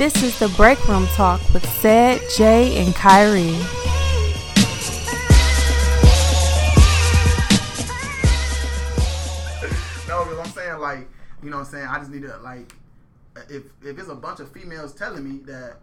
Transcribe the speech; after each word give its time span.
This 0.00 0.22
is 0.22 0.38
the 0.38 0.48
Break 0.56 0.88
Room 0.88 1.06
Talk 1.08 1.42
with 1.52 1.62
Said, 1.68 2.22
Jay, 2.34 2.82
and 2.82 2.94
Kyrie. 2.94 3.50
No, 10.08 10.24
because 10.24 10.38
I'm 10.38 10.52
saying 10.52 10.78
like, 10.78 11.06
you 11.42 11.50
know 11.50 11.58
what 11.58 11.66
I'm 11.66 11.70
saying? 11.70 11.86
I 11.86 11.98
just 11.98 12.10
need 12.10 12.22
to 12.22 12.34
like 12.38 12.74
if 13.50 13.64
if 13.84 13.98
it's 13.98 14.08
a 14.08 14.14
bunch 14.14 14.40
of 14.40 14.50
females 14.50 14.94
telling 14.94 15.22
me 15.22 15.40
that 15.44 15.76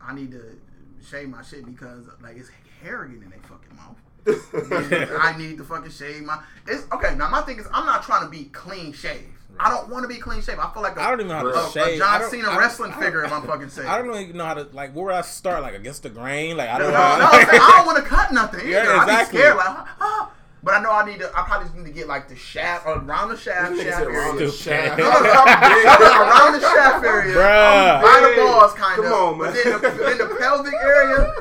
I 0.00 0.14
need 0.14 0.30
to 0.30 0.56
shave 1.04 1.28
my 1.30 1.42
shit 1.42 1.66
because 1.66 2.04
like 2.22 2.36
it's 2.36 2.50
hair 2.80 3.06
in 3.06 3.18
their 3.18 3.40
fucking 3.40 3.74
mouth. 3.74 3.98
I 5.20 5.36
need 5.36 5.58
to 5.58 5.64
fucking 5.64 5.90
shave 5.90 6.22
my 6.22 6.40
it's 6.68 6.86
okay, 6.92 7.16
now 7.16 7.28
my 7.28 7.42
thing 7.42 7.58
is 7.58 7.66
I'm 7.72 7.86
not 7.86 8.04
trying 8.04 8.22
to 8.22 8.30
be 8.30 8.44
clean 8.44 8.92
shaved. 8.92 9.34
I 9.58 9.70
don't 9.70 9.88
want 9.88 10.02
to 10.02 10.08
be 10.08 10.16
clean 10.20 10.42
shaved. 10.42 10.58
I 10.58 10.72
feel 10.72 10.82
like 10.82 10.96
a, 10.96 11.00
I 11.02 11.10
don't 11.10 11.20
even 11.20 11.28
know 11.28 11.34
how 11.36 11.42
to 11.42 11.48
a, 11.50 11.68
a 11.68 11.70
shave. 11.70 11.82
I 11.94 11.98
John 11.98 12.20
don't- 12.20 12.30
Cena 12.30 12.48
I 12.48 12.58
wrestling 12.58 12.92
I 12.92 13.00
figure 13.00 13.24
if 13.24 13.32
I'm 13.32 13.42
fucking 13.46 13.70
shaved. 13.70 13.86
I 13.86 13.98
don't 13.98 14.14
even 14.16 14.36
know 14.36 14.44
how 14.46 14.54
to 14.54 14.66
like. 14.72 14.92
Where 14.94 15.06
would 15.06 15.14
I 15.14 15.20
start? 15.22 15.62
Like 15.62 15.74
against 15.74 16.02
the 16.02 16.10
grain? 16.10 16.56
Like 16.56 16.68
I 16.70 16.78
No, 16.78 16.84
don't 16.84 16.92
no, 16.92 16.98
know. 16.98 17.18
no, 17.18 17.24
I'm 17.26 17.46
saying, 17.46 17.60
I 17.62 17.74
don't 17.78 17.86
want 17.94 17.98
to 17.98 18.04
cut 18.04 18.32
nothing. 18.32 18.60
Either. 18.60 18.70
Yeah, 18.70 18.80
I 18.80 19.04
be 19.06 19.10
exactly. 19.12 19.38
scared, 19.40 19.56
like, 19.56 19.66
ah. 19.68 20.30
But 20.62 20.74
I 20.74 20.80
know 20.82 20.90
I 20.92 21.04
need 21.04 21.18
to. 21.20 21.28
I 21.38 21.42
probably 21.42 21.66
just 21.66 21.76
need 21.76 21.84
to 21.86 21.92
get 21.92 22.08
like 22.08 22.26
the 22.26 22.36
shaft 22.36 22.86
around 22.86 23.28
the 23.28 23.36
shaft, 23.36 23.76
shaft 23.76 23.98
said 23.98 24.06
around 24.06 24.36
area. 24.36 24.46
the 24.46 24.52
shaft. 24.52 24.98
No, 24.98 25.04
no, 25.12 25.20
no, 25.20 25.28
around 26.24 26.52
the 26.54 26.60
shaft 26.60 27.04
area, 27.04 27.34
Bruh. 27.36 28.00
by 28.02 28.30
the 28.34 28.42
balls, 28.42 28.72
kind 28.72 28.96
come 28.96 29.04
of. 29.04 29.12
on, 29.12 29.38
But 29.38 29.52
man. 29.52 29.62
then 29.62 29.72
the, 29.82 29.90
then 30.04 30.18
the 30.18 30.36
pelvic 30.40 30.72
area, 30.82 31.34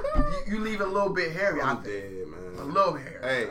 you, 0.47 0.55
you 0.55 0.59
leave 0.59 0.81
it 0.81 0.87
a 0.87 0.91
little 0.91 1.07
bit 1.13 1.31
hairy. 1.31 1.61
I 1.61 1.69
I'm 1.71 1.81
think 1.81 2.03
dead, 2.03 2.27
man. 2.27 2.59
a 2.59 2.65
little 2.65 2.95
hair. 2.95 3.21
Hey, 3.23 3.47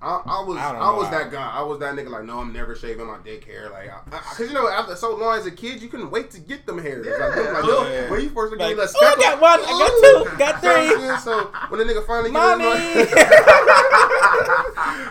I, 0.00 0.22
I 0.24 0.42
was 0.44 0.56
I 0.58 0.76
I, 0.76 0.90
was 0.96 1.10
that 1.10 1.32
guy. 1.32 1.50
I 1.50 1.62
was 1.62 1.80
that 1.80 1.94
nigga. 1.94 2.08
Like, 2.08 2.22
no, 2.24 2.38
I'm 2.38 2.52
never 2.52 2.76
shaving 2.76 3.04
my 3.06 3.18
dick 3.24 3.42
hair. 3.44 3.68
Like, 3.70 3.90
I, 3.90 3.98
I, 4.16 4.20
cause 4.20 4.46
you 4.46 4.52
know, 4.52 4.68
after 4.68 4.94
so 4.94 5.16
long 5.16 5.36
as 5.36 5.44
a 5.46 5.50
kid, 5.50 5.82
you 5.82 5.88
couldn't 5.88 6.12
wait 6.12 6.30
to 6.32 6.40
get 6.40 6.66
them 6.66 6.78
hairs. 6.78 7.04
Yeah. 7.04 7.16
Like, 7.26 7.36
like, 7.36 7.64
Yeah. 7.64 8.08
when 8.10 8.20
you 8.20 8.30
first 8.30 8.56
get 8.56 8.64
Like, 8.64 8.76
like, 8.76 8.88
oh, 8.94 9.06
I 9.06 9.16
got 9.20 9.40
one, 9.40 9.58
I 9.60 10.34
got 10.38 10.60
two, 10.60 10.60
got 10.60 10.60
three. 10.60 11.16
So 11.18 11.50
when 11.68 11.80
the 11.80 11.84
nigga 11.92 12.06
finally 12.06 12.30
Mommy. 12.30 12.64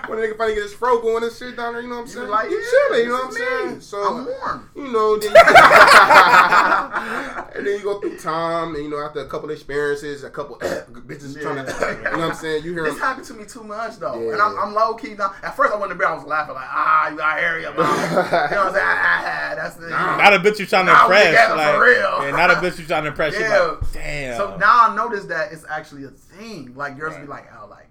when 0.08 0.20
they 0.22 0.28
nigga 0.28 0.38
finally 0.38 0.56
get 0.56 0.64
his 0.64 0.74
fro 0.74 1.02
going 1.02 1.24
and 1.24 1.32
shit 1.34 1.56
down 1.58 1.74
there, 1.74 1.82
you 1.82 1.90
know 1.90 1.96
what 2.02 2.02
I'm 2.02 2.08
You 2.08 2.14
saying? 2.14 2.30
like, 2.30 2.50
you 2.50 2.58
yeah, 2.60 2.70
chilling, 2.90 3.02
you 3.02 3.08
know 3.08 3.14
what 3.14 3.24
I'm 3.26 3.30
this 3.32 3.42
is 3.42 3.48
saying? 3.48 3.82
So 3.82 3.98
I'm 4.04 4.26
warm. 4.26 4.70
you 4.76 4.88
know, 4.92 5.18
then 5.18 5.36
and 7.56 7.66
then 7.66 7.78
you 7.78 7.84
go 7.84 8.00
through 8.00 8.18
time, 8.20 8.76
and 8.76 8.84
you 8.84 8.90
know, 8.90 9.00
after 9.04 9.20
a 9.22 9.28
couple 9.28 9.50
experiences, 9.50 10.24
a 10.24 10.30
couple 10.30 10.58
bitches 10.62 11.40
trying 11.42 11.66
to, 11.66 11.72
you 11.98 12.04
know 12.04 12.12
what 12.20 12.30
I'm 12.32 12.36
saying? 12.36 12.64
You 12.64 12.74
hear 12.74 12.84
This 12.84 12.94
them. 12.94 13.02
happened 13.02 13.26
to 13.28 13.34
me 13.34 13.46
too 13.46 13.64
much 13.64 13.98
though, 13.98 14.22
Yeah. 14.22 14.34
and 14.34 14.42
I'm, 14.42 14.58
I'm 14.58 14.74
low 14.74 14.94
key 14.96 15.14
now. 15.16 15.34
At 15.44 15.56
first, 15.56 15.74
I 15.74 15.78
went 15.78 15.92
to 15.92 15.98
bed, 15.98 16.08
I 16.08 16.16
was 16.16 16.26
laughing 16.26 16.56
like, 16.56 16.68
ah, 16.68 17.10
you 17.10 17.18
got 17.18 17.38
hair 17.40 17.58
in 17.58 17.64
you 17.64 17.70
know 17.70 17.76
what 17.78 17.90
I'm 17.90 18.74
saying? 18.74 18.86
Ah, 18.86 19.54
that's 19.56 19.76
the. 19.76 19.90
Not 19.90 20.34
a 20.34 20.40
bitch 20.40 20.58
you're 20.60 20.68
trying 20.68 20.86
to 20.88 20.92
impress. 20.94 21.26
together 21.28 21.56
like, 21.56 21.76
for 21.76 21.82
real. 21.84 22.24
Yeah, 22.24 22.32
not 22.32 22.52
a 22.52 22.56
bitch 22.56 22.78
you're 22.78 22.88
trying 22.88 23.04
to 23.04 23.10
impress. 23.10 23.34
Yeah. 23.34 23.40
Yeah. 23.48 23.60
Like, 23.80 23.92
damn. 23.94 24.38
So 24.38 24.58
now 24.58 24.90
I 24.90 24.96
notice 24.96 25.26
that 25.26 25.52
it's 25.52 25.66
actually 25.70 26.04
a 26.06 26.10
thing. 26.10 26.74
Like 26.76 26.98
girls 26.98 27.18
be 27.18 27.26
like, 27.28 27.48
oh, 27.62 27.68
like, 27.70 27.88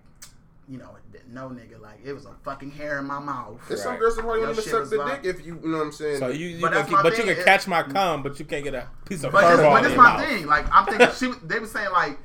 you 0.69 0.79
know, 0.79 0.91
no 1.29 1.49
nigga, 1.49 1.81
like 1.81 2.01
it 2.05 2.13
was 2.13 2.25
a 2.27 2.33
fucking 2.45 2.71
hair 2.71 2.99
in 2.99 3.05
my 3.07 3.19
mouth. 3.19 3.61
There's 3.69 3.83
some 3.83 3.93
Right. 3.93 4.01
girls 4.01 4.17
that 4.17 4.23
probably 4.23 4.41
Your 4.41 4.49
won't 4.49 4.59
even 4.59 4.65
shit 4.65 4.71
suck 4.73 4.81
was 4.81 4.91
the 4.91 4.97
like- 4.99 5.23
dick 5.23 5.35
if 5.39 5.47
you, 5.47 5.59
you 5.63 5.69
know 5.69 5.79
what 5.79 5.85
I'm 5.87 5.93
saying? 5.93 6.19
So 6.19 6.29
you, 6.29 6.47
you 6.49 6.61
But 6.61 6.73
can 6.73 6.79
that's 6.81 6.91
my 6.91 7.03
but 7.03 7.19
you 7.19 7.25
thing, 7.25 7.35
can 7.37 7.45
catch 7.45 7.67
my 7.69 7.83
cum, 7.83 8.23
but 8.23 8.39
you 8.39 8.45
can't 8.45 8.65
get 8.65 8.75
a 8.75 8.89
piece 9.05 9.23
of 9.25 9.33
But 9.33 9.43
fur 9.43 9.51
this, 9.57 9.61
ball 9.61 9.71
but 9.73 9.77
in 9.79 9.85
this 9.85 9.93
your 9.95 10.03
my 10.03 10.17
mouth. 10.17 10.27
thing. 10.29 10.47
Like 10.47 10.67
I'm 10.73 10.87
thinking, 10.87 11.09
she 11.17 11.33
they 11.47 11.59
was 11.59 11.71
saying 11.71 11.91
like. 11.93 12.19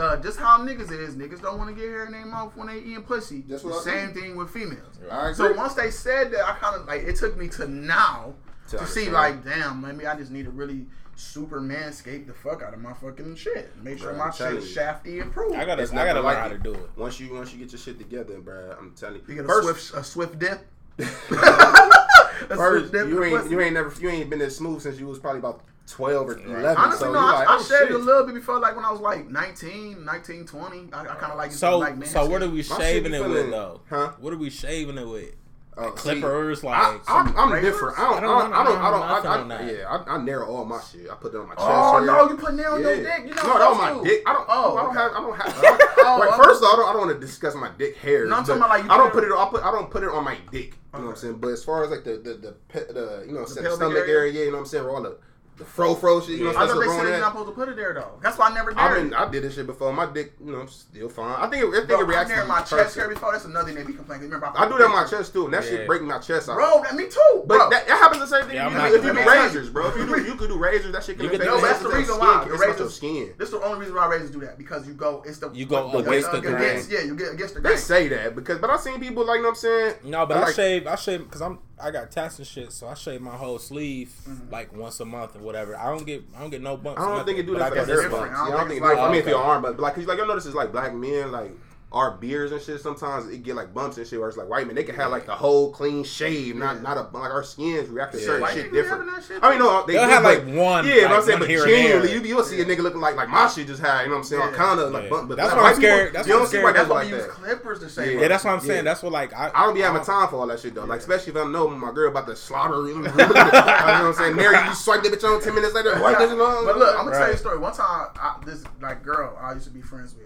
Uh, 0.00 0.16
just 0.16 0.38
how 0.38 0.56
niggas 0.60 0.90
is, 0.90 1.14
niggas 1.14 1.42
don't 1.42 1.58
want 1.58 1.68
to 1.68 1.76
get 1.78 1.86
hair 1.90 2.06
in 2.06 2.12
their 2.12 2.24
mouth 2.24 2.56
when 2.56 2.68
they 2.68 2.78
eating 2.78 3.02
pussy. 3.02 3.44
That's 3.46 3.62
the 3.62 3.68
I 3.68 3.80
same 3.82 4.14
thing 4.14 4.34
with 4.34 4.48
females. 4.48 4.98
I 5.12 5.34
So 5.34 5.52
once 5.52 5.74
they 5.74 5.90
said 5.90 6.32
that, 6.32 6.42
I 6.48 6.54
kind 6.54 6.74
of 6.76 6.86
like 6.86 7.02
it 7.02 7.16
took 7.16 7.36
me 7.36 7.48
to 7.50 7.68
now 7.68 8.32
To 8.70 8.78
to, 8.78 8.86
see 8.86 9.08
understand. 9.08 9.12
like, 9.12 9.44
damn, 9.44 9.82
maybe 9.82 10.06
I 10.06 10.16
just 10.16 10.30
need 10.30 10.46
to 10.46 10.50
really 10.50 10.86
super 11.16 11.60
manscape 11.60 12.26
the 12.26 12.32
fuck 12.34 12.62
out 12.62 12.74
of 12.74 12.80
my 12.80 12.92
fucking 12.92 13.36
shit. 13.36 13.70
Make 13.82 13.98
sure 13.98 14.12
Bruh, 14.12 14.18
my 14.18 14.24
I'm 14.26 14.32
shit 14.32 14.54
you. 14.54 14.60
shafty 14.60 15.12
and 15.14 15.22
improved. 15.22 15.54
I 15.56 15.64
gotta, 15.64 15.82
It's 15.82 15.92
I 15.92 15.96
gotta 16.04 16.14
learn 16.14 16.24
like 16.24 16.38
how 16.38 16.48
to 16.48 16.58
do 16.58 16.74
it. 16.74 16.90
once 16.96 17.18
you 17.20 17.32
once 17.34 17.52
you 17.52 17.58
get 17.58 17.72
your 17.72 17.78
shit 17.78 17.98
together, 17.98 18.38
bruh, 18.40 18.76
I'm 18.78 18.92
telling 18.94 19.16
You 19.16 19.22
you. 19.28 19.34
get 19.36 19.44
a 19.44 19.48
First, 19.48 19.88
swift, 19.88 19.94
a 19.94 20.04
swift 20.04 20.38
dip. 20.38 20.66
a 20.98 21.04
first 22.56 22.90
swift 22.90 22.92
dip 22.92 23.08
you 23.08 23.22
ain't 23.24 23.50
you 23.50 23.60
ain't 23.60 23.74
never 23.74 23.92
you 24.00 24.08
ain't 24.08 24.30
been 24.30 24.40
as 24.42 24.56
smooth 24.56 24.80
since 24.82 24.98
you 24.98 25.06
was 25.06 25.18
probably 25.18 25.38
about 25.40 25.62
twelve 25.86 26.28
or 26.28 26.38
eleven. 26.38 26.76
Honestly, 26.76 27.06
so 27.06 27.12
no, 27.12 27.20
you 27.20 27.26
I, 27.26 27.32
like, 27.32 27.48
I 27.48 27.54
oh, 27.56 27.62
shaved 27.62 27.88
shit. 27.88 27.90
a 27.92 27.98
little 27.98 28.24
bit 28.26 28.34
before, 28.34 28.58
like 28.58 28.74
when 28.76 28.84
I 28.84 28.90
was 28.90 29.00
like 29.00 29.28
19, 29.28 30.04
19, 30.04 30.46
20. 30.46 30.88
I, 30.92 31.00
I 31.02 31.04
kind 31.16 31.32
of 31.32 31.36
like 31.38 31.52
So, 31.52 31.78
like 31.78 31.96
man 31.98 32.08
so 32.08 32.26
what 32.26 32.42
are 32.42 32.48
we 32.48 32.62
shaving 32.62 33.12
it 33.14 33.28
with 33.28 33.50
though? 33.50 33.80
huh? 33.90 34.12
What 34.18 34.32
are 34.32 34.36
we 34.38 34.50
shaving 34.50 34.96
it 34.98 35.06
with? 35.06 35.34
Oh, 35.76 35.82
Like 35.88 35.98
see, 35.98 36.20
clippers, 36.20 36.62
like 36.62 36.76
I, 36.78 36.98
I'm, 37.08 37.36
I'm 37.36 37.60
different. 37.60 37.98
I 37.98 38.02
don't. 38.20 38.24
I 38.24 38.26
I 38.26 38.30
don't. 38.30 38.50
don't 38.50 38.52
I 38.52 38.64
don't. 38.64 39.02
I 39.02 39.36
don't. 39.36 39.48
nothing 39.48 39.66
I, 39.68 39.70
I, 39.70 39.72
yeah, 39.72 40.04
I, 40.06 40.14
I 40.14 40.22
narrow 40.22 40.46
all 40.46 40.64
my 40.64 40.80
shit. 40.80 41.10
I 41.10 41.14
put 41.16 41.34
it 41.34 41.36
on 41.38 41.48
my 41.48 41.54
oh, 41.58 41.66
chest. 41.66 41.68
Oh 41.68 41.96
hair. 41.98 42.06
no, 42.06 42.28
you 42.30 42.36
put 42.36 42.54
nail 42.54 42.72
on 42.74 42.80
your 42.82 42.96
dick. 43.02 43.22
You 43.26 43.34
know 43.34 43.42
no, 43.42 43.58
that 43.58 43.62
on 43.62 43.78
my 43.78 43.92
to. 43.92 44.04
dick. 44.08 44.22
I 44.24 44.32
don't. 44.34 44.46
Oh, 44.48 44.76
I 44.76 44.82
don't 44.82 44.90
okay. 44.90 44.98
have. 45.00 45.10
I 45.12 45.20
don't 45.20 45.36
have. 45.36 45.58
I 45.58 45.62
don't, 45.96 46.06
Oh, 46.06 46.18
like, 46.20 46.28
okay. 46.34 46.42
first 46.44 46.62
of 46.62 46.68
all, 46.68 46.72
I 46.74 46.76
don't, 46.76 46.88
I 46.90 46.92
don't 46.92 47.06
want 47.08 47.20
to 47.20 47.26
discuss 47.26 47.54
my 47.56 47.70
dick 47.76 47.96
hairs. 47.96 48.28
No, 48.30 48.36
I'm 48.36 48.44
talking 48.44 48.58
about, 48.62 48.68
like, 48.70 48.84
you 48.84 48.90
I 48.90 48.96
don't 48.98 49.10
put 49.10 49.24
put 49.24 49.24
it- 49.24 49.32
it. 49.34 49.38
I 49.38 49.48
put. 49.50 49.62
I 49.64 49.70
don't 49.72 49.90
put 49.90 50.02
it 50.04 50.10
on 50.10 50.22
my 50.24 50.36
dick. 50.52 50.74
You 50.94 51.00
know 51.00 51.06
what 51.06 51.10
I'm 51.10 51.16
saying? 51.16 51.38
But 51.38 51.48
as 51.48 51.64
far 51.64 51.82
as 51.82 51.90
like 51.90 52.04
the 52.04 52.18
the 52.18 52.34
the, 52.34 52.52
pe- 52.68 52.92
the 52.92 53.24
you 53.26 53.32
know 53.34 53.44
the 53.44 53.54
pelvic 53.60 53.72
stomach 53.72 53.96
area? 53.98 54.14
area, 54.14 54.32
yeah, 54.32 54.40
you 54.44 54.50
know 54.52 54.58
what 54.58 54.60
I'm 54.60 54.66
saying, 54.66 54.84
where 54.84 54.94
all 54.94 55.02
the 55.02 55.16
the 55.56 55.64
fro 55.64 55.94
fro 55.94 56.20
shit, 56.20 56.38
you 56.38 56.44
know, 56.44 56.50
I 56.50 56.66
thought 56.66 56.80
they 56.80 56.86
said 56.88 57.02
you're 57.02 57.20
not 57.20 57.30
supposed 57.32 57.48
to 57.48 57.54
put 57.54 57.68
it 57.68 57.76
there 57.76 57.94
though. 57.94 58.18
That's 58.20 58.36
why 58.36 58.48
I 58.48 58.54
never 58.54 58.70
did 58.70 58.78
I 58.78 58.98
it. 58.98 59.12
I 59.14 59.30
did 59.30 59.44
this 59.44 59.54
shit 59.54 59.66
before. 59.66 59.92
My 59.92 60.06
dick, 60.06 60.32
you 60.44 60.50
know, 60.50 60.66
still 60.66 61.08
fine. 61.08 61.36
I 61.40 61.46
think, 61.48 61.62
it, 61.62 61.68
I 61.68 61.72
think 61.78 61.88
Bro, 61.88 62.00
it 62.00 62.02
I 62.02 62.06
reacts 62.08 62.30
to 62.30 62.36
near 62.36 62.42
the 62.44 62.48
my 62.48 62.62
chest 62.62 62.96
hair 62.96 63.08
before. 63.08 63.30
That's 63.32 63.44
another 63.44 63.66
thing 63.68 63.76
they 63.76 63.84
be 63.84 63.92
complaining. 63.92 64.24
Remember, 64.30 64.50
I 64.56 64.66
do 64.68 64.76
that 64.78 64.84
on 64.86 64.92
my 64.92 65.04
chest 65.06 65.32
too, 65.32 65.44
and 65.44 65.54
that 65.54 65.62
Yeah. 65.64 65.70
shit 65.70 65.86
break 65.86 66.02
my 66.02 66.18
chest 66.18 66.48
out. 66.48 66.56
Bro, 66.56 66.82
that 66.82 66.94
me 66.96 67.08
too. 67.08 67.44
But 67.46 67.70
that, 67.70 67.86
that 67.86 67.98
happens 67.98 68.20
the 68.20 68.26
same 68.26 68.46
thing 68.46 68.56
Yeah, 68.56 68.66
if 68.66 68.72
you, 68.72 68.78
not 68.78 68.86
if 68.88 69.04
you 69.04 69.12
do 69.12 69.18
do 69.22 69.30
razors, 69.30 69.70
bro. 69.70 69.86
If 69.88 69.96
you 69.96 70.06
do, 70.06 70.22
you 70.24 70.34
could 70.34 70.48
do 70.48 70.58
razors. 70.58 70.92
That 70.92 71.04
shit 71.04 71.16
can 71.18 71.26
You 71.26 71.32
affect 71.32 71.44
no, 71.44 71.60
that's 71.60 71.78
the 71.82 71.88
reason 71.88 72.18
why. 72.18 72.42
It's 72.42 72.48
The 72.48 72.54
about 72.54 72.58
your 72.66 72.70
razors, 72.72 72.96
skin. 72.96 73.34
this 73.38 73.48
is 73.48 73.54
the 73.54 73.62
only 73.64 73.78
reason 73.78 73.94
why 73.94 74.06
razors 74.06 74.30
do 74.32 74.40
that 74.40 74.58
because 74.58 74.88
you 74.88 74.94
go, 74.94 75.22
it's 75.24 75.38
the 75.38 75.50
You 75.52 75.66
go 75.66 75.90
the- 75.92 75.98
against 75.98 76.32
the 76.32 76.38
against, 76.38 76.88
grain. 76.88 77.00
Yeah, 77.00 77.06
you 77.06 77.14
get 77.16 77.32
against 77.32 77.54
the 77.54 77.60
They 77.60 77.76
say 77.76 78.08
that 78.08 78.34
because, 78.34 78.58
but 78.58 78.70
I 78.70 78.76
seen 78.78 78.98
people 78.98 79.24
like, 79.24 79.36
you 79.36 79.42
know 79.42 79.50
what 79.50 79.52
I'm 79.52 79.60
saying? 79.60 79.94
No, 80.04 80.26
but 80.26 80.36
I 80.38 80.52
shave. 80.52 80.86
I 80.88 80.96
shave 80.96 81.24
because 81.24 81.42
I'm. 81.42 81.60
I 81.82 81.90
got 81.90 82.10
tats 82.10 82.38
and 82.38 82.46
shit, 82.46 82.72
so 82.72 82.86
I 82.86 82.94
shave 82.94 83.20
my 83.20 83.36
whole 83.36 83.58
sleeve 83.58 84.12
Mm-hmm. 84.28 84.50
like 84.52 84.72
once 84.76 85.00
a 85.00 85.04
month 85.04 85.34
or 85.36 85.40
whatever. 85.40 85.76
I 85.76 85.86
don't 85.86 86.04
get. 86.06 86.22
I 86.36 86.40
don't 86.40 86.50
get 86.50 86.62
no 86.62 86.76
bumps. 86.76 87.00
I 87.00 87.04
don't 87.04 87.18
nothing, 87.18 87.34
think 87.36 87.38
it 87.40 87.46
do 87.46 87.54
that 87.58 87.62
I 87.62 87.68
for 87.70 87.74
got 87.74 87.86
the 87.86 87.92
this 87.92 88.00
hair 88.02 88.10
different. 88.10 88.32
bumps. 88.32 88.38
I 88.38 88.42
I 88.42 88.48
don't 88.48 88.58
don't 88.58 88.68
think 88.68 88.82
think 88.82 88.92
it 88.92 88.94
do. 88.94 89.00
I 89.00 89.04
mean, 89.04 89.10
like- 89.12 89.20
if 89.20 89.26
your 89.28 89.38
arm, 89.38 89.62
but 89.62 89.80
like, 89.80 89.94
cause 89.96 90.06
like 90.06 90.18
y'all 90.18 90.26
notice 90.28 90.46
it's 90.46 90.54
like 90.54 90.70
black 90.72 90.94
men, 90.94 91.32
like 91.32 91.50
our 91.92 92.10
beards 92.10 92.50
and 92.50 92.60
shit. 92.60 92.80
Sometimes 92.80 93.28
it 93.28 93.44
get 93.44 93.54
like 93.54 93.72
bumps 93.72 93.96
and 93.98 94.06
shit. 94.06 94.18
Where 94.18 94.28
it's 94.28 94.36
like 94.36 94.48
white 94.48 94.66
men, 94.66 94.74
they 94.74 94.82
can 94.82 94.96
have 94.96 95.12
like 95.12 95.26
the 95.26 95.34
whole 95.34 95.70
clean 95.70 96.02
shave, 96.02 96.56
not 96.56 96.82
not 96.82 96.96
a 96.96 97.02
like 97.16 97.30
our 97.30 97.44
skins 97.44 97.88
react 97.88 98.12
to 98.14 98.18
Yeah. 98.18 98.24
certain 98.26 98.40
White 98.42 98.54
shit 98.54 98.72
different. 98.72 99.06
that 99.14 99.22
shit 99.24 99.38
I 99.42 99.50
mean, 99.50 99.60
no, 99.60 99.86
they 99.86 99.92
They'll 99.92 100.04
do, 100.06 100.10
have, 100.10 100.22
but- 100.24 100.44
like, 100.44 100.56
one, 100.56 100.86
Yeah, 100.86 100.94
but 100.94 101.02
like, 101.02 101.10
I'm 101.12 101.22
saying, 101.22 101.38
but 101.38 101.48
here 101.48 101.62
and 101.62 101.70
there. 101.70 101.82
genuinely, 102.00 102.12
you 102.14 102.20
you'll 102.34 102.42
see 102.44 102.60
a 102.60 102.64
nigga 102.64 102.78
looking 102.80 103.00
like 103.00 103.14
like 103.14 103.28
my 103.28 103.46
shit 103.48 103.68
just 103.68 103.80
had. 103.80 104.02
You 104.02 104.06
know 104.08 104.14
what 104.14 104.18
I'm 104.18 104.24
saying? 104.24 104.42
Yeah. 104.42 104.50
Kind 104.56 104.80
of 104.80 104.90
like 104.92 105.04
Yeah. 105.04 105.10
bump, 105.10 105.28
but 105.28 105.36
That's 105.36 105.52
like, 105.52 105.56
why 105.56 105.68
I'm 105.68 105.72
white 105.74 105.80
people, 105.80 105.96
scared- 105.96 106.12
that's 106.14 106.26
you 106.28 106.32
why 106.34 106.36
don't 106.38 106.42
I'm 106.42 106.46
see 106.46 106.50
scared 106.50 106.64
white 106.64 106.74
That's 106.74 106.88
why 106.88 106.94
like 106.96 107.06
we 107.06 107.12
use 107.14 107.22
that. 107.26 107.30
clippers 107.30 107.78
to 107.80 107.88
shave. 107.88 108.14
Yeah. 108.14 108.20
Yeah, 108.22 108.28
that's 108.28 108.44
what 108.44 108.50
I'm 108.54 108.60
saying. 108.60 108.84
That's 108.84 109.02
what 109.04 109.12
like 109.12 109.32
I. 109.34 109.50
I 109.54 109.64
don't 109.66 109.74
be 109.74 109.80
having 109.82 110.02
time 110.02 110.28
for 110.28 110.36
all 110.36 110.46
that 110.48 110.58
shit 110.58 110.74
though. 110.74 110.84
Like 110.84 110.98
especially 110.98 111.30
if 111.32 111.36
I 111.36 111.44
know 111.48 111.68
my 111.68 111.92
girl 111.92 112.10
about 112.10 112.26
to 112.26 112.34
slaughter. 112.34 112.88
you 112.88 112.98
know 113.02 113.10
what 113.14 113.36
I'm 113.38 114.12
saying? 114.14 114.34
Mary, 114.34 114.56
you 114.66 114.74
swipe 114.74 115.02
that 115.04 115.12
bitch 115.12 115.22
on 115.24 115.40
ten 115.40 115.54
minutes 115.54 115.74
later. 115.74 115.94
White 116.02 116.16
bitch 116.16 116.32
alone. 116.32 116.64
But 116.66 116.76
look, 116.78 116.98
I'm 116.98 117.04
gonna 117.06 117.16
tell 117.18 117.28
you 117.28 117.34
a 117.34 117.38
story. 117.38 117.58
One 117.58 117.72
time, 117.72 118.08
this 118.44 118.64
like 118.82 119.04
girl 119.04 119.38
I 119.40 119.52
used 119.52 119.66
to 119.66 119.70
be 119.70 119.80
friends 119.80 120.14
with, 120.14 120.24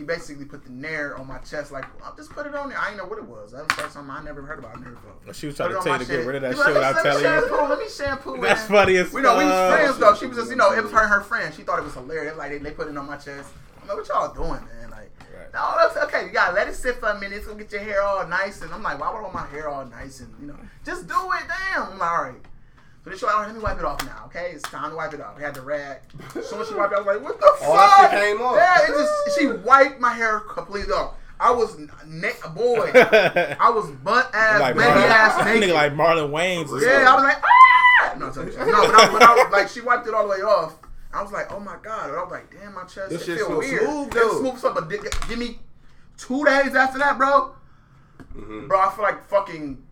she 0.00 0.06
basically 0.06 0.46
put 0.46 0.64
the 0.64 0.70
nair 0.70 1.14
on 1.18 1.26
my 1.28 1.36
chest. 1.38 1.70
Like, 1.72 1.84
I'll 2.02 2.16
just 2.16 2.30
put 2.30 2.46
it 2.46 2.54
on 2.54 2.70
there. 2.70 2.78
I 2.78 2.86
didn't 2.86 2.98
know 2.98 3.04
what 3.06 3.18
it 3.18 3.24
was. 3.26 3.52
That 3.52 3.58
was 3.58 3.68
the 3.68 3.74
first 3.74 3.94
time 3.94 4.10
I 4.10 4.22
never 4.22 4.40
heard 4.40 4.58
about 4.58 4.80
nair 4.80 4.92
before. 4.92 5.34
She 5.34 5.46
was 5.46 5.56
trying 5.56 5.70
to 5.74 5.80
tell 5.80 5.92
you 5.92 6.04
to 6.06 6.10
get 6.10 6.26
rid 6.26 6.36
of 6.36 6.42
that 6.42 6.56
shit 6.56 6.58
like, 6.58 6.68
without 6.74 6.94
let 6.94 7.04
me 7.04 7.10
telling 7.10 7.24
you. 7.24 7.48
shampoo, 7.48 7.68
Let 7.68 7.78
me 7.78 7.88
shampoo. 7.88 8.40
That's 8.40 8.66
funny 8.66 8.96
as 8.96 9.12
We 9.12 9.20
know 9.20 9.36
we 9.36 9.44
was 9.44 9.74
friends 9.74 9.98
though. 9.98 10.14
She 10.14 10.26
was 10.26 10.38
just, 10.38 10.50
you 10.50 10.56
know, 10.56 10.72
it 10.72 10.82
was 10.82 10.92
her 10.92 11.00
and 11.02 11.10
her 11.10 11.20
friend. 11.20 11.52
She 11.54 11.62
thought 11.62 11.78
it 11.78 11.84
was 11.84 11.92
hilarious. 11.94 12.36
Like 12.38 12.50
they, 12.52 12.58
they 12.58 12.70
put 12.70 12.88
it 12.88 12.96
on 12.96 13.06
my 13.06 13.16
chest. 13.16 13.50
I'm 13.82 13.88
like, 13.88 13.98
what 13.98 14.08
y'all 14.08 14.32
doing, 14.32 14.64
man? 14.64 14.90
Like, 14.90 15.10
Right. 15.36 15.52
no, 15.52 15.74
that's 15.76 15.96
okay. 16.08 16.26
You 16.26 16.32
gotta 16.32 16.54
let 16.54 16.66
it 16.66 16.74
sit 16.74 16.96
for 16.96 17.10
a 17.10 17.20
minute. 17.20 17.36
It's 17.36 17.46
gonna 17.46 17.58
get 17.62 17.70
your 17.72 17.82
hair 17.82 18.02
all 18.02 18.26
nice. 18.26 18.62
And 18.62 18.72
I'm 18.72 18.82
like, 18.82 18.98
why 18.98 19.10
would 19.12 19.18
I 19.18 19.22
want 19.22 19.34
my 19.34 19.46
hair 19.46 19.68
all 19.68 19.84
nice? 19.84 20.20
And 20.20 20.32
you 20.40 20.46
know, 20.46 20.56
just 20.84 21.06
do 21.06 21.14
it. 21.34 21.42
Damn. 21.74 21.92
I'm 21.92 21.98
like, 21.98 22.10
all 22.10 22.24
right. 22.24 22.34
So 23.10 23.26
they 23.26 23.32
show, 23.32 23.34
all 23.34 23.40
right, 23.40 23.46
let 23.48 23.56
me 23.56 23.62
wipe 23.62 23.78
it 23.78 23.84
off 23.84 24.04
now. 24.06 24.22
Okay, 24.26 24.52
it's 24.54 24.62
time 24.62 24.90
to 24.90 24.96
wipe 24.96 25.12
it 25.14 25.20
off. 25.20 25.36
I 25.36 25.40
had 25.40 25.54
the 25.54 25.62
rag. 25.62 25.98
Soon 26.32 26.60
as 26.60 26.68
she 26.68 26.74
wiped 26.74 26.92
it, 26.92 26.96
I 26.96 26.98
was 27.00 27.06
like, 27.06 27.22
what 27.22 27.40
the 27.40 27.46
All 27.66 27.76
fuck? 27.76 28.10
that 28.10 28.10
shit 28.12 28.20
came 28.22 28.40
off. 28.46 28.56
Yeah, 28.56 28.84
it 28.84 28.88
just 28.88 29.38
she 29.38 29.46
wiped 29.48 30.00
my 30.00 30.12
hair 30.12 30.40
completely 30.40 30.92
off. 30.92 31.14
I 31.40 31.50
was 31.50 31.76
neck 32.06 32.40
boy. 32.54 32.90
I 32.94 33.70
was 33.70 33.90
butt 33.90 34.30
ass, 34.34 34.60
like 34.60 34.74
baby 34.76 34.86
Marlon, 34.86 35.08
ass 35.08 35.34
nigga 35.46 35.72
like 35.74 35.92
Marlon 35.94 36.30
Wayans. 36.30 36.68
or 36.68 36.82
Yeah, 36.84 37.06
I 37.10 37.14
was 37.14 37.24
like, 37.24 37.42
ah! 37.42 38.14
No, 38.18 38.26
no, 38.26 38.32
but 38.32 38.94
I, 38.94 39.12
but 39.12 39.22
I 39.22 39.34
was 39.34 39.52
like, 39.52 39.68
she 39.68 39.80
wiped 39.80 40.06
it 40.06 40.14
all 40.14 40.24
the 40.24 40.28
way 40.28 40.42
off. 40.42 40.74
I 41.12 41.22
was 41.22 41.32
like, 41.32 41.50
oh 41.50 41.58
my 41.58 41.76
god. 41.82 42.10
And 42.10 42.18
I 42.18 42.22
was 42.22 42.30
like, 42.30 42.50
damn, 42.52 42.74
my 42.74 42.82
chest 42.84 43.08
This 43.10 43.22
it 43.22 43.26
shit 43.26 43.38
feel 43.38 43.48
feel 43.48 43.58
weird. 43.58 43.82
smooth, 43.82 44.14
It 44.16 44.38
smooth 44.38 44.58
stuff, 44.58 44.74
but 44.74 44.88
give 45.28 45.38
me 45.38 45.58
two 46.18 46.44
days 46.44 46.74
after 46.74 46.98
that, 46.98 47.16
bro. 47.18 47.54
Mhm. 48.36 48.68
Bro, 48.68 48.78
I 48.78 48.90
feel 48.94 49.02
like 49.04 49.26
fucking 49.28 49.82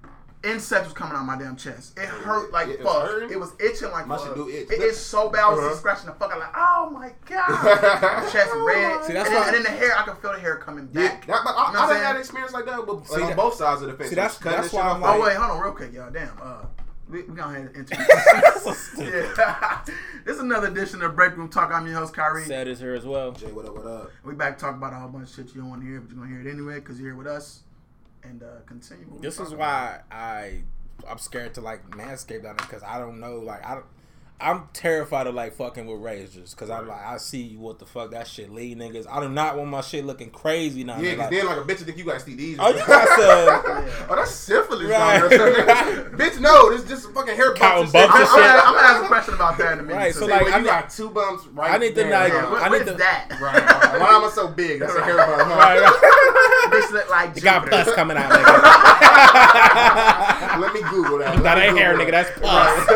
insect 0.45 0.85
was 0.85 0.93
coming 0.93 1.17
out 1.17 1.25
my 1.25 1.37
damn 1.37 1.57
chest. 1.57 1.99
It 1.99 2.07
hurt 2.07 2.53
like 2.53 2.69
It 2.69 2.83
fuck. 2.83 3.03
hurting? 3.09 3.31
It 3.31 3.41
was 3.41 3.53
itching 3.61 3.91
like 3.91 4.07
My 4.07 4.17
fuck. 4.17 4.35
do 4.35 4.49
itch. 4.49 4.71
It 4.71 4.81
is 4.81 4.97
so 4.97 5.29
bad. 5.29 5.45
I 5.45 5.49
was 5.51 5.59
Uh-huh. 5.59 5.75
scratching 5.77 6.07
the 6.07 6.13
fuck 6.13 6.33
out 6.33 6.39
like, 6.39 6.53
oh 6.57 6.91
my 6.91 7.13
god. 7.27 7.49
my 8.03 8.31
chest 8.31 8.51
red. 8.55 9.05
See, 9.05 9.13
that's 9.15 9.29
and, 9.29 9.37
then, 9.37 9.47
and 9.49 9.55
then 9.57 9.63
the 9.65 9.71
hair, 9.71 9.97
I 9.99 10.03
can 10.05 10.17
feel 10.17 10.33
the 10.33 10.39
hair 10.39 10.57
coming 10.57 10.89
Yeah, 10.93 11.09
back. 11.09 11.27
that, 11.27 11.41
but 11.45 11.51
I, 11.57 11.67
You 11.69 11.73
know 11.75 11.79
I 11.81 11.83
I'm 11.83 11.89
done 11.89 11.89
saying? 11.97 12.05
had 12.07 12.17
experience 12.17 12.53
like 12.53 12.67
that, 12.67 12.87
but 12.87 13.11
like 13.11 13.21
on 13.23 13.27
that- 13.29 13.37
both 13.37 13.55
sides 13.55 13.83
of 13.83 13.89
the 13.91 13.95
face. 13.97 14.11
see, 14.11 14.15
that's- 14.15 14.39
Cutting 14.39 14.57
that's 14.61 14.71
shit 14.71 14.79
why 14.81 14.89
I'm 14.91 15.01
like- 15.01 15.17
Oh 15.17 15.23
wait, 15.23 15.37
hold 15.37 15.51
on, 15.51 15.61
real 15.61 15.73
quick, 15.73 15.93
y'all. 15.93 16.11
Damn. 16.11 16.31
Uh, 16.41 16.65
we, 17.09 17.23
we 17.23 17.35
gonna 17.35 17.59
have 17.61 17.75
introduce. 17.75 18.91
yeah. 18.99 19.81
this 20.27 20.35
is 20.37 20.41
another 20.41 20.67
edition 20.69 21.01
of 21.03 21.17
Break 21.17 21.37
Room 21.39 21.49
Talk. 21.49 21.73
I'm 21.73 21.87
your 21.87 21.97
host 21.97 22.13
Kyrie. 22.15 22.45
Sad 22.45 22.69
is 22.69 22.79
here 22.81 22.95
as 22.95 23.07
well. 23.07 23.33
Jay, 23.33 23.51
what 23.51 23.65
up? 23.65 23.75
What 23.77 23.87
up? 23.87 24.11
We 24.25 24.35
back 24.35 24.59
to 24.59 24.65
talk 24.65 24.75
about 24.77 24.93
a 24.93 24.97
whole 24.97 25.09
bunch 25.09 25.31
of 25.31 25.35
shit 25.35 25.55
you 25.55 25.63
don't 25.63 25.71
want 25.71 25.81
to 25.83 25.89
hear, 25.89 26.01
but 26.01 26.11
you're 26.11 26.19
gonna 26.25 26.31
hear 26.39 26.47
it 26.47 26.53
anyway 26.53 26.75
because 26.81 27.01
you're 27.01 27.09
here 27.09 27.17
with 27.17 27.27
us. 27.27 27.61
And 28.29 28.43
uh, 28.43 28.47
continue. 28.67 29.07
This 29.21 29.41
is 29.41 29.55
why 29.55 30.01
I 30.11 30.63
I'm 31.09 31.19
scared 31.19 31.55
to 31.55 31.61
like 31.61 31.89
manscape 31.91 32.43
down 32.43 32.57
because 32.57 32.83
I 32.83 32.99
don't 32.99 33.21
know 33.21 33.37
like 33.37 33.65
I 33.65 33.75
don't. 33.75 33.87
I'm 34.41 34.69
terrified 34.73 35.27
of 35.27 35.35
like 35.35 35.55
fucking 35.57 35.87
with 35.87 36.01
razors 36.01 36.55
because 36.55 36.71
I'm 36.71 36.87
like 36.87 37.05
I 37.05 37.17
see 37.17 37.57
what 37.57 37.81
the 37.81 37.87
fuck 37.87 38.13
that 38.13 38.29
shit 38.29 38.53
lead 38.53 38.79
niggas. 38.79 39.05
I 39.11 39.21
do 39.21 39.29
not 39.29 39.57
want 39.57 39.69
my 39.69 39.81
shit 39.81 40.05
looking 40.05 40.31
crazy 40.31 40.85
now. 40.85 41.01
Yeah, 41.01 41.15
like, 41.17 41.31
then 41.31 41.45
like 41.47 41.57
a 41.57 41.63
bitch 41.63 41.79
think 41.85 41.99
you 41.99 42.05
got 42.05 42.21
STDs. 42.21 42.55
oh, 42.61 42.69
you 42.71 42.87
got 42.87 43.09
some. 43.19 43.19
oh, 44.11 44.15
that's 44.15 44.31
syphilis 44.31 44.89
Right. 44.89 45.21
bitch, 46.13 46.39
no, 46.41 46.71
this 46.71 46.85
just 46.89 47.11
fucking 47.13 47.35
hair 47.35 47.53
bumps. 47.55 47.93
and 47.93 47.93
bumps 47.93 48.17
shit. 48.17 48.17
and 48.17 48.25
I'm, 48.25 48.29
shit. 48.29 48.45
I'm, 48.65 48.75
gonna 48.75 48.87
ask 48.87 49.03
a 49.03 49.07
question 49.09 49.35
about 49.35 49.59
that 49.59 49.73
in 49.73 49.79
a 49.81 49.83
minute. 49.83 49.97
Right, 49.97 50.15
so, 50.15 50.27
see 50.27 50.31
like, 50.33 50.47
I 50.47 50.57
you 50.59 50.63
need- 50.63 50.69
got 50.69 50.91
two 50.91 51.11
bumps 51.11 51.45
right 51.49 51.73
I 51.73 51.79
need 51.79 51.89
to, 51.89 51.95
there. 51.95 52.11
like- 52.11 52.33
yeah, 52.33 52.47
I 52.63 52.69
need 52.69 52.87
to- 52.87 52.95
that? 52.95 53.25
Right. 53.41 53.55
Why 54.01 54.11
am 54.17 54.25
I 54.25 54.31
so 54.33 54.47
big? 54.49 54.79
That's 54.81 54.95
a 54.95 55.03
hair 55.03 55.17
bump. 55.17 55.43
Huh? 55.43 55.57
right, 55.57 55.81
right. 55.81 56.73
Bitch 56.73 56.91
look 56.93 57.09
like 57.11 57.35
You 57.35 57.43
got 57.43 57.67
pus 57.69 57.93
coming 57.95 58.17
out, 58.17 58.31
nigga. 58.31 58.63
Let 60.61 60.73
me 60.75 60.81
Google 60.91 61.19
that. 61.19 61.35
Let 61.37 61.43
that 61.45 61.59
ain't 61.59 61.77
hair, 61.79 61.97
nigga. 61.97 62.11
That's 62.11 62.31
pus. 62.39 62.89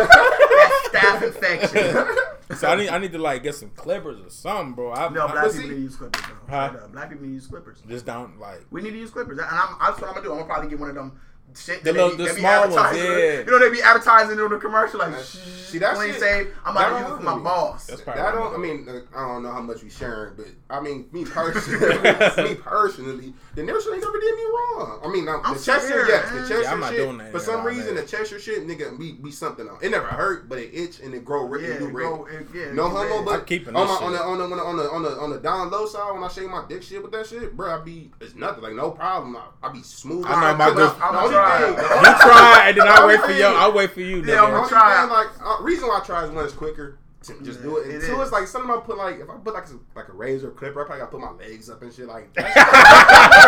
Staph 0.93 1.23
infection. 1.23 2.17
so 2.59 2.69
I 2.69 2.77
need 2.77 2.89
I 2.89 2.99
need 2.99 3.13
to 3.13 3.19
like 3.19 3.43
get 3.43 3.55
some 3.55 3.71
clippers 3.71 4.21
or 4.25 4.31
something, 4.31 4.75
bro. 4.75 4.93
I, 4.93 5.09
No, 5.09 5.27
I 5.27 5.33
black 5.33 5.45
people 5.45 5.51
see- 5.51 5.63
need 5.69 5.75
to 5.75 5.81
use 5.81 5.97
clippers. 5.97 6.23
Huh? 6.49 6.77
Black 6.93 7.09
people 7.11 7.23
need 7.25 7.29
to 7.31 7.35
use 7.35 7.47
clippers. 7.47 7.83
just 7.89 8.07
don't 8.07 8.39
like. 8.39 8.65
We 8.71 8.83
need 8.83 8.91
to 8.93 8.99
use 8.99 9.11
clippers, 9.11 9.39
and 9.39 9.47
I'm, 9.49 9.77
that's 9.81 10.01
what 10.01 10.09
I'm 10.09 10.15
gonna 10.15 10.23
do. 10.27 10.33
I'm 10.33 10.39
gonna 10.39 10.45
probably 10.47 10.71
get 10.71 10.79
one 10.79 10.89
of 10.91 10.95
them. 10.95 11.21
Shit, 11.55 11.85
The 11.85 11.93
that 11.93 11.95
little- 11.95 12.11
they, 12.11 12.17
the 12.17 12.25
they 12.25 12.35
be 12.35 12.41
small 12.41 12.61
ones, 12.63 12.77
advertising. 12.77 13.13
yeah. 13.13 13.39
You 13.41 13.45
know 13.47 13.59
they 13.59 13.71
be 13.71 13.83
advertising 13.83 14.41
on 14.41 14.51
the 14.51 14.59
commercial 14.59 14.99
like, 15.01 15.15
See, 15.19 15.79
that 15.79 15.95
clean 15.97 16.11
shit- 16.13 16.21
save. 16.21 16.55
I'm 16.65 16.75
that 16.75 16.89
about 16.89 16.89
to 16.89 16.95
use 16.95 17.07
it 17.07 17.09
don't 17.09 17.19
for 17.19 17.25
my 17.25 17.31
really- 17.33 17.45
boss. 17.45 17.87
That's 17.87 18.01
probably 18.03 18.23
That 18.23 18.35
what 18.39 18.51
don't. 18.53 18.55
I 18.55 18.59
mean, 18.59 18.89
uh, 18.89 19.19
I 19.19 19.29
don't 19.29 19.43
know 19.43 19.53
how 19.53 19.61
much 19.61 19.83
we 19.83 19.91
sharing, 19.91 20.35
but 20.37 20.47
I 20.71 20.81
mean, 20.81 21.09
me 21.13 21.25
personally, 21.67 22.49
me 22.49 22.55
personally, 22.57 23.35
the 23.55 23.63
nurse 23.63 23.87
ain't 23.93 24.03
never 24.03 24.19
did 24.21 24.35
me 24.37 24.45
wrong. 24.45 25.01
I 25.05 25.09
mean, 25.09 25.25
now, 25.25 25.41
I'm 25.45 25.55
the 25.55 25.61
Cheshire, 25.61 25.81
scared, 25.87 26.09
yes, 26.09 26.29
the 26.31 26.35
man. 26.37 26.49
Cheshire 26.49 26.63
Yeah, 26.63 26.73
I'm 26.73 26.81
not 26.81 26.89
shit. 26.91 26.99
doing 26.99 27.19
that 27.19 27.33
for 27.33 27.39
some 27.39 27.65
reason, 27.65 27.95
man. 27.95 28.05
the 28.05 28.11
Cheshire 28.11 28.39
shit, 28.39 28.67
nigga, 28.67 28.99
be 28.99 29.13
be 29.13 29.31
something 29.31 29.69
on. 29.69 29.79
It 29.83 29.91
never 29.91 30.07
hurt, 30.07 30.49
but 30.49 30.59
it 30.59 30.71
itch 30.75 31.01
and 31.01 31.15
it 31.15 31.25
grow 31.25 31.45
red. 31.47 31.63
yeah, 31.63 31.69
it 31.75 31.79
do 31.79 31.87
it 31.89 31.93
red. 31.93 32.47
yeah, 32.55 32.73
No 32.73 32.89
homo, 32.89 33.25
but 33.25 33.51
on, 33.51 33.75
my, 33.75 33.81
on, 33.81 34.13
the, 34.13 34.23
on, 34.23 34.39
the, 34.39 34.45
on, 34.45 34.51
the, 34.57 34.63
on 34.63 34.77
the 34.77 34.91
on 34.91 35.03
the 35.03 35.11
on 35.21 35.31
the 35.31 35.39
down 35.39 35.71
low 35.71 35.87
side 35.87 36.13
when 36.13 36.23
I 36.25 36.29
shake 36.29 36.49
my 36.49 36.65
dick 36.69 36.83
shit 36.83 37.03
with 37.03 37.13
that 37.13 37.27
shit, 37.27 37.57
bro, 37.57 37.79
I 37.81 37.85
be 37.85 38.11
it's 38.21 38.35
nothing 38.35 38.63
like 38.63 38.75
no 38.75 38.91
problem. 38.91 39.37
I, 39.37 39.45
I 39.67 39.73
be 39.73 39.83
smooth. 39.83 40.25
I 40.27 40.53
know 40.53 40.57
my 40.57 40.69
The 40.71 40.75
good- 40.77 40.97
I'm 41.43 41.59
try. 41.59 41.59
You 41.61 41.67
only- 41.83 42.19
try, 42.21 42.65
and 42.69 42.77
then 42.79 42.89
I 42.89 43.01
the 43.01 43.07
wait 43.07 43.21
for 43.21 43.31
you. 43.33 43.43
thing- 43.43 43.57
I 43.57 43.69
wait 43.69 43.91
for 43.93 44.01
you. 44.01 44.23
Yeah. 44.25 44.39
I'm 44.43 44.45
only 44.55 44.57
gonna 44.57 44.69
try. 44.69 45.05
like 45.05 45.29
uh, 45.45 45.63
reason 45.63 45.89
why 45.89 45.99
I 45.99 46.05
try 46.05 46.25
is 46.25 46.31
one 46.31 46.45
is 46.47 46.53
quicker. 46.53 46.99
to 47.25 47.41
Just 47.45 47.63
do 47.63 47.77
it. 47.79 47.87
Yeah, 47.87 47.95
And 47.95 48.03
it 48.03 48.07
two 48.07 48.21
is. 48.21 48.27
is 48.29 48.33
like 48.33 48.47
something 48.49 48.71
I 48.71 48.79
put 48.79 48.97
like 48.99 49.21
if 49.21 49.31
I 49.31 49.35
put 49.37 49.55
like 49.55 49.67
some, 49.69 49.85
like 49.95 50.09
a 50.09 50.13
razor 50.13 50.51
clipper, 50.51 50.83
I 50.83 50.87
probably 50.87 51.01
gotta 51.05 51.11
put 51.13 51.21
my 51.21 51.31
legs 51.45 51.71
up 51.71 51.81
and 51.83 51.93
shit 51.93 52.07
like. 52.09 52.29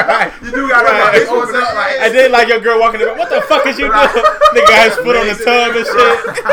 Right. 0.04 0.32
You 0.42 0.50
do 0.50 0.68
gotta 0.68 0.86
Right. 0.86 1.20
like, 1.22 1.28
open 1.28 1.54
up 1.56 1.74
like. 1.74 1.92
And 2.00 2.14
then 2.14 2.30
like 2.32 2.48
your 2.48 2.60
girl 2.60 2.78
walking 2.80 3.00
in, 3.00 3.08
what 3.18 3.30
the 3.30 3.40
fuck 3.42 3.66
is 3.66 3.78
you 3.78 3.86
doing? 3.86 3.98
Nigga 4.54 4.72
has 4.74 4.94
foot 4.96 5.16
on 5.16 5.26
the 5.26 5.34
tub 5.34 5.74
and 5.76 5.86
shit. 5.86 6.44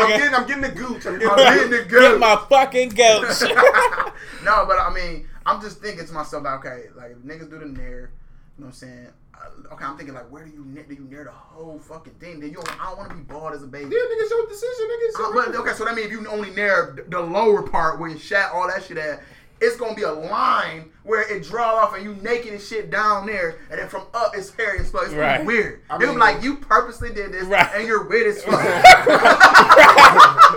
I'm 0.00 0.08
getting, 0.08 0.34
I'm 0.34 0.46
getting 0.46 0.62
the 0.62 0.68
gooch. 0.70 1.06
I'm 1.06 1.18
getting, 1.18 1.28
I'm 1.28 1.36
the 1.36 1.44
getting 1.44 1.70
the 1.70 2.00
Get 2.00 2.18
my 2.18 2.36
fucking 2.48 2.88
goats. 2.90 3.42
no, 3.42 4.64
but 4.66 4.78
I 4.80 4.90
mean, 4.94 5.28
I'm 5.44 5.60
just 5.60 5.80
thinking 5.80 6.06
to 6.06 6.12
myself, 6.12 6.44
like, 6.44 6.64
okay, 6.64 6.84
like 6.96 7.10
if 7.12 7.18
niggas 7.18 7.50
do 7.50 7.58
the 7.58 7.66
nair, 7.66 8.12
you 8.60 8.66
know 8.66 8.66
what 8.66 8.74
I'm 8.74 8.88
saying? 8.88 9.06
Uh, 9.34 9.72
okay, 9.74 9.84
I'm 9.86 9.96
thinking 9.96 10.14
like, 10.14 10.30
where 10.30 10.44
do 10.44 10.50
you 10.50 10.62
nair? 10.66 10.84
Do 10.86 10.94
you 10.94 11.06
nair 11.10 11.24
the 11.24 11.30
whole 11.30 11.78
fucking 11.78 12.12
thing? 12.14 12.40
Then 12.40 12.50
you, 12.50 12.56
don't, 12.56 12.70
I 12.78 12.90
don't 12.90 12.98
want 12.98 13.08
to 13.08 13.16
be 13.16 13.22
bald 13.22 13.54
as 13.54 13.62
a 13.62 13.66
baby. 13.66 13.84
Yeah, 13.86 13.90
nigga, 14.02 14.20
it's 14.20 14.30
your 14.30 14.46
decision, 14.46 14.84
nigga. 14.84 15.08
It's 15.08 15.16
Uh, 15.16 15.22
your 15.22 15.32
but 15.32 15.40
decision. 15.46 15.62
okay, 15.66 15.72
so 15.78 15.84
that 15.86 15.94
means 15.94 16.06
if 16.08 16.12
you 16.12 16.26
only 16.28 16.50
nair 16.50 16.92
the- 16.94 17.04
the 17.08 17.20
lower 17.20 17.62
part 17.62 17.98
where 17.98 18.10
you 18.10 18.18
shat 18.18 18.50
all 18.52 18.68
that 18.68 18.84
shit 18.84 18.98
at, 18.98 19.22
it's 19.62 19.76
gonna 19.76 19.94
be 19.94 20.02
a 20.02 20.12
line 20.12 20.90
where 21.04 21.22
it 21.22 21.42
draw 21.44 21.76
off 21.76 21.94
and 21.94 22.04
you 22.04 22.14
naked 22.16 22.52
and 22.52 22.60
shit 22.60 22.90
down 22.90 23.24
there, 23.26 23.56
and 23.70 23.80
then 23.80 23.88
from 23.88 24.02
up 24.12 24.32
it's 24.36 24.50
hairy 24.54 24.78
and 24.78 24.86
slow. 24.86 25.00
It's 25.00 25.10
gonna 25.10 25.22
Right. 25.22 25.40
be 25.40 25.46
weird. 25.46 25.80
I 25.88 25.96
They're 25.98 26.12
like 26.12 26.42
you 26.42 26.56
purposely 26.56 27.10
did 27.14 27.32
this, 27.32 27.44
Right. 27.44 27.68
and 27.74 27.86
you're 27.86 28.02
weird 28.04 28.26
as 28.26 28.42
fuck. 28.44 28.60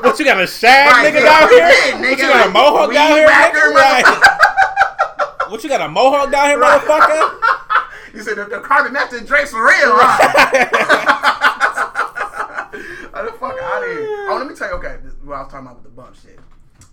what 0.04 0.20
you 0.20 0.26
got 0.26 0.42
a 0.42 0.48
shag 0.48 0.92
Right, 0.92 1.06
nigga 1.14 1.22
yeah, 1.24 1.40
down 1.40 1.50
yeah, 1.58 1.72
here? 1.72 1.94
nigga, 1.96 2.02
What 2.02 2.18
you 2.20 2.28
got 2.28 2.48
a 2.48 2.50
mohawk 2.52 2.92
down 2.94 3.12
here? 3.16 3.28
Nigga? 3.30 3.74
Right. 3.74 4.06
What 5.50 5.64
you 5.64 5.70
got 5.70 5.82
a 5.82 5.88
mohawk 5.88 6.32
down 6.32 6.48
here, 6.50 6.60
motherfucker? 6.60 7.40
you 8.14 8.22
said 8.22 8.36
the, 8.38 8.46
the 8.46 8.60
carbon 8.60 8.94
match 8.94 9.12
the 9.12 9.22
drapes 9.22 9.52
for 9.52 9.64
real, 9.66 9.92
huh? 9.96 10.70
The 13.14 13.32
fuck 13.40 13.56
out 13.62 13.84
of 13.84 13.90
here. 13.90 14.28
Oh, 14.30 14.36
let 14.40 14.48
me 14.48 14.56
tell 14.56 14.68
you, 14.70 14.76
okay, 14.76 14.98
this, 15.04 15.14
what 15.24 15.36
I 15.36 15.42
was 15.44 15.52
talking 15.52 15.68
about 15.68 15.76
with 15.82 15.84
the 15.86 15.90
bump 15.92 16.16
shit. 16.16 16.40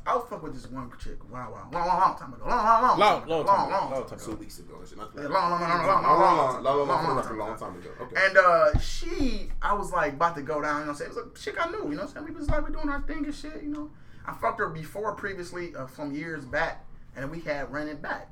I 0.06 0.14
was 0.14 0.24
fuck 0.28 0.42
with 0.42 0.54
this 0.54 0.66
one 0.70 0.90
chick. 1.02 1.18
Wow, 1.30 1.50
wow, 1.52 1.68
long, 1.72 1.86
long, 1.88 2.00
long 2.00 2.18
time 2.18 2.32
ago. 2.34 2.44
Long, 2.46 2.64
long, 2.64 2.82
long, 2.82 2.98
Long, 2.98 3.28
long 3.28 3.46
long, 3.46 3.70
long, 3.70 3.90
Long 3.92 4.18
Two 4.18 4.34
weeks 4.36 4.58
ago. 4.58 4.76
and 4.78 4.88
shit, 4.88 4.98
not 4.98 5.10
Yeah, 5.14 5.22
that. 5.22 5.30
long, 5.30 5.50
long, 5.50 5.60
long, 5.60 5.86
long, 5.86 6.02
long, 6.02 6.02
Long, 6.02 6.18
long, 6.20 6.36
long, 6.36 6.64
long, 6.64 6.64
long, 6.64 6.86
long, 6.88 6.88
long, 6.88 7.16
long, 7.16 7.16
long 7.16 7.38
long, 7.38 7.48
long 7.48 7.58
time 7.58 7.74
ago. 7.76 7.90
Okay. 8.02 8.16
And 8.26 8.36
uh, 8.38 8.78
she, 8.78 9.48
I 9.62 9.74
was 9.74 9.92
like 9.92 10.12
about 10.14 10.34
to 10.36 10.42
go 10.42 10.60
down. 10.60 10.80
You 10.80 10.86
know, 10.86 10.92
what 10.92 10.92
I'm 10.92 10.94
saying 10.96 11.10
it 11.10 11.16
was 11.16 11.26
a 11.26 11.42
chick 11.42 11.56
I 11.64 11.70
knew. 11.70 11.78
You 11.78 11.96
know, 11.96 12.02
what 12.02 12.02
I'm 12.02 12.08
saying 12.08 12.24
we 12.26 12.32
was 12.32 12.48
like 12.48 12.66
we 12.66 12.72
doing 12.72 12.88
our 12.88 13.00
thing 13.02 13.24
and 13.24 13.34
shit. 13.34 13.62
You 13.62 13.68
know, 13.70 13.90
I 14.26 14.32
fucked 14.34 14.58
her 14.60 14.68
before 14.68 15.12
previously 15.14 15.74
uh, 15.74 15.86
from 15.86 16.12
years 16.14 16.44
back, 16.44 16.84
and 17.16 17.30
we 17.30 17.40
had 17.40 17.70
ran 17.72 17.88
it 17.88 18.00
back. 18.02 18.28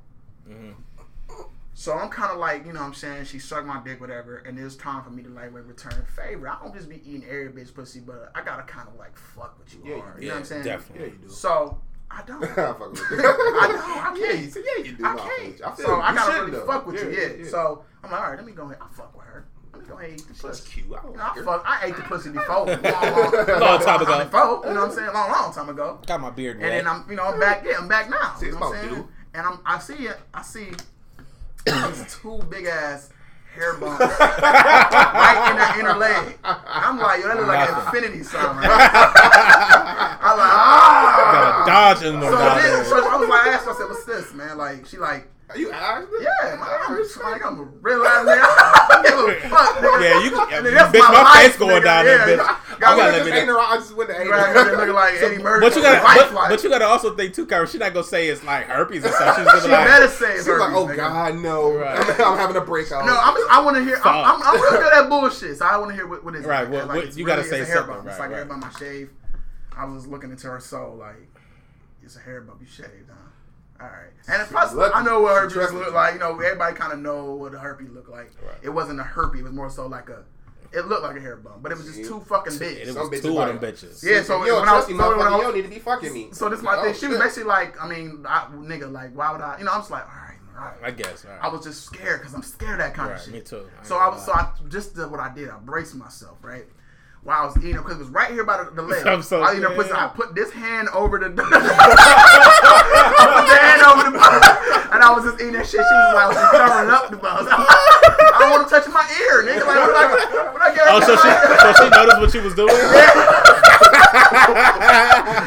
Mhm. 0.48 0.74
So 1.78 1.92
I'm 1.96 2.08
kind 2.08 2.32
of 2.32 2.38
like, 2.38 2.66
you 2.66 2.72
know 2.72 2.80
what 2.80 2.86
I'm 2.86 2.94
saying? 2.94 3.26
She 3.26 3.38
sucked 3.38 3.64
my 3.64 3.80
dick, 3.84 4.00
whatever, 4.00 4.38
and 4.38 4.58
it's 4.58 4.74
time 4.74 5.00
for 5.04 5.10
me 5.10 5.22
to 5.22 5.28
like 5.28 5.54
return 5.54 6.04
favor. 6.16 6.48
I 6.48 6.58
don't 6.60 6.74
just 6.74 6.88
be 6.88 6.96
eating 7.08 7.22
every 7.30 7.50
bitch 7.50 7.72
pussy, 7.72 8.00
but 8.00 8.32
I 8.34 8.42
gotta 8.42 8.64
kind 8.64 8.88
of 8.88 8.96
like 8.96 9.16
fuck 9.16 9.56
with 9.60 9.72
you 9.72 9.82
Yeah, 9.84 10.00
hard. 10.00 10.20
You 10.20 10.26
Yeah, 10.26 10.28
know 10.30 10.34
what 10.34 10.40
I'm 10.40 10.44
saying? 10.46 10.64
definitely. 10.64 11.06
yeah, 11.06 11.12
you 11.12 11.18
do. 11.28 11.28
So 11.32 11.78
I 12.10 12.22
don't. 12.26 12.42
I 12.44 12.48
fuck 12.48 12.90
with. 12.90 13.00
I 13.12 13.16
don't. 13.22 13.80
I 13.80 14.16
Yeah, 14.18 14.26
can't. 14.26 14.44
you 14.44 14.50
see, 14.50 14.64
yeah, 14.76 14.84
you 14.86 14.92
do. 14.96 15.04
I 15.06 15.08
fuck 15.16 15.28
can't. 15.36 15.46
with 15.50 15.58
you. 15.60 15.64
I 15.66 15.74
so 15.76 15.82
you. 15.94 16.00
I 16.02 16.14
gotta 16.16 16.40
really 16.40 16.50
though. 16.50 16.66
fuck 16.66 16.86
with 16.88 16.96
you, 17.00 17.10
Yeah, 17.10 17.20
yeah. 17.28 17.32
yeah. 17.44 17.48
So 17.48 17.84
I'm 18.02 18.10
like, 18.10 18.20
all 18.22 18.26
right, 18.30 18.36
let 18.36 18.44
me 18.46 18.52
go 18.52 18.64
ahead. 18.64 18.78
I 18.82 18.86
fuck 18.92 19.16
with 19.16 19.26
her. 19.26 19.46
Let 19.72 19.82
me 19.82 19.88
go 19.88 19.98
ahead 19.98 20.10
and 20.10 20.20
eat 20.20 20.26
the 20.26 20.46
That's 20.48 20.60
cute. 20.62 20.86
I 20.98 21.02
don't 21.02 21.16
know, 21.16 21.22
I 21.22 21.42
fuck. 21.44 21.62
I 21.64 21.86
ate 21.86 21.94
the 21.96 22.02
pussy 22.02 22.30
before, 22.30 22.66
long, 22.66 22.66
long, 22.66 23.60
Long 23.60 23.80
time 23.84 24.02
ago. 24.02 24.24
Before, 24.24 24.40
you 24.66 24.74
know 24.74 24.80
what 24.80 24.90
I'm 24.90 24.90
saying? 24.90 25.10
Long, 25.14 25.30
long 25.30 25.54
time 25.54 25.68
ago. 25.68 26.00
Got 26.08 26.20
my 26.22 26.30
beard 26.30 26.56
And 26.56 26.62
wet. 26.64 26.70
then 26.84 26.88
I'm, 26.88 27.04
you 27.08 27.14
know, 27.14 27.22
I'm 27.22 27.38
back. 27.38 27.62
Yeah, 27.64 27.76
I'm 27.78 27.86
back 27.86 28.10
now. 28.10 28.34
See, 28.36 28.46
you 28.46 28.52
know 28.52 28.58
what 28.58 28.74
I'm 28.78 28.82
saying? 28.82 28.96
you. 28.96 29.08
And 29.34 29.46
I'm, 29.46 29.60
I 29.64 29.78
see 29.78 30.08
it. 30.08 30.18
I 30.34 30.42
see 30.42 30.70
these 31.70 32.16
two 32.20 32.38
big 32.48 32.66
ass 32.66 33.10
hair 33.54 33.74
bumps 33.74 34.00
right 34.20 35.48
in 35.50 35.56
that 35.58 35.76
inner 35.78 35.94
leg. 35.94 36.38
I'm 36.44 36.98
like, 36.98 37.20
yo, 37.22 37.28
that 37.28 37.36
look 37.36 37.46
like 37.46 37.68
an 37.68 37.86
infinity 37.86 38.22
sign. 38.22 38.56
Right? 38.56 38.64
I'm 40.20 40.38
like, 40.38 40.54
ah. 40.54 41.64
Got 41.66 41.94
a 41.94 42.00
dodge 42.00 42.06
in 42.06 42.20
So 42.20 42.30
then, 42.30 42.84
so 42.84 43.08
I 43.08 43.16
was 43.16 43.28
like, 43.28 43.46
I 43.46 43.48
asked 43.50 43.64
her, 43.64 43.72
I 43.72 43.76
said, 43.76 43.88
what's 43.88 44.04
this, 44.04 44.34
man? 44.34 44.58
Like, 44.58 44.86
she 44.86 44.96
like, 44.98 45.28
Are 45.50 45.56
you 45.56 45.70
asked? 45.72 46.08
yeah, 46.20 46.56
man, 46.56 46.60
I'm 46.88 46.96
just 46.98 47.22
like, 47.22 47.42
I'm 47.44 47.58
a 47.58 47.62
real 47.80 48.02
ass 48.04 48.26
nigga. 48.26 48.42
I 48.42 49.02
don't 49.02 49.02
give 49.36 49.44
a 49.44 49.48
fuck, 49.48 49.76
nigga. 49.76 50.02
Yeah, 50.02 50.20
you, 50.22 50.36
I 50.36 50.60
mean, 50.60 50.74
that's 50.74 50.94
bitch, 50.94 51.00
my, 51.00 51.22
life, 51.22 51.42
face 51.42 51.56
going 51.56 51.80
nigga. 51.80 51.84
down 51.84 52.04
yeah, 52.04 52.26
there, 52.26 52.36
bitch. 52.36 52.78
Got 52.78 52.80
gotta 52.80 53.12
let 53.12 53.12
me 53.12 53.16
ain't 53.18 53.30
know. 53.32 53.36
Ain't 53.38 53.46
no, 53.48 53.58
I 53.58 53.76
just 53.76 53.96
went 53.96 54.10
to 54.10 54.16
Right, 54.16 54.76
looking 54.76 54.94
like 54.94 55.14
Eddie 55.14 55.42
Murphy. 55.42 55.66
But 55.66 55.74
you 55.76 55.82
gotta, 55.82 56.00
but, 56.20 56.34
life. 56.34 56.50
but 56.50 56.62
you 56.62 56.68
gotta 56.68 56.84
also 56.84 57.16
think 57.16 57.32
too, 57.34 57.46
Kyra. 57.46 57.66
She 57.70 57.78
not 57.78 57.94
gonna 57.94 58.04
say 58.04 58.28
it's 58.28 58.44
like 58.44 58.66
herpes 58.66 59.04
or 59.06 59.08
something. 59.12 59.44
She's 59.44 59.52
gonna 59.52 59.62
She 59.62 59.68
like, 59.68 59.86
better 59.86 60.08
say 60.08 60.32
it's 60.34 60.44
She's 60.44 60.48
like, 60.48 60.72
oh 60.74 60.86
nigga. 60.86 60.96
God, 60.96 61.34
no. 61.36 61.72
Right. 61.72 61.98
I'm 62.20 62.36
having 62.36 62.56
a 62.56 62.60
breakout. 62.60 63.06
No, 63.06 63.18
I'm 63.18 63.34
just, 63.34 63.50
I 63.50 63.64
want 63.64 63.76
to 63.78 63.84
hear. 63.84 63.96
I'm, 63.96 64.02
Fuck. 64.02 64.14
I'm, 64.14 64.42
I'm 64.42 64.60
real 64.60 64.70
good 64.82 64.92
at 64.92 65.08
bullshit, 65.08 65.56
so 65.56 65.64
I 65.64 65.78
want 65.78 65.90
to 65.90 65.94
hear 65.96 66.06
what, 66.06 66.22
what 66.24 66.34
is 66.34 66.44
it. 66.44 66.48
Right, 66.48 66.70
Like, 66.70 66.86
what- 66.88 66.96
what- 67.06 67.16
you 67.16 67.24
gotta 67.24 67.42
say 67.42 67.62
a 67.62 67.64
hair 67.64 67.76
something, 67.76 67.94
bump. 67.94 68.06
It's 68.08 68.18
right, 68.18 68.26
like 68.26 68.32
right. 68.32 68.40
everybody 68.42 68.60
my 68.60 68.78
shave. 68.78 69.10
I 69.74 69.86
was 69.86 70.06
looking 70.06 70.30
into 70.30 70.48
her 70.48 70.60
soul, 70.60 70.96
like 70.96 71.16
it's 72.02 72.16
a 72.16 72.20
hair 72.20 72.42
bump. 72.42 72.60
You 72.60 72.66
shaved, 72.66 73.08
huh? 73.08 73.14
All 73.80 73.86
right. 73.86 74.10
And 74.28 74.48
plus, 74.48 74.74
lucky. 74.74 74.94
I 74.94 75.02
know 75.04 75.20
what 75.20 75.30
She 75.34 75.34
herpes 75.40 75.52
trusted 75.54 75.78
look 75.78 75.88
you. 75.88 75.94
like. 75.94 76.14
You 76.14 76.20
know, 76.20 76.32
everybody 76.40 76.74
kind 76.76 76.92
of 76.92 76.98
know 76.98 77.34
what 77.34 77.54
a 77.54 77.58
herpes 77.58 77.90
look 77.90 78.08
like. 78.08 78.32
Right. 78.44 78.56
It 78.62 78.70
wasn't 78.70 79.00
a 79.00 79.04
herpes. 79.04 79.40
It 79.40 79.44
was 79.44 79.52
more 79.52 79.70
so 79.70 79.86
like 79.86 80.08
a. 80.08 80.24
It 80.70 80.86
looked 80.86 81.02
like 81.02 81.16
a 81.16 81.20
hair 81.20 81.36
bump, 81.36 81.62
but 81.62 81.72
it 81.72 81.78
was 81.78 81.86
just 81.86 82.04
too 82.06 82.20
fucking 82.20 82.58
big. 82.58 82.76
it 82.86 82.88
was 82.88 82.96
bitches 83.08 83.22
two 83.22 83.32
like 83.32 83.54
of 83.54 83.60
them 83.60 83.72
bitches. 83.72 84.02
Yeah, 84.04 84.22
so 84.22 84.40
if 84.42 84.46
you 84.46 84.52
don't 84.52 84.60
when 84.60 84.68
I 84.68 84.76
was- 84.76 84.88
me, 84.88 84.98
so 84.98 85.16
when 85.16 85.26
I 85.26 85.30
was- 85.30 85.36
you 85.38 85.42
don't 85.44 85.54
need 85.54 85.62
to 85.62 85.68
be 85.68 85.78
fucking 85.78 86.12
me. 86.12 86.28
So 86.32 86.50
this 86.50 86.58
is 86.58 86.64
my 86.64 86.76
Oh, 86.76 86.82
thing. 86.84 86.94
She 86.94 87.06
was 87.06 87.18
basically 87.18 87.44
like, 87.44 87.82
I 87.82 87.88
mean, 87.88 88.26
I, 88.28 88.48
nigga, 88.52 88.92
like, 88.92 89.14
why 89.16 89.32
would 89.32 89.40
I? 89.40 89.56
You 89.58 89.64
know, 89.64 89.72
I'm 89.72 89.80
just 89.80 89.90
like, 89.90 90.02
all 90.02 90.08
right, 90.08 90.36
all 90.58 90.64
right. 90.66 90.76
I 90.82 90.90
guess. 90.90 91.24
Right. 91.24 91.38
I 91.40 91.48
was 91.48 91.64
just 91.64 91.84
scared 91.84 92.20
because 92.20 92.34
I'm 92.34 92.42
scared 92.42 92.72
of 92.72 92.78
that 92.80 92.92
kind 92.92 93.12
of 93.12 93.18
shit. 93.22 93.32
me 93.32 93.40
too. 93.40 93.66
I 93.80 93.82
So 93.82 93.96
I 93.96 94.08
was 94.08 94.22
so. 94.26 94.32
I 94.32 94.50
just 94.68 94.94
did 94.94 95.10
what 95.10 95.20
I 95.20 95.32
did. 95.32 95.48
I 95.48 95.56
braced 95.56 95.94
myself 95.94 96.36
right 96.42 96.66
while 97.22 97.42
I 97.42 97.46
was 97.46 97.56
eating 97.58 97.76
because 97.76 97.96
it 97.96 97.98
was 98.00 98.08
right 98.08 98.30
here 98.30 98.44
by 98.44 98.62
the, 98.62 98.70
the 98.70 98.82
leg. 98.82 99.06
I'm 99.06 99.22
so 99.22 99.38
I, 99.42 99.50
was 99.50 99.58
eating 99.58 99.68
her 99.68 99.74
pussy. 99.76 99.92
I 99.92 100.08
put 100.08 100.34
this 100.34 100.50
hand 100.52 100.88
over 100.94 101.18
the. 101.18 101.26
I 101.30 101.30
put 103.34 103.46
the 103.48 103.58
hand 103.58 103.82
over 103.82 104.10
the 104.10 104.18
and 104.92 105.02
I 105.02 105.12
was 105.12 105.24
just 105.24 105.36
eating 105.40 105.52
that 105.54 105.66
shit. 105.68 105.84
She 105.84 105.94
was 105.94 106.14
like, 106.16 106.32
she 106.32 106.44
covering 106.56 106.90
up 106.90 107.10
the 107.10 107.16
buzz. 107.20 107.46
I 107.46 108.36
don't 108.40 108.50
want 108.50 108.64
to 108.66 108.70
touch 108.72 108.88
my 108.88 109.04
ear, 109.28 109.44
nigga. 109.44 109.62
Like, 109.68 109.78
what 109.78 109.94
I, 109.94 110.06
what 110.52 110.62
I 110.62 110.74
get 110.74 110.88
Oh, 110.88 111.00
so 111.04 111.12
she, 111.20 111.28
so 111.28 111.68
she 111.76 111.86
noticed 111.92 112.18
what 112.18 112.30
she 112.32 112.40
was 112.40 112.54
doing. 112.56 112.72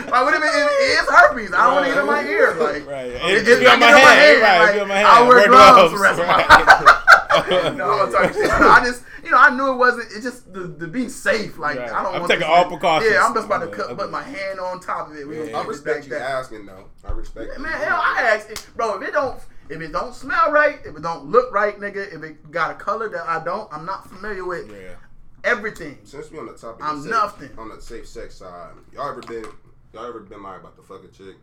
like, 0.07 0.23
what 0.23 0.33
if 0.37 0.43
it, 0.45 0.53
it 0.53 0.69
is 1.01 1.07
herpes? 1.09 1.51
I 1.53 1.65
don't 1.65 1.73
want 1.73 1.85
to 1.87 1.91
get 1.91 1.99
in 1.99 2.05
my 2.05 2.23
ear. 2.23 2.53
Like, 2.55 2.85
Right. 2.85 3.11
It, 3.11 3.47
It, 3.47 3.47
it, 3.47 3.59
be 3.59 3.67
on 3.67 3.79
my 3.79 3.89
hand. 3.89 4.37
in 4.37 4.41
Right. 4.41 4.59
like, 4.71 4.81
on 4.81 4.87
my 4.87 4.95
hand. 5.01 5.07
I'll 5.09 5.27
wear, 5.27 5.37
Wear 5.37 5.47
gloves, 5.49 5.91
gloves. 5.91 5.93
the 5.93 5.99
rest 5.99 6.19
of 6.21 6.27
my 6.27 6.37
Right. 6.45 7.75
no, 7.81 8.05
I'm 8.05 8.11
talking 8.11 8.33
shit. 8.33 8.51
I 8.51 8.79
just, 8.85 9.03
you 9.31 9.37
you 9.37 9.41
know, 9.41 9.47
I 9.47 9.55
knew 9.55 9.71
it 9.73 9.77
wasn't. 9.77 10.11
It 10.11 10.21
just 10.21 10.53
the, 10.53 10.61
the 10.61 10.87
being 10.87 11.09
safe. 11.09 11.57
Like 11.57 11.77
Right. 11.79 11.89
I 11.91 12.03
don't. 12.03 12.13
I'm 12.13 12.19
want 12.21 12.31
taking 12.31 12.39
this 12.41 12.49
all 12.49 12.63
to- 12.65 12.69
precautions. 12.69 13.11
Yeah, 13.13 13.25
I'm 13.25 13.33
just 13.33 13.45
about 13.45 13.59
to 13.59 13.67
cut, 13.67 13.85
okay. 13.87 13.95
put 13.95 14.11
my 14.11 14.21
hand 14.23 14.59
on 14.59 14.79
top 14.79 15.09
of 15.09 15.15
it. 15.15 15.27
We 15.27 15.37
Yeah. 15.39 15.45
gonna 15.51 15.57
I 15.59 15.67
respect 15.67 15.95
back 15.99 16.03
you 16.05 16.09
there. 16.11 16.19
asking 16.23 16.65
though. 16.65 16.85
I 17.05 17.11
respect. 17.11 17.51
you. 17.57 17.63
Man, 17.63 17.71
hell, 17.71 17.99
I 18.01 18.21
ask, 18.35 18.49
it. 18.49 18.67
bro. 18.75 19.01
If 19.01 19.07
it 19.07 19.13
don't, 19.13 19.39
if 19.69 19.79
it 19.81 19.91
don't 19.91 20.13
smell 20.13 20.51
right, 20.51 20.79
if 20.85 20.95
it 20.95 21.01
don't 21.01 21.25
look 21.25 21.53
right, 21.53 21.79
nigga, 21.79 22.13
if 22.13 22.21
it 22.23 22.51
got 22.51 22.71
a 22.71 22.73
color 22.75 23.07
that 23.09 23.27
I 23.27 23.43
don't, 23.43 23.71
I'm 23.73 23.85
not 23.85 24.09
familiar 24.09 24.43
with, 24.45 24.69
Yeah. 24.69 24.95
everything. 25.43 25.99
Since 26.03 26.29
we 26.31 26.37
on 26.39 26.47
the 26.47 26.53
topic, 26.53 26.83
I'm 26.85 27.01
safe, 27.01 27.11
nothing. 27.11 27.49
on 27.57 27.69
the 27.69 27.81
safe 27.81 28.07
sex 28.07 28.35
side. 28.35 28.71
Y'all 28.93 29.09
ever 29.09 29.21
been? 29.21 29.45
Y'all 29.93 30.05
ever 30.05 30.19
been 30.19 30.43
like 30.43 30.59
about 30.59 30.75
the 30.75 30.83
fuck 30.83 31.03
a 31.03 31.07
chick, 31.07 31.35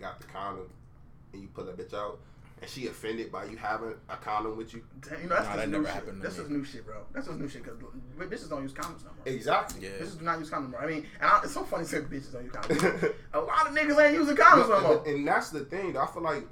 got 0.00 0.20
the 0.20 0.26
condom, 0.28 0.68
and 1.32 1.42
you 1.42 1.48
pull 1.48 1.64
that 1.64 1.76
bitch 1.76 1.94
out, 1.94 2.18
and 2.62 2.70
she 2.70 2.86
offended 2.86 3.32
by 3.32 3.44
you 3.44 3.56
having 3.56 3.94
a 4.08 4.16
condom 4.16 4.56
with 4.56 4.74
you? 4.74 4.82
Damn, 5.00 5.22
You 5.22 5.28
know, 5.28 5.36
that's 5.36 5.48
Nah, 5.48 5.54
just 5.54 5.56
that 5.56 5.66
new 5.68 5.72
never 5.72 5.84
shit. 5.86 5.94
happened 5.94 6.16
to 6.18 6.22
That's 6.22 6.36
me. 6.36 6.40
just 6.42 6.50
new 6.50 6.64
shit, 6.64 6.86
bro. 6.86 6.96
That's 7.14 7.26
just 7.26 7.38
new 7.38 7.48
shit 7.48 7.62
because 7.64 7.78
bitches 8.18 8.48
don't 8.50 8.62
use 8.62 8.72
condoms 8.72 9.04
no 9.04 9.10
more. 9.16 9.24
Exactly. 9.34 9.82
Yeah. 9.84 9.90
Bitches 10.00 10.18
do 10.18 10.24
not 10.24 10.38
use 10.38 10.50
condoms, 10.50 10.70
bro. 10.72 10.80
I 10.80 10.86
mean, 10.86 11.06
and 11.20 11.30
I, 11.30 11.40
it's 11.44 11.52
so 11.54 11.64
funny 11.64 11.84
to 11.84 11.90
say 11.90 11.98
bitches 12.00 12.32
don't 12.32 12.44
use 12.44 12.52
condoms. 12.52 13.14
a 13.34 13.40
lot 13.40 13.68
of 13.68 13.74
niggas 13.74 14.04
ain't 14.04 14.14
using 14.14 14.36
condoms 14.36 14.68
no 14.68 14.80
more. 14.80 14.98
and, 15.06 15.16
and 15.16 15.28
that's 15.28 15.50
the 15.50 15.60
thing. 15.60 15.96
I 15.96 16.06
feel 16.06 16.22
like 16.22 16.46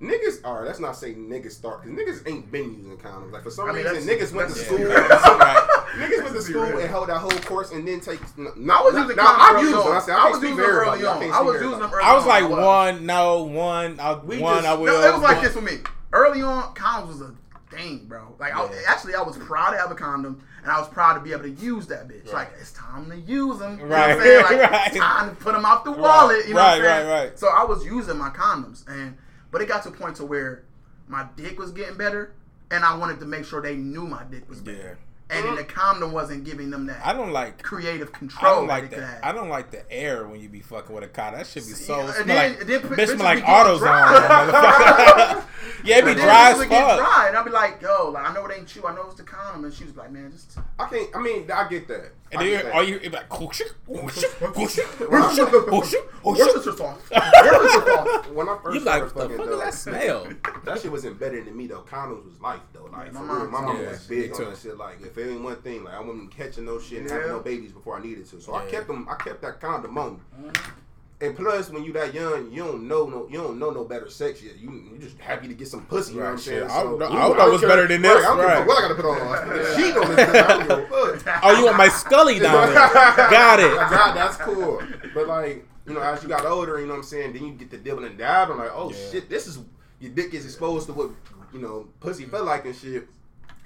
niggas. 0.00 0.40
All 0.44 0.54
right, 0.56 0.64
let's 0.66 0.78
not 0.80 0.96
say 0.96 1.14
niggas 1.14 1.52
start 1.52 1.82
because 1.82 1.98
niggas 1.98 2.28
ain't 2.30 2.50
been 2.52 2.74
using 2.78 2.96
condoms. 2.98 3.32
Like 3.32 3.42
for 3.42 3.50
some 3.50 3.68
I 3.68 3.72
mean, 3.72 3.84
reason, 3.86 4.08
niggas 4.08 4.32
went 4.32 4.50
to 4.54 4.54
that's- 4.54 4.66
school. 4.66 4.78
Right. 4.86 5.75
Niggas 5.94 6.22
went 6.22 6.34
to 6.34 6.42
school 6.42 6.62
real. 6.62 6.78
and 6.78 6.90
held 6.90 7.08
that 7.08 7.18
whole 7.18 7.30
course 7.30 7.70
and 7.72 7.86
then 7.86 8.00
take. 8.00 8.20
No, 8.38 8.74
I 8.74 8.82
was 8.82 8.94
using 8.94 9.16
now, 9.16 9.26
condoms 9.26 9.38
I've 9.38 9.54
early 9.56 9.62
used 9.62 9.74
them. 9.78 9.86
on. 9.86 9.96
I, 9.96 10.00
said, 10.00 10.14
I 10.16 10.26
I, 10.26 10.30
was 10.30 10.42
using 10.42 10.56
them 10.56 10.66
early 10.66 11.04
on. 11.06 11.20
can't 11.20 11.32
I 11.34 11.40
was 11.42 11.54
using 11.54 11.70
them 11.70 11.82
everybody. 11.82 11.94
early 11.96 12.04
I 12.04 12.14
was 12.14 12.26
like 12.26 12.48
one, 12.50 13.06
no, 13.06 13.42
one, 13.44 14.00
I, 14.00 14.14
We 14.18 14.38
one. 14.38 14.54
just- 14.56 14.66
I 14.66 14.74
No, 14.74 14.80
will. 14.80 15.02
it 15.04 15.12
was 15.12 15.22
like 15.22 15.42
this 15.42 15.52
for 15.52 15.60
me. 15.62 15.78
Early 16.12 16.42
on, 16.42 16.74
condoms 16.74 17.08
was 17.08 17.20
a 17.20 17.34
thing, 17.70 18.04
bro. 18.06 18.34
Like, 18.38 18.54
I, 18.54 18.68
actually, 18.88 19.14
I 19.14 19.22
was 19.22 19.36
proud 19.36 19.72
to 19.72 19.76
have 19.78 19.90
a 19.90 19.94
condom, 19.94 20.40
and 20.62 20.70
I 20.70 20.78
was 20.78 20.88
proud 20.88 21.14
to 21.14 21.20
be 21.20 21.32
able 21.32 21.42
to 21.42 21.50
use 21.50 21.86
that 21.88 22.08
bitch. 22.08 22.26
Right. 22.26 22.34
Like, 22.48 22.52
it's 22.60 22.72
time 22.72 23.10
to 23.10 23.16
use 23.16 23.58
them. 23.58 23.78
You 23.78 23.86
Right, 23.86 24.08
know 24.08 24.16
what 24.16 24.18
I'm 24.18 24.22
saying? 24.22 24.42
Like, 24.60 24.70
right. 24.70 24.86
it's 24.88 24.96
time 24.98 25.28
to 25.30 25.36
put 25.42 25.52
them 25.54 25.64
out 25.66 25.84
the 25.84 25.92
wallet. 25.92 26.46
You 26.48 26.54
know 26.54 26.60
right, 26.60 26.78
what 26.78 26.86
I'm 26.88 26.96
saying? 26.96 27.08
right, 27.08 27.24
right. 27.28 27.38
So 27.38 27.48
I 27.48 27.64
was 27.64 27.84
using 27.84 28.16
my 28.16 28.30
condoms, 28.30 28.86
and 28.88 29.16
but 29.50 29.60
it 29.62 29.68
got 29.68 29.82
to 29.82 29.88
a 29.90 29.92
point 29.92 30.16
to 30.16 30.24
where 30.24 30.64
my 31.08 31.26
dick 31.36 31.58
was 31.58 31.72
getting 31.72 31.96
better, 31.98 32.32
and 32.70 32.84
I 32.84 32.96
wanted 32.96 33.18
to 33.20 33.26
make 33.26 33.44
sure 33.44 33.60
they 33.60 33.76
knew 33.76 34.06
my 34.06 34.22
dick 34.24 34.48
was 34.48 34.60
better. 34.60 34.96
Yeah. 34.98 35.05
And 35.28 35.40
then 35.44 35.52
uh-huh. 35.54 35.56
the 35.56 35.64
condom 35.64 36.12
wasn't 36.12 36.44
giving 36.44 36.70
them 36.70 36.86
that 36.86 37.04
I 37.04 37.12
don't 37.12 37.32
like. 37.32 37.60
creative 37.60 38.10
I 38.14 38.18
control 38.18 38.54
don't 38.54 38.66
that 38.68 38.72
like 38.82 38.90
they 38.90 38.96
could 38.96 39.04
I 39.24 39.32
don't 39.32 39.48
like 39.48 39.72
the 39.72 39.90
air 39.92 40.26
when 40.28 40.40
you 40.40 40.48
be 40.48 40.60
fucking 40.60 40.94
with 40.94 41.02
a 41.02 41.08
car. 41.08 41.32
That 41.32 41.46
should 41.48 41.64
be 41.66 41.72
so. 41.72 41.96
Yeah, 41.96 42.02
it 42.02 42.06
and 42.06 42.14
smell 42.14 42.26
then- 42.26 42.50
like, 42.52 42.60
and 42.60 42.70
then 42.70 42.80
p- 42.82 42.88
bitch 42.88 42.94
bitches 42.96 43.06
smell 43.14 43.24
like 43.24 43.38
be 43.38 43.40
getting 43.42 43.72
AutoZone. 43.72 43.78
dry. 43.80 44.46
motherfucker. 44.52 45.44
yeah, 45.84 45.98
it 45.98 46.04
be 46.04 46.10
And 46.10 46.18
then 46.20 46.26
dry 46.26 46.36
bitches 46.36 46.52
as 46.52 46.58
would 46.58 46.68
get 46.68 46.86
fuck. 46.86 46.98
dry, 46.98 47.24
and 47.28 47.36
I'd 47.36 47.44
be 47.44 47.50
like, 47.50 47.82
"Yo, 47.82 48.10
like 48.10 48.30
I 48.30 48.34
know 48.34 48.46
it 48.46 48.56
ain't 48.56 48.76
you. 48.76 48.86
I 48.86 48.94
know 48.94 49.02
it's 49.06 49.14
the 49.16 49.22
condom." 49.24 49.64
And 49.64 49.74
she 49.74 49.84
was 49.84 49.96
like, 49.96 50.12
"Man, 50.12 50.30
just 50.30 50.58
I 50.78 50.86
can't. 50.88 51.08
I 51.16 51.20
mean, 51.20 51.50
I 51.50 51.68
get 51.68 51.88
that. 51.88 52.12
And 52.32 52.40
I 52.40 52.44
then 52.44 52.52
get 52.56 52.64
that. 52.66 52.74
all 52.74 52.82
you 52.84 52.96
it 52.96 53.02
be 53.02 53.08
like, 53.10 53.40
whoosh, 53.40 53.62
whoosh, 53.86 54.16
whoosh, 54.16 54.22
Where's 54.38 54.56
whoosh, 54.56 55.36
your 55.36 55.62
whoosh. 55.70 56.38
sister 56.52 56.72
sauce? 56.72 56.98
Where's 57.10 57.72
your 57.72 57.86
sauce?" 57.86 58.26
when 58.28 58.48
I 58.48 58.58
first 58.62 58.74
You 58.74 58.80
started 58.80 59.04
like, 59.04 59.14
what 59.14 59.14
the 59.14 59.20
fucking 59.20 59.36
fuck 59.38 59.46
though, 59.46 59.52
is 59.54 59.60
that 59.60 59.74
smell? 59.74 60.28
that 60.64 60.80
shit 60.80 60.90
was 60.92 61.04
embedded 61.04 61.46
in 61.48 61.56
me 61.56 61.66
though. 61.66 61.82
Condoms 61.82 62.24
was 62.24 62.40
life 62.40 62.60
though. 62.72 62.88
Like 62.92 63.06
Yeah, 63.12 63.12
for 63.18 63.24
my 63.24 63.34
real, 63.34 63.44
my 63.46 63.50
mom 63.60 63.64
mama 63.66 63.78
too. 63.78 63.86
was 63.86 64.10
Yeah, 64.10 64.16
big 64.16 64.24
me 64.26 64.30
on 64.32 64.38
too. 64.38 64.44
that 64.50 64.58
shit. 64.58 64.76
Like 64.78 65.00
if 65.02 65.15
it 65.18 65.28
ain't 65.30 65.42
one 65.42 65.56
thing, 65.56 65.84
like 65.84 65.94
I 65.94 66.00
wasn't 66.00 66.30
catching 66.30 66.64
no 66.64 66.78
shit 66.78 67.00
and 67.00 67.08
Yeah. 67.08 67.14
having 67.16 67.30
no 67.32 67.40
babies 67.40 67.72
before 67.72 67.96
I 67.98 68.02
needed 68.02 68.26
to. 68.30 68.40
So 68.40 68.54
I 68.54 68.64
kept 68.66 68.86
them. 68.86 69.06
I 69.10 69.14
kept 69.16 69.42
that 69.42 69.60
condom 69.60 69.96
on. 69.98 70.12
me. 70.14 70.18
Mm-hmm. 70.50 70.70
And 71.18 71.34
plus, 71.34 71.70
when 71.70 71.82
you 71.82 71.94
that 71.94 72.12
young, 72.12 72.50
you 72.52 72.62
don't 72.62 72.86
know 72.86 73.06
no, 73.06 73.26
you 73.30 73.38
don't 73.38 73.58
know 73.58 73.70
no 73.70 73.84
better 73.84 74.10
sex 74.10 74.42
yet. 74.42 74.58
You 74.58 74.70
you 74.92 74.98
just 74.98 75.16
happy 75.18 75.48
to 75.48 75.54
get 75.54 75.66
some 75.66 75.86
pussy. 75.86 76.12
You 76.12 76.18
know 76.20 76.26
what 76.26 76.32
I'm 76.32 76.38
saying? 76.38 76.64
I 76.70 76.82
don't 76.82 76.98
know- 76.98 77.06
I 77.06 77.08
ooh, 77.08 77.28
don't 77.30 77.38
know 77.38 77.48
what's 77.48 77.60
care- 77.60 77.68
better 77.70 77.86
than 77.88 78.02
right, 78.02 78.14
this, 78.16 78.26
I 78.26 78.28
don't 78.28 78.36
give 78.36 78.46
right. 78.46 78.66
what 78.66 78.78
I 78.78 78.82
gotta 78.82 78.94
put 78.94 79.04
on. 79.06 79.20
I 79.22 79.44
put 79.44 79.56
a 79.56 79.76
sheet 79.76 79.96
on 79.96 80.14
this. 80.14 80.26
bitch. 80.28 80.44
I 80.44 80.48
don't 80.48 80.68
give 80.68 80.78
a 80.78 80.86
fuck. 81.22 81.40
Oh, 81.44 81.58
you 81.58 81.64
want 81.64 81.76
my 81.78 81.88
Scully 81.88 82.38
down 82.38 82.66
there? 82.66 82.74
Got 83.30 83.60
it. 83.60 83.74
God, 83.74 84.14
that's 84.14 84.36
cool. 84.36 84.82
But 85.14 85.26
like, 85.26 85.66
you 85.86 85.94
know, 85.94 86.02
as 86.02 86.22
you 86.22 86.28
got 86.28 86.44
older, 86.44 86.78
you 86.80 86.84
know 86.86 86.92
what 86.92 86.98
I'm 86.98 87.02
saying, 87.04 87.32
then 87.32 87.46
you 87.46 87.52
get 87.54 87.70
the 87.70 87.78
dibble 87.78 88.04
and 88.04 88.18
dab. 88.18 88.50
I'm 88.50 88.58
like, 88.58 88.72
oh 88.74 88.90
Yeah. 88.90 89.10
shit, 89.12 89.30
this 89.30 89.46
is 89.46 89.58
your 90.00 90.12
dick 90.12 90.34
is 90.34 90.44
exposed 90.44 90.86
to 90.88 90.92
what 90.92 91.10
you 91.54 91.60
know 91.60 91.88
pussy 92.00 92.26
felt 92.26 92.44
like 92.44 92.66
and 92.66 92.76
shit. 92.76 93.08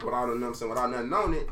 Without 0.02 0.28
you 0.28 0.34
know 0.34 0.40
what 0.40 0.46
I'm 0.48 0.54
saying, 0.54 0.70
without 0.70 0.90
nothing 0.90 1.12
on 1.12 1.34
it. 1.34 1.48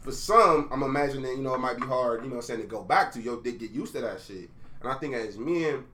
For 0.00 0.12
some, 0.12 0.68
I'm 0.72 0.82
imagining, 0.82 1.32
you 1.32 1.42
know, 1.42 1.54
it 1.54 1.58
might 1.58 1.76
be 1.76 1.86
hard, 1.86 2.22
you 2.22 2.28
know 2.28 2.36
what 2.36 2.42
I'm 2.42 2.46
saying, 2.46 2.60
to 2.60 2.66
go 2.66 2.82
back 2.82 3.12
to 3.12 3.20
Yo, 3.20 3.40
dick, 3.40 3.58
get 3.58 3.72
used 3.72 3.94
to 3.94 4.00
that 4.00 4.20
shit. 4.20 4.48
And 4.80 4.90
I 4.90 4.94
think 4.94 5.14
as 5.14 5.36
men, 5.36 5.84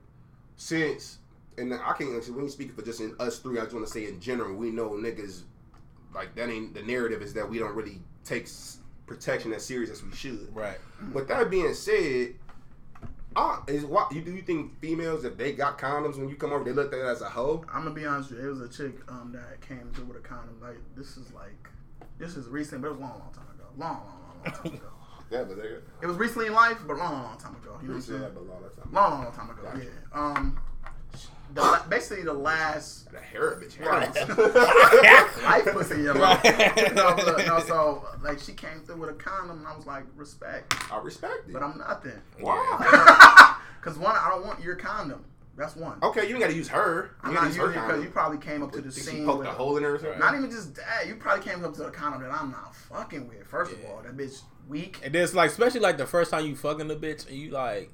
since 0.55 1.17
and 1.57 1.73
I 1.73 1.93
can't 1.93 2.15
actually 2.15 2.33
we 2.33 2.43
ain't 2.43 2.51
speaking 2.51 2.75
for 2.75 2.81
just 2.81 3.01
in 3.01 3.15
us 3.19 3.39
three, 3.39 3.59
I 3.59 3.63
just 3.63 3.73
wanna 3.73 3.87
say 3.87 4.07
in 4.07 4.19
general, 4.19 4.55
we 4.55 4.71
know 4.71 4.91
niggas 4.91 5.41
like 6.13 6.35
that 6.35 6.49
ain't 6.49 6.73
the 6.73 6.81
narrative 6.83 7.21
is 7.21 7.33
that 7.33 7.49
we 7.49 7.59
don't 7.59 7.75
really 7.75 8.01
take 8.23 8.47
protection 9.05 9.53
as 9.53 9.65
serious 9.65 9.89
as 9.89 10.03
we 10.03 10.11
should. 10.13 10.47
Right. 10.53 10.77
With 11.13 11.27
that 11.27 11.49
being 11.49 11.73
said, 11.73 12.35
uh, 13.35 13.59
is 13.67 13.85
what 13.85 14.11
you 14.11 14.21
do 14.21 14.31
you 14.31 14.41
think 14.41 14.79
females 14.79 15.25
if 15.25 15.37
they 15.37 15.51
got 15.51 15.77
condoms 15.77 16.17
when 16.17 16.29
you 16.29 16.35
come 16.35 16.53
over 16.53 16.63
they 16.63 16.71
look 16.71 16.93
at 16.93 16.99
it 16.99 17.05
as 17.05 17.21
a 17.21 17.29
hoe? 17.29 17.63
I'm 17.73 17.83
gonna 17.83 17.91
be 17.91 18.05
honest 18.05 18.31
with 18.31 18.39
you. 18.39 18.45
It 18.47 18.49
was 18.49 18.61
a 18.61 18.69
chick 18.69 18.99
um, 19.09 19.33
that 19.33 19.61
came 19.61 19.91
through 19.93 20.05
with 20.05 20.17
a 20.17 20.21
condom. 20.21 20.57
Like 20.61 20.77
this 20.95 21.17
is 21.17 21.31
like 21.33 21.69
this 22.17 22.37
is 22.37 22.47
recent, 22.47 22.81
but 22.81 22.87
it 22.87 22.91
was 22.91 22.99
a 22.99 23.01
long, 23.01 23.19
long 23.19 23.33
time 23.33 23.47
ago. 23.53 23.65
Long, 23.77 23.95
long, 23.95 24.05
long, 24.05 24.43
long 24.43 24.53
time 24.53 24.73
ago. 24.73 24.87
Yeah, 25.31 25.43
but 25.43 25.57
they 25.57 25.69
It 26.03 26.05
was 26.05 26.17
recently 26.17 26.47
in 26.47 26.53
life, 26.53 26.77
but 26.85 26.97
long, 26.97 27.23
long 27.23 27.37
time 27.37 27.55
ago. 27.55 27.79
You 27.81 27.87
know 27.87 27.93
what 27.95 27.95
I'm 27.95 28.01
saying? 28.01 28.21
that, 28.21 28.35
but 28.35 28.41
a 28.41 28.43
lot 28.43 28.75
time. 28.75 28.93
Long, 28.93 29.11
long, 29.11 29.23
long 29.23 29.33
time 29.33 29.49
ago. 29.49 29.61
Gotcha. 29.63 29.79
Yeah. 29.79 29.89
Um, 30.13 30.59
the, 31.55 31.61
la- 31.61 31.87
basically 31.87 32.23
the 32.23 32.33
last 32.33 33.11
The 33.11 33.19
hair 33.19 33.51
of 33.51 33.63
bitch. 33.63 33.79
Right. 33.79 34.13
life 35.65 35.73
pussy, 35.73 36.01
yeah. 36.03 36.11
Right. 36.11 36.93
no, 36.95 37.15
look, 37.25 37.45
no, 37.47 37.59
so 37.61 38.05
like 38.21 38.39
she 38.39 38.53
came 38.53 38.81
through 38.81 38.97
with 38.97 39.09
a 39.09 39.13
condom, 39.13 39.59
and 39.59 39.67
I 39.67 39.75
was 39.75 39.85
like, 39.85 40.03
respect, 40.15 40.75
I 40.91 40.99
respect 40.99 41.47
it. 41.47 41.53
but 41.53 41.63
I'm 41.63 41.77
nothing. 41.77 42.21
Why? 42.39 43.55
Because 43.81 43.97
one, 43.97 44.15
I 44.15 44.29
don't 44.29 44.45
want 44.45 44.61
your 44.61 44.75
condom. 44.75 45.23
That's 45.57 45.75
one. 45.77 45.97
Okay, 46.03 46.27
you 46.27 46.31
ain't 46.35 46.41
gotta 46.41 46.53
use 46.53 46.67
her. 46.67 47.11
I'm 47.23 47.33
not 47.33 47.43
gotta 47.43 47.47
use 47.47 47.55
using 47.57 47.71
her 47.73 47.83
it 47.83 47.87
because 47.87 48.03
you 48.03 48.09
probably 48.09 48.37
came 48.39 48.61
up 48.61 48.73
to 48.73 48.81
the 48.81 48.91
Think 48.91 49.07
she 49.07 49.11
scene 49.17 49.25
with 49.25 49.47
a 49.47 49.51
a- 49.51 49.53
hole 49.53 49.77
in 49.77 49.83
her 49.83 49.95
or? 49.95 50.17
Not 50.17 50.35
even 50.35 50.51
just 50.51 50.75
that. 50.75 51.07
You 51.07 51.15
probably 51.15 51.45
came 51.45 51.63
up 51.63 51.73
to 51.75 51.83
the 51.83 51.91
condom 51.91 52.21
that 52.21 52.31
I'm 52.31 52.51
not 52.51 52.75
fucking 52.75 53.29
with. 53.29 53.47
First 53.47 53.71
of 53.71 53.77
all, 53.85 54.01
that 54.03 54.17
bitch 54.17 54.41
weak. 54.67 54.99
And 55.03 55.15
then 55.15 55.23
it's 55.23 55.33
like, 55.33 55.51
especially 55.51 55.79
like 55.79 55.97
the 55.97 56.05
first 56.05 56.31
time 56.31 56.45
you 56.45 56.57
fucking 56.57 56.89
the 56.89 56.97
bitch, 56.97 57.25
and 57.29 57.37
you 57.37 57.51
like, 57.51 57.89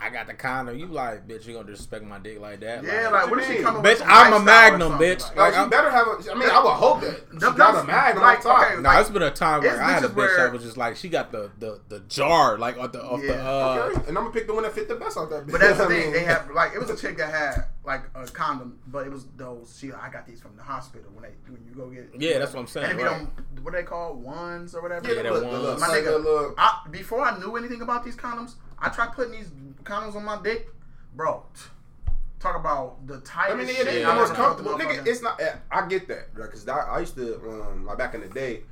I 0.00 0.10
got 0.10 0.26
the 0.26 0.34
condom. 0.34 0.76
You 0.76 0.86
like, 0.86 1.28
bitch, 1.28 1.46
you 1.46 1.54
gonna 1.54 1.66
disrespect 1.68 2.04
my 2.04 2.18
dick 2.18 2.40
like 2.40 2.58
that? 2.60 2.82
Yeah, 2.82 3.04
what 3.04 3.12
like 3.12 3.30
what 3.30 3.38
you 3.40 3.44
she 3.46 3.52
mean? 3.54 3.62
coming 3.62 3.82
Bitch, 3.82 3.88
with 3.90 3.98
some 3.98 4.08
I'm 4.10 4.32
a 4.32 4.40
magnum, 4.40 4.92
bitch. 4.94 5.20
Like, 5.20 5.36
Like, 5.36 5.36
Like, 5.36 5.54
I'm- 5.54 5.70
better 5.70 5.90
have 5.90 6.06
a. 6.08 6.32
I 6.32 6.34
mean, 6.34 6.48
I 6.50 6.58
would 6.60 6.70
hope 6.70 7.00
that 7.02 7.20
she 7.32 7.38
got 7.38 7.56
them- 7.56 7.76
a 7.76 7.84
magnum 7.84 8.22
like, 8.24 8.38
on 8.38 8.42
top. 8.42 8.66
okay, 8.72 8.80
No, 8.82 8.90
it's 9.00 9.10
been 9.10 9.22
a 9.22 9.30
time 9.30 9.62
where 9.62 9.80
I 9.80 9.92
had 9.92 10.02
a 10.04 10.08
bitch 10.08 10.14
where- 10.16 10.36
that 10.38 10.52
was 10.52 10.62
just 10.64 10.76
like 10.76 10.96
she 10.96 11.08
got 11.08 11.30
the 11.30 11.50
the, 11.60 11.80
the 11.88 12.00
jar 12.00 12.58
like 12.58 12.78
off 12.78 12.90
the 12.90 13.04
off 13.04 13.20
the 13.20 13.36
uh 13.40 13.90
Okay, 13.92 13.98
and 14.08 14.18
I'm 14.18 14.24
gonna 14.24 14.30
pick 14.30 14.48
the 14.48 14.54
one 14.54 14.64
that 14.64 14.72
fit 14.72 14.88
the 14.88 14.96
best 14.96 15.16
out 15.16 15.30
that. 15.30 15.46
Bitch. 15.46 15.52
But 15.52 15.60
that's 15.60 15.78
the 15.78 15.86
thing. 15.88 16.10
They 16.10 16.24
have 16.24 16.50
like 16.50 16.72
it 16.74 16.80
was 16.80 16.90
a 16.90 16.96
chick 16.96 17.16
that 17.18 17.30
had 17.32 17.66
like 17.84 18.02
a 18.16 18.26
condom, 18.26 18.78
but 18.88 19.06
it 19.06 19.12
was 19.12 19.26
those. 19.36 19.76
She 19.78 19.92
I 19.92 20.10
got 20.10 20.26
these 20.26 20.40
from 20.40 20.56
the 20.56 20.64
hospital 20.64 21.10
when 21.14 21.22
they 21.22 21.34
when 21.48 21.62
you 21.64 21.74
go 21.76 21.88
get. 21.90 22.10
Yeah, 22.20 22.40
that's 22.40 22.52
what 22.54 22.60
I'm 22.60 22.66
saying, 22.66 22.90
And 22.90 22.98
if 22.98 23.04
you 23.04 23.04
don't, 23.08 23.30
what 23.62 23.72
they 23.74 23.84
call 23.84 24.14
ones 24.14 24.74
or 24.74 24.82
whatever. 24.82 25.06
Yeah, 25.06 25.14
Yeah, 25.14 25.22
that 25.22 25.32
look, 25.32 25.42
the 25.42 25.48
one. 25.48 25.62
look, 25.62 25.78
My 25.80 25.86
nigga, 25.88 26.24
look. 26.24 26.58
Before 26.90 27.20
I 27.24 27.38
knew 27.38 27.54
anything 27.56 27.82
about 27.82 28.04
these 28.04 28.16
condoms, 28.16 28.54
I 28.82 28.88
tried 28.88 29.12
putting 29.12 29.32
these 29.32 29.48
condoms 29.84 30.16
on 30.16 30.24
my 30.24 30.42
dick, 30.42 30.68
bro. 31.14 31.44
Talk 32.40 32.56
about 32.56 33.06
the 33.06 33.20
tightest. 33.20 33.54
I 33.54 33.56
mean, 33.56 33.84
they 33.86 34.00
Yeah. 34.00 34.08
the 34.08 34.14
most 34.20 34.34
comfortable. 34.34 34.72
Nigga, 34.72 35.06
it's 35.06 35.22
not. 35.22 35.40
I 35.70 35.86
get 35.86 36.08
that, 36.08 36.34
because 36.34 36.66
I, 36.68 36.78
I 36.78 36.98
used 36.98 37.14
to, 37.14 37.36
um, 37.48 37.86
like 37.86 37.98
back 37.98 38.14
in 38.14 38.20
the 38.20 38.28
day, 38.28 38.64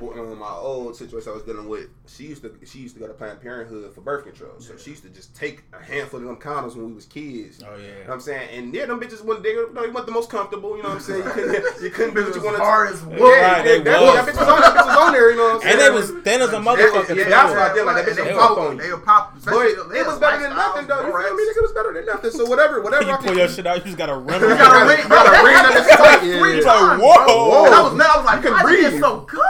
um, 0.00 0.38
my 0.38 0.50
old 0.50 0.94
situation 0.96 1.32
I 1.32 1.34
was 1.34 1.44
dealing 1.44 1.68
with. 1.68 1.88
She 2.06 2.24
used 2.24 2.42
to, 2.42 2.54
she 2.66 2.80
used 2.80 2.94
to 2.96 3.00
go 3.00 3.06
to 3.06 3.14
Planned 3.14 3.40
Parenthood 3.40 3.94
for 3.94 4.02
birth 4.02 4.24
control. 4.24 4.52
So 4.58 4.76
she 4.76 4.90
used 4.90 5.02
to 5.04 5.08
just 5.08 5.34
take 5.34 5.62
a 5.72 5.82
handful 5.82 6.20
of 6.20 6.26
them 6.26 6.36
condoms 6.36 6.76
when 6.76 6.86
we 6.88 6.92
was 6.92 7.06
kids. 7.06 7.62
Oh, 7.66 7.74
yeah. 7.76 7.82
You 7.82 7.88
know 7.92 7.98
what 8.08 8.14
I'm 8.14 8.20
saying, 8.20 8.48
and 8.52 8.74
yeah, 8.74 8.86
them 8.86 9.00
bitches 9.00 9.24
wasn't 9.24 9.44
they, 9.44 9.50
you 9.50 9.72
know, 9.72 9.82
they 9.82 9.88
weren't 9.90 10.06
the 10.06 10.12
most 10.12 10.28
comfortable. 10.30 10.76
You 10.76 10.82
know 10.82 10.90
what 10.90 10.96
I'm 10.96 11.02
saying? 11.02 11.24
You 11.24 11.30
couldn't, 11.30 11.64
you 11.82 11.90
couldn't 11.90 12.14
do 12.14 12.24
what 12.24 12.34
you 12.34 12.40
Bitches 12.40 12.44
wanted. 12.44 12.58
hard 12.60 12.88
to. 12.88 12.94
as 12.94 13.02
Yeah. 13.02 13.16
Right, 13.56 13.64
they 13.64 13.80
that, 13.80 14.00
was. 14.02 14.14
that 14.14 14.34
bitch 14.34 14.38
was 14.38 14.48
on, 14.48 14.60
that 14.60 14.74
bitch 14.76 14.86
was 14.86 14.96
on 14.96 15.12
there. 15.12 15.30
You 15.30 15.36
know 15.36 15.42
what 15.44 15.54
I'm 15.54 15.60
saying? 15.62 15.72
and 15.72 15.80
they 15.80 15.90
was 15.90 16.10
thin 16.24 16.42
as 16.42 16.50
a 16.52 16.60
motherfucker. 16.60 17.08
yeah, 17.16 17.24
too. 17.24 17.30
that's 17.30 17.52
why 17.54 17.70
I 17.70 17.74
did 17.74 17.84
like 17.86 17.96
that 17.96 18.04
bitch 18.06 18.16
they 18.16 18.22
would 18.22 18.34
pop 18.36 18.48
pop 18.50 18.58
on 18.58 18.76
you. 18.76 18.82
They 18.82 18.92
would 18.92 19.04
pop. 19.04 19.34
But 19.44 19.66
it 19.66 20.06
was 20.06 20.18
better 20.20 20.42
than 20.42 20.50
nothing 20.54 20.86
though. 20.86 21.00
You 21.06 21.12
feel 21.12 21.16
me? 21.16 21.24
Borax. 21.24 21.32
Nigga, 21.32 21.56
It 21.56 21.62
was 21.62 21.72
better 21.72 21.92
than 21.94 22.04
nothing. 22.06 22.30
So 22.32 22.44
whatever, 22.44 22.82
whatever. 22.86 23.04
You 23.08 23.12
I 23.12 23.16
pull 23.16 23.36
your 23.36 23.48
shit 23.48 23.66
out, 23.66 23.78
you 23.78 23.84
just 23.84 23.96
got 23.98 24.10
a 24.10 24.16
rim. 24.16 24.40
You 24.44 24.48
gotta 24.60 24.84
ring, 24.86 25.00
You 25.02 25.08
gotta 25.08 25.40
ring 25.40 25.54
that 25.56 25.72
bitch 25.72 25.96
tight, 25.96 26.20
yeah. 26.26 26.38
Three 26.38 26.58
It's 26.58 26.66
like, 26.66 26.76
times, 26.78 27.00
whoa. 27.02 27.24
bro. 27.24 27.64
And 27.66 27.74
I 27.74 27.82
was 27.82 27.94
mad. 27.96 28.10
I 28.12 28.16
was 28.18 28.26
like, 28.26 28.36
You 28.44 28.50
can 28.50 28.52
why 28.52 28.72
is 28.72 28.84
it 28.84 28.90
breathe. 28.90 29.00
so 29.00 29.20
good? 29.24 29.42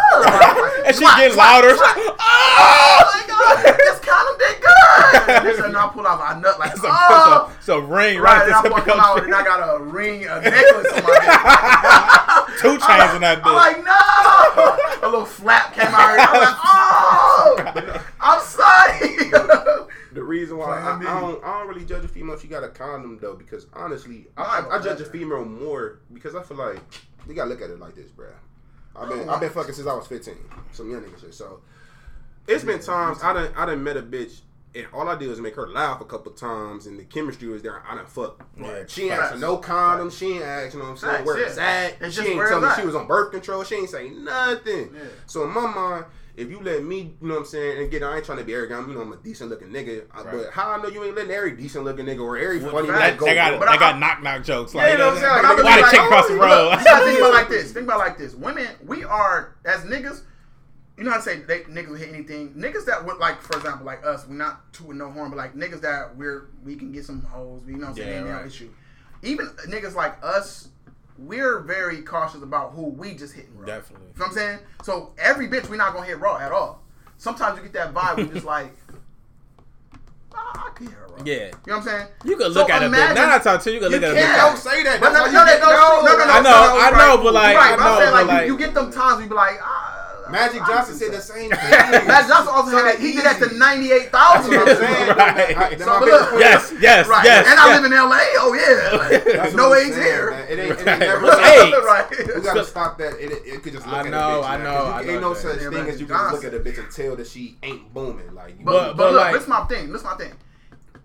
And 0.86 0.94
she 0.96 1.04
Why- 1.04 1.16
getting 1.20 1.36
why- 1.36 1.60
louder. 1.60 1.74
why- 1.76 1.94
Oh 1.96 2.12
Oh 2.18 3.10
my 3.12 3.22
god, 3.26 3.76
this 3.76 3.98
condom 4.00 4.38
did 4.38 4.60
good. 4.60 5.42
This 5.44 5.58
and 5.64 5.76
I 5.76 5.88
pull 5.88 6.06
out 6.06 6.18
my 6.18 6.40
nut 6.40 6.58
like, 6.58 6.72
It's 6.72 6.82
a, 6.84 6.88
oh. 6.88 6.90
it's 6.90 7.10
a, 7.10 7.30
oh. 7.40 7.56
it's 7.58 7.68
a 7.68 7.80
ring 7.80 8.18
Right, 8.20 8.38
right, 8.38 8.44
and 8.46 8.54
I 8.54 8.58
at 8.58 8.62
the 8.64 8.70
fuck 8.70 8.84
tip 8.84 8.94
him 8.94 9.00
of 9.00 9.06
out, 9.06 9.24
and 9.24 9.34
I 9.34 9.44
got 9.44 9.76
a 9.80 9.82
ring, 9.82 10.24
a 10.24 10.40
necklace 10.40 10.92
on 10.92 11.02
my 11.02 12.46
dick. 12.46 12.58
Two 12.60 12.78
chains 12.78 13.14
in 13.14 13.20
that 13.20 13.42
bitch. 13.42 13.46
I'm 13.46 13.54
like, 13.54 13.84
no. 13.84 15.06
A 15.06 15.08
little 15.10 15.26
flap 15.26 15.74
came 15.74 15.86
out. 15.88 16.18
I'm 16.18 16.40
like, 16.40 16.56
oh, 16.64 18.04
I'm 18.20 18.40
sorry. 18.40 19.86
The 20.16 20.22
reason 20.22 20.56
why 20.56 20.78
I, 20.78 20.80
Plan 20.80 21.00
B. 21.00 21.06
I 21.06 21.20
don't 21.20 21.44
I 21.44 21.58
don't 21.58 21.68
really 21.68 21.84
judge 21.84 22.02
a 22.02 22.08
female 22.08 22.36
if 22.36 22.40
she 22.40 22.48
got 22.48 22.64
a 22.64 22.68
condom 22.70 23.18
though 23.20 23.34
because 23.34 23.66
honestly 23.74 24.28
I, 24.38 24.66
I, 24.70 24.76
I 24.78 24.82
judge 24.82 24.98
a 25.02 25.04
female 25.04 25.44
more 25.44 25.98
because 26.10 26.34
I 26.34 26.42
feel 26.42 26.56
like 26.56 26.80
we 27.26 27.34
gotta 27.34 27.50
look 27.50 27.60
at 27.60 27.68
it 27.68 27.78
like 27.78 27.94
this, 27.96 28.10
bruh. 28.10 28.32
I've 28.98 29.08
been 29.08 29.28
oh 29.28 29.32
I've 29.32 29.40
been 29.40 29.50
fucking 29.50 29.74
since 29.74 29.86
I 29.86 29.94
was 29.94 30.06
15. 30.06 30.34
Some 30.72 30.90
young 30.90 31.02
nigga 31.02 31.20
shit. 31.20 31.34
So 31.34 31.60
it's 32.46 32.64
been 32.64 32.80
times 32.80 33.22
I 33.22 33.32
done 33.32 33.52
I 33.56 33.66
done 33.66 33.82
met 33.82 33.96
a 33.96 34.02
bitch 34.02 34.40
and 34.74 34.86
all 34.92 35.08
I 35.08 35.16
did 35.16 35.28
was 35.28 35.40
make 35.40 35.54
her 35.56 35.66
laugh 35.66 36.00
a 36.00 36.04
couple 36.04 36.32
times 36.32 36.86
and 36.86 36.98
the 36.98 37.04
chemistry 37.04 37.48
was 37.48 37.62
there. 37.62 37.82
I 37.88 37.94
done 37.94 38.06
fuck. 38.06 38.46
Yeah, 38.58 38.84
she 38.86 39.04
ain't 39.04 39.12
facts. 39.12 39.22
asking 39.24 39.40
no 39.40 39.56
condom. 39.56 40.10
She 40.10 40.32
ain't 40.34 40.42
asking, 40.42 40.80
you 40.80 40.84
know 40.84 40.90
what 40.90 40.90
I'm 40.90 40.96
saying, 40.98 41.14
Facts, 41.14 41.26
where 41.26 41.40
yeah. 41.40 41.46
it's 41.46 41.58
at. 41.58 41.96
It's 42.00 42.14
she 42.14 42.26
ain't 42.26 42.36
where 42.36 42.48
tell 42.48 42.60
me 42.60 42.68
she 42.76 42.86
was 42.86 42.94
on 42.94 43.06
birth 43.06 43.32
control. 43.32 43.64
She 43.64 43.76
ain't 43.76 43.88
say 43.88 44.10
nothing. 44.10 44.90
Yeah. 44.94 45.02
So 45.26 45.44
in 45.44 45.50
my 45.50 45.66
mind, 45.66 46.04
if 46.36 46.50
you 46.50 46.60
let 46.60 46.84
me, 46.84 47.14
you 47.20 47.28
know 47.28 47.34
what 47.34 47.40
I'm 47.40 47.46
saying, 47.46 47.78
and 47.78 47.86
again, 47.86 48.04
I 48.04 48.16
ain't 48.16 48.24
trying 48.26 48.38
to 48.38 48.44
be 48.44 48.52
arrogant. 48.52 48.88
You 48.88 48.94
know, 48.94 49.00
I'm 49.00 49.12
a 49.12 49.16
decent 49.16 49.48
looking 49.50 49.68
nigga. 49.68 50.04
Right. 50.14 50.26
But 50.30 50.50
how 50.52 50.70
I 50.70 50.82
know 50.82 50.88
you 50.88 51.02
ain't 51.04 51.16
letting 51.16 51.30
every 51.30 51.52
decent 51.56 51.84
looking 51.84 52.04
nigga 52.06 52.20
or 52.20 52.36
every 52.36 52.60
Well, 52.60 52.72
funny 52.72 52.88
nigga 52.88 53.16
go? 53.16 53.24
They 53.26 53.34
got 53.34 53.58
they 53.60 53.66
I- 53.66 53.76
got 53.78 53.98
knock 53.98 54.22
knock 54.22 54.44
jokes. 54.44 54.74
Yeah, 54.74 54.82
Like, 54.82 54.92
you 54.92 54.98
know 54.98 55.06
what 55.06 55.14
I'm 55.14 55.20
saying? 55.20 55.44
I'm 55.46 55.64
Like, 55.64 55.80
like, 55.82 55.90
chick 55.90 56.00
oh, 56.00 56.04
across 56.06 56.26
the 56.28 56.34
look, 56.34 56.42
road? 56.42 56.70
Gotta 56.84 57.04
think 57.06 57.18
about 57.18 57.32
like 57.32 57.48
this. 57.48 57.72
Think 57.72 57.84
about 57.84 57.98
like 57.98 58.18
this. 58.18 58.34
Women, 58.34 58.68
we 58.84 59.04
are 59.04 59.56
as 59.64 59.80
niggas. 59.80 60.22
You 60.98 61.04
know 61.04 61.10
how 61.10 61.16
to 61.18 61.22
say 61.22 61.40
they, 61.40 61.60
niggas 61.60 61.98
hit 61.98 62.08
anything. 62.08 62.54
Niggas 62.54 62.86
that 62.86 63.04
would 63.04 63.18
like, 63.18 63.42
for 63.42 63.56
example, 63.58 63.84
like 63.84 64.04
us, 64.04 64.26
we're 64.26 64.34
not 64.34 64.72
two 64.72 64.84
with 64.84 64.96
no 64.96 65.10
horn, 65.10 65.30
but 65.30 65.36
like 65.36 65.54
niggas 65.54 65.82
that 65.82 66.16
we're 66.16 66.48
we 66.64 66.74
can 66.76 66.92
get 66.92 67.04
some 67.04 67.22
hoes. 67.22 67.62
You 67.66 67.74
know 67.74 67.80
what 67.80 67.88
I'm 67.90 67.94
saying? 67.96 68.08
Yeah, 68.08 68.16
Ain't 68.18 68.26
no 68.26 68.32
right. 68.32 68.46
issue. 68.46 68.70
Even 69.22 69.46
niggas 69.68 69.94
like 69.94 70.16
us, 70.22 70.68
we're 71.18 71.60
very 71.60 72.02
cautious 72.02 72.42
about 72.42 72.72
who 72.72 72.84
we 72.88 73.14
just 73.14 73.34
hitting 73.34 73.56
raw. 73.58 73.66
Definitely. 73.66 74.06
You 74.14 74.18
know 74.20 74.26
what 74.26 74.28
I'm 74.28 74.34
saying? 74.34 74.58
So 74.82 75.12
every 75.18 75.48
bitch 75.48 75.68
we're 75.68 75.76
not 75.76 75.94
gonna 75.94 76.06
hit 76.06 76.18
raw 76.18 76.38
at 76.38 76.52
all. 76.52 76.82
Sometimes 77.18 77.56
you 77.56 77.62
get 77.62 77.72
that 77.74 77.94
vibe 77.94 78.16
where 78.18 78.26
you 78.26 78.32
just 78.32 78.44
like, 78.46 78.70
I 80.34 80.70
can 80.74 80.86
hit 80.86 80.94
her. 80.96 81.06
Yeah. 81.24 81.34
You 81.34 81.40
know 81.44 81.50
what 81.64 81.76
I'm 81.78 81.82
saying? 81.82 82.06
You 82.24 82.36
can 82.36 82.52
So 82.52 82.60
look 82.60 82.70
at 82.70 82.82
a 82.82 82.86
bitch. 82.86 83.14
Now 83.14 83.34
I 83.34 83.38
talk 83.38 83.62
to 83.62 83.70
you, 83.70 83.76
you 83.76 83.80
can 83.82 83.90
You 83.92 83.98
look 83.98 84.10
at 84.10 84.16
a 84.16 84.20
can't 84.20 84.36
bitch. 84.38 84.46
Don't 84.48 84.56
say 84.58 84.82
that. 84.82 85.00
But 85.00 85.12
That's 85.12 85.18
no, 85.18 85.22
why 85.22 85.32
no, 85.32 85.40
you 85.40 85.46
that 85.46 85.60
get- 85.60 85.60
goes 85.60 85.70
no, 85.72 86.02
no, 86.04 86.18
no, 86.18 86.24
no, 86.26 86.32
I 86.32 86.40
know, 86.40 86.50
no, 86.50 86.56
I 86.76 86.90
right. 86.90 86.98
know, 87.16 87.22
but 87.22 87.32
like, 87.34 87.56
right, 87.56 87.72
I 87.72 87.76
but 87.76 87.82
I'm 87.82 87.88
know, 87.94 87.98
saying, 88.00 88.10
but 88.12 88.26
like, 88.26 88.26
like, 88.26 88.46
you, 88.46 88.52
you 88.52 88.58
get 88.58 88.74
them 88.74 88.92
times 88.92 89.22
we 89.22 89.28
be 89.28 89.34
like, 89.34 89.56
ah. 89.62 89.85
Magic 90.30 90.64
Johnson 90.66 90.94
said 90.96 91.12
the 91.12 91.20
same 91.20 91.50
thing. 91.50 91.70
Magic 92.06 92.28
Johnson 92.28 92.52
also 92.54 92.70
said 92.70 92.84
that 92.84 92.98
he 92.98 93.12
did 93.12 93.24
that 93.24 93.38
to 93.38 93.46
easy. 93.46 93.58
ninety-eight 93.58 94.10
That's 94.12 94.46
thousand. 94.46 94.56
what 94.56 94.68
I'm 94.68 94.76
saying. 94.76 95.16
Right. 95.16 95.78
So, 95.78 95.86
my 95.86 95.98
but 96.00 96.04
biggest 96.06 96.32
look- 96.32 96.40
Yes, 96.40 96.72
yes, 96.80 97.08
Right, 97.08 97.24
yes. 97.24 97.46
and 97.48 97.58
I 97.60 97.74
live 97.76 97.84
in 97.84 97.92
L.A. 97.92 98.20
Oh 98.38 98.52
yeah, 98.54 99.42
like, 99.42 99.54
no 99.54 99.68
what 99.70 99.86
AIDS 99.86 99.96
here. 99.96 100.30
man. 100.30 100.48
It 100.48 100.58
ain't, 100.58 100.70
it 100.80 100.86
Right. 100.86 100.98
never. 100.98 101.22
What's 101.22 101.86
right. 101.86 102.10
We 102.36 102.40
gotta 102.42 102.64
stop 102.64 102.98
that. 102.98 103.14
It, 103.20 103.30
it 103.46 103.62
could 103.62 103.72
just 103.72 103.86
look 103.86 103.94
I 103.96 104.00
at 104.00 104.10
know, 104.10 104.40
a 104.40 104.42
bitch. 104.42 104.48
I 104.48 104.56
man, 104.56 104.64
know, 104.64 104.70
'cause 104.72 104.92
I 104.92 105.02
know 105.04 105.12
ain't 105.12 105.20
no 105.22 105.34
such 105.34 105.58
thing 105.58 105.88
as 105.88 106.00
you 106.00 106.06
can 106.06 106.32
look 106.32 106.44
at 106.44 106.54
a 106.54 106.58
bitch 106.60 106.78
and 106.78 106.90
tell 106.90 107.16
that 107.16 107.26
she 107.26 107.56
ain't 107.62 107.92
booming. 107.94 108.34
Like, 108.34 108.64
But, 108.64 108.72
But- 108.72 108.72
but, 108.88 108.96
but, 108.96 109.12
look, 109.12 109.20
like- 109.20 109.32
this 109.34 109.42
is 109.42 109.48
my 109.48 109.64
thing. 109.64 109.92
This 109.92 110.00
is 110.00 110.04
my 110.04 110.14
thing. 110.16 110.32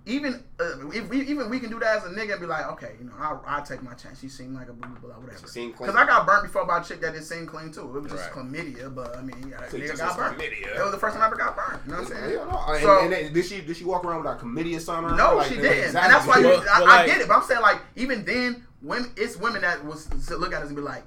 Even 0.08 0.43
uh, 0.60 0.89
if 0.89 1.08
we 1.10 1.22
even 1.22 1.48
we 1.48 1.60
can 1.60 1.70
do 1.70 1.77
that 1.79 1.98
as 1.98 2.05
a 2.05 2.10
nigga 2.10 2.31
and 2.31 2.41
be 2.41 2.48
like, 2.48 2.65
okay, 2.72 2.93
you 3.00 3.05
know, 3.05 3.13
I'll, 3.20 3.43
I'll 3.46 3.63
take 3.63 3.84
my 3.84 3.93
chance. 3.93 4.20
She 4.20 4.29
seemed 4.29 4.55
like 4.55 4.67
a 4.67 4.74
boo 4.74 4.88
boo, 5.00 5.08
whatever. 5.10 5.31
She 5.39 5.46
seemed 5.48 5.75
clean. 5.75 5.91
Because 5.91 6.01
I 6.01 6.08
got 6.08 6.25
burnt 6.25 6.41
before 6.41 6.65
by 6.65 6.79
a 6.79 6.84
chick 6.84 7.01
that 7.01 7.13
didn't 7.13 7.25
seem 7.25 7.46
clean 7.46 7.72
too. 7.72 7.81
It 7.96 8.01
was 8.01 8.12
just 8.12 8.36
Right. 8.36 8.46
chlamydia, 8.48 8.93
but 8.96 9.15
I 9.15 9.22
mean, 9.22 9.36
yeah, 9.51 9.67
So 9.70 9.77
nigga 9.77 9.96
got 10.00 10.17
burnt. 10.17 10.39
chlamydia. 10.39 10.75
It 10.75 10.81
was 10.81 10.91
the 10.91 10.98
first 10.98 11.13
time 11.15 11.22
I 11.24 11.27
ever 11.27 11.36
got 11.36 11.55
burnt. 11.55 11.81
You 11.86 11.91
know 11.91 12.00
what 12.00 12.08
I'm 12.08 12.17
saying? 12.17 12.31
Yeah, 12.31 12.46
no, 12.46 12.63
and, 12.74 12.81
So- 12.84 13.00
and 13.03 13.13
then, 13.13 13.34
did 13.34 13.46
she 13.46 13.62
did 13.62 13.77
she 13.77 13.84
walk 13.84 14.03
around 14.03 14.24
with 14.24 14.31
a 14.34 14.36
committee 14.38 14.75
or 14.75 14.79
something? 14.79 15.15
No, 15.15 15.36
Like, 15.36 15.50
she 15.50 15.55
didn't, 15.58 15.72
exactly. 15.86 16.01
and 16.01 16.13
that's 16.13 16.25
why 16.27 16.38
you, 16.39 16.43
But- 16.58 16.67
I, 16.67 16.79
but 16.79 16.89
I 16.89 16.98
like- 16.98 17.05
get 17.05 17.22
it. 17.22 17.27
But 17.27 17.38
I'm 17.38 17.43
saying 17.43 17.62
like 17.62 17.79
even 17.96 18.25
then, 18.25 18.65
women, 18.81 19.12
it's 19.15 19.38
women 19.38 19.62
that 19.62 19.86
was 19.86 20.08
to 20.27 20.36
look 20.36 20.51
at 20.51 20.63
us 20.63 20.67
and 20.70 20.75
be 20.75 20.81
like, 20.81 21.03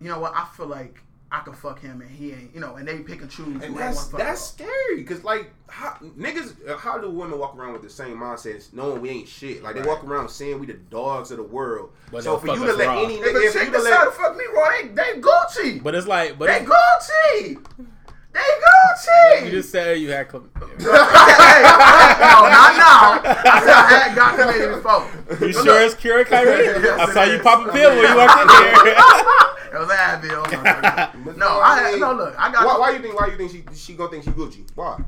you 0.00 0.08
know 0.08 0.20
what? 0.20 0.32
I 0.36 0.44
feel 0.56 0.66
like 0.66 1.00
I 1.34 1.40
can 1.40 1.52
fuck 1.52 1.80
him 1.80 2.00
and 2.00 2.08
he 2.08 2.30
ain't, 2.30 2.54
you 2.54 2.60
know, 2.60 2.76
and 2.76 2.86
they 2.86 3.00
pick 3.00 3.20
and 3.20 3.28
choose. 3.28 3.60
And 3.64 3.76
that's 3.76 4.08
fuck 4.08 4.20
that's 4.20 4.40
scary 4.40 4.96
because 4.98 5.24
like 5.24 5.50
how, 5.68 5.96
niggas, 6.16 6.68
uh, 6.68 6.76
how 6.76 6.96
do 6.98 7.10
women 7.10 7.38
walk 7.40 7.56
around 7.56 7.72
with 7.72 7.82
the 7.82 7.90
same 7.90 8.18
mindset, 8.18 8.72
knowing 8.72 9.00
we 9.00 9.10
ain't 9.10 9.28
shit? 9.28 9.60
Like 9.60 9.74
Right. 9.74 9.82
they 9.82 9.88
walk 9.88 10.04
around 10.04 10.28
saying 10.28 10.60
we 10.60 10.66
the 10.66 10.74
dogs 10.74 11.32
of 11.32 11.38
the 11.38 11.42
world. 11.42 11.90
But 12.12 12.22
so 12.22 12.38
for 12.38 12.46
you 12.46 12.64
to 12.64 12.72
let 12.74 12.86
raw. 12.86 13.02
any 13.02 13.14
If 13.16 13.20
nigga, 13.26 13.34
a 13.34 13.48
if 13.48 13.54
you 13.54 13.64
to 13.64 13.70
decide 13.72 13.82
let 13.90 14.04
to 14.04 14.10
fuck 14.12 14.36
me, 14.36 14.44
bro, 14.52 14.64
they, 14.70 14.88
they 14.88 15.20
Gucci. 15.20 15.82
But 15.82 15.96
it's 15.96 16.06
like, 16.06 16.38
but 16.38 16.46
they 16.46 16.60
it's, 16.60 16.70
Gucci. 16.70 17.64
They 18.34 18.40
Gucci. 18.40 19.44
you 19.46 19.50
just 19.52 19.70
said 19.70 19.98
you 20.00 20.10
had. 20.10 20.28
chlam- 20.28 20.50
hey, 20.78 20.84
no, 20.84 22.36
not 22.50 22.72
now. 22.76 23.22
I 23.24 23.60
said 23.64 23.72
I 23.72 23.98
had 24.02 24.16
got 24.16 24.34
chlamydia 24.38 24.74
before. 24.74 25.46
You 25.48 25.54
But 25.54 25.62
sure 25.64 25.80
it's 25.82 25.94
Kyrie 25.94 26.24
Kyrie? 26.24 26.64
Yes, 26.84 26.98
I 27.08 27.14
saw 27.14 27.22
you 27.22 27.38
pop 27.38 27.66
a 27.66 27.72
pill 27.72 27.90
when 27.90 28.10
you 28.10 28.16
walked 28.16 28.42
in 28.42 28.48
here. 28.48 28.96
It 29.74 29.78
was 29.78 29.88
Advil. 29.88 30.44
Oh 30.46 31.22
but 31.24 31.36
No, 31.36 31.48
I 31.60 31.80
had, 31.80 31.90
mean, 31.92 32.00
no 32.00 32.12
look. 32.14 32.34
I 32.38 32.52
got 32.52 32.64
Why, 32.64 32.78
why 32.78 32.90
you 32.90 33.00
think? 33.00 33.18
Why 33.18 33.26
you 33.26 33.36
think 33.36 33.50
she 33.50 33.64
she 33.74 33.94
gonna 33.94 34.08
think 34.10 34.22
she 34.22 34.30
Gucci? 34.30 34.64
Why? 34.76 35.02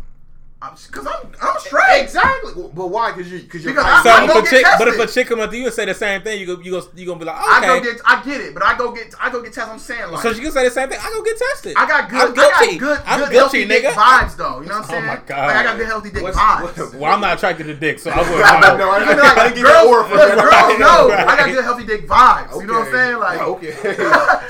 Because 0.86 1.06
I'm 1.06 1.32
I'm 1.42 1.58
straight. 1.60 2.02
Exactly. 2.02 2.52
But 2.74 2.88
why? 2.88 3.12
Because 3.12 3.30
you 3.30 3.40
because 3.40 3.64
you're 3.64 3.72
Because 3.74 3.86
high- 3.86 4.02
So 4.02 4.10
I 4.10 4.24
if 4.24 4.32
go 4.32 4.38
a 4.38 4.42
get 4.42 4.50
chick, 4.50 4.66
but 4.78 4.88
if 4.88 4.94
a 4.94 4.98
tested. 4.98 5.14
chick 5.14 5.28
come 5.28 5.40
up 5.40 5.50
to 5.50 5.56
you 5.56 5.64
and 5.66 5.74
say 5.74 5.84
the 5.84 5.94
same 5.94 6.22
thing, 6.22 6.40
you 6.40 6.46
go, 6.46 6.60
you 6.62 6.70
go, 6.72 6.82
you 6.94 7.06
gonna 7.06 7.18
be 7.18 7.24
like, 7.24 7.36
I 7.36 7.58
okay. 7.58 7.66
go 7.66 7.80
get 7.92 8.00
I 8.04 8.22
get 8.24 8.40
it, 8.40 8.54
but 8.54 8.62
I 8.64 8.76
go 8.76 8.92
get 8.92 9.14
I 9.20 9.30
go 9.30 9.42
get 9.42 9.52
tested. 9.52 9.72
I'm 9.72 9.78
saying 9.78 10.10
like 10.12 10.22
so 10.22 10.32
she 10.32 10.40
can 10.40 10.52
say 10.52 10.64
the 10.64 10.70
same 10.70 10.88
thing. 10.88 10.98
I 11.00 11.10
go 11.10 11.22
get 11.22 11.36
tested. 11.38 11.74
I 11.76 11.86
got 11.86 12.08
good 12.10 12.20
I'm 12.20 12.32
I 12.32 12.34
got 12.34 12.78
good 12.78 12.98
I'm 13.06 13.18
good 13.20 13.30
guilty, 13.32 13.58
healthy 13.64 13.66
dick 13.66 13.84
vibes 13.94 14.36
though. 14.36 14.60
You 14.60 14.68
know 14.68 14.80
what 14.80 14.84
I'm 14.84 14.90
saying? 14.90 15.04
Oh 15.04 15.06
my 15.06 15.16
God. 15.26 15.46
Like 15.46 15.56
I 15.56 15.62
got 15.62 15.76
good 15.78 15.86
healthy 15.86 16.10
dick 16.10 16.22
What's- 16.22 16.36
vibes. 16.38 16.62
what- 16.78 16.94
Well, 16.94 17.12
I'm 17.12 17.20
not 17.20 17.36
attracted 17.36 17.66
to 17.66 17.74
dick, 17.74 17.98
so 17.98 18.10
I 18.10 18.16
wouldn't. 18.20 18.38
No, 18.38 18.76
know. 18.76 18.90
I- 18.90 18.98
You 19.00 19.16
like, 19.22 19.38
I 19.38 19.48
didn't 19.48 19.62
girls, 19.62 19.74
that 19.74 19.86
aura 19.86 20.04
from 20.08 20.16
look, 20.18 20.28
that. 20.28 20.38
girls 20.38 20.78
know 20.80 21.08
Right. 21.08 21.26
I 21.28 21.36
got 21.36 21.46
good 21.50 21.64
healthy 21.64 21.84
dick 21.86 22.06
vibes. 22.08 22.60
You 22.60 22.66
know 22.66 22.80
what 22.80 22.88
I'm 22.88 22.92
saying? 22.94 23.18
Like, 23.18 23.40
okay. 23.56 23.72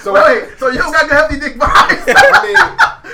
so 0.00 0.12
wait, 0.14 0.59
so 0.59 0.68
you 0.68 0.79
don't 0.79 0.92
got 0.92 1.02
good 1.09 1.12
healthy 1.18 1.38
dick 1.40 1.55
vibes? 1.57 2.05
I 2.07 2.46
mean, 2.46 2.57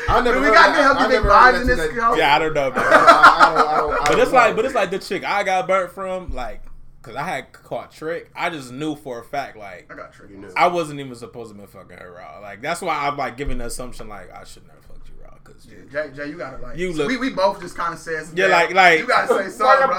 I 0.09 0.21
never. 0.21 0.41
we 0.41 0.47
heard 0.47 0.55
got 0.55 0.67
that- 0.67 0.77
good 0.77 0.85
healthy 0.85 1.15
dick 1.15 1.23
vibes 1.25 1.61
in 1.63 1.67
this 1.67 1.77
to 1.81 1.89
that- 1.89 1.95
show. 1.95 2.15
Yeah, 2.17 2.37
I 2.37 2.39
don't 2.39 2.55
know. 2.55 2.71
But 2.93 4.19
it's 4.19 4.33
like, 4.33 4.57
but 4.57 4.65
it's 4.65 4.75
like 4.75 4.91
the 4.91 4.99
chick 4.99 5.25
I 5.25 5.43
got 5.43 5.67
burnt 5.67 5.93
from, 5.93 6.33
like, 6.35 6.63
cause 7.03 7.15
I 7.17 7.23
had 7.23 7.53
caught 7.53 7.91
trick. 7.93 8.31
I 8.35 8.51
just 8.51 8.71
knew 8.73 8.95
for 8.95 9.21
a 9.21 9.25
fact, 9.25 9.57
like, 9.57 9.91
I 9.91 9.97
got 9.97 10.13
tricked. 10.13 10.33
You 10.33 10.39
know. 10.39 10.49
I 10.57 10.67
wasn't 10.69 11.01
even 11.01 11.15
supposed 11.15 11.53
to 11.55 11.59
be 11.59 11.67
fucking 11.67 11.97
her 11.97 12.13
raw. 12.13 12.39
Like, 12.41 12.61
that's 12.61 12.81
why 12.83 13.07
I'm 13.07 13.17
like 13.17 13.37
giving 13.37 13.59
the 13.59 13.67
assumption, 13.67 14.09
like, 14.09 14.31
I 14.33 14.45
should 14.45 14.67
never 14.67 14.81
fucked 14.83 15.09
you 15.09 15.15
raw, 15.25 15.35
cause 15.45 15.67
you. 15.67 15.89
Jay, 15.91 16.11
Jay, 16.15 16.29
you 16.29 16.37
gotta 16.39 16.59
like. 16.59 16.77
You 16.77 16.93
look- 16.93 17.09
we, 17.09 17.17
we 17.17 17.31
both 17.31 17.61
just 17.61 17.77
kind 17.77 17.95
of 17.95 18.01
said. 18.01 18.27
Yeah, 18.35 18.47
like- 18.49 18.73
like- 18.75 18.99
You 19.01 19.07
gotta 19.07 19.29
say 19.29 19.49
sorry, 19.51 19.87
bro. 19.87 19.97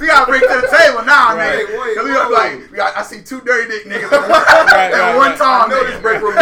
we 0.00 0.06
gotta 0.06 0.26
bring 0.30 0.40
to 0.42 0.48
the 0.48 0.68
table 0.76 1.02
now, 1.04 1.34
Right. 1.36 1.66
nigga. 1.66 2.04
We 2.04 2.10
like, 2.34 2.70
we 2.70 2.76
got, 2.76 2.96
I 2.96 3.02
see 3.02 3.22
two 3.22 3.40
dirty 3.40 3.68
dick 3.70 3.84
niggas 3.86 4.12
and 4.12 4.22
one, 4.30 4.30
right, 4.30 5.16
one 5.16 5.28
right. 5.30 5.38
tall 5.38 5.62
I 5.62 5.68
know 5.68 5.84
this 5.84 6.00
break 6.00 6.20
room. 6.22 6.36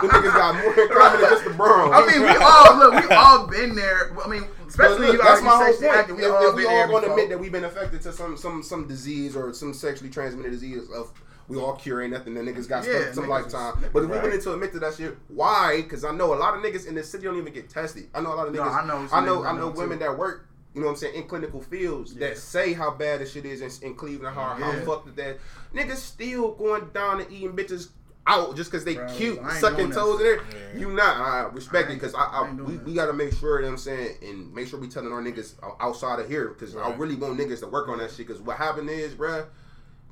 The 0.00 0.08
niggas 0.08 0.32
got 0.34 0.54
more 0.54 0.78
in 0.80 0.88
common 0.88 1.20
than 1.20 1.30
just 1.30 1.44
the 1.44 1.50
Bronx. 1.50 1.96
I 1.96 2.06
mean, 2.06 2.22
we 2.22 2.36
all 2.36 2.76
look. 2.78 3.08
We 3.08 3.14
all 3.14 3.46
been 3.46 3.74
there. 3.74 4.16
I 4.24 4.28
mean, 4.28 4.44
especially 4.68 5.06
look, 5.06 5.12
you 5.16 5.22
that's 5.22 5.42
my 5.42 5.50
whole 5.50 5.72
point. 5.74 5.84
active. 5.84 6.16
If, 6.18 6.24
We 6.24 6.26
all 6.30 6.48
if 6.50 6.54
we 6.56 6.66
all 6.66 6.88
going 6.88 7.04
to 7.04 7.10
admit 7.10 7.28
that 7.30 7.38
we've 7.38 7.52
been 7.52 7.64
affected 7.64 8.00
to 8.02 8.12
some 8.12 8.36
some 8.36 8.62
some 8.62 8.86
disease 8.88 9.36
or 9.36 9.52
some 9.52 9.74
sexually 9.74 10.10
transmitted 10.10 10.50
disease 10.50 10.88
of 10.94 11.12
we 11.48 11.58
all 11.58 11.74
cure 11.74 12.00
ain't 12.00 12.12
nothing 12.12 12.34
The 12.34 12.40
niggas 12.42 12.68
got 12.68 12.84
Yeah, 12.86 13.00
stuck 13.02 13.14
some 13.14 13.28
lifetime. 13.28 13.74
But 13.92 14.04
if 14.04 14.08
we 14.08 14.14
Right. 14.16 14.22
willing 14.24 14.40
to 14.40 14.52
admit 14.52 14.72
to 14.72 14.78
that 14.80 14.94
shit, 14.94 15.16
why? 15.28 15.82
Because 15.82 16.04
I 16.04 16.12
know 16.12 16.32
a 16.32 16.36
lot 16.36 16.54
of 16.56 16.62
niggas 16.62 16.86
in 16.86 16.94
this 16.94 17.10
city 17.10 17.24
don't 17.24 17.36
even 17.38 17.52
get 17.52 17.68
tested. 17.68 18.08
I 18.14 18.20
know 18.20 18.32
a 18.32 18.36
lot 18.36 18.46
of 18.46 18.54
No, 18.54 18.62
niggas. 18.62 18.82
I 18.82 18.86
know 18.86 19.08
I 19.12 19.24
know. 19.24 19.44
I 19.44 19.52
know 19.58 19.68
women 19.68 19.98
too. 19.98 20.04
that 20.04 20.16
work. 20.16 20.46
You 20.72 20.80
know 20.80 20.86
what 20.86 20.92
I'm 20.92 20.98
saying 20.98 21.16
in 21.16 21.24
clinical 21.26 21.60
fields 21.60 22.12
Yeah. 22.14 22.28
that 22.28 22.38
say 22.38 22.72
how 22.72 22.92
bad 22.92 23.20
this 23.20 23.32
shit 23.32 23.44
is 23.44 23.60
in, 23.82 23.88
in 23.88 23.94
Cleveland, 23.96 24.36
how 24.36 24.54
how 24.54 24.72
fucked 24.86 25.16
that 25.16 25.38
niggas 25.74 25.96
still 25.96 26.52
going 26.52 26.88
down 26.94 27.20
and 27.20 27.32
eating 27.32 27.50
bitches 27.56 27.88
out 28.30 28.56
just 28.56 28.70
because 28.70 28.84
they 28.84 28.94
Bro, 28.94 29.08
cute, 29.14 29.50
sucking 29.58 29.90
toes 29.90 30.20
in 30.20 30.26
there. 30.26 30.36
Yeah. 30.36 30.80
You 30.80 30.92
not. 30.92 31.16
I 31.16 31.40
respect 31.52 31.88
I 31.88 31.92
it 31.92 31.94
because 31.96 32.14
I, 32.14 32.20
I 32.20 32.48
I, 32.48 32.52
we, 32.52 32.78
we 32.78 32.94
got 32.94 33.06
to 33.06 33.12
make 33.12 33.34
sure. 33.34 33.58
You 33.58 33.66
know 33.66 33.72
what 33.72 33.72
I'm 33.72 33.78
saying 33.78 34.16
and 34.22 34.54
make 34.54 34.68
sure 34.68 34.78
we 34.78 34.88
telling 34.88 35.12
our 35.12 35.22
niggas 35.22 35.54
outside 35.80 36.20
of 36.20 36.28
here 36.28 36.48
because 36.48 36.76
I 36.76 36.94
really 36.94 37.16
want 37.16 37.38
niggas 37.38 37.60
to 37.60 37.66
work 37.66 37.88
on 37.88 37.98
that 37.98 38.10
shit. 38.10 38.28
Because 38.28 38.40
what 38.40 38.56
happened 38.56 38.88
is, 38.88 39.14
bruh, 39.14 39.46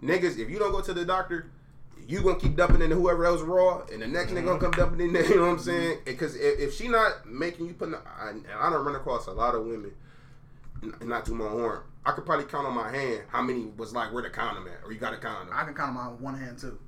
niggas, 0.03 0.39
if 0.39 0.51
you 0.51 0.59
don't 0.59 0.73
go 0.73 0.81
to 0.81 0.93
the 0.93 1.05
doctor. 1.05 1.51
You 2.07 2.23
gonna 2.23 2.41
keep 2.41 2.57
dumping 2.57 2.81
into 2.81 2.97
whoever 2.97 3.27
else 3.27 3.43
raw, 3.43 3.83
and 3.93 4.01
the 4.01 4.07
next 4.07 4.33
nigga 4.33 4.47
gonna 4.47 4.59
come 4.59 4.71
mm-hmm. 4.71 4.81
dumping 4.81 5.01
in 5.09 5.13
there. 5.13 5.25
You 5.29 5.37
know 5.37 5.43
what 5.43 5.49
I'm 5.51 5.59
saying? 5.59 5.97
Mm-hmm. 5.97 6.05
Because 6.07 6.37
if, 6.37 6.59
if 6.59 6.75
she 6.75 6.89
not 6.89 7.27
making 7.27 7.67
you 7.67 7.75
put, 7.75 7.93
I, 7.93 8.33
I 8.59 8.71
don't 8.71 8.83
run 8.83 8.95
across 8.95 9.27
a 9.27 9.33
lot 9.33 9.55
of 9.55 9.67
women, 9.67 9.93
n- 10.83 10.95
not 11.03 11.27
to 11.27 11.33
my 11.33 11.47
horn. 11.47 11.81
I 12.07 12.13
could 12.13 12.25
probably 12.25 12.47
count 12.47 12.67
on 12.67 12.75
my 12.75 12.91
hand 12.91 13.25
how 13.29 13.43
many 13.43 13.67
was 13.77 13.93
like, 13.93 14.11
where 14.15 14.23
the 14.23 14.31
condom 14.31 14.67
at, 14.69 14.87
or 14.87 14.93
you 14.93 14.99
got 14.99 15.13
a 15.13 15.19
condom. 15.19 15.53
I 15.53 15.65
can 15.65 15.75
count 15.75 15.95
them 15.95 15.99
on 15.99 16.23
one 16.23 16.39
hand 16.39 16.59
too. 16.59 16.79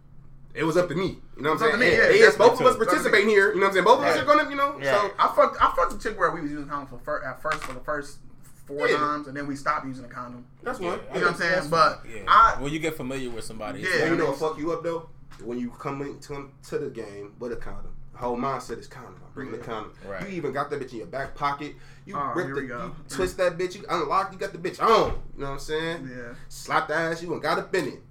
It 0.55 0.65
was 0.65 0.77
up 0.77 0.89
to 0.89 0.95
me. 0.95 1.19
You 1.37 1.43
know 1.43 1.51
what 1.53 1.63
I'm 1.63 1.69
up 1.69 1.71
saying? 1.71 1.73
to 1.73 1.79
me, 1.79 1.87
And- 2.07 2.15
yeah, 2.15 2.21
yes, 2.27 2.37
both 2.37 2.61
of 2.61 2.67
us 2.67 2.77
too. 2.77 2.85
participating 2.85 3.29
here. 3.29 3.53
You 3.53 3.61
know 3.61 3.67
what 3.67 3.69
I'm 3.69 3.73
saying? 3.75 3.85
Both 3.85 3.99
of 4.01 4.05
us 4.07 4.19
are 4.19 4.25
gonna, 4.25 4.51
you 4.51 4.57
know. 4.57 4.73
Right. 4.75 4.85
So 4.85 5.11
I 5.19 5.29
fucked. 5.35 5.63
I 5.63 5.73
fucked 5.77 5.93
the 5.93 5.99
chick 6.09 6.19
where 6.19 6.31
we 6.33 6.41
was 6.43 6.51
using 6.51 6.67
condom 6.69 6.89
for 6.89 6.99
fir- 7.05 7.25
at 7.25 7.41
first 7.41 7.59
for 7.63 7.73
the 7.73 7.81
first 7.81 8.19
four 8.67 8.89
Yeah. 8.89 8.97
times, 8.97 9.29
and 9.29 9.37
then 9.37 9.47
we 9.47 9.55
stopped 9.57 9.87
using 9.87 10.03
the 10.03 10.09
condom. 10.13 10.45
that's 10.63 10.81
Yeah, 10.81 10.89
one. 10.91 11.01
You 11.15 11.21
know 11.21 11.27
what 11.29 11.35
I'm 11.35 11.41
saying? 11.41 11.71
But. 11.71 12.03
Yeah. 12.13 12.23
I- 12.27 12.57
when 12.61 12.73
you 12.73 12.79
get 12.81 12.97
familiar 12.97 13.31
with 13.31 13.45
somebody, 13.45 13.81
Yeah, 13.81 13.89
And 13.93 14.01
like- 14.03 14.11
you 14.11 14.17
know 14.17 14.27
what 14.27 14.39
fuck 14.39 14.59
you 14.59 14.73
up 14.73 14.83
though? 14.83 15.09
When 15.45 15.59
you 15.59 15.71
come 15.71 16.03
into 16.03 16.51
to 16.69 16.79
the 16.79 16.91
game 16.91 17.33
with 17.39 17.53
a 17.53 17.57
condom. 17.57 17.93
The 18.13 18.19
whole 18.19 18.37
mindset 18.37 18.79
is 18.79 18.87
condom. 18.87 19.15
I'm 19.25 19.33
bringing 19.33 19.53
the 19.53 19.59
condom. 19.65 19.93
Right. 20.07 20.29
You 20.29 20.37
even 20.37 20.53
got 20.53 20.69
that 20.71 20.81
bitch 20.81 20.93
in 20.93 20.99
your 20.99 21.07
back 21.07 21.35
pocket. 21.35 21.75
You 22.05 22.17
Oh, 22.17 22.33
rip 22.35 22.55
the, 22.55 22.61
you 22.63 22.95
twist 23.09 23.39
that 23.39 23.57
bitch. 23.57 23.77
You 23.77 23.85
unlock. 23.89 24.33
You 24.33 24.39
got 24.39 24.53
the 24.53 24.59
bitch 24.59 24.79
on. 24.83 24.89
You 25.35 25.41
know 25.43 25.47
what 25.47 25.53
I'm 25.53 25.59
saying? 25.59 26.11
Yeah. 26.13 26.35
Slap 26.49 26.89
the 26.89 26.95
ass. 26.95 27.23
You 27.23 27.33
and 27.33 27.41
got 27.41 27.59
up 27.59 27.75
in 27.75 27.87
it. 27.87 28.03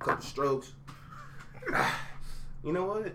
Couple 0.00 0.24
strokes. 0.24 0.72
you 2.64 2.72
know 2.72 2.84
what? 2.86 3.12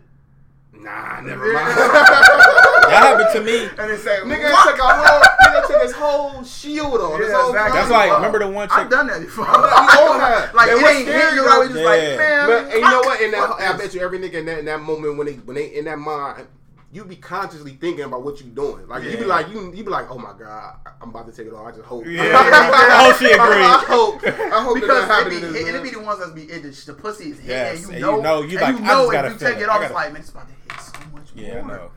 Nah, 0.72 1.20
never 1.26 1.52
mind. 1.52 1.68
that 1.68 3.02
happened 3.04 3.30
to 3.34 3.42
me. 3.44 3.64
And 3.78 3.90
they 3.92 3.98
say, 3.98 4.20
Nigga 4.24 4.52
"What?" 4.52 4.70
took 4.70 4.80
a 4.80 4.88
whole, 4.88 5.22
nigga 5.44 5.68
took 5.68 5.82
his 5.82 5.92
whole 5.94 6.44
shield 6.44 7.02
off. 7.02 7.20
his 7.20 7.30
Yeah, 7.30 7.36
whole 7.42 7.50
exactly. 7.50 7.80
That's 7.80 7.92
like 7.92 8.12
off. 8.12 8.18
remember 8.18 8.40
the 8.40 8.48
one 8.48 8.70
chick. 8.70 8.78
I've 8.78 8.90
done 8.90 9.08
that 9.08 9.20
before. 9.22 9.46
We 9.46 9.52
all 9.52 10.20
have. 10.20 10.54
like 10.54 10.70
And 10.72 10.80
it 10.80 10.86
ain't 10.88 11.08
scary 11.08 11.22
hit 11.22 11.34
you 11.34 11.42
though- 11.44 11.48
right. 11.48 11.68
We 11.68 11.74
just 11.74 11.86
like, 11.86 12.02
man, 12.18 12.48
But, 12.48 12.66
hey, 12.70 12.74
And 12.76 12.82
you 12.86 12.92
know 12.92 13.00
what? 13.02 13.22
In 13.22 13.32
that, 13.32 13.50
I 13.60 13.78
bet 13.78 13.94
you 13.94 14.02
every 14.02 14.20
nigga 14.20 14.34
in 14.36 14.46
that, 14.46 14.60
in 14.60 14.66
that 14.66 14.80
moment 14.82 15.18
when 15.18 15.28
they 15.28 15.34
when 15.34 15.56
they 15.56 15.66
in 15.76 15.86
that 15.86 15.98
mind, 16.00 16.48
you 16.92 17.06
be 17.06 17.16
consciously 17.18 17.74
thinking 17.74 18.04
about 18.06 18.24
what 18.24 18.40
you're 18.42 18.50
doing. 18.50 18.88
Like 18.88 19.04
you 19.04 19.18
be 19.18 19.24
like 19.26 19.50
you 19.50 19.72
you 19.74 19.84
be 19.84 19.90
like, 19.92 20.10
oh 20.10 20.18
my 20.18 20.34
god, 20.38 20.78
I'm 21.02 21.10
about 21.10 21.28
to 21.28 21.32
take 21.32 21.48
it 21.48 21.54
off. 21.54 21.68
I 21.68 21.72
just 21.72 21.84
hope. 21.84 22.06
Yeah. 22.06 22.24
I 22.36 23.04
hope 23.06 23.16
she 23.18 23.32
I 23.34 23.36
agrees. 23.36 23.88
hope. 23.88 24.24
I 24.54 24.64
hope 24.64 24.76
Because 24.76 25.08
that 25.08 25.08
that 25.08 25.28
it 25.28 25.30
be, 25.30 25.36
happened. 25.36 25.56
it, 25.56 25.76
it 25.76 25.84
be 25.84 25.90
the 25.92 26.00
ones 26.02 26.20
that 26.20 26.34
be 26.34 26.44
it, 26.44 26.64
the, 26.64 26.84
the 26.88 26.94
pussy 26.94 27.26
is 27.32 27.38
hitting 27.40 27.50
Yes, 27.50 27.84
and 27.84 27.88
you 27.88 27.92
and 27.94 28.02
know, 28.02 28.16
you 28.18 28.24
know, 28.24 28.42
you 28.42 28.58
and 28.58 28.62
like, 28.62 28.76
you 28.78 28.82
know 28.82 29.12
if 29.12 29.34
you 29.34 29.40
take 29.48 29.58
it. 29.58 29.64
it 29.64 29.70
off, 29.70 29.84
it's 29.84 29.94
like 29.94 30.12
man, 30.14 30.22
it's 30.22 30.32
about 30.32 30.48
to 30.48 30.54
hit 30.54 30.82
so 30.82 31.00
much 31.14 31.28
Yeah, 31.36 31.62
more. 31.62 31.68
no. 31.78 31.92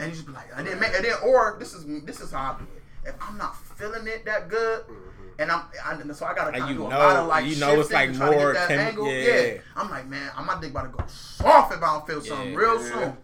And 0.00 0.08
you 0.10 0.14
just 0.14 0.26
be 0.26 0.32
like, 0.32 0.46
and 0.56 0.66
then, 0.66 0.78
ma- 0.80 0.86
and 0.94 1.04
then, 1.04 1.14
or 1.24 1.56
this 1.58 1.74
is 1.74 1.84
this 2.04 2.20
is 2.20 2.30
how 2.32 2.54
I 2.54 2.58
do 2.58 2.64
it. 2.76 2.82
If 3.10 3.14
I'm 3.20 3.38
not 3.38 3.56
feeling 3.76 4.06
it 4.06 4.24
that 4.26 4.48
good, 4.48 4.82
mm-hmm. 4.82 5.40
and 5.40 5.50
I'm, 5.50 5.62
I, 5.84 6.12
so 6.12 6.26
I 6.26 6.34
gotta 6.34 6.48
And 6.50 6.58
kind 6.58 6.64
of 6.64 6.70
you 6.70 6.74
do 6.76 6.86
a 6.86 6.90
know- 6.90 6.98
lot 6.98 7.16
of 7.16 7.26
like 7.28 7.46
you 7.46 7.56
know 7.56 7.80
it's 7.80 7.88
shifting 7.90 7.94
like 7.96 8.12
to 8.12 8.18
try 8.18 8.30
to 8.30 8.36
get 8.36 8.54
that 8.54 8.68
chem- 8.68 8.78
angle. 8.80 9.12
yeah. 9.12 9.54
I'm 9.76 9.90
like, 9.90 10.06
man, 10.08 10.30
I'm 10.36 10.46
my 10.46 10.60
dick 10.60 10.70
about 10.72 10.82
to 10.82 10.88
go 10.98 11.04
soft 11.08 11.72
if 11.72 11.82
I 11.82 11.94
don't 11.94 12.06
feel 12.06 12.20
something 12.20 12.50
Yeah. 12.52 12.56
real 12.58 12.82
Yeah. 12.84 12.92
soon. 12.92 13.16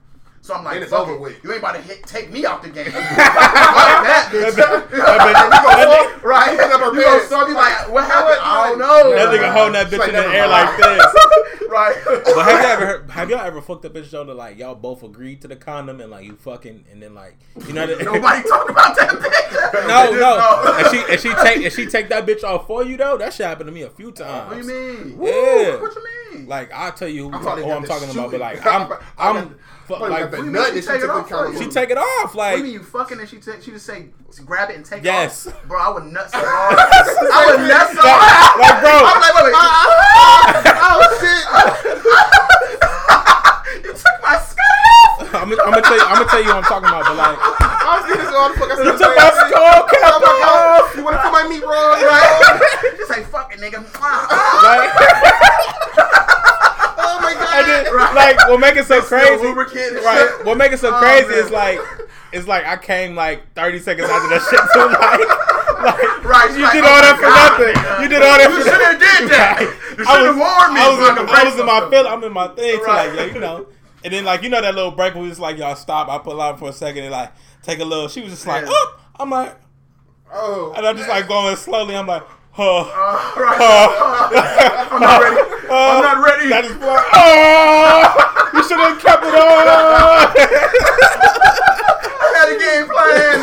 So 0.44 0.52
I'm 0.52 0.62
like, 0.62 0.82
it's 0.82 0.92
over 0.92 1.16
with. 1.16 1.42
You 1.42 1.52
ain't 1.52 1.60
about 1.60 1.74
to 1.76 1.80
hit, 1.80 2.02
take 2.02 2.30
me 2.30 2.44
out 2.44 2.62
the 2.62 2.68
game. 2.68 2.84
Fuck 2.92 3.00
that 3.00 4.28
bitch. 4.30 4.54
That 4.54 4.92
bitch- 4.92 6.22
right? 6.22 6.50
Pick 6.50 6.70
up 6.70 6.80
her 6.82 6.92
You 6.92 7.00
go, 7.00 7.16
pants. 7.16 7.28
so 7.30 7.38
I 7.38 7.46
be 7.46 7.54
like, 7.54 7.90
what 7.90 8.04
happened? 8.04 8.40
I 8.42 8.68
don't 8.68 8.78
know. 8.78 9.14
That 9.14 9.28
nigga 9.30 9.50
holding 9.50 9.72
that 9.72 9.86
bitch 9.86 10.00
like, 10.00 10.08
in 10.10 10.14
the 10.16 10.26
air 10.26 10.46
like 10.46 10.76
this. 10.76 11.66
right. 11.70 11.96
But 12.04 12.44
have 12.44 12.60
you 12.60 12.68
ever 12.68 12.86
heard, 12.86 13.10
have 13.10 13.30
y'all 13.30 13.40
ever 13.40 13.62
fucked 13.62 13.86
a 13.86 13.90
bitch 13.90 14.10
though 14.10 14.24
that 14.24 14.34
like 14.34 14.58
y'all 14.58 14.74
both 14.74 15.02
agreed 15.02 15.40
to 15.40 15.48
the 15.48 15.56
condom 15.56 16.02
and 16.02 16.10
like 16.10 16.26
you 16.26 16.36
fucking 16.36 16.84
and 16.92 17.02
then 17.02 17.14
like 17.14 17.38
you 17.66 17.72
know 17.72 17.86
that 17.86 18.04
Nobody 18.04 18.46
talking 18.46 18.70
about 18.70 18.96
that 18.96 19.08
bitch. 19.08 19.88
No, 19.88 20.10
no. 20.12 20.74
And 20.78 20.86
she 20.94 21.10
and 21.10 21.20
she 21.22 21.42
take 21.42 21.64
and 21.64 21.72
she 21.72 21.86
take 21.86 22.10
that 22.10 22.26
bitch 22.26 22.44
off 22.44 22.66
for 22.66 22.84
you 22.84 22.98
though. 22.98 23.16
That 23.16 23.32
shit 23.32 23.46
happened 23.46 23.68
to 23.68 23.72
me 23.72 23.80
a 23.80 23.88
few 23.88 24.12
times. 24.12 24.50
What 24.50 24.62
do 24.62 24.68
you 24.74 24.94
mean? 24.94 25.22
Yeah. 25.22 25.80
What 25.80 25.94
you 25.94 26.04
mean? 26.34 26.46
Like 26.46 26.70
I'll 26.70 26.92
tell 26.92 27.08
you 27.08 27.30
who, 27.30 27.34
I 27.34 27.40
thought 27.40 27.56
he 27.56 27.64
who 27.64 27.70
got 27.70 27.76
I'm 27.76 27.82
the 27.82 27.88
talking 27.88 28.10
about, 28.10 28.30
but 28.30 28.40
like 28.40 28.66
I'm 28.66 28.92
I 28.92 29.30
I'm 29.30 29.58
got- 29.88 29.98
fu- 29.98 30.04
I 30.04 30.08
got 30.08 30.10
like 30.10 30.30
the 30.30 30.36
What 30.36 30.42
do 30.42 30.46
you 30.46 30.50
nut 30.52 30.68
and 30.68 30.76
she 30.76 30.82
she 30.82 30.86
take 30.88 31.02
it 31.02 31.10
off 31.10 31.28
the 31.28 31.34
condom 31.34 31.62
she 31.62 31.68
take 31.68 31.90
it 31.90 31.98
off 31.98 32.34
What 32.34 32.50
do 32.52 32.56
you 32.58 32.64
mean 32.64 32.72
you 32.72 32.82
fucking 32.82 33.18
and 33.20 33.28
she 33.28 33.36
take 33.38 33.62
she 33.62 33.70
just 33.70 33.86
say 33.86 34.08
grab 34.44 34.70
it 34.70 34.76
and 34.76 34.84
take 34.84 35.04
Yes. 35.04 35.46
it 35.46 35.54
off? 35.54 35.64
Bro, 35.68 35.78
I 35.80 35.88
would 35.90 36.04
nut 36.04 36.30
so 36.30 36.38
hard. 36.40 36.78
I 36.78 37.46
would 37.52 37.60
nut 37.68 37.88
so 37.92 38.00
hard. 38.02 38.60
like 38.60 38.80
bro. 38.82 38.94
I'm 39.04 39.20
like, 39.20 39.34
wait, 39.38 39.44
wait. 39.48 39.54
oh 40.82 41.00
shit! 41.20 41.44
you 43.84 43.92
took 43.94 44.18
my 44.22 44.36
skirt 44.40 44.64
off. 44.64 45.34
I'm, 45.34 45.50
I'm 45.52 45.56
gonna 45.56 45.82
tell 45.82 45.96
you 45.98 46.04
I'm 46.06 46.16
gonna 46.18 46.30
tell 46.30 46.42
you 46.42 46.48
what 46.48 46.56
I'm 46.64 46.70
talking 46.70 46.88
about, 46.88 47.04
but 47.06 47.16
like 47.16 47.38
I 47.84 47.86
was 48.00 48.04
getting 48.08 48.24
this 48.24 48.34
all 48.34 48.48
the 48.48 48.54
fuck. 48.58 48.70
I 48.72 48.74
you 48.80 48.84
took 48.96 49.14
my 49.14 49.30
skull 49.44 49.84
cap 49.84 50.00
Oh 50.04 50.06
my 50.20 50.26
god! 50.40 50.80
off. 50.82 50.88
You 50.96 51.02
want 51.04 51.16
to 51.16 51.20
put 51.22 51.32
my 51.32 51.44
meat 51.48 51.62
wrong? 51.62 52.00
Right? 52.00 52.40
Just 52.96 53.08
say 53.12 53.22
fuck 53.24 53.52
it, 53.52 53.60
nigga. 53.60 53.84
Like, 53.84 53.92
Oh 55.94 56.00
my 57.24 57.34
god! 57.34 57.64
then, 57.66 57.94
Right. 57.94 58.14
like 58.14 58.48
what 58.48 58.60
make 58.60 58.76
it 58.76 58.86
so 58.86 59.00
crazy, 59.02 59.46
right? 59.46 60.44
What 60.44 60.56
make 60.58 60.72
it 60.72 60.78
so 60.80 60.94
Oh, 60.94 60.98
crazy 61.00 61.28
man. 61.28 61.38
is 61.38 61.50
like 61.50 61.78
it's 62.32 62.46
like 62.48 62.64
I 62.66 62.76
came 62.76 63.14
like 63.14 63.52
30 63.54 63.78
seconds 63.80 64.08
after 64.10 64.28
that 64.28 64.42
shit 64.50 64.60
too. 64.72 64.86
Like, 64.90 65.20
like 65.84 66.24
Right, 66.24 66.50
you 66.50 66.70
did 66.72 66.82
oh 66.84 66.88
all 66.88 67.02
that 67.02 67.16
for 67.16 67.22
God, 67.22 67.58
nothing. 67.60 67.74
nigga. 67.74 68.02
You 68.02 68.08
did 68.08 68.22
all 68.22 68.38
that 68.38 68.50
You 68.50 68.56
for 68.56 68.70
shoulda 68.70 68.98
did 68.98 69.30
that. 69.30 69.56
Right. 69.60 69.98
You 69.98 70.04
I 70.08 70.14
shoulda 70.16 70.30
was- 70.30 70.38
warned 70.38 70.74
me 70.74 70.80
I 70.80 70.88
was, 70.88 70.98
so 70.98 71.04
I 71.04 71.22
in, 71.22 71.28
I 71.28 71.44
was 71.44 71.58
in 71.60 71.66
my 71.66 71.80
break 71.80 71.90
feel. 71.92 72.06
I'm 72.08 72.24
in 72.24 72.32
my 72.32 72.48
thing. 72.48 72.78
So 72.80 72.84
Right. 72.86 73.08
like, 73.14 73.28
yeah, 73.28 73.34
you 73.34 73.40
know. 73.40 73.66
And 74.04 74.12
then 74.12 74.24
like 74.24 74.42
you 74.42 74.48
know 74.48 74.60
that 74.60 74.74
little 74.74 74.90
break 74.90 75.14
where 75.14 75.26
it's 75.28 75.38
like 75.38 75.58
y'all 75.58 75.74
stop. 75.76 76.08
I 76.08 76.18
pull 76.18 76.40
out 76.40 76.58
for 76.58 76.68
a 76.70 76.72
second 76.72 77.02
and 77.04 77.12
like 77.12 77.32
take 77.62 77.78
a 77.80 77.84
little. 77.84 78.08
She 78.08 78.20
was 78.20 78.30
just 78.30 78.46
like, 78.46 78.62
Yeah. 78.64 78.70
oh. 78.72 78.96
I'm 79.20 79.30
like, 79.30 79.54
Oh. 80.32 80.72
and 80.76 80.86
I'm 80.86 80.96
just 80.96 81.08
like 81.08 81.28
going 81.28 81.54
slowly. 81.56 81.94
I'm 81.96 82.06
like, 82.06 82.22
huh. 82.54 82.86
Uh, 82.86 83.40
right. 83.40 83.58
Uh, 83.60 83.88
I'm 84.94 85.00
not 85.00 85.20
ready. 85.20 85.40
I'm 85.70 86.02
not 86.02 86.18
ready. 86.24 86.48
That 86.50 86.64
is 86.64 86.76
like, 86.76 87.04
oh, 87.14 88.50
you 88.54 88.62
should 88.62 88.78
have 88.78 88.98
kept 89.00 89.22
it 89.24 89.34
on. 89.34 89.66
I 90.96 92.30
had 92.36 92.48
a 92.54 92.58
game 92.58 92.86
plan. 92.88 93.34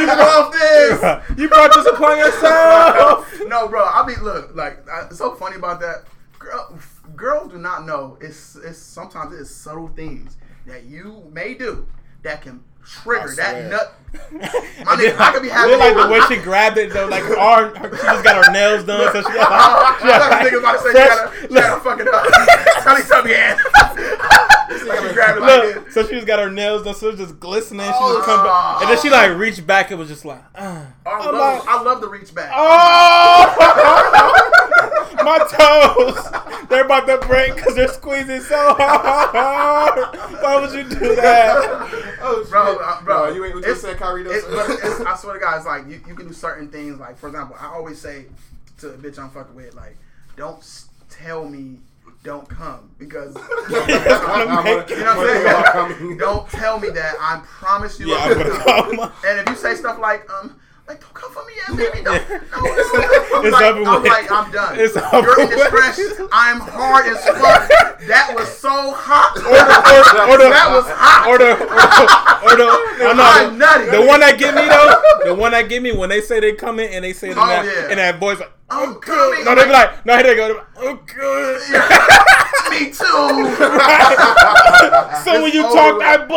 You 0.00 0.06
off 0.10 0.52
this. 0.52 1.38
you 1.38 1.48
brought 1.48 1.72
this 1.74 1.86
upon 1.86 2.18
yourself. 2.18 3.40
No, 3.46 3.68
bro. 3.68 3.84
I 3.84 4.06
mean, 4.06 4.22
look, 4.22 4.54
like 4.54 4.88
I- 4.88 5.06
it's 5.06 5.18
so 5.18 5.34
funny 5.34 5.56
about 5.56 5.80
that. 5.80 6.04
Girl, 6.38 6.78
girls 7.16 7.52
do 7.52 7.58
not 7.58 7.86
know. 7.86 8.16
It's 8.20 8.56
it's 8.56 8.78
sometimes 8.78 9.34
it's 9.38 9.50
subtle 9.50 9.88
things 9.88 10.36
that 10.66 10.84
you 10.84 11.22
may 11.32 11.54
do 11.54 11.86
that 12.24 12.42
can 12.42 12.62
trigger 12.84 13.32
that 13.36 13.70
nut. 13.70 13.94
My 14.32 14.94
nigga, 14.94 15.18
I 15.18 15.32
could 15.32 15.42
be 15.42 15.48
having- 15.48 15.78
like 15.78 15.94
the 15.96 16.06
way 16.12 16.20
she 16.28 16.36
grabbed 16.42 16.78
it 16.78 16.92
though, 16.92 17.06
like 17.06 17.22
her 17.24 17.36
arm, 17.38 17.74
her, 17.76 17.90
she 17.96 18.02
just 18.02 18.22
got 18.24 18.44
her 18.44 18.52
nails 18.52 18.84
done, 18.84 19.10
so 19.12 19.22
she 19.22 19.34
got 19.34 19.48
Oh, 19.50 19.98
like, 20.00 20.00
she 20.00 20.08
I 20.08 20.18
thought 20.18 20.42
nigga 20.46 20.58
about 20.58 20.72
to 20.72 20.78
say 20.82 20.92
fresh- 20.92 21.08
she 21.42 21.48
gotta, 21.48 21.48
she 21.48 21.54
gotta 21.54 21.80
fuck 21.80 22.00
it 22.00 22.08
up. 22.08 22.82
Tell 22.84 22.94
me 22.94 23.02
something 23.02 23.32
again. 23.32 23.58
She 24.78 25.14
grabbed 25.14 25.38
it 25.38 25.40
like 25.40 25.74
Look, 25.76 25.90
so 25.90 26.04
she 26.06 26.12
just 26.14 26.26
got 26.26 26.38
her 26.38 26.50
nails 26.50 26.82
done, 26.84 26.94
so 26.94 27.08
it 27.08 27.12
was 27.18 27.20
just 27.28 27.40
glistening. 27.40 27.86
She 27.86 27.92
Oh. 27.94 28.14
just 28.16 28.26
come 28.26 28.44
back, 28.44 28.82
and 28.82 28.90
then 28.90 28.98
she 29.02 29.10
like 29.10 29.36
reached 29.36 29.66
back. 29.66 29.90
It 29.90 29.96
was 29.96 30.08
just 30.08 30.24
like, 30.24 30.42
uh, 30.54 30.84
I 31.06 31.24
love, 31.30 31.34
like, 31.34 31.68
I 31.68 31.82
love 31.82 32.00
the 32.00 32.08
reach 32.08 32.32
back. 32.34 32.50
oh, 32.54 33.44
my 35.24 35.38
toes, 35.38 36.26
they're 36.74 36.84
about 36.84 37.06
to 37.06 37.26
break 37.26 37.54
because 37.54 37.74
they're 37.74 37.88
squeezing 37.88 38.40
so 38.40 38.74
hard. 38.76 40.16
Why 40.42 40.60
would 40.60 40.72
you 40.72 40.84
do 40.84 41.14
that? 41.16 41.56
Oh, 42.20 42.40
shit. 42.42 42.50
Bro, 42.50 42.76
uh, 42.76 43.02
bro, 43.02 43.32
you 43.32 43.44
ain't 43.44 43.54
what 43.54 43.66
you 43.66 43.74
said, 43.74 43.96
Kyrie. 43.96 44.24
It's, 44.26 44.46
but 44.46 44.70
it's, 44.70 45.00
I 45.00 45.16
swear 45.16 45.34
to 45.34 45.40
God, 45.40 45.56
it's 45.56 45.66
like 45.66 45.86
you, 45.86 46.00
you 46.06 46.14
can 46.14 46.26
do 46.26 46.32
certain 46.32 46.68
things. 46.68 46.98
Like 46.98 47.16
for 47.16 47.28
example, 47.28 47.56
I 47.58 47.66
always 47.66 48.00
say 48.00 48.26
to 48.78 48.88
a 48.90 48.96
bitch 48.96 49.18
I'm 49.18 49.30
fucking 49.30 49.54
with, 49.54 49.74
like, 49.74 49.96
don't 50.36 50.62
tell 51.08 51.48
me 51.48 51.78
don't 52.22 52.48
come 52.48 52.90
because 52.98 53.34
you 53.68 53.76
know 53.76 53.86
what 53.86 55.76
I'm 55.76 55.92
saying. 55.92 56.16
don't 56.18 56.48
tell 56.48 56.80
me 56.80 56.88
that. 56.90 57.14
I 57.20 57.42
promise 57.44 58.00
you. 58.00 58.08
Yeah, 58.08 58.16
I'm 58.16 58.30
I'm 58.32 58.38
gonna 58.38 58.50
gonna 58.50 58.64
come. 58.64 58.96
come. 58.96 59.12
And 59.26 59.40
if 59.40 59.48
you 59.48 59.56
say 59.56 59.74
stuff 59.74 59.98
like 59.98 60.28
um. 60.30 60.58
Like 60.86 61.00
don't 61.00 61.14
come 61.14 61.32
for 61.32 61.42
me 61.46 61.52
yet, 61.56 61.74
baby. 61.92 62.04
Don't, 62.04 62.28
no, 62.28 62.36
no, 62.36 62.38
no. 62.44 62.60
I'm 62.60 62.66
It's 63.46 63.52
like, 63.52 63.64
I'm 63.64 63.78
with. 64.02 64.12
like, 64.12 64.30
I'm 64.30 64.50
done. 64.52 64.78
It's 64.78 64.94
You're 64.94 65.22
with. 65.24 65.38
indiscretion. 65.50 66.28
I'm 66.30 66.60
hard 66.60 67.06
as 67.06 67.24
fuck. 67.24 67.70
That 68.04 68.34
was 68.36 68.48
so 68.58 68.92
hot. 68.92 69.32
Or 69.38 69.64
the, 69.64 69.76
or, 69.80 70.04
or 70.28 70.36
the, 70.44 70.50
that 70.52 70.68
was 70.68 70.84
hot. 70.92 71.24
or 71.26 71.38
the, 71.38 71.52
or 71.56 72.56
the, 72.60 72.68
or 73.00 73.14
the, 73.16 73.22
I 73.24 73.48
I'm 73.48 73.56
nutty. 73.58 73.88
the 73.96 74.02
one 74.06 74.20
that 74.20 74.36
get 74.38 74.54
me 74.54 74.68
though, 74.68 75.00
the 75.24 75.34
one 75.34 75.52
that 75.52 75.70
get 75.70 75.80
me 75.82 75.92
when 75.96 76.10
they 76.10 76.20
say 76.20 76.38
they 76.40 76.52
coming 76.52 76.90
and 76.92 77.02
they 77.02 77.14
say 77.14 77.30
Oh, 77.30 77.34
that, 77.34 77.64
yeah. 77.64 77.88
in 77.90 77.96
that 77.96 78.18
voice 78.20 78.38
like, 78.40 78.52
oh, 78.68 78.84
I'm 78.92 79.00
coming. 79.00 79.42
no, 79.46 79.54
they 79.54 79.64
be 79.64 79.70
like, 79.72 80.04
no, 80.04 80.14
here 80.16 80.22
they 80.24 80.36
go, 80.36 80.48
like, 80.48 80.66
oh 80.76 80.96
good. 81.06 81.62
Me 82.70 82.90
too. 82.92 82.94
so 85.24 85.32
when 85.42 85.50
you 85.52 85.62
talk 85.62 85.94
over. 85.96 85.98
that 86.00 86.28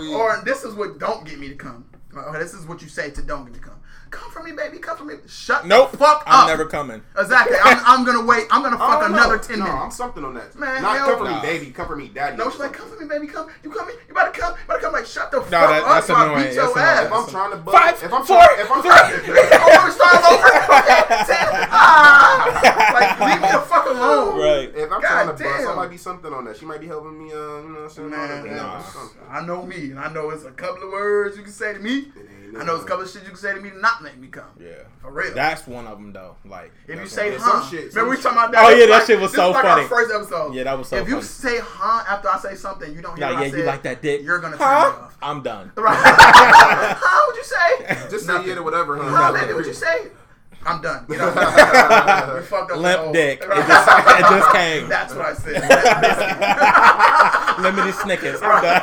I'm. 0.00 0.14
Or 0.14 0.42
this 0.44 0.64
is 0.64 0.74
what 0.74 0.98
don't 0.98 1.26
get 1.26 1.38
me 1.38 1.48
to 1.48 1.54
come. 1.54 1.86
Or 2.14 2.38
this 2.38 2.54
is 2.54 2.66
what 2.66 2.82
you 2.82 2.88
say 2.88 3.10
to 3.10 3.22
don't 3.22 3.44
get 3.44 3.54
me 3.54 3.60
to 3.60 3.64
come. 3.64 3.80
Come 4.16 4.30
for 4.30 4.42
me, 4.42 4.52
baby. 4.52 4.78
Come 4.78 4.96
for 4.96 5.04
me. 5.04 5.14
Shut 5.28 5.66
nope, 5.66 5.90
the 5.92 5.98
fuck 5.98 6.22
up. 6.22 6.24
I'm 6.26 6.46
never 6.48 6.64
coming. 6.64 7.02
Exactly. 7.18 7.56
I'm, 7.62 7.78
I'm 7.84 8.04
gonna 8.06 8.24
wait. 8.24 8.46
I'm 8.50 8.62
gonna 8.62 8.78
fuck 8.78 9.00
don't 9.00 9.12
know. 9.12 9.18
another 9.18 9.38
ten 9.38 9.58
no, 9.58 9.66
I'm 9.66 9.90
something 9.90 10.24
on 10.24 10.32
that. 10.34 10.54
Man, 10.56 10.80
Not 10.82 10.96
hell 10.96 11.06
come 11.08 11.18
for 11.18 11.24
no. 11.30 11.36
me, 11.36 11.42
baby. 11.42 11.70
Come 11.70 11.86
for 11.86 11.96
me, 11.96 12.08
daddy. 12.08 12.36
No, 12.36 12.48
she's 12.50 12.58
like, 12.60 12.72
come 12.72 12.88
for 12.88 12.96
me, 12.98 13.06
baby. 13.06 13.26
Come. 13.26 13.48
You 13.62 13.70
coming? 13.70 13.94
You 14.08 14.12
about 14.12 14.32
to 14.32 14.40
come? 14.40 14.54
You 14.56 14.64
about 14.64 14.76
to 14.76 14.80
come? 14.80 14.92
Like, 14.94 15.06
shut 15.06 15.30
the 15.30 15.40
fuck 15.42 15.50
that- 15.50 15.82
up. 15.82 15.88
that's 15.88 16.06
so 16.06 16.14
I 16.14 16.24
annoying. 16.24 16.44
beat 16.48 16.54
your 16.54 16.74
That's 16.74 16.78
ass. 16.78 17.06
If 17.06 17.12
I'm 17.12 17.28
trying 17.28 17.50
to 17.50 17.56
bust, 17.58 17.76
Five, 17.76 18.02
if 18.02 18.12
I'm 18.12 18.24
four, 18.24 18.36
trying, 18.40 18.60
if 18.60 18.70
I'm 18.72 18.82
trying, 18.82 19.12
oh, 19.12 19.84
we 19.84 19.90
start 19.92 20.24
over. 20.32 20.48
Okay, 20.76 21.02
ten. 21.26 21.46
Ah, 21.70 22.90
like, 22.94 23.20
leave 23.20 23.40
me 23.42 23.48
the 23.52 23.58
fuck 23.60 23.86
alone. 23.86 24.38
Right. 24.38 24.70
if 24.74 24.90
I'm 24.92 25.00
God 25.00 25.08
trying 25.08 25.26
to 25.26 25.32
bust, 25.32 25.42
damn. 25.60 25.68
I 25.68 25.74
might 25.74 25.90
be 25.90 25.96
something 25.96 26.32
on 26.32 26.44
that. 26.44 26.56
She 26.56 26.64
might 26.66 26.80
be 26.80 26.86
helping 26.86 27.18
me. 27.18 27.32
Uh, 27.32 27.36
you 27.36 27.68
know 27.68 27.74
what 27.74 27.82
I'm 27.84 27.90
saying? 27.90 28.10
Man, 28.10 28.56
Nah. 28.56 28.82
I 29.30 29.44
know 29.44 29.64
me, 29.66 29.90
and 29.90 29.98
I 29.98 30.12
know 30.12 30.30
it's 30.30 30.44
a 30.44 30.50
couple 30.52 30.84
of 30.84 30.92
words 30.92 31.36
you 31.36 31.42
can 31.42 31.52
say 31.52 31.72
to 31.74 31.78
me. 31.80 32.08
Ain't 32.46 32.56
I 32.58 32.64
know 32.64 32.74
it's 32.76 32.84
a 32.84 32.86
couple 32.86 33.04
of 33.04 33.10
shit 33.10 33.22
you 33.22 33.28
can 33.28 33.36
say 33.38 33.54
to 33.54 33.60
me 33.60 33.70
to 33.70 33.78
not 33.78 34.02
make 34.02 34.16
me 34.18 34.28
come. 34.28 34.44
Yeah, 34.58 34.74
For 35.00 35.10
real. 35.12 35.34
that's 35.34 35.66
one 35.66 35.86
of 35.86 35.98
them 35.98 36.12
though. 36.12 36.36
Like, 36.44 36.72
If 36.88 36.98
you 37.00 37.06
say 37.06 37.30
one. 37.30 37.32
Yeah, 37.32 37.38
some 37.46 37.60
huh, 37.62 37.70
shit, 37.70 37.94
remember 37.94 38.10
we 38.10 38.16
talking 38.22 38.38
about 38.38 38.48
oh, 38.48 38.52
that? 38.52 38.64
Oh, 38.64 38.68
yeah, 38.70 38.86
that 38.86 38.90
like- 38.92 39.06
shit 39.06 39.20
was 39.20 39.32
this 39.32 39.36
so 39.38 39.48
is 39.50 39.54
like 39.54 39.64
funny. 39.64 39.82
Our 39.82 39.88
first 39.88 40.12
episode. 40.14 40.54
Yeah, 40.54 40.64
that 40.64 40.78
was 40.78 40.88
so 40.88 40.96
funny. 40.96 41.08
If 41.10 41.14
you 41.16 41.22
say 41.22 41.58
huh 41.60 42.04
after 42.08 42.28
I 42.28 42.38
say 42.38 42.54
something, 42.54 42.94
you 42.94 43.02
don't 43.02 43.16
hear 43.16 43.26
Like, 43.26 43.34
what 43.34 43.42
I 43.42 43.44
yeah, 43.46 43.50
said. 43.50 43.58
you 43.60 43.64
like 43.66 43.82
that 43.82 44.02
dick? 44.02 44.22
You're 44.22 44.38
gonna 44.40 44.56
turn 44.56 44.66
huh? 44.66 44.90
me 44.90 45.04
off. 45.04 45.18
I'm 45.22 45.42
done. 45.42 45.72
Right? 45.76 45.96
huh? 45.98 47.26
What'd 47.26 47.38
you 47.38 47.44
say? 47.44 48.08
Just 48.10 48.26
say 48.26 48.46
yeah 48.48 48.54
to 48.56 48.62
whatever, 48.62 48.96
huh? 48.96 49.10
Huh, 49.10 49.32
baby? 49.32 49.52
What'd 49.52 49.66
you 49.66 49.74
say? 49.74 50.08
I'm 50.64 50.82
done. 50.82 51.06
You 51.08 51.16
know, 51.16 51.28
we 51.28 52.42
fucked 52.42 52.70
up 52.72 52.76
the 52.76 52.76
Limp 52.76 53.00
whole- 53.00 53.12
dick. 53.12 53.40
It 53.40 53.48
just, 53.48 53.88
it 53.88 54.20
just 54.20 54.52
came. 54.52 54.88
That's 54.88 55.14
what 55.14 55.26
I 55.26 55.34
said. 55.34 55.62
Limp 57.62 57.76
Limited 57.76 57.94
Snickers. 58.00 58.40
I'm 58.42 58.62
done. 58.62 58.82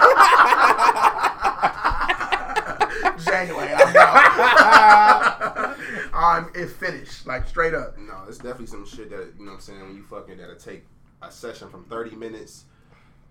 Biscuit. 3.47 3.57
January. 3.57 3.73
I'm 3.73 3.95
out. 3.97 5.77
I'm 6.13 6.49
it 6.55 6.67
finished. 6.69 7.25
Like 7.27 7.47
straight 7.47 7.73
up. 7.73 7.97
No, 7.97 8.23
it's 8.27 8.37
definitely 8.37 8.67
some 8.67 8.85
shit 8.85 9.09
that 9.09 9.33
you 9.37 9.45
know 9.45 9.51
what 9.51 9.55
I'm 9.57 9.61
saying. 9.61 9.81
When 9.81 9.95
you 9.95 10.03
fucking 10.03 10.37
that'll 10.37 10.55
take 10.55 10.83
a 11.21 11.31
session 11.31 11.69
from 11.69 11.85
30 11.85 12.15
minutes 12.15 12.65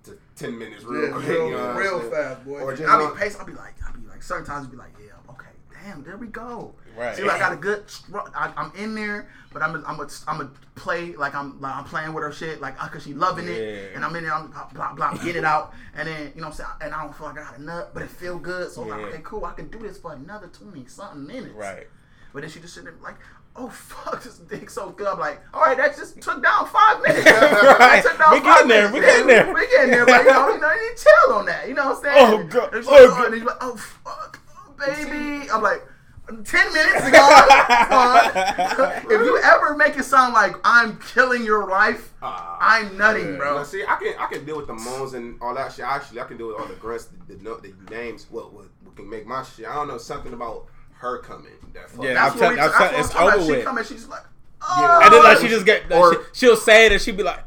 to 0.04 0.18
10 0.36 0.58
minutes 0.58 0.84
real 0.84 1.06
Yeah, 1.06 1.12
quick. 1.12 1.28
real, 1.28 1.46
you 1.48 1.56
know 1.56 1.72
real 1.74 2.00
fast, 2.10 2.44
boy. 2.44 2.60
Or 2.60 2.74
just 2.74 2.88
I'll 2.88 3.12
be 3.14 3.18
pacing. 3.20 3.40
I'll 3.40 3.46
be 3.46 3.52
like, 3.52 3.74
I'll 3.86 3.92
be 4.00 4.06
like, 4.08 4.22
certain 4.22 4.44
times, 4.44 4.64
I'll 4.66 4.70
be 4.70 4.76
like, 4.76 4.92
yeah, 4.98 5.12
okay, 5.32 5.46
damn, 5.82 6.02
there 6.04 6.16
we 6.16 6.26
go. 6.26 6.74
Right. 6.96 7.16
See, 7.16 7.22
like, 7.22 7.36
I 7.36 7.38
got 7.38 7.52
a 7.52 7.56
good. 7.56 7.84
I, 8.34 8.52
I'm 8.56 8.72
in 8.76 8.94
there, 8.94 9.28
but 9.52 9.62
I'm. 9.62 9.82
I'm. 9.86 10.00
A, 10.00 10.08
I'm 10.28 10.40
a 10.40 10.50
play 10.74 11.14
like 11.16 11.34
I'm. 11.34 11.60
Like 11.60 11.74
I'm 11.74 11.84
playing 11.84 12.12
with 12.12 12.22
her 12.24 12.32
shit, 12.32 12.60
like 12.60 12.76
cause 12.76 13.02
she 13.04 13.14
loving 13.14 13.48
it, 13.48 13.92
and 13.94 14.04
I'm 14.04 14.14
in 14.16 14.24
there. 14.24 14.34
I'm 14.34 14.48
blah 14.50 14.68
blah, 14.72 14.94
blah 14.94 15.14
get 15.14 15.36
it 15.36 15.44
out, 15.44 15.72
and 15.96 16.06
then 16.06 16.32
you 16.34 16.40
know 16.40 16.48
what 16.48 16.60
I'm 16.60 16.66
saying. 16.66 16.70
And 16.82 16.94
I 16.94 17.02
don't 17.02 17.16
feel 17.16 17.26
like 17.26 17.38
I 17.38 17.42
got 17.44 17.58
a 17.58 17.62
nut, 17.62 17.90
but 17.94 18.02
it 18.02 18.10
feel 18.10 18.38
good. 18.38 18.70
So 18.70 18.82
I'm 18.82 18.88
like, 18.88 19.00
okay, 19.00 19.20
cool. 19.24 19.44
I 19.44 19.52
can 19.52 19.68
do 19.68 19.78
this 19.78 19.98
for 19.98 20.12
another 20.12 20.48
twenty 20.48 20.86
something 20.86 21.26
minutes. 21.26 21.54
Right. 21.54 21.86
But 22.32 22.42
then 22.42 22.50
she 22.50 22.60
just 22.60 22.74
sitting 22.74 22.90
there 22.90 22.94
like, 23.02 23.16
oh 23.56 23.68
fuck, 23.70 24.22
this 24.22 24.38
dick 24.38 24.70
so 24.70 24.90
good. 24.90 25.06
I'm 25.06 25.18
like, 25.18 25.40
all 25.54 25.62
right, 25.62 25.76
that 25.76 25.96
just 25.96 26.20
took 26.20 26.42
down 26.42 26.66
five 26.68 27.02
minutes. 27.02 27.30
Right. 27.30 28.02
took 28.02 28.18
down 28.18 28.32
We 28.32 28.40
getting 28.40 28.68
there, 28.68 28.92
we 28.92 29.00
getting 29.00 29.26
there. 29.26 29.52
We 29.54 29.66
getting 29.68 29.90
there, 29.90 30.06
but 30.06 30.24
you 30.24 30.30
know, 30.30 30.48
you 30.54 30.60
know, 30.60 30.72
you 30.72 30.90
need 30.90 30.96
chill 30.96 31.34
on 31.34 31.46
that. 31.46 31.68
You 31.68 31.74
know 31.74 31.90
what 31.90 31.96
I'm 31.98 32.02
saying? 32.02 32.16
Oh, 32.18 32.44
God. 32.44 32.74
And 32.74 32.84
she's 32.84 32.88
Oh, 32.92 32.94
like, 32.94 33.02
oh, 33.02 33.08
God. 33.08 33.24
and 33.26 33.34
he's 33.34 33.44
like, 33.44 33.56
oh 33.60 33.76
fuck, 33.76 34.38
oh, 34.40 34.41
baby. 34.78 35.50
I'm 35.50 35.62
like. 35.62 35.82
Ten 36.44 36.72
minutes 36.72 37.04
ago. 37.04 37.18
uh, 37.20 39.00
if 39.04 39.10
you 39.10 39.40
ever 39.42 39.76
make 39.76 39.96
it 39.98 40.04
sound 40.04 40.32
like 40.34 40.54
I'm 40.64 40.98
killing 41.00 41.44
your 41.44 41.68
life, 41.68 42.12
Ah, 42.22 42.56
I'm 42.60 42.96
nutting, 42.96 43.32
yeah. 43.32 43.36
bro. 43.38 43.56
Now, 43.56 43.62
see, 43.64 43.82
I 43.86 43.96
can 43.96 44.14
I 44.18 44.26
can 44.26 44.44
deal 44.44 44.56
with 44.56 44.68
the 44.68 44.72
moans 44.74 45.14
and 45.14 45.36
all 45.42 45.52
that 45.54 45.72
shit. 45.72 45.84
Actually, 45.84 46.20
I 46.20 46.24
can 46.24 46.36
deal 46.38 46.46
with 46.46 46.56
all 46.60 46.66
the 46.66 46.74
grunts, 46.74 47.08
the, 47.26 47.34
the, 47.34 47.74
the 47.84 47.90
names. 47.94 48.28
What, 48.30 48.52
what 48.54 48.66
what 48.84 48.94
can 48.96 49.10
make 49.10 49.26
my 49.26 49.42
shit? 49.42 49.66
I 49.66 49.74
don't 49.74 49.88
know 49.88 49.98
something 49.98 50.32
about 50.32 50.66
her 50.92 51.18
coming. 51.18 51.52
That 51.74 51.90
fuck. 51.90 52.04
Yeah, 52.04 52.14
That's 52.14 52.34
I'm 52.34 52.38
what 52.38 52.40
tell- 52.40 52.50
we- 52.54 52.60
I'm 52.60 52.66
that's 52.68 52.76
tell- 52.78 52.86
what 52.86 52.94
I'm 52.94 53.00
it's 53.00 53.08
talking 53.10 53.28
about. 53.28 53.38
over 53.38 53.44
She 53.46 53.52
with. 53.56 53.64
come 53.64 53.78
and 53.78 53.86
she's 53.86 54.06
like, 54.06 54.22
Yeah. 54.22 54.68
oh. 54.68 55.00
And 55.02 55.12
then 55.14 55.24
like 55.24 55.38
she 55.38 55.48
just 55.48 55.66
get 55.66 55.92
Or- 55.92 56.14
she, 56.14 56.20
she'll 56.34 56.56
say 56.56 56.86
it 56.86 56.92
and 56.92 57.00
she'll 57.02 57.16
be 57.16 57.24
like, 57.24 57.40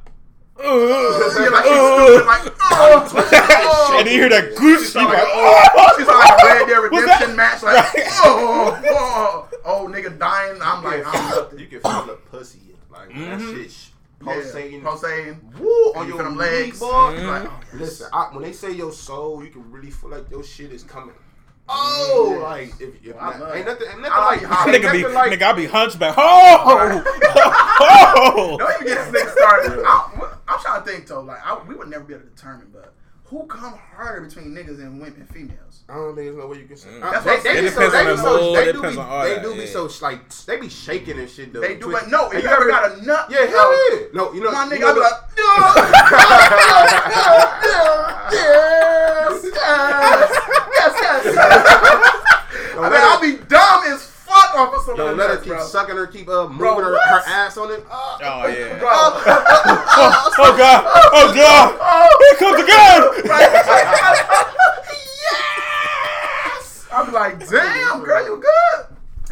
Yeah, 0.57 0.71
like 0.71 1.23
she's 1.23 1.33
stupid, 1.33 1.51
like, 1.51 1.65
oh, 1.65 3.09
oh. 3.11 3.95
and 3.97 4.07
then 4.07 4.13
you 4.13 4.19
hear 4.21 4.29
that 4.29 4.55
goose. 4.55 4.79
She 4.79 4.85
She's 4.85 4.93
sound 4.93 5.07
like, 5.09 5.17
like, 5.17 5.27
oh, 5.31 5.69
oh, 5.75 5.95
she 5.97 6.05
sound 6.05 6.19
like 6.19 6.41
a 6.41 6.45
Red 6.45 6.67
Dead 6.67 6.91
What's 6.91 7.03
Redemption 7.03 7.29
that? 7.29 7.35
match. 7.35 7.63
Like, 7.63 7.93
Right. 7.93 8.07
oh, 8.23 8.81
oh, 8.85 9.49
oh, 9.65 9.87
nigga 9.91 10.17
dying. 10.17 10.59
I'm 10.61 10.83
like, 10.83 10.97
you, 10.99 11.03
I'm 11.05 11.11
can, 11.11 11.29
nothing. 11.29 11.59
you 11.59 11.67
can 11.67 11.79
feel 11.81 12.05
the 12.05 12.13
pussy 12.31 12.59
like 12.91 13.09
that 13.09 13.15
Mhm. 13.15 13.55
shit 13.55 13.71
sh- 13.71 13.87
Yeah, 14.25 14.33
pulsating. 14.33 14.81
pulsating. 14.81 15.41
Woo 15.59 15.67
on 15.95 16.07
You 16.07 16.13
your 16.13 16.17
feel 16.23 16.25
them 16.25 16.37
legs, 16.37 16.65
legs. 16.67 16.79
boy. 16.79 16.87
Mhm. 16.87 17.27
Like, 17.27 17.49
oh, 17.51 17.59
yes. 17.73 17.79
Listen, 17.81 18.07
I, 18.13 18.23
when 18.31 18.43
they 18.43 18.51
say 18.53 18.71
your 18.71 18.91
soul, 18.93 19.43
you 19.43 19.49
can 19.51 19.69
really 19.71 19.91
feel 19.91 20.09
like 20.11 20.29
your 20.31 20.43
shit 20.43 20.71
is 20.71 20.83
coming. 20.83 21.15
Oh, 21.67 22.29
Yes. 22.33 22.41
like 22.43 22.69
if, 22.79 23.05
if 23.05 23.15
Well, 23.15 23.23
I 23.23 23.37
not, 23.39 23.55
ain't 23.55 23.65
nothing, 23.65 23.87
ain't 23.87 23.97
I 23.97 24.01
nothing 24.01 24.11
like 24.11 24.41
like, 24.41 24.49
how- 24.51 24.67
nigga 24.67 24.91
be 24.91 25.07
like 25.07 25.31
nigga, 25.31 25.43
I 25.43 25.53
be 25.53 25.65
hunchback. 25.65 26.15
Oh, 26.17 27.03
oh. 27.79 28.57
Don't 28.57 28.71
even 28.81 28.87
get 28.87 29.11
this 29.11 29.23
nigga 29.23 29.31
started. 29.31 29.83
I'm, 29.85 30.21
I'm 30.47 30.59
trying 30.59 30.83
to 30.83 30.87
think 30.91 31.07
though. 31.07 31.21
Like, 31.21 31.39
I, 31.45 31.59
we 31.67 31.73
would 31.75 31.87
never 31.89 32.03
be 32.03 32.13
able 32.13 32.23
to 32.25 32.29
determine, 32.29 32.67
but 32.71 32.93
who 33.25 33.47
come 33.47 33.73
harder 33.95 34.21
between 34.21 34.53
niggas 34.53 34.79
and 34.79 35.01
women, 35.01 35.25
females? 35.33 35.81
I 35.89 35.95
don't 35.95 36.15
think 36.15 36.27
there's 36.27 36.37
no 36.37 36.45
way 36.47 36.57
you 36.59 36.65
can 36.67 36.77
say. 36.77 36.89
Mm. 36.89 37.01
Uh, 37.01 37.11
That's 37.11 37.25
they, 37.25 37.31
what 37.31 37.43
they 37.43 37.49
saying. 37.49 37.61
be 37.63 37.67
It 37.67 37.73
so, 37.73 37.79
depends 37.81 37.93
they 37.93 37.99
on 37.99 38.05
the 38.05 38.17
so, 38.21 38.41
mood, 38.41 38.55
they 38.57 38.61
it 38.61 38.65
do 38.65 38.71
depends 38.73 38.95
be, 38.95 39.01
on 39.01 39.07
all 39.09 39.23
they 39.23 39.33
that, 39.35 39.43
do 39.43 39.53
be 39.53 39.59
yeah. 39.61 39.65
so 39.65 39.89
like 40.05 40.29
they 40.45 40.57
be 40.57 40.69
shaking 40.69 41.17
and 41.19 41.29
shit 41.29 41.51
though. 41.53 41.61
They 41.61 41.75
do, 41.77 41.91
but 41.91 42.07
no. 42.09 42.27
If 42.29 42.33
you 42.33 42.39
you 42.41 42.47
ever 42.47 42.61
ever- 42.61 42.69
got 42.69 42.91
a 42.97 43.01
nut, 43.05 43.27
yeah, 43.31 43.45
hell 43.45 43.71
yeah. 43.91 44.05
No, 44.13 44.33
you 44.33 44.41
know, 44.43 44.51
my 44.51 44.65
you 44.65 44.71
nigga, 44.71 44.79
know 44.81 44.87
I'll 44.87 44.93
be 44.93 44.99
like, 45.01 45.13
yes, 48.31 49.43
yes, 49.43 49.43
yes, 49.43 49.51
yes. 49.53 50.54
I 52.75 52.81
mean, 52.81 52.91
let 52.91 53.01
I'll 53.03 53.21
be 53.21 53.37
dumb 53.47 53.83
as 53.87 54.03
fuck 54.05 54.55
off 54.55 54.73
of 54.75 54.81
some 54.83 54.97
Yo, 54.97 55.07
of 55.07 55.17
let 55.17 55.29
her 55.29 55.35
nuts, 55.35 55.43
keep 55.45 55.53
bro. 55.53 55.65
sucking 55.65 55.95
her, 55.95 56.07
keep 56.07 56.27
uh, 56.29 56.47
moving 56.47 56.57
Bro, 56.57 56.79
her, 56.79 56.97
her 56.97 57.21
ass 57.25 57.57
on 57.57 57.71
it. 57.71 57.85
Uh, 57.89 58.17
Oh 58.21 58.47
yeah. 58.47 58.79
Bro. 58.79 58.89
Oh, 58.91 60.33
oh 60.37 60.57
god. 60.57 60.83
Oh 61.13 61.33
god. 61.33 61.77
Oh, 61.79 62.07
Here 62.21 62.37
comes 62.39 62.57
the 62.61 62.67
gun. 62.67 63.01
Right. 63.29 63.51
yes! 66.57 66.87
I'm 66.91 67.13
like, 67.13 67.39
damn, 67.49 68.03
girl, 68.03 68.25
you 68.25 68.37
good? 68.41 68.85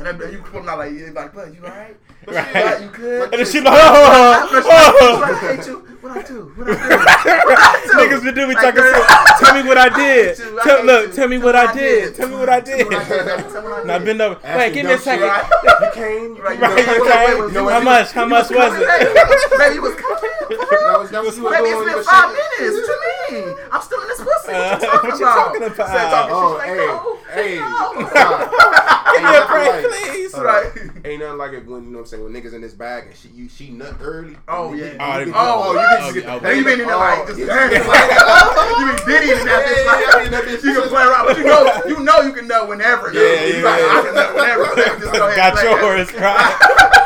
And 0.06 0.20
then 0.20 0.32
you 0.32 0.40
come 0.40 0.68
out 0.68 0.80
like, 0.80 0.92
you 0.94 1.12
like, 1.12 1.34
bud, 1.34 1.54
you 1.56 1.64
alright? 1.64 1.96
Right. 2.28 2.54
Right. 2.56 2.82
You 2.82 2.90
good? 2.90 3.24
And 3.32 3.40
then 3.40 3.46
she 3.46 3.60
like, 3.62 3.74
oh, 3.76 4.48
She's 4.52 4.66
oh. 4.66 5.20
like, 5.22 5.38
hey, 5.58 5.64
Chu, 5.64 5.93
what 6.04 6.18
I 6.18 6.22
do? 6.22 6.52
What 6.56 6.68
I 6.70 6.74
do? 6.74 6.90
What 6.98 7.60
I 7.60 7.84
do? 7.88 7.94
Niggas 7.94 8.24
been 8.24 8.36
doing 8.36 8.50
me 8.50 8.56
talking 8.56 8.84
shit. 8.84 9.08
Tell 9.40 9.54
me 9.56 9.68
what 9.68 9.78
I 9.78 9.90
did. 9.98 10.38
Chu, 10.38 10.60
I 10.60 10.64
Tell, 10.64 10.86
look, 10.86 11.14
tell 11.14 11.28
me 11.28 11.38
what 11.38 11.56
I 11.56 11.74
did. 11.74 12.16
Tell 12.16 12.28
me 12.30 12.36
what 12.36 12.50
I 12.50 12.60
did. 12.60 12.78
me 12.90 12.96
what 12.96 12.96
I 12.96 13.04
did. 13.04 13.50
Tell 13.52 13.62
me 13.62 13.70
what 13.70 13.80
I 13.80 13.84
Now 13.84 14.00
bend 14.06 14.22
over. 14.22 14.40
Wait, 14.44 14.74
give 14.74 14.86
me 14.86 14.94
a 14.94 14.98
second. 14.98 15.30
You 15.64 15.92
came. 15.94 16.36
Right, 16.38 16.56
You 16.56 16.62
know, 16.62 16.70
you 16.70 16.76
Right, 16.76 16.88
know, 16.88 17.06
okay. 17.06 17.26
wait, 17.40 17.54
wait, 17.54 17.64
wait, 17.66 17.74
How 17.74 17.80
much? 17.82 18.12
How 18.12 18.26
much 18.26 18.50
was 18.52 18.74
it? 18.76 19.58
Baby, 19.58 19.76
you 19.76 19.82
was 19.82 19.96
coming. 19.96 20.20
That 20.50 20.96
was, 21.00 21.10
that 21.12 21.24
was 21.24 21.38
you 21.38 21.44
were 21.44 21.50
Baby, 21.52 21.70
doing 21.70 21.88
it's 21.88 21.88
your 21.88 21.96
been 21.96 22.04
five 22.04 22.30
minutes. 22.30 22.88
What 22.88 23.32
you 23.32 23.46
mean? 23.48 23.58
I'm 23.72 23.82
still 23.82 24.02
in 24.02 24.08
this 24.08 24.20
pussy. 24.20 24.52
What 24.52 24.56
Uh, 24.56 24.80
you 24.80 24.88
talking 24.88 25.10
what 25.10 25.20
you 25.20 25.26
about? 25.26 25.36
talking 25.36 25.64
about? 25.64 25.88
Talking 25.88 26.36
Oh. 26.36 26.60
She's 26.64 26.64
hey, 26.64 26.80
like, 26.80 26.94
no. 26.94 27.18
hey, 27.34 27.58
no. 27.60 28.44
Give 29.14 29.24
me 29.24 29.30
a 29.34 29.46
break, 29.48 29.72
like- 29.74 29.86
please. 30.14 30.34
Hold 30.34 30.46
Right. 30.46 30.72
Ain't 31.06 31.20
nothing 31.22 31.38
like 31.38 31.54
it 31.54 31.66
when 31.66 31.84
you 31.86 31.90
know 31.92 31.98
what 31.98 32.00
I'm 32.02 32.06
saying 32.08 32.24
when 32.24 32.34
niggas 32.34 32.54
in 32.54 32.62
this 32.62 32.74
bag 32.74 33.06
and 33.08 33.16
she 33.16 33.28
you 33.30 33.48
she 33.50 33.70
nut 33.70 33.96
early. 34.02 34.36
Oh, 34.48 34.74
yeah. 34.74 34.90
get- 35.26 35.34
Oh, 35.36 35.72
you 35.74 35.93
they- 35.98 36.22
get- 36.22 36.30
oh, 36.30 36.50
you 36.50 36.64
been 36.64 36.80
in 36.82 36.88
there 36.88 36.98
like, 36.98 37.28
just, 37.28 37.40
Oh, 37.44 37.46
like, 37.46 38.80
you 38.80 38.86
be 38.90 38.94
diddying 39.12 39.40
in 39.40 39.46
that 39.46 39.62
bitch. 39.66 39.84
Yeah, 39.84 40.00
yeah, 40.00 40.24
yeah, 40.24 40.30
that 40.30 40.44
bitch- 40.46 40.64
you 40.64 40.74
can 40.74 40.90
play 40.90 41.04
around, 41.04 41.26
but 41.28 41.38
you 41.38 41.44
know, 41.44 41.62
you 41.88 42.00
know 42.04 42.22
you 42.22 42.34
can 42.34 42.48
know 42.48 42.66
whenever. 42.66 43.12
Yeah, 43.14 43.22
you 43.46 43.62
yeah, 43.62 43.70
like. 43.70 43.82
I 43.84 44.02
can 44.04 44.14
know 44.16 44.34
whenever. 44.36 44.64
Just 45.00 45.12
go 45.14 45.28
ahead 45.28 45.38
Got 45.38 45.52
and 45.54 45.60
play 45.60 45.70
that. 45.70 45.82
yours, 45.82 46.14
right? 46.20 46.52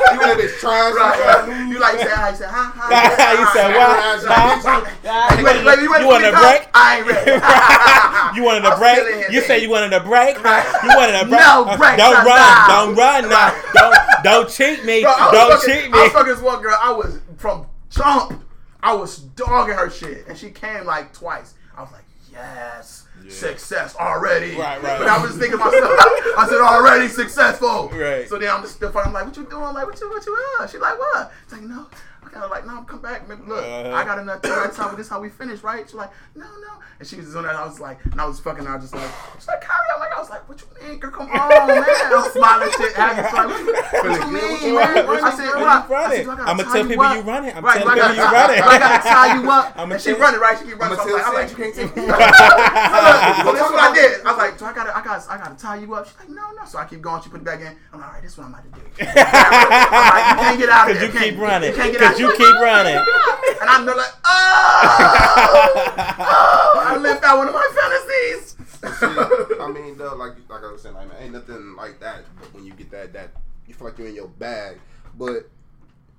You 0.07 0.21
in 0.21 0.27
that 0.27 0.37
bitch 0.39 0.59
trying 0.59 0.95
Right. 0.95 1.69
You 1.69 1.79
like 1.79 1.93
you 1.99 1.99
say 2.07 2.15
hi, 2.15 2.29
you 2.29 2.35
say 2.37 2.47
hi, 2.47 2.71
hi. 2.73 3.33
You 3.37 3.45
said 3.53 3.69
what? 3.75 5.37
You 5.37 5.45
ready, 5.45 5.59
you 5.59 5.67
ready 5.67 5.83
You 5.83 5.89
for 5.93 5.99
me 5.99 6.05
wanted 6.05 6.33
a 6.33 6.37
break? 6.37 6.67
I 6.73 6.97
ain't 6.97 7.07
ready. 7.07 7.31
You 8.35 8.43
wanted 8.43 8.65
a 8.65 8.71
I'm 8.71 8.77
still 8.77 9.07
in 9.07 9.13
break? 9.19 9.31
You 9.31 9.41
said 9.41 9.61
you 9.61 9.69
wanted 9.69 9.93
a 9.93 9.99
break? 9.99 10.37
You 10.37 10.89
wanted 10.95 11.15
a 11.15 11.25
break? 11.27 11.41
No 11.41 11.65
breaks 11.77 11.97
Don't 11.97 12.25
run. 12.25 12.67
Don't 12.67 12.95
run 12.95 13.29
now. 13.29 13.53
Don't 13.73 13.95
don't 14.23 14.49
cheat 14.49 14.83
me. 14.85 15.05
I 15.05 15.31
Don't 15.31 15.61
cheat 15.63 15.93
I 15.93 16.03
was 16.03 16.11
fucking 16.11 16.33
this 16.33 16.41
one 16.41 16.61
girl. 16.61 16.77
I 16.81 16.91
was 16.93 17.19
from 17.37 17.65
jump. 17.89 18.43
I 18.87 18.93
was 18.93 19.17
dogging 19.19 19.75
her 19.75 19.89
shit, 19.89 20.25
and 20.29 20.37
she 20.37 20.49
came 20.49 20.85
like 20.85 21.11
twice. 21.11 21.55
I 21.75 21.81
was 21.81 21.91
like, 21.91 22.05
yes, 22.31 23.05
success 23.27 23.93
already. 23.97 24.51
Right, 24.55 24.81
right. 24.81 24.97
But 24.97 25.09
I 25.09 25.21
was 25.21 25.35
thinking 25.35 25.59
myself, 25.59 25.91
I 26.37 26.47
said 26.49 26.61
already 26.61 27.09
successful. 27.09 27.89
Right. 27.89 28.29
So 28.29 28.37
then 28.37 28.49
I'm 28.49 28.61
just 28.61 28.75
still 28.75 28.97
I'm 28.97 29.11
like, 29.11 29.25
what 29.25 29.35
you 29.35 29.43
doing? 29.43 29.73
Like, 29.73 29.87
what 29.87 29.99
you, 29.99 30.09
what 30.09 30.25
you? 30.25 30.37
Uh? 30.61 30.67
She 30.67 30.77
like, 30.77 30.97
what? 30.97 31.33
It's 31.43 31.51
like, 31.51 31.63
no. 31.63 31.87
I 32.27 32.29
kind 32.29 32.43
of 32.43 32.51
like, 32.51 32.67
no, 32.67 32.81
come 32.83 32.99
back. 32.99 33.27
Maybe, 33.29 33.41
look, 33.47 33.63
Uh-huh. 33.63 33.95
I 33.95 34.03
got 34.03 34.19
enough 34.19 34.41
time. 34.41 34.95
This 34.97 35.07
how 35.07 35.21
we 35.21 35.29
finish, 35.29 35.63
right? 35.63 35.85
She's 35.87 35.93
like, 35.95 36.11
no, 36.35 36.43
no. 36.43 36.73
And 36.99 37.07
she 37.07 37.15
was 37.15 37.31
doing 37.31 37.45
that. 37.45 37.55
I 37.55 37.63
was 37.65 37.79
like, 37.79 38.03
and 38.03 38.19
I 38.19 38.25
was 38.25 38.39
fucking. 38.41 38.67
I 38.67 38.75
was 38.75 38.83
just 38.83 38.95
like, 38.95 39.09
she's 39.39 39.47
like, 39.47 39.61
Kyrie. 39.61 39.79
I'm 39.95 39.99
like, 40.01 40.11
I 40.11 40.19
was 40.19 40.29
like, 40.29 40.49
what 40.49 40.59
you 40.59 40.67
mean? 40.89 40.99
Girl, 40.99 41.11
come 41.11 41.29
on, 41.31 41.67
man. 41.67 41.85
I'm 41.87 42.31
smiling 42.31 42.69
shit. 42.75 42.93
Happy. 42.93 43.23
She's 43.23 43.33
like, 43.33 43.47
what 43.47 44.27
you, 44.27 44.33
mean, 44.33 44.75
man? 44.75 45.07
What 45.07 45.23
I 45.23 45.29
you 45.31 45.37
said, 45.37 45.55
what? 45.55 45.67
I 45.67 45.87
running? 45.87 46.17
said, 46.17 46.23
do 46.25 46.31
I 46.31 46.35
gotta 46.35 46.49
I'ma 46.51 46.63
tell 46.63 46.87
people 46.87 47.15
you 47.15 47.21
running. 47.21 47.53
I'm 47.55 47.63
right, 47.63 47.77
telling 47.79 47.95
people 47.95 48.09
you 48.11 48.15
gotta- 48.17 48.33
running. 48.33 48.63
I 48.63 48.79
gotta 48.79 49.03
tie 49.07 49.33
you 49.39 49.51
up. 49.51 49.77
And 49.77 50.01
she 50.01 50.11
running, 50.11 50.39
right? 50.41 50.57
She 50.59 50.65
keep 50.65 50.79
running. 50.79 50.97
So 50.97 51.03
I'm 51.05 51.13
like, 51.13 51.27
I'm 51.27 51.33
like, 51.33 51.49
you 51.51 51.55
can't 51.55 51.75
take 51.75 51.95
me. 51.95 52.01
so 52.01 52.07
that's 53.55 53.71
what 53.71 53.79
I 53.79 53.91
did. 53.93 54.25
I 54.25 54.29
was 54.33 54.37
like, 54.37 54.57
do 54.57 54.65
I 54.65 54.73
gotta, 54.73 54.97
I 54.97 55.01
gotta, 55.03 55.31
I 55.31 55.37
gotta 55.37 55.55
tie 55.55 55.77
you 55.77 55.93
up? 55.95 56.07
She's 56.07 56.17
like, 56.19 56.29
no, 56.29 56.51
no. 56.51 56.65
So 56.65 56.77
I 56.79 56.85
keep 56.85 57.01
going. 57.01 57.21
She 57.21 57.29
put 57.29 57.39
it 57.41 57.45
back 57.45 57.61
in. 57.61 57.67
I'm 57.93 57.99
like, 58.01 58.07
all 58.09 58.13
right, 58.13 58.21
this 58.23 58.31
is 58.33 58.37
what 58.37 58.45
I'm 58.47 58.53
about 58.57 58.65
to 58.65 58.71
do. 58.73 58.81
I'm 59.05 59.05
like, 59.05 60.25
you 60.27 60.37
can't 60.43 60.59
get 60.59 60.69
out 60.69 60.89
of 60.91 60.97
Cause 60.97 61.13
there. 61.13 61.23
you 61.23 61.31
keep 61.31 61.39
running. 61.39 61.69
You 61.69 61.75
can't 61.75 61.91
get 61.93 62.01
Cause 62.01 62.16
out. 62.17 62.31
you 62.31 62.37
keep 62.37 62.55
running. 62.55 62.95
And 62.95 63.69
I'm 63.69 63.85
like, 63.85 64.11
oh, 64.25 65.73
oh, 66.19 66.83
I 66.85 66.97
lived 66.97 67.23
out 67.23 67.37
one 67.37 67.47
of 67.47 67.53
my 67.53 67.67
fantasies. 67.75 68.55
I 69.59 69.71
mean, 69.71 69.97
though, 69.97 70.15
like 70.15 70.33
like 70.49 70.63
I 70.63 70.71
was 70.71 70.81
saying, 70.81 70.95
like 70.95 71.07
man, 71.07 71.17
ain't 71.21 71.33
nothing 71.33 71.75
like 71.75 71.99
that. 71.99 72.23
But 72.39 72.53
when 72.53 72.65
you 72.65 72.73
get 72.73 72.91
that, 72.91 73.13
that 73.13 73.29
you 73.67 73.73
feel 73.73 73.87
like 73.87 73.97
you're 73.97 74.07
in 74.07 74.15
your 74.15 74.27
bag. 74.27 74.77
But 75.17 75.49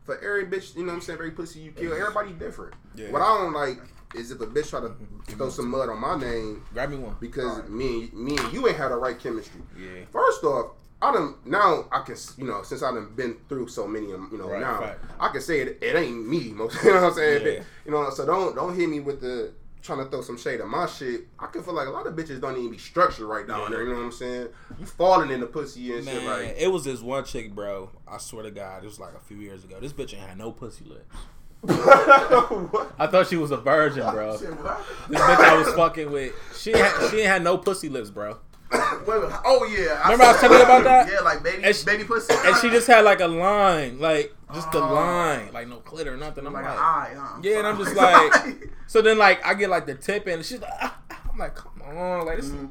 for 0.05 0.19
every 0.19 0.47
bitch, 0.47 0.75
you 0.77 0.83
know 0.83 0.89
what 0.89 0.95
I'm 0.97 1.01
saying, 1.03 1.19
every 1.19 1.31
pussy 1.31 1.61
you 1.61 1.73
kill, 1.73 1.93
everybody 1.93 2.33
different. 2.33 2.75
Yeah. 2.95 3.11
What 3.11 3.23
I 3.23 3.39
don't 3.39 3.53
like 3.53 3.79
is 4.15 4.31
if 4.31 4.41
a 4.41 4.47
bitch 4.47 4.71
try 4.71 4.81
to 4.81 4.95
throw 5.37 5.51
some 5.51 5.71
mud 5.71 5.89
on 5.91 6.01
my 6.01 6.19
name 6.19 6.65
Grab 6.73 6.91
me 6.91 6.97
one. 6.97 7.17
because 7.21 7.69
me, 7.69 8.11
me 8.15 8.37
and 8.39 8.53
you 8.53 8.67
ain't 8.67 8.77
had 8.77 8.89
the 8.89 8.97
right 8.97 9.19
chemistry. 9.19 9.61
Yeah. 9.79 10.05
First 10.11 10.43
off, 10.45 10.73
I 11.01 11.13
done 11.13 11.35
now 11.45 11.85
I 11.93 12.01
can 12.01 12.17
you 12.37 12.45
know 12.45 12.63
since 12.63 12.83
I 12.83 12.91
done 12.93 13.13
been 13.15 13.37
through 13.49 13.69
so 13.69 13.87
many 13.87 14.07
you 14.09 14.29
know 14.33 14.49
Right, 14.49 14.61
now 14.61 14.81
right. 14.81 14.97
I 15.21 15.29
can 15.29 15.41
say 15.41 15.61
it, 15.61 15.79
it 15.81 15.95
ain't 15.95 16.27
me 16.29 16.51
most 16.53 16.83
you 16.85 16.91
know 16.93 17.03
what 17.03 17.05
I'm 17.11 17.15
saying 17.15 17.47
Yeah. 17.47 17.63
you 17.85 17.91
know 17.93 18.11
so 18.11 18.27
don't 18.27 18.55
don't 18.57 18.75
hit 18.77 18.89
me 18.89 18.99
with 19.01 19.21
the 19.21 19.53
trying 19.81 19.99
to 20.05 20.07
throw 20.11 20.21
some 20.23 20.37
shade 20.37 20.61
at 20.61 20.67
my 20.67 20.87
shit 20.87 21.29
I 21.39 21.47
can 21.47 21.63
feel 21.63 21.73
like 21.75 21.87
a 21.87 21.91
lot 21.91 22.07
of 22.09 22.15
bitches 22.15 22.41
don't 22.41 22.57
even 22.59 22.73
be 22.73 22.79
structured 22.79 23.27
right 23.27 23.47
down 23.47 23.61
Yeah. 23.63 23.69
there 23.77 23.83
you 23.85 23.91
know 23.91 23.99
what 23.99 24.05
I'm 24.07 24.13
saying 24.13 24.49
you 24.79 24.87
falling 24.87 25.31
in 25.31 25.39
the 25.39 25.47
pussy 25.47 25.95
and 25.95 26.05
shit 26.05 26.25
like 26.25 26.57
it 26.59 26.71
was 26.73 26.85
this 26.85 27.01
one 27.01 27.25
chick, 27.25 27.55
bro. 27.55 27.91
I 28.07 28.19
swear 28.19 28.43
to 28.43 28.51
God, 28.51 28.83
it 28.83 28.87
was 28.87 28.99
like 28.99 29.15
a 29.15 29.21
few 29.21 29.37
years 29.37 29.63
ago. 29.65 29.79
This 29.81 29.93
bitch 29.93 30.15
ain't 30.15 30.27
had 30.29 30.37
no 30.39 30.51
pussy 30.51 30.85
lips. 30.85 31.15
I 31.69 33.09
thought 33.11 33.27
she 33.29 33.37
was 33.37 33.51
a 33.51 33.57
virgin, 33.57 34.09
bro. 34.11 34.37
This 34.37 34.51
bitch 34.51 35.19
I 35.21 35.59
was 35.59 35.73
fucking 35.75 36.11
with, 36.11 36.33
she 36.57 36.73
had, 36.73 37.11
she 37.11 37.19
ain't 37.19 37.27
had 37.29 37.43
no 37.43 37.59
pussy 37.59 37.89
lips, 37.89 38.11
bro. 38.11 38.39
Oh 38.73 39.67
yeah. 39.71 40.03
Remember 40.05 40.25
I 40.25 40.33
was 40.33 40.41
telling 40.41 40.59
you 40.59 40.65
about 40.65 40.85
that? 40.85 41.09
Yeah, 41.11 41.21
like 41.21 41.43
baby, 41.43 41.73
she- 41.73 41.85
baby 41.85 42.05
pussy. 42.05 42.35
And 42.45 42.57
she 42.57 42.69
just 42.71 42.87
had 42.87 43.05
like 43.05 43.21
a 43.21 43.27
line, 43.29 43.99
like 43.99 44.35
just 44.55 44.71
the 44.73 44.83
Oh. 44.83 44.93
line, 44.95 45.51
like 45.53 45.69
no 45.69 45.79
clit 45.79 46.07
or 46.07 46.17
nothing. 46.17 46.47
I'm 46.47 46.53
like 46.53 46.65
like, 46.65 46.75
an 46.75 46.79
eye, 46.79 47.15
huh? 47.17 47.41
yeah, 47.43 47.59
and 47.59 47.67
I'm 47.67 47.79
just 47.79 47.95
like, 47.97 48.71
so 48.87 49.01
then 49.03 49.19
like 49.19 49.45
I 49.47 49.55
get 49.55 49.71
like 49.71 49.87
the 49.87 49.95
tip 49.95 50.27
and 50.27 50.45
she's 50.45 50.61
like, 50.61 50.71
ah, 50.83 50.99
ah. 51.11 51.21
I'm 51.33 51.39
like, 51.39 51.55
come 51.55 51.81
on, 51.83 52.27
like 52.27 52.37
this 52.37 52.47
is 52.47 52.53
Mhm. 52.53 52.71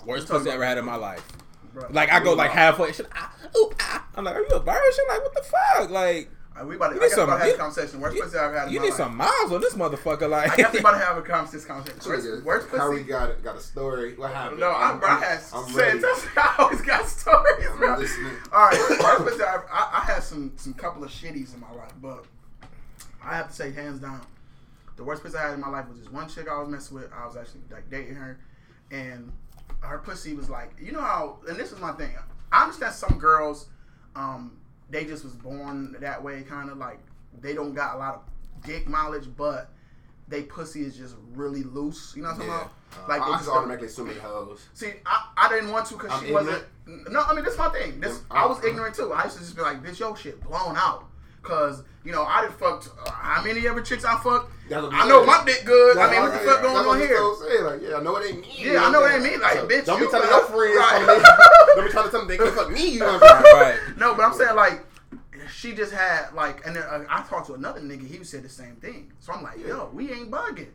the 0.00 0.04
worst 0.06 0.28
pussy 0.28 0.50
I 0.50 0.54
ever 0.54 0.64
had 0.64 0.78
in 0.78 0.84
my 0.84 0.96
life. 0.96 1.22
bro. 1.74 1.86
Like 1.90 2.10
I 2.10 2.20
go 2.20 2.32
like 2.32 2.50
halfway. 2.52 2.92
Shit, 2.92 3.06
ah, 3.14 3.32
ooh, 3.56 3.70
ah. 3.80 4.06
I'm 4.14 4.24
like, 4.24 4.34
are 4.36 4.40
you 4.40 4.48
a? 4.54 4.92
Shit, 4.94 5.04
like 5.08 5.22
what 5.22 5.34
the 5.34 5.42
fuck? 5.42 5.90
Like 5.90 6.30
Uh, 6.58 6.64
we 6.64 6.76
about 6.76 6.88
to, 6.88 6.94
You 6.94 7.00
I 7.00 7.04
need 7.04 7.08
guess 7.10 7.14
some- 7.16 7.28
we 7.28 7.34
about 7.34 7.36
to 7.36 7.38
have 7.40 7.48
you- 7.48 7.54
a 7.54 7.58
conversation. 7.58 8.00
Worst 8.00 8.16
you- 8.16 8.22
pussy 8.22 8.38
I've 8.38 8.54
had 8.54 8.66
in 8.68 8.72
you 8.72 8.78
my 8.80 8.84
need 8.86 8.90
life. 8.90 8.96
some 8.96 9.16
miles 9.16 9.52
on 9.52 9.60
this 9.60 9.74
motherfucker. 9.74 10.28
Like 10.30 10.52
I 10.52 10.56
guess 10.56 10.72
we 10.72 10.78
about 10.78 10.92
to 10.92 10.98
have 10.98 11.16
a 11.18 11.22
conversation. 11.22 11.58
This 11.58 11.66
conversation. 11.66 12.00
So, 12.00 12.10
Worst, 12.10 12.26
nigga, 12.26 12.42
worst 12.44 12.68
How 12.76 12.90
we 12.90 12.96
pussy. 12.98 13.08
got 13.08 13.42
got 13.42 13.56
a 13.56 13.60
story? 13.60 14.14
What 14.16 14.32
happened? 14.32 14.60
No, 14.60 14.70
I'm, 14.72 14.98
bro, 14.98 15.08
I 15.10 15.20
had 15.20 15.40
I'm 15.52 15.68
said, 15.68 15.74
ready. 16.02 16.04
I 16.36 16.54
always 16.58 16.80
got 16.80 17.06
stories, 17.06 17.66
bro. 17.76 17.92
I'm 17.92 17.98
listening. 18.00 18.32
All 18.52 18.68
right, 18.68 18.78
worst 18.88 19.24
pussy 19.24 19.42
I've, 19.42 19.60
I, 19.70 19.90
I 20.02 20.12
had 20.12 20.22
some 20.22 20.52
some 20.56 20.72
couple 20.74 21.04
of 21.04 21.10
shitties 21.10 21.52
in 21.54 21.60
my 21.60 21.70
life, 21.72 21.92
but 22.00 22.24
I 23.22 23.34
have 23.36 23.48
to 23.48 23.54
say 23.54 23.72
hands 23.72 24.00
down, 24.00 24.20
the 24.96 25.04
worst 25.04 25.22
pussy 25.22 25.36
I 25.36 25.42
had 25.42 25.54
in 25.54 25.60
my 25.60 25.68
life 25.68 25.88
was 25.88 25.98
this 25.98 26.10
one 26.10 26.28
chick 26.28 26.48
I 26.50 26.58
was 26.58 26.68
messing 26.68 26.96
with. 26.96 27.10
I 27.12 27.26
was 27.26 27.36
actually 27.36 27.60
like 27.70 27.90
dating 27.90 28.14
her, 28.14 28.38
and 28.90 29.30
her 29.80 29.98
pussy 29.98 30.32
was 30.32 30.48
like, 30.48 30.72
you 30.80 30.92
know 30.92 31.00
how, 31.02 31.38
and 31.48 31.56
this 31.58 31.70
is 31.72 31.78
my 31.80 31.92
thing. 31.92 32.14
I 32.50 32.62
understand 32.62 32.94
some 32.94 33.18
girls, 33.18 33.66
um, 34.14 34.52
they 34.90 35.04
just 35.04 35.24
was 35.24 35.34
born 35.34 35.96
that 36.00 36.22
way, 36.22 36.42
kind 36.42 36.70
of 36.70 36.78
like 36.78 36.98
they 37.40 37.54
don't 37.54 37.74
got 37.74 37.96
a 37.96 37.98
lot 37.98 38.14
of 38.14 38.64
dick 38.64 38.88
mileage, 38.88 39.28
but 39.36 39.70
they 40.28 40.42
pussy 40.42 40.82
is 40.82 40.96
just 40.96 41.14
really 41.34 41.62
loose. 41.62 42.12
You 42.16 42.22
know 42.22 42.30
what 42.30 42.40
I'm 42.42 42.46
Yeah. 42.48 42.52
talking 42.58 42.68
Uh, 42.68 42.98
about? 43.04 43.08
Like 43.08 43.20
I 43.20 43.24
they 43.26 43.30
just 43.32 43.44
just 43.44 43.56
automatically 43.56 43.86
assume 43.88 44.08
they 44.08 44.14
hoes. 44.14 44.68
See, 44.74 44.92
I, 45.04 45.28
I 45.36 45.48
didn't 45.48 45.70
want 45.70 45.86
to 45.86 45.94
because 45.94 46.10
I'm 46.12 46.24
she 46.26 46.32
wasn't. 46.32 46.64
No, 47.10 47.22
I 47.22 47.34
mean 47.34 47.44
this 47.44 47.54
is 47.54 47.58
my 47.58 47.68
thing. 47.70 48.00
This 48.00 48.20
Yeah, 48.30 48.42
I 48.42 48.46
was 48.46 48.58
I- 48.64 48.68
ignorant 48.68 48.94
too. 48.94 49.12
I 49.12 49.24
used 49.24 49.36
to 49.36 49.42
just 49.42 49.56
be 49.56 49.62
like, 49.62 49.82
"Bitch, 49.82 49.98
your 49.98 50.16
shit 50.16 50.40
blown 50.42 50.76
out." 50.76 51.04
Cause 51.46 51.82
you 52.04 52.12
know 52.12 52.24
I 52.24 52.42
done 52.42 52.52
fucked 52.52 52.88
uh, 53.04 53.10
how 53.10 53.42
many 53.42 53.66
ever 53.66 53.80
chicks 53.80 54.04
I 54.04 54.18
fucked. 54.18 54.52
I 54.70 55.08
know 55.08 55.24
my 55.24 55.42
dick 55.46 55.64
good. 55.64 55.96
I 55.96 56.10
mean, 56.10 56.20
what 56.20 56.32
the 56.32 56.38
fuck 56.40 56.62
going 56.62 56.86
on 56.86 56.98
here? 56.98 57.16
Saying. 57.16 57.64
Like, 57.64 57.82
yeah, 57.82 57.96
I 57.96 58.02
know 58.02 58.12
what 58.12 58.22
they 58.24 58.32
mean. 58.32 58.44
Yeah, 58.58 58.84
I 58.84 58.90
know 58.90 59.00
what 59.00 59.12
they 59.12 59.30
mean. 59.30 59.40
Like, 59.40 59.58
bitch, 59.58 59.84
don't 59.86 60.00
you 60.00 60.06
be 60.08 60.10
telling 60.10 60.28
your 60.28 60.44
friends. 60.44 60.76
Right. 60.76 61.24
Don't 61.76 61.86
be 61.86 61.92
trying 61.92 62.04
to 62.04 62.10
tell 62.10 62.20
them 62.20 62.28
they 62.28 62.36
can 62.36 62.52
fuck 62.52 62.70
me. 62.70 62.94
You 62.94 63.00
know 63.00 63.18
what 63.18 63.22
I'm 63.22 63.42
saying? 63.44 63.56
right. 63.56 63.78
No, 63.96 64.14
but 64.14 64.24
I'm 64.24 64.34
saying 64.34 64.56
like 64.56 64.84
she 65.52 65.72
just 65.72 65.92
had 65.92 66.32
like, 66.34 66.66
and 66.66 66.76
then 66.76 66.82
uh, 66.82 67.04
I 67.08 67.22
talked 67.28 67.46
to 67.46 67.54
another 67.54 67.80
nigga. 67.80 68.06
He 68.06 68.22
said 68.24 68.42
the 68.42 68.48
same 68.48 68.76
thing. 68.76 69.12
So 69.20 69.32
I'm 69.32 69.42
like, 69.42 69.58
yo, 69.64 69.90
we 69.92 70.12
ain't 70.12 70.30
bugging. 70.30 70.68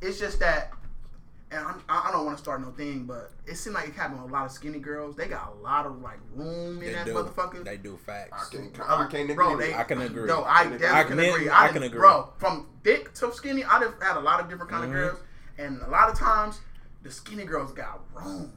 It's 0.00 0.18
just 0.18 0.40
that, 0.40 0.72
and 1.52 1.66
I'm, 1.66 1.82
I 1.88 2.08
I 2.08 2.12
don't 2.12 2.24
want 2.24 2.36
to 2.38 2.42
start 2.42 2.60
no 2.60 2.70
thing, 2.70 3.04
but 3.04 3.32
it 3.46 3.56
seemed 3.56 3.74
like 3.74 3.88
it 3.88 3.94
happened 3.94 4.22
with 4.22 4.30
a 4.30 4.32
lot 4.34 4.46
of 4.46 4.52
skinny 4.52 4.78
girls. 4.78 5.16
They 5.16 5.26
got 5.26 5.52
a 5.52 5.62
lot 5.62 5.86
of 5.86 6.00
like 6.00 6.18
room 6.34 6.74
in 6.78 6.86
They 6.86 6.92
that 6.92 7.06
do. 7.06 7.14
motherfucker. 7.14 7.64
They 7.64 7.76
do 7.76 7.94
I 7.94 8.06
facts. 8.06 8.48
can't. 8.50 8.80
I 8.80 9.06
can't 9.10 9.34
Bro, 9.34 9.52
agree. 9.54 9.66
they- 9.66 9.74
I 9.74 9.84
can 9.84 10.00
agree. 10.02 10.26
No, 10.26 10.42
I 10.42 10.60
I 10.60 10.64
definitely 10.64 10.88
can- 10.88 11.06
can 11.08 11.18
agree. 11.34 11.48
I 11.48 11.64
I, 11.64 11.68
can 11.68 11.82
agree. 11.82 11.98
Bro, 11.98 12.32
from 12.38 12.68
thick 12.84 13.12
to 13.14 13.32
skinny, 13.32 13.64
I 13.64 13.80
done 13.80 13.94
had 14.00 14.16
a 14.16 14.20
lot 14.20 14.40
of 14.40 14.48
different 14.48 14.70
kind 14.70 14.82
Mhm. 14.84 14.86
of 14.88 14.92
girls, 14.92 15.18
and 15.58 15.82
a 15.82 15.88
lot 15.88 16.08
of 16.08 16.18
times 16.18 16.60
the 17.02 17.10
skinny 17.10 17.44
girls 17.44 17.72
got 17.72 18.00
room. 18.14 18.52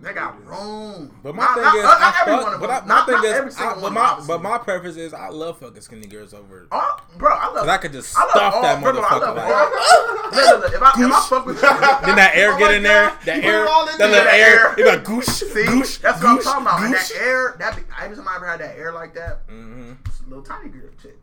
They 0.00 0.14
got 0.14 0.46
room. 0.46 1.10
But 1.22 1.34
my 1.34 1.42
Not- 1.44 1.54
thing 1.54 1.62
not- 1.64 1.76
is, 1.76 1.82
not 1.84 2.00
I 2.00 2.12
fuck- 2.24 2.60
but. 2.60 2.70
I, 2.70 2.80
my 2.80 2.86
Not- 2.86 3.06
thing 3.06 3.16
is, 3.48 3.56
I, 3.58 3.74
but 3.80 3.92
my 3.92 4.00
obviously. 4.00 4.34
but 4.34 4.42
my 4.42 4.56
preference 4.58 4.96
is 4.96 5.12
I 5.12 5.28
love 5.28 5.58
fucking 5.58 5.80
skinny 5.82 6.06
girls 6.06 6.32
over. 6.32 6.68
Oh, 6.72 6.96
bro, 7.18 7.30
I 7.34 7.48
love. 7.52 7.68
I 7.68 7.76
could 7.76 7.92
just 7.92 8.16
I 8.16 8.22
love 8.22 8.30
stuff 8.30 8.54
all- 8.54 8.62
that 8.62 8.78
of 8.78 8.84
all, 8.84 8.90
I 9.04 9.10
motherfucker. 9.10 9.20
love 9.20 9.36
Like, 9.36 10.60
Look, 10.62 10.72
If 10.74 10.82
I, 10.82 10.88
if 11.04 11.12
I 11.12 11.26
fuck 11.28 11.44
with 11.46 11.56
you, 11.56 11.62
then 12.06 12.16
that 12.16 12.32
air 12.34 12.52
Oh 12.54 12.58
get 12.58 12.74
in 12.74 12.82
there. 12.82 13.12
That 13.26 13.42
You 13.42 13.50
air, 13.50 13.64
it 13.64 13.98
that 13.98 14.10
little 14.10 14.28
air. 14.28 14.74
It's 14.78 14.88
like 14.88 15.04
goosh, 15.04 15.24
See, 15.28 15.64
goosh. 15.64 16.00
that's 16.00 16.22
what 16.22 16.30
I'm 16.30 16.42
talking 16.42 16.62
about. 16.62 16.82
And 16.82 16.94
that 16.94 17.12
air, 17.20 17.56
that 17.58 17.76
be, 17.76 17.82
every 18.00 18.16
time 18.16 18.28
I 18.28 18.36
ever 18.36 18.46
had 18.46 18.60
that 18.60 18.76
air 18.78 18.92
like 18.92 19.12
that, 19.14 19.46
Mhm. 19.48 19.96
a 20.24 20.28
little 20.28 20.44
tiny 20.44 20.70
girl 20.70 20.88
shit. 21.02 21.18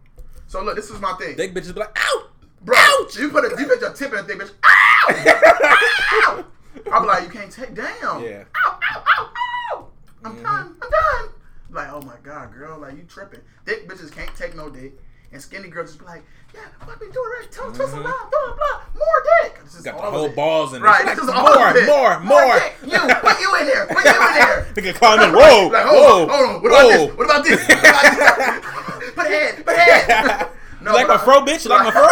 So 0.45 0.62
look, 0.63 0.75
this 0.75 0.89
is 0.91 0.99
my 0.99 1.13
thing. 1.13 1.36
Thick 1.36 1.53
bitches 1.56 1.73
be 1.73 1.80
like, 1.80 1.97
ow, 1.97 2.27
Bro, 2.62 2.75
ouch. 2.77 3.15
you 3.17 3.30
put 3.32 3.45
a, 3.45 3.60
you 3.60 3.65
put 3.67 3.82
your 3.82 3.93
tip 3.93 4.12
in 4.13 4.19
a 4.19 4.23
thing, 4.23 4.38
bitch. 4.38 4.51
Ow! 4.65 6.36
Ow! 6.38 6.45
I'll 6.91 7.01
be 7.01 7.07
like, 7.07 7.23
you 7.23 7.29
can't 7.29 7.51
take 7.51 7.73
down. 7.75 8.23
Yeah. 8.23 8.43
Ow, 8.65 8.79
ow, 8.91 9.03
ow, 9.17 9.29
ow. 9.73 9.87
I'm 10.25 10.35
Mhm. 10.37 10.43
done. 10.43 10.75
I'm 10.81 10.89
done. 10.89 11.29
Like, 11.69 11.89
oh 11.91 12.01
my 12.01 12.15
god, 12.23 12.53
girl, 12.53 12.77
like 12.79 12.95
you 12.95 13.03
tripping. 13.03 13.41
Thick 13.65 13.87
bitches 13.87 14.11
can't 14.11 14.33
take 14.35 14.55
no 14.55 14.69
dick. 14.69 14.93
And 15.33 15.41
skinny 15.41 15.67
girls 15.67 15.89
just 15.89 15.99
be 15.99 16.05
like, 16.05 16.23
yeah, 16.53 16.61
what 16.85 16.97
we 17.01 17.07
doing 17.11 17.29
right? 17.39 17.51
Tell 17.51 17.69
twist 17.71 17.93
Mhm. 17.93 17.97
around, 18.05 18.29
blah, 18.31 18.45
blah, 18.45 18.55
blah. 18.55 18.79
More 18.95 19.23
dick. 19.43 19.59
It's 19.63 19.73
just 19.73 19.83
Got 19.85 19.97
the 19.97 20.03
whole 20.03 20.29
balls 20.29 20.73
in 20.73 20.81
there. 20.81 20.89
Right, 20.89 21.05
this 21.05 21.19
is 21.19 21.27
all 21.29 21.43
more, 21.53 21.69
of 21.69 21.75
it. 21.75 21.85
more, 21.85 22.19
more. 22.21 22.53
dick. 22.53 22.75
You, 22.83 22.97
put 22.97 23.39
you 23.41 23.55
in 23.57 23.65
here. 23.65 23.85
Put 23.87 24.05
you 24.05 24.11
in 24.11 24.33
here. 24.33 24.67
Nigga 24.75 24.93
in. 25.23 25.33
Whoa, 25.33 25.67
Like, 25.73 25.85
whoa, 25.85 26.27
hold 26.27 26.29
on, 26.29 26.29
hold 26.29 26.43
on. 26.43 26.61
What 26.63 26.71
about 26.71 26.87
this? 26.87 27.11
What 27.17 27.25
about 27.25 27.43
this? 27.43 27.67
What 27.67 27.79
about 27.79 28.99
this? 29.01 29.11
put 29.13 29.27
head, 29.27 29.65
put 29.65 29.75
head. 29.75 30.49
You 30.87 30.93
like 30.93 31.07
my 31.09 31.17
fro, 31.17 31.41
bitch? 31.41 31.65
You 31.65 31.71
like 31.71 31.83
my 31.83 31.91
fro? 31.91 32.07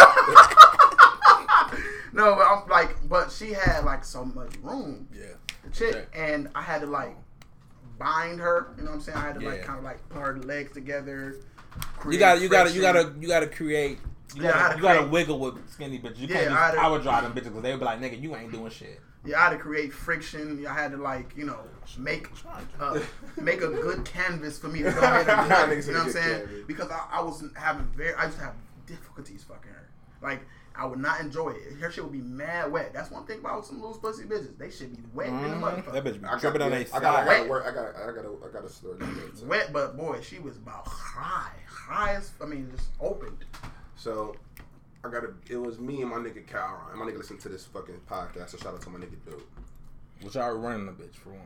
No, 2.16 2.34
but 2.34 2.46
I'm 2.46 2.68
like, 2.68 2.96
but 3.08 3.30
she 3.30 3.52
had 3.52 3.84
like 3.84 4.04
so 4.04 4.24
much 4.24 4.56
room, 4.62 5.08
Yeah. 5.14 5.26
the 5.64 5.70
chick, 5.70 6.08
and 6.14 6.48
I 6.54 6.62
had 6.62 6.80
to 6.80 6.86
like 6.86 7.16
bind 7.98 8.40
her. 8.40 8.68
You 8.76 8.82
know 8.84 8.90
what 8.90 8.94
I'm 8.96 9.00
saying? 9.02 9.18
I 9.18 9.20
had 9.22 9.34
to 9.40 9.40
like 9.46 9.62
kind 9.64 9.78
of 9.78 9.84
like 9.84 10.06
put 10.08 10.20
her 10.20 10.36
legs 10.38 10.72
together. 10.72 11.36
You 12.10 12.18
gotta, 12.18 12.40
you 12.40 12.48
gotta, 12.48 12.70
you 12.72 12.80
gotta, 12.80 13.14
you 13.20 13.28
gotta 13.28 13.46
create. 13.46 13.98
You 14.34 14.42
Yeah, 14.42 14.50
gotta, 14.52 14.70
to 14.70 14.76
you 14.76 14.82
gotta 14.82 15.06
wiggle 15.06 15.38
with 15.38 15.70
skinny 15.70 15.98
bitches. 15.98 16.18
You 16.18 16.26
Yeah, 16.28 16.44
can't. 16.48 16.78
I 16.78 16.88
would 16.88 17.02
draw 17.02 17.20
them 17.20 17.32
bitches 17.32 17.44
because 17.44 17.62
they 17.62 17.70
would 17.70 17.80
be 17.80 17.84
like, 17.86 18.00
nigga, 18.00 18.20
you 18.20 18.34
ain't 18.36 18.50
doing 18.52 18.70
shit. 18.70 19.00
Yeah, 19.24 19.40
I 19.40 19.44
had 19.44 19.50
to 19.50 19.58
create 19.58 19.92
friction. 19.92 20.64
I 20.66 20.72
had 20.72 20.92
to 20.92 20.98
like, 20.98 21.36
you 21.36 21.44
know, 21.46 21.58
make 21.98 22.28
uh, 22.80 22.98
make 23.40 23.60
a 23.60 23.68
good 23.68 24.04
canvas 24.04 24.58
for 24.58 24.68
me 24.68 24.82
to 24.82 24.90
go 24.90 25.00
ahead 25.00 25.28
and 25.28 25.48
do 25.68 25.72
it, 25.74 25.78
Nigga 25.78 25.82
said 25.82 25.86
You 25.86 25.92
know 25.92 25.98
what 25.98 26.06
I'm 26.06 26.12
saying? 26.12 26.38
canvas. 26.46 26.64
Because 26.66 26.90
I, 26.90 27.06
I 27.12 27.22
was 27.22 27.44
having 27.54 27.86
very, 27.96 28.14
I 28.14 28.26
used 28.26 28.38
to 28.38 28.44
have 28.44 28.54
difficulties 28.86 29.42
fucking 29.42 29.70
her. 29.70 29.88
Like, 30.22 30.42
I 30.78 30.84
would 30.86 30.98
not 30.98 31.20
enjoy 31.20 31.50
it. 31.50 31.74
Her 31.80 31.90
shit 31.90 32.04
would 32.04 32.12
be 32.12 32.20
mad 32.20 32.70
wet. 32.70 32.92
That's 32.92 33.10
one 33.10 33.24
thing 33.26 33.40
about 33.40 33.64
some 33.66 33.82
loose 33.82 33.96
pussy 33.98 34.24
bitches. 34.24 34.56
They 34.58 34.70
should 34.70 34.94
be 34.96 35.02
wet 35.14 35.28
in 35.28 35.42
the 35.42 35.48
Mhm. 35.48 35.60
motherfucker. 35.60 35.92
That 35.92 36.04
bitch 36.04 36.20
be 36.20 36.26
I 36.26 36.30
got, 36.32 36.40
tripping 36.40 36.62
on 36.62 36.70
yeah, 36.72 36.78
their 36.84 36.86
I 36.94 37.00
got, 37.00 37.28
I 37.28 37.38
got 37.38 37.48
work. 37.48 37.64
I 37.66 37.70
got, 37.72 37.96
I 37.96 38.12
got, 38.12 38.24
a, 38.24 38.46
I 38.48 38.52
got 38.52 38.64
a 38.64 38.68
story. 38.68 38.98
to 38.98 39.04
tell. 39.06 39.46
Wet, 39.48 39.72
but 39.72 39.96
boy, 39.96 40.20
she 40.20 40.38
was 40.38 40.56
about 40.56 40.86
high, 40.86 41.52
high 41.68 42.14
as 42.14 42.32
I 42.42 42.46
mean, 42.46 42.70
just 42.76 42.88
opened. 43.00 43.44
So 43.96 44.36
I 45.04 45.08
got 45.10 45.24
a. 45.24 45.30
It 45.48 45.56
was 45.56 45.78
me 45.78 46.02
and 46.02 46.10
my 46.10 46.16
nigga 46.18 46.46
Cal. 46.46 46.88
And 46.90 46.98
my 47.00 47.06
nigga 47.06 47.18
listened 47.18 47.40
to 47.40 47.48
this 47.48 47.64
fucking 47.64 48.00
podcast. 48.10 48.50
So 48.50 48.58
shout 48.58 48.74
out 48.74 48.82
to 48.82 48.90
my 48.90 48.98
nigga 48.98 49.16
dude. 49.24 49.42
Was 50.22 50.34
y'all 50.34 50.52
running 50.54 50.86
the 50.86 50.92
bitch 50.92 51.14
for 51.16 51.30
one? 51.30 51.40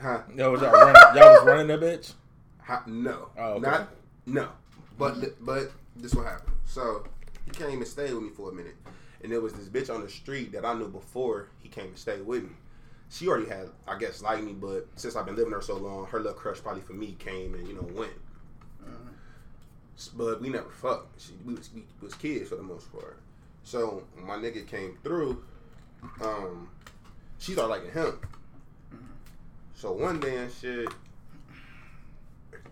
Huh? 0.00 0.22
Yo, 0.34 0.50
was 0.52 0.60
y'all 0.60 0.72
running? 0.72 0.94
Y'all 1.16 1.32
was 1.32 1.44
running 1.44 1.66
the 1.68 1.78
bitch? 1.78 2.12
Ha- 2.62 2.82
no. 2.86 3.30
Oh, 3.38 3.52
okay. 3.54 3.60
Not 3.62 3.88
no. 4.26 4.48
But 4.98 5.20
th- 5.20 5.34
but 5.40 5.70
this 5.96 6.14
what 6.14 6.26
happened. 6.26 6.56
So 6.66 7.04
he 7.50 7.64
came 7.64 7.78
and 7.78 7.86
stayed 7.86 8.12
with 8.12 8.22
me 8.22 8.30
for 8.30 8.50
a 8.50 8.54
minute, 8.54 8.76
and 9.22 9.32
there 9.32 9.40
was 9.40 9.52
this 9.54 9.68
bitch 9.68 9.92
on 9.94 10.02
the 10.02 10.08
street 10.08 10.52
that 10.52 10.64
I 10.64 10.74
knew 10.74 10.88
before 10.88 11.48
he 11.58 11.68
came 11.68 11.86
and 11.86 11.98
stayed 11.98 12.26
with 12.26 12.42
me. 12.44 12.50
She 13.10 13.26
already 13.26 13.48
had, 13.48 13.68
I 13.86 13.96
guess, 13.98 14.22
liked 14.22 14.44
me, 14.44 14.52
but 14.52 14.86
since 14.96 15.16
I've 15.16 15.24
been 15.24 15.34
living 15.36 15.50
there 15.52 15.62
so 15.62 15.76
long, 15.78 16.06
her 16.06 16.18
little 16.18 16.34
crush 16.34 16.58
probably 16.60 16.82
for 16.82 16.92
me 16.92 17.16
came 17.18 17.54
and 17.54 17.66
you 17.66 17.74
know 17.74 17.88
went. 17.94 18.12
S- 19.96 20.08
But 20.08 20.40
we 20.42 20.50
never 20.50 20.68
fucked. 20.70 21.20
She, 21.20 21.32
we, 21.44 21.54
was, 21.54 21.70
we 21.74 21.84
was 22.02 22.14
kids 22.14 22.48
for 22.50 22.56
the 22.56 22.62
most 22.62 22.92
part. 22.92 23.18
So 23.64 24.04
my 24.22 24.36
nigga 24.36 24.66
came 24.66 24.98
through, 25.02 25.42
um, 26.22 26.68
she 27.38 27.52
started 27.52 27.70
liking 27.70 27.90
him. 27.92 28.20
So 29.74 29.92
one 29.92 30.20
day 30.20 30.36
and 30.36 30.52
shit, 30.52 30.88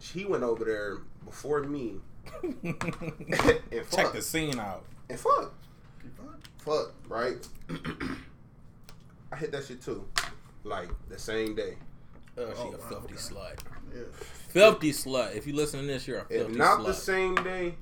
she 0.01 0.25
went 0.27 0.43
over 0.43 0.65
there 0.65 0.99
before 1.25 1.63
me 1.63 1.97
and 2.43 3.91
Check 3.91 4.13
the 4.13 4.23
scene 4.23 4.59
out. 4.59 4.85
And 5.09 5.19
fuck. 5.19 5.53
Fuck, 6.59 6.93
right? 7.09 7.47
I 9.33 9.37
hit 9.37 9.53
that 9.53 9.65
shit 9.65 9.83
too. 9.83 10.07
Like 10.65 10.89
the 11.09 11.19
same 11.19 11.55
day. 11.55 11.77
Oh, 12.39 12.53
she 12.55 12.61
Oh, 12.61 12.69
a 12.69 12.71
wow, 12.73 12.77
filthy 12.89 13.15
okay. 13.15 13.23
slut. 13.23 13.59
Yeah. 13.95 14.03
Filthy 14.49 14.93
slut. 14.93 15.35
If 15.37 15.47
you 15.47 15.55
listen 15.55 15.81
to 15.81 15.87
this, 15.87 16.07
you're 16.07 16.19
a 16.19 16.23
If 16.23 16.29
filthy 16.29 16.55
not 16.57 16.81
slut. 16.81 16.87
the 16.87 16.95
same 16.95 17.35
day, 17.37 17.75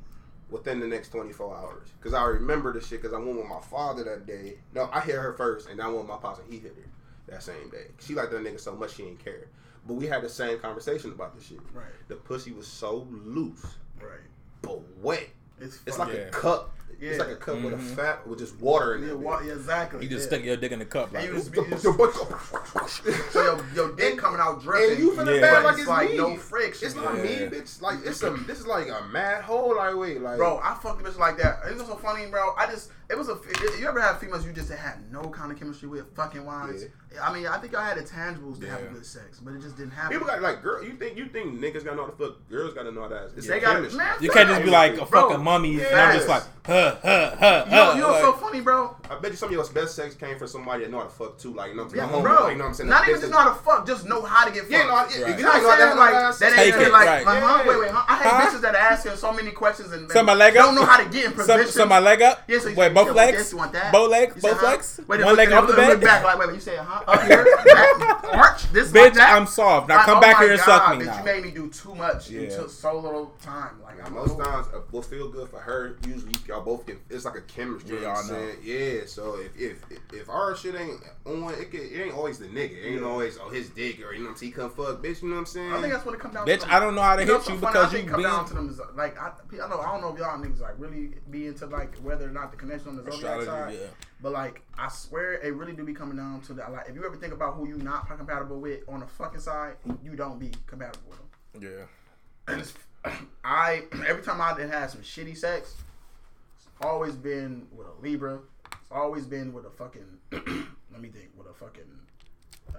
within 0.50 0.80
the 0.80 0.86
next 0.86 1.08
24 1.10 1.56
hours. 1.56 1.88
Because 1.98 2.14
I 2.14 2.24
remember 2.24 2.72
the 2.72 2.80
shit 2.80 3.00
because 3.02 3.14
I 3.14 3.18
went 3.18 3.36
with 3.38 3.48
my 3.48 3.60
father 3.60 4.04
that 4.04 4.26
day. 4.26 4.58
No, 4.74 4.88
I 4.92 5.00
hit 5.00 5.16
her 5.16 5.32
first, 5.32 5.68
and 5.70 5.80
I 5.80 5.86
went 5.86 6.00
with 6.00 6.08
my 6.08 6.16
pops, 6.16 6.38
and 6.40 6.52
he 6.52 6.58
hit 6.58 6.76
her 6.76 6.84
that 7.32 7.42
same 7.42 7.70
day. 7.70 7.86
She 8.00 8.14
liked 8.14 8.30
that 8.32 8.42
nigga 8.42 8.60
so 8.60 8.74
much 8.74 8.94
she 8.96 9.04
didn't 9.04 9.24
care. 9.24 9.48
But 9.86 9.94
we 9.94 10.06
had 10.06 10.22
the 10.22 10.28
same 10.28 10.58
conversation 10.60 11.10
about 11.12 11.36
the 11.36 11.42
shit. 11.42 11.58
Right. 11.72 11.84
The 12.08 12.16
pussy 12.16 12.52
was 12.52 12.66
so 12.66 13.06
loose, 13.10 13.64
Right. 14.00 14.20
But 14.64 14.80
wet. 15.02 15.28
It's, 15.60 15.78
It's 15.86 15.98
like 15.98 16.08
Yeah. 16.12 16.20
a 16.20 16.30
cup. 16.30 16.70
Yeah. 17.00 17.10
It's 17.10 17.18
like 17.18 17.28
a 17.28 17.36
cup 17.36 17.60
with 17.60 17.74
a 17.74 17.76
Mhm. 17.76 17.96
fat 17.96 18.26
with 18.26 18.38
just 18.38 18.56
water 18.60 18.94
in 18.94 19.02
yeah, 19.02 19.08
it. 19.10 19.18
wa- 19.18 19.40
yeah, 19.44 19.52
exactly. 19.52 20.02
You 20.04 20.08
just 20.08 20.22
yeah. 20.30 20.36
stick 20.36 20.44
your 20.44 20.56
dick 20.56 20.72
in 20.72 20.78
the 20.78 20.84
cup. 20.84 21.12
Like, 21.12 21.26
you 21.26 21.34
just, 21.34 21.54
you 21.54 21.66
just, 21.68 21.82
the 21.82 21.92
so 23.30 23.42
your, 23.42 23.60
your 23.74 23.96
dick 23.96 24.12
And- 24.12 24.18
coming 24.20 24.40
out 24.40 24.62
dripping. 24.62 24.90
And 24.92 24.98
you 25.00 25.10
finna 25.12 25.34
Yeah. 25.34 25.40
bad 25.40 25.54
but 25.54 25.64
like 25.64 25.72
it's, 25.72 25.80
it's, 25.82 25.88
like 25.88 26.10
me. 26.10 26.16
no 26.16 26.36
friction. 26.36 26.86
It's 26.86 26.96
not 26.96 27.16
Yeah. 27.16 27.22
me, 27.22 27.28
bitch. 27.56 27.82
Like 27.82 27.98
it's 28.04 28.22
a 28.22 28.30
this 28.30 28.60
is 28.60 28.66
like 28.66 28.88
a 28.88 29.02
mad 29.12 29.42
hole. 29.42 29.76
Like 29.76 29.96
wait, 29.96 30.20
like 30.20 30.36
Bro, 30.38 30.60
I 30.62 30.74
fucked 30.82 31.00
a 31.00 31.04
bitch 31.04 31.18
like 31.18 31.36
that. 31.38 31.60
It 31.68 31.76
was 31.76 31.86
so 31.86 31.96
funny, 31.96 32.26
bro. 32.26 32.54
I 32.56 32.66
just, 32.66 32.90
it 33.10 33.16
was 33.18 33.28
a. 33.28 33.38
You 33.78 33.86
ever 33.88 34.00
have 34.00 34.18
females 34.20 34.46
you 34.46 34.52
just 34.52 34.70
had 34.72 35.10
no 35.12 35.22
kind 35.28 35.52
of 35.52 35.58
chemistry 35.58 35.88
with, 35.88 36.14
fucking 36.16 36.44
wise? 36.44 36.86
I 37.22 37.32
mean, 37.32 37.46
I 37.46 37.58
think 37.58 37.74
I 37.76 37.86
had 37.88 37.96
the 37.96 38.02
tangibles 38.02 38.58
to 38.60 38.66
have 38.68 38.80
Yeah. 38.80 38.88
good 38.92 39.06
sex, 39.06 39.38
but 39.40 39.54
it 39.54 39.60
just 39.62 39.76
didn't 39.76 39.92
happen. 39.92 40.12
people 40.18 40.26
got 40.26 40.42
like 40.42 40.62
girl. 40.62 40.82
You 40.82 40.94
think 40.94 41.16
you 41.16 41.26
think 41.26 41.60
niggas 41.60 41.84
gotta 41.84 41.96
know 41.96 42.04
how 42.06 42.10
to 42.10 42.16
fuck? 42.16 42.48
Girls 42.50 42.74
gotta 42.74 42.90
know 42.90 43.02
how 43.02 43.08
to. 43.08 43.30
It's 43.36 43.46
They 43.46 43.58
a 43.58 43.60
got 43.60 43.74
chemistry. 43.76 43.98
man. 43.98 44.16
you 44.20 44.30
can't 44.30 44.48
just 44.48 44.62
be 44.64 44.70
like 44.70 44.94
a 45.00 45.04
Bro, 45.06 45.28
fucking 45.28 45.44
mummy 45.44 45.78
and 45.84 45.94
I'm 45.96 46.16
just 46.16 46.28
like, 46.28 46.42
huh, 46.66 46.96
huh, 47.02 47.36
huh, 47.38 47.62
You 47.66 47.70
know, 47.70 47.84
huh. 47.84 47.92
you 47.94 48.00
know 48.00 48.08
what's 48.08 48.24
like, 48.24 48.34
so 48.34 48.40
funny, 48.40 48.60
bro? 48.62 48.96
I 49.08 49.18
bet 49.20 49.30
you 49.30 49.36
some 49.36 49.48
of 49.48 49.52
your 49.52 49.64
best 49.68 49.94
sex 49.94 50.14
came 50.16 50.38
from 50.38 50.48
somebody 50.48 50.82
that 50.84 50.90
know 50.90 50.98
how 50.98 51.04
to 51.04 51.10
fuck 51.10 51.38
too. 51.38 51.52
Like, 51.54 51.70
you 51.70 51.76
know 51.76 51.84
what 51.84 51.92
I'm 51.92 51.98
Yeah, 51.98 52.10
saying? 52.10 52.22
bro. 52.22 52.32
Like, 52.34 52.52
you 52.52 52.58
know 52.58 52.64
what 52.64 52.68
I'm 52.68 52.74
saying? 52.74 52.90
Not 52.90 53.08
even 53.08 53.20
just 53.20 53.30
know 53.32 53.38
how 53.38 53.48
to 53.50 53.54
fuck, 53.62 53.86
just 53.86 54.08
know 54.08 54.22
how 54.22 54.44
to 54.46 54.50
get 54.50 54.60
fucked. 54.62 54.72
Yeah, 54.72 54.82
no, 54.86 54.94
I- 54.94 55.04
Right. 55.04 55.12
you 55.14 55.18
You 55.20 55.26
know 55.28 55.36
know 55.36 55.44
what 55.44 55.54
I'm 55.54 55.78
saying? 55.78 55.96
Like, 55.98 56.12
that, 56.12 56.38
that 56.40 56.58
ain't 56.58 56.74
it, 56.74 56.92
like, 56.92 57.06
right. 57.06 57.26
like, 57.26 57.42
huh? 57.42 57.62
Wait, 57.68 57.78
wait, 57.78 57.90
huh? 57.92 58.04
I 58.08 58.16
hate 58.16 58.28
Huh? 58.32 58.40
bitches 58.50 58.60
that 58.62 58.74
are 58.74 58.78
asking 58.78 59.16
so 59.16 59.32
many 59.32 59.52
questions 59.52 59.92
and 59.92 60.10
Set 60.10 60.24
my 60.24 60.34
leg 60.34 60.56
up. 60.56 60.64
don't 60.66 60.74
know 60.74 60.84
how 60.84 60.96
to 60.96 61.04
get 61.08 61.26
in 61.26 61.30
Some, 61.36 61.58
position. 61.58 61.66
some 61.72 61.88
my 61.90 62.00
leg 62.00 62.22
up. 62.22 62.42
Yeah, 62.48 62.58
so 62.58 62.68
you 62.70 62.74
wait, 62.76 62.88
say, 62.88 62.93
both 62.94 63.06
you 63.08 63.14
want 63.14 63.16
legs. 63.26 63.38
this, 63.38 63.52
you 63.52 63.58
want 63.58 63.72
that? 63.72 63.92
Both 63.92 64.10
legs. 64.10 64.42
Both 64.42 64.58
huh? 64.58 64.66
legs. 64.66 65.00
Wait, 65.06 65.24
One 65.24 65.36
leg 65.36 65.52
off 65.52 65.66
the 65.66 65.72
look- 65.74 65.88
look 65.88 66.00
bed. 66.00 66.06
Back, 66.06 66.24
like, 66.24 66.38
wait, 66.38 66.48
wait, 66.48 66.54
you 66.54 66.60
say, 66.60 66.76
huh? 66.76 67.02
Up 67.06 67.22
here, 67.22 67.44
back, 67.66 68.24
arch, 68.34 68.72
this, 68.72 68.90
Bitch, 68.92 69.14
that. 69.14 69.34
I'm 69.36 69.46
soft. 69.46 69.88
Now 69.88 69.96
Like, 69.96 70.04
come 70.06 70.18
oh 70.18 70.20
back 70.20 70.36
my 70.38 70.42
here 70.44 70.52
and 70.52 70.60
God, 70.60 70.64
suck 70.66 70.98
me 70.98 71.04
bitch, 71.04 71.06
now. 71.08 71.18
You 71.18 71.24
made 71.24 71.44
me 71.44 71.50
do 71.50 71.68
too 71.70 71.94
much. 71.94 72.30
You 72.30 72.48
took 72.48 72.70
so 72.70 72.98
little 72.98 73.32
time. 73.42 73.80
Like, 73.82 73.98
Now, 73.98 74.06
I'm 74.06 74.14
most 74.14 74.38
times, 74.38 74.66
uh, 74.74 74.78
what 74.90 75.04
feel 75.04 75.28
good 75.30 75.48
for 75.48 75.58
her, 75.60 75.96
usually 76.06 76.32
y'all 76.46 76.62
both 76.62 76.86
get, 76.86 76.98
it's 77.10 77.24
like 77.24 77.36
a 77.36 77.40
chemistry. 77.42 77.96
Yeah, 77.96 78.00
you 78.00 78.02
know 78.06 78.08
what 78.10 78.16
I 78.16 78.20
I'm 78.20 78.28
know. 78.28 78.34
saying? 78.34 78.56
Yeah, 78.64 79.00
so 79.06 79.38
if, 79.56 79.80
if 79.90 80.00
if 80.12 80.28
our 80.28 80.56
shit 80.56 80.74
ain't 80.74 81.00
on, 81.26 81.52
it, 81.54 81.70
can, 81.70 81.80
it 81.80 82.00
ain't 82.00 82.14
always 82.14 82.38
the 82.38 82.46
nigga. 82.46 82.72
It 82.72 82.86
ain't 82.86 83.00
Yeah. 83.00 83.06
always, 83.06 83.38
oh, 83.38 83.48
his 83.50 83.68
dick, 83.70 84.04
or, 84.04 84.12
you 84.12 84.20
know 84.20 84.26
what 84.26 84.30
I'm 84.32 84.36
saying? 84.38 84.52
He 84.52 84.56
come 84.56 84.70
fuck, 84.70 85.02
bitch, 85.02 85.22
you 85.22 85.28
know 85.28 85.34
what 85.36 85.40
I'm 85.40 85.46
saying? 85.46 85.72
I 85.72 85.80
think 85.80 85.92
that's 85.92 86.04
what 86.06 86.14
it 86.14 86.20
comes 86.20 86.34
down 86.34 86.46
Bitch, 86.46 86.60
to. 86.60 86.74
I 86.74 86.80
don't 86.80 86.94
know 86.94 87.02
how 87.02 87.16
to 87.16 87.24
know 87.24 87.38
hit 87.38 87.48
you 87.48 87.54
what's 87.54 87.60
so 87.60 87.72
funny? 87.72 87.72
because 87.72 87.92
you 87.92 88.10
come 88.10 88.22
down 88.22 88.46
to 88.46 88.54
them 88.54 88.80
like 88.96 89.18
I, 89.20 89.28
I 89.28 89.68
know 89.68 89.80
I 89.80 89.92
don't 89.92 90.00
know 90.00 90.12
if 90.12 90.18
y'all 90.18 90.38
niggas 90.38 90.60
like 90.60 90.74
really 90.78 91.14
be 91.30 91.46
into 91.46 91.66
like 91.66 91.94
whether 91.98 92.26
or 92.26 92.30
not 92.32 92.50
the 92.50 92.56
connection 92.56 92.83
on 92.86 92.96
the 92.96 93.02
zodiac 93.02 93.38
astrology. 93.40 93.46
side, 93.46 93.74
Yeah. 93.74 93.86
but 94.20 94.32
like 94.32 94.62
I 94.78 94.88
swear 94.88 95.34
it 95.34 95.54
really 95.54 95.72
do 95.72 95.84
be 95.84 95.94
coming 95.94 96.16
down 96.16 96.40
to 96.42 96.54
that. 96.54 96.72
Like 96.72 96.88
if 96.88 96.94
you 96.94 97.04
ever 97.04 97.16
think 97.16 97.32
about 97.32 97.54
who 97.54 97.68
you 97.68 97.76
not 97.76 98.06
compatible 98.08 98.60
with 98.60 98.80
on 98.88 99.00
the 99.00 99.06
fucking 99.06 99.40
side, 99.40 99.74
you 100.02 100.16
don't 100.16 100.38
be 100.38 100.52
compatible 100.66 101.10
with 101.10 101.18
them. 101.18 101.62
Yeah. 101.62 102.52
And 102.52 102.60
it's, 102.60 102.74
I 103.44 103.82
every 104.06 104.22
time 104.22 104.40
I 104.40 104.56
done 104.56 104.68
had 104.70 104.90
some 104.90 105.00
shitty 105.02 105.36
sex, 105.36 105.74
it's 106.56 106.66
always 106.82 107.14
been 107.14 107.66
with 107.72 107.86
a 107.86 108.02
Libra. 108.02 108.40
It's 108.72 108.90
always 108.90 109.26
been 109.26 109.52
with 109.52 109.64
a 109.66 109.70
fucking 109.70 110.18
let 110.32 111.00
me 111.00 111.08
think 111.08 111.30
with 111.36 111.46
a 111.48 111.54
fucking 111.54 111.82
uh, 112.74 112.78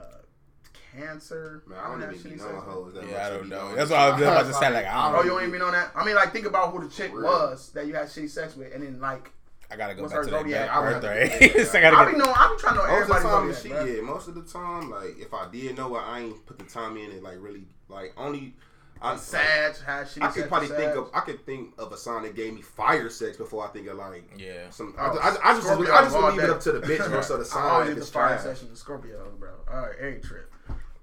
Cancer. 0.95 1.63
Man, 1.67 1.77
I 1.79 1.87
don't 1.89 2.01
have 2.01 2.13
even 2.13 2.23
shitty 2.31 2.33
be 2.35 2.39
sex 2.39 2.51
knowing 2.51 2.55
with. 2.55 2.65
hoes 2.65 2.93
that. 2.93 3.09
Yeah, 3.09 3.25
I 3.25 3.29
to 3.29 3.35
don't 3.35 3.43
be 3.43 3.49
know. 3.49 3.75
That's 3.75 3.89
shit. 3.89 3.97
what 3.97 3.99
I 3.99 4.09
was 4.11 4.21
about 4.21 4.45
to 4.47 4.53
say. 4.53 4.69
Like, 4.73 4.85
I 4.85 5.09
Oh, 5.09 5.13
don't 5.13 5.25
you 5.25 5.39
ain't 5.39 5.51
been 5.51 5.61
on 5.61 5.73
that? 5.73 5.91
I 5.95 6.05
mean, 6.05 6.15
like, 6.15 6.31
think 6.31 6.45
about 6.45 6.71
who 6.71 6.83
the 6.83 6.89
chick 6.93 7.13
was 7.13 7.71
that 7.73 7.85
you 7.87 7.93
had 7.95 8.07
shitty 8.07 8.29
sex 8.29 8.55
with, 8.55 8.73
and 8.73 8.81
then 8.83 8.99
like, 9.01 9.31
I 9.71 9.75
gotta 9.77 9.95
go 9.95 10.03
What's 10.03 10.13
back 10.13 10.23
to 10.25 10.29
that 10.31 10.39
zodiac? 10.41 10.67
back 10.67 10.75
I 10.75 10.79
would 10.79 10.93
have 10.93 11.01
to 11.01 11.07
birthday. 11.07 11.49
get. 11.53 11.67
So 11.71 11.77
I 11.77 11.81
gotta 11.81 11.97
I 11.97 12.11
be 12.11 12.17
know, 12.17 12.25
I 12.35 12.53
be 12.55 12.61
trying 12.61 12.75
to 12.75 12.79
know 12.81 12.87
Most 12.87 13.07
the 13.07 13.13
everybody's 13.15 13.57
zodiac, 13.57 13.61
shit, 13.63 13.71
bruh. 13.71 13.95
yeah. 13.95 14.01
Most 14.01 14.27
of 14.27 14.35
the 14.35 14.41
time, 14.43 14.89
like 14.91 15.15
if 15.19 15.33
I 15.33 15.49
did 15.51 15.77
know 15.77 15.95
it, 15.95 15.99
I 16.01 16.19
ain't 16.21 16.45
put 16.45 16.59
the 16.59 16.65
time 16.65 16.97
in 16.97 17.11
it. 17.11 17.23
Like 17.23 17.35
really, 17.39 17.65
like 17.89 18.13
only. 18.17 18.53
I, 19.01 19.17
Sag 19.17 19.75
had 19.85 20.07
shitty 20.07 20.21
I 20.23 20.27
could 20.29 20.47
probably 20.47 20.69
with 20.69 20.77
think 20.77 20.95
of 20.95 21.09
I 21.13 21.19
could 21.19 21.45
think 21.45 21.73
of 21.77 21.91
a 21.91 21.97
sign 21.97 22.23
that 22.23 22.33
gave 22.33 22.53
me 22.53 22.61
fire 22.61 23.09
sex 23.09 23.35
before 23.35 23.65
I 23.65 23.67
think 23.67 23.87
of 23.87 23.97
like 23.97 24.23
Yeah. 24.37 24.69
some. 24.69 24.95
Oh, 24.97 25.19
I, 25.21 25.29
I, 25.31 25.51
I 25.51 25.53
just 25.55 25.67
Scorpio 25.67 25.93
I 25.93 26.01
just 26.03 26.15
all 26.15 26.31
leave 26.31 26.41
it 26.41 26.49
up 26.49 26.61
to 26.61 26.71
the 26.71 26.79
bitch 26.79 27.11
or 27.11 27.21
so 27.21 27.35
the 27.35 27.41
I 27.43 27.45
sign. 27.47 27.63
always 27.63 27.89
if 27.89 27.95
get 27.95 28.05
the 28.05 28.11
fire 28.11 28.27
trash. 28.29 28.43
session 28.43 28.69
with 28.69 28.79
Scorpios, 28.83 29.37
bro. 29.37 29.49
All 29.69 29.79
right, 29.81 29.95
every 29.99 30.21
trip 30.21 30.49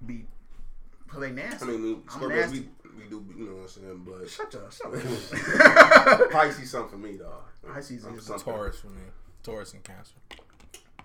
be, 0.07 0.25
cause 1.07 1.21
they 1.21 1.31
nasty. 1.31 1.65
I 1.65 1.67
mean, 1.69 1.83
we, 1.83 1.97
I'm 2.15 2.29
nasty. 2.29 2.59
we, 2.61 3.03
we 3.03 3.09
do, 3.09 3.23
you 3.37 3.45
know 3.45 3.53
what 3.57 3.61
I'm 3.61 3.67
saying, 3.69 4.01
but 4.05 4.27
Shut 4.29 4.55
up, 4.55 4.73
shut 4.73 4.87
up. 6.21 6.31
Pisces 6.31 6.71
something 6.71 6.89
for 6.89 6.97
me, 6.97 7.17
dog. 7.17 7.43
Pisces 7.67 8.05
I'm 8.05 8.17
is 8.17 8.25
something. 8.25 8.53
Taurus 8.53 8.79
for 8.79 8.87
me. 8.87 9.01
Taurus 9.41 9.73
and 9.73 9.83
Cancer. 9.83 10.15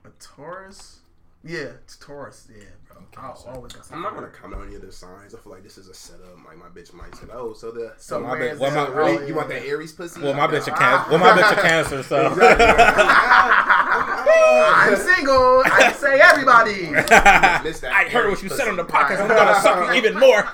A 0.04 0.08
Taurus? 0.20 1.00
Yeah, 1.44 1.70
it's 1.82 1.96
Taurus. 1.96 2.48
Yeah, 2.50 2.64
bro. 2.88 2.96
I 3.16 3.32
always 3.54 3.72
got 3.72 3.90
I'm 3.92 4.02
not 4.02 4.14
gonna 4.14 4.26
comment 4.28 4.60
on 4.60 4.66
any 4.66 4.76
of 4.76 4.82
the 4.82 4.90
signs. 4.90 5.34
I 5.34 5.38
feel 5.38 5.52
like 5.52 5.62
this 5.62 5.78
is 5.78 5.88
a 5.88 5.94
setup. 5.94 6.36
Like 6.44 6.58
my 6.58 6.66
bitch 6.66 6.92
might 6.92 7.14
say, 7.14 7.26
"Oh, 7.32 7.52
so 7.52 7.70
the 7.70 7.94
So 7.96 8.20
my 8.20 8.36
bitch. 8.36 8.58
Well, 8.58 8.72
my- 8.72 8.80
out- 8.80 8.94
well, 8.94 9.06
oh, 9.06 9.26
you 9.26 9.34
want 9.36 9.48
yeah. 9.50 9.60
that 9.60 9.66
Aries 9.66 9.92
pussy?" 9.92 10.20
Well, 10.20 10.34
my 10.34 10.48
bitch 10.48 10.66
a. 10.66 10.72
Cancer. 10.72 11.10
Well, 11.10 11.20
my 11.20 11.30
bitch 11.40 11.52
a 11.52 11.60
Cancer. 11.62 12.02
So. 12.02 12.16
I'm 14.80 14.96
single. 14.96 15.62
I 15.64 15.92
say 15.92 16.20
everybody. 16.20 16.88
I 17.10 18.08
heard 18.10 18.30
what 18.30 18.42
you 18.42 18.48
said 18.48 18.68
on 18.68 18.76
the 18.76 18.84
podcast. 18.84 19.20
I'm 19.20 19.28
gonna 19.28 19.60
suck 19.60 19.88
you 19.88 19.94
even 19.94 20.14
more. 20.14 20.44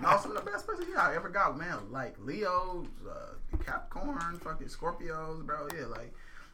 no, 0.00 0.18
some 0.20 0.34
the 0.34 0.42
best 0.44 0.66
pussy 0.66 0.84
yeah, 0.92 1.08
I 1.08 1.14
ever 1.14 1.28
got, 1.28 1.58
man. 1.58 1.78
Like 1.90 2.16
Leos, 2.20 2.86
uh, 3.08 3.33
Capricorn, 3.64 4.38
fucking 4.42 4.68
Scorpios, 4.68 5.44
bro. 5.44 5.68
Yeah, 5.76 5.86
like 5.86 6.12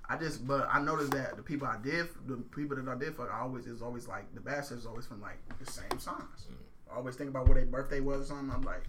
I 0.09 0.17
just, 0.17 0.47
but 0.47 0.69
I 0.73 0.81
noticed 0.81 1.13
that 1.13 1.37
the 1.37 1.43
people 1.43 1.67
I 1.69 1.77
did, 1.83 2.09
the 2.27 2.37
people 2.37 2.77
that 2.77 2.89
I 2.89 2.97
did 2.99 3.15
fuck, 3.17 3.31
I 3.33 3.41
always 3.41 3.67
is 3.67 3.83
always 3.83 4.09
like 4.09 4.33
the 4.35 4.41
bastards 4.41 4.81
is 4.83 4.87
always 4.87 5.07
from 5.07 5.21
like 5.21 5.39
the 5.59 5.71
same 5.71 5.99
signs. 5.99 6.47
I 6.93 6.97
always 6.97 7.15
think 7.17 7.31
about 7.31 7.47
what 7.47 7.55
their 7.55 7.67
birthday 7.67 8.01
was 8.01 8.23
or 8.23 8.25
something. 8.35 8.51
I'm 8.51 8.63
like 8.63 8.83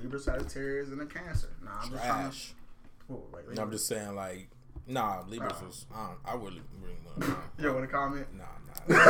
Libra, 0.00 0.18
Sagittarius, 0.20 0.88
and 0.90 1.00
a 1.00 1.06
Cancer. 1.06 1.48
Nah, 1.64 1.70
I'm 1.82 1.90
just 1.90 2.04
trying 2.04 2.30
to. 2.30 2.36
Trash. 2.36 2.54
Like, 3.32 3.56
No, 3.56 3.62
I'm 3.62 3.70
just 3.72 3.88
saying, 3.88 4.14
like, 4.14 4.48
nah, 4.86 5.22
Libras 5.26 5.60
Nah. 5.60 5.66
was. 5.66 5.86
I, 5.92 6.06
don't, 6.06 6.18
I 6.24 6.34
really, 6.44 6.62
really 6.80 6.94
want 7.04 7.20
to. 7.22 7.36
You 7.62 7.72
want 7.72 7.82
to 7.82 7.88
comment? 7.88 8.26
Nah, 8.38 8.44
nah. 8.44 9.00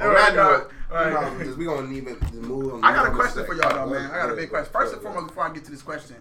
On 0.00 0.14
that 0.14 0.32
note, 0.36 0.70
Alright. 0.90 1.06
you 1.06 1.12
know, 1.30 1.38
because 1.38 1.56
we 1.56 1.64
gonna 1.64 1.90
even 1.92 2.20
just 2.20 2.34
move 2.34 2.74
on. 2.74 2.84
I 2.84 2.94
got 2.94 3.06
a 3.06 3.10
question 3.10 3.46
for 3.46 3.54
y'all 3.54 3.72
though, 3.74 3.92
man. 3.92 4.10
I 4.10 4.16
got 4.18 4.30
a 4.30 4.36
big 4.36 4.50
question. 4.50 4.70
First 4.72 4.92
and 4.92 5.02
Go, 5.02 5.08
go. 5.08 5.14
foremost, 5.14 5.28
before 5.34 5.48
I 5.48 5.52
get 5.54 5.64
to 5.64 5.70
this 5.70 5.82
question, 5.82 6.16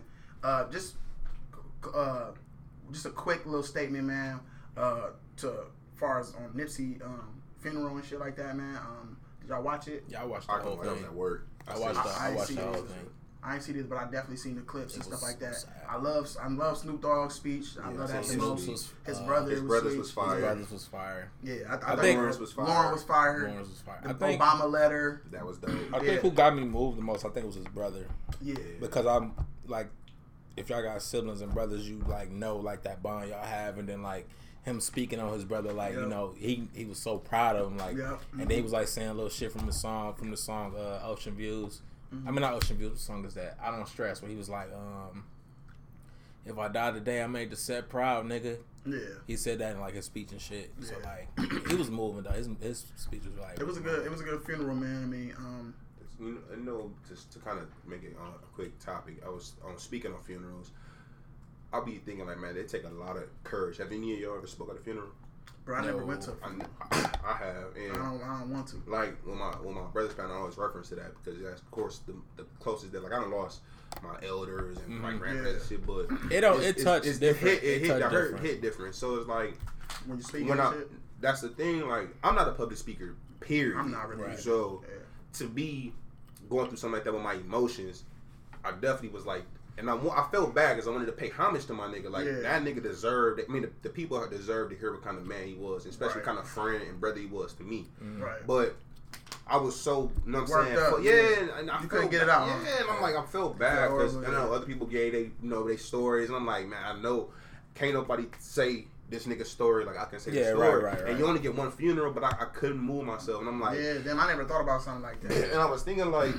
uh, 0.45 0.69
just 0.71 0.95
uh, 1.93 2.31
just 2.91 3.05
a 3.05 3.09
quick 3.09 3.45
little 3.45 3.63
statement, 3.63 4.05
man. 4.05 4.39
Uh, 4.77 5.07
to 5.37 5.53
far 5.95 6.19
as 6.19 6.33
on 6.35 6.49
Nipsey 6.55 7.01
um, 7.03 7.41
funeral 7.59 7.95
and 7.95 8.05
shit 8.05 8.19
like 8.19 8.35
that, 8.37 8.55
man. 8.55 8.75
Um, 8.77 9.17
did 9.41 9.49
y'all 9.49 9.63
watch 9.63 9.87
it? 9.87 10.03
Yeah, 10.09 10.21
I 10.21 10.25
watched 10.25 10.47
the 10.47 10.53
I 10.53 10.57
can 10.57 10.67
whole 10.67 10.81
I 10.81 10.85
was 10.87 10.95
thing. 10.95 11.03
at 11.05 11.13
work. 11.13 11.47
I 11.67 11.77
watched 11.79 12.03
the, 12.03 12.09
I 12.09 12.27
I 12.31 12.35
watched 12.35 12.47
seen 12.49 12.57
the 12.57 12.61
it. 12.63 12.65
whole 12.75 12.83
thing. 12.83 13.09
I 13.47 13.53
ain't 13.53 13.63
seen 13.63 13.75
it, 13.77 13.87
but 13.87 13.99
I 13.99 14.05
definitely 14.05 14.37
seen 14.37 14.55
the 14.55 14.63
clips 14.63 14.95
and 14.95 15.03
stuff 15.03 15.21
like 15.21 15.37
that. 15.39 15.55
sad. 15.55 15.71
I 15.87 15.97
love 15.97 16.27
I 16.41 16.47
love 16.49 16.77
Snoop 16.79 16.99
Dogg's 17.01 17.35
speech. 17.35 17.65
I 17.81 17.91
Yeah, 17.91 17.97
love 17.99 18.11
that 18.11 18.25
Snoop 18.25 18.41
the 18.41 18.71
was, 18.71 18.91
His 19.05 19.19
uh, 19.19 19.25
brother, 19.27 19.51
his 19.51 19.61
was 19.61 19.67
brothers 19.69 19.91
sweet. 19.91 19.99
was 19.99 20.07
His 20.07 20.13
fire. 20.15 20.39
brothers 20.39 20.71
was 20.71 20.85
fire. 20.87 21.31
Yeah, 21.43 21.55
I, 21.69 21.73
I, 21.73 21.75
I 21.75 21.79
think 21.89 21.99
think- 22.01 22.17
Lawrence 22.17 22.39
was 22.39 22.51
fire. 22.53 22.65
Lauren 22.65 22.91
was 22.91 23.03
fired. 23.03 23.49
Lawrence 23.51 23.69
was 23.69 23.81
fire. 23.81 23.99
The 24.03 24.09
I 24.09 24.13
think. 24.13 24.41
Obama 24.41 24.71
letter. 24.71 25.21
That 25.31 25.45
was 25.45 25.59
dope. 25.59 25.71
I 25.93 25.97
Yeah. 25.97 26.03
think 26.09 26.21
who 26.21 26.31
got 26.31 26.55
me 26.55 26.63
moved 26.65 26.97
the 26.97 27.03
most. 27.03 27.23
I 27.23 27.29
think 27.29 27.43
it 27.43 27.47
was 27.47 27.55
his 27.55 27.67
brother 27.67 28.07
Yeah. 28.41 28.55
because 28.81 29.05
I'm 29.05 29.33
like, 29.67 29.89
if 30.57 30.69
y'all 30.69 30.81
got 30.83 31.01
siblings 31.01 31.41
and 31.41 31.53
brothers, 31.53 31.87
you 31.89 32.03
like 32.07 32.29
know 32.31 32.57
like 32.57 32.83
that 32.83 33.01
bond 33.03 33.29
y'all 33.29 33.43
have, 33.45 33.77
and 33.77 33.87
then 33.89 34.01
like 34.01 34.27
him 34.63 34.79
speaking 34.79 35.19
on 35.19 35.31
his 35.33 35.45
brother, 35.45 35.71
like 35.71 35.93
Yeah. 35.93 36.01
you 36.01 36.05
know 36.07 36.33
he 36.37 36.67
he 36.73 36.85
was 36.85 36.97
so 36.97 37.17
proud 37.17 37.55
of 37.55 37.67
him, 37.67 37.77
like, 37.77 37.95
Yeah. 37.97 38.17
and 38.33 38.41
then 38.49 38.57
he 38.57 38.61
was 38.61 38.71
like 38.71 38.87
saying 38.87 39.09
a 39.09 39.13
little 39.13 39.29
shit 39.29 39.51
from 39.51 39.65
the 39.65 39.73
song 39.73 40.13
from 40.15 40.31
the 40.31 40.37
song 40.37 40.73
uh, 40.75 41.01
Ocean 41.05 41.35
Views. 41.35 41.81
Mm-hmm. 42.13 42.27
I 42.27 42.31
mean 42.31 42.41
not 42.41 42.53
Ocean 42.53 42.77
Views. 42.77 42.91
What 42.91 42.99
song 42.99 43.25
is 43.25 43.33
that? 43.35 43.57
I 43.61 43.71
don't 43.71 43.87
stress. 43.87 44.21
Where 44.21 44.29
he 44.31 44.37
was 44.37 44.49
like, 44.49 44.69
um, 44.73 45.23
if 46.45 46.57
I 46.57 46.67
die 46.67 46.91
today, 46.91 47.23
I 47.23 47.27
made 47.27 47.49
the 47.49 47.55
set 47.55 47.89
proud, 47.89 48.25
nigga. 48.25 48.57
Yeah. 48.85 48.99
He 49.25 49.35
said 49.35 49.57
that 49.59 49.73
in 49.75 49.79
like 49.81 49.95
his 49.95 50.05
speech 50.05 50.31
and 50.31 50.39
shit. 50.39 50.71
Yeah. 50.79 50.87
So 50.87 50.95
like 51.03 51.67
he 51.69 51.75
was 51.75 51.89
moving 51.89 52.23
though. 52.23 52.31
His 52.31 52.47
his 52.61 52.85
speech 52.95 53.23
was 53.25 53.39
like 53.39 53.59
It 53.59 53.65
was 53.65 53.77
a 53.77 53.81
good. 53.81 54.05
It 54.05 54.11
was 54.11 54.21
a 54.21 54.23
good 54.23 54.43
funeral, 54.45 54.75
man. 54.75 55.03
I 55.03 55.05
mean, 55.07 55.33
um, 55.37 55.73
You 56.19 56.31
know, 56.33 56.39
I 56.53 56.55
know 56.57 56.91
just 57.07 57.31
to 57.33 57.39
kind 57.39 57.59
of 57.59 57.67
make 57.85 58.03
it 58.03 58.15
uh, 58.19 58.27
a 58.41 58.55
quick 58.55 58.77
topic. 58.79 59.21
I 59.25 59.29
was 59.29 59.53
on 59.65 59.77
speaking 59.77 60.13
on 60.13 60.21
funerals. 60.23 60.71
I'll 61.73 61.83
be 61.83 61.97
thinking 62.05 62.25
like, 62.25 62.39
man, 62.39 62.55
they 62.55 62.63
take 62.63 62.85
a 62.85 62.89
lot 62.89 63.17
of 63.17 63.23
courage. 63.43 63.77
Have 63.77 63.91
any 63.91 64.13
of 64.13 64.19
y'all 64.19 64.37
ever 64.37 64.47
spoke 64.47 64.69
at 64.69 64.77
a 64.77 64.79
funeral? 64.79 65.09
bro, 65.65 65.77
I 65.77 65.85
never 65.85 66.05
went 66.05 66.21
to. 66.21 66.31
A 66.31 66.35
funeral. 66.35 66.69
I, 66.91 66.95
I 67.25 67.33
have, 67.37 67.65
I 67.75 67.79
and 67.79 67.93
don't. 67.95 68.21
I 68.23 68.39
don't 68.39 68.49
want 68.51 68.67
to. 68.67 68.81
like 68.87 69.15
when 69.25 69.37
my 69.39 69.47
when 69.61 69.75
my 69.75 69.81
brother's 69.91 70.13
found, 70.13 70.31
I 70.31 70.35
always 70.35 70.57
reference 70.57 70.89
to 70.89 70.95
that 70.95 71.11
because 71.23 71.41
that's 71.41 71.61
of 71.61 71.71
course 71.71 71.99
the, 72.07 72.13
the 72.37 72.43
closest 72.59 72.93
that 72.93 73.03
like 73.03 73.11
I 73.11 73.19
don't 73.19 73.31
lost 73.31 73.61
my 74.03 74.15
elders 74.25 74.77
and 74.85 74.99
my 75.01 75.11
Mhm. 75.11 75.19
grandparents 75.19 75.69
and 75.71 75.79
shit, 75.79 75.87
but 75.87 76.07
It 76.31 76.41
don't- 76.41 76.57
it's- 76.59 76.65
it 76.65 76.69
it's- 76.69 76.83
touched 76.83 77.05
it's- 77.07 77.17
different. 77.19 77.55
It 77.57 77.61
hit, 77.61 77.63
it 77.63 77.75
It 77.75 77.81
hit, 77.81 77.87
touched 77.99 78.11
dirt- 78.13 78.23
different. 78.31 78.45
hit 78.45 78.61
different. 78.61 78.95
So 78.95 79.15
it's 79.15 79.27
like 79.27 79.57
When 80.05 80.17
you 80.19 80.23
speak 80.23 80.47
when 80.47 80.59
I 80.59 80.71
shit, 80.71 80.91
that's 81.19 81.41
the 81.41 81.49
thing. 81.49 81.87
Like 81.87 82.07
I'm 82.23 82.35
not 82.35 82.47
a 82.47 82.51
public 82.51 82.77
speaker. 82.77 83.15
Period. 83.41 83.77
I'm 83.77 83.91
not 83.91 84.07
really. 84.07 84.23
Right. 84.23 84.39
So 84.39 84.83
Yeah. 84.87 84.93
to 85.39 85.47
be 85.49 85.93
going 86.49 86.67
through 86.67 86.77
something 86.77 86.95
like 86.95 87.03
that 87.05 87.13
with 87.13 87.23
my 87.23 87.33
emotions, 87.33 88.03
I 88.63 88.71
definitely 88.71 89.09
was 89.09 89.25
like, 89.25 89.43
and 89.77 89.89
I, 89.89 89.95
I 89.97 90.27
felt 90.31 90.55
bad 90.55 90.75
because 90.75 90.87
I 90.87 90.91
wanted 90.91 91.07
to 91.07 91.11
pay 91.11 91.29
homage 91.29 91.65
to 91.65 91.73
my 91.73 91.87
nigga. 91.87 92.09
Like 92.09 92.25
Yeah. 92.25 92.39
that 92.41 92.63
nigga 92.63 92.81
deserved. 92.81 93.41
I 93.47 93.51
mean, 93.51 93.63
the, 93.63 93.71
the 93.83 93.89
people 93.89 94.25
deserved 94.29 94.71
to 94.71 94.77
hear 94.77 94.91
what 94.93 95.03
kind 95.03 95.17
of 95.17 95.25
man 95.25 95.47
he 95.47 95.53
was, 95.53 95.85
especially 95.85 96.17
Right. 96.17 96.25
kind 96.25 96.39
of 96.39 96.47
friend 96.47 96.81
and 96.87 96.99
brother 96.99 97.19
he 97.19 97.25
was 97.25 97.53
to 97.55 97.63
me. 97.63 97.85
Mm. 98.03 98.21
Right. 98.21 98.45
But 98.47 98.75
I 99.47 99.57
was 99.57 99.79
so, 99.79 100.11
you 100.25 100.31
know 100.31 100.41
what 100.41 100.49
I'm 100.49 100.49
Worked 100.49 100.67
saying? 100.79 100.93
up, 100.93 101.03
yeah, 101.03 101.11
yeah. 101.11 101.39
and, 101.41 101.49
and 101.59 101.71
I 101.71 101.81
You 101.81 101.87
couldn't 101.87 102.09
get 102.09 102.21
it 102.23 102.27
bad. 102.27 102.35
out, 102.41 102.49
huh? 102.49 102.57
Yeah, 102.65 102.81
and 102.81 102.89
I'm 102.89 103.01
like, 103.01 103.15
I 103.15 103.25
felt 103.25 103.59
bad 103.59 103.89
because 103.91 104.13
horrible, 104.13 104.31
I 104.33 104.37
know 104.39 104.49
yeah. 104.49 104.55
other 104.55 104.65
people 104.65 104.87
gave 104.87 105.11
they, 105.11 105.19
you 105.19 105.31
know, 105.41 105.67
their 105.67 105.77
stories, 105.77 106.29
and 106.29 106.37
I'm 106.37 106.45
like, 106.45 106.67
man, 106.67 106.79
I 106.83 106.99
know 106.99 107.29
can't 107.75 107.93
nobody 107.93 108.25
say 108.39 108.87
this 109.09 109.25
nigga's 109.27 109.49
story 109.49 109.85
like 109.85 109.97
I 109.97 110.05
can 110.05 110.19
say 110.19 110.31
Yeah, 110.31 110.41
this 110.41 110.53
right, 110.55 110.67
story. 110.67 110.83
right, 110.83 111.01
right. 111.01 111.09
And 111.11 111.19
you 111.19 111.27
only 111.27 111.39
get 111.39 111.55
one 111.55 111.71
funeral, 111.71 112.11
but 112.11 112.23
I, 112.23 112.29
I 112.29 112.45
couldn't 112.53 112.79
move 112.79 113.05
myself, 113.05 113.39
and 113.39 113.47
I'm 113.49 113.59
like, 113.61 113.79
yeah. 113.79 113.95
Damn, 114.03 114.19
I 114.19 114.27
never 114.27 114.45
thought 114.45 114.61
about 114.61 114.81
something 114.81 115.03
like 115.03 115.21
that. 115.21 115.51
and 115.51 115.61
I 115.61 115.65
was 115.65 115.83
thinking 115.83 116.09
like, 116.11 116.33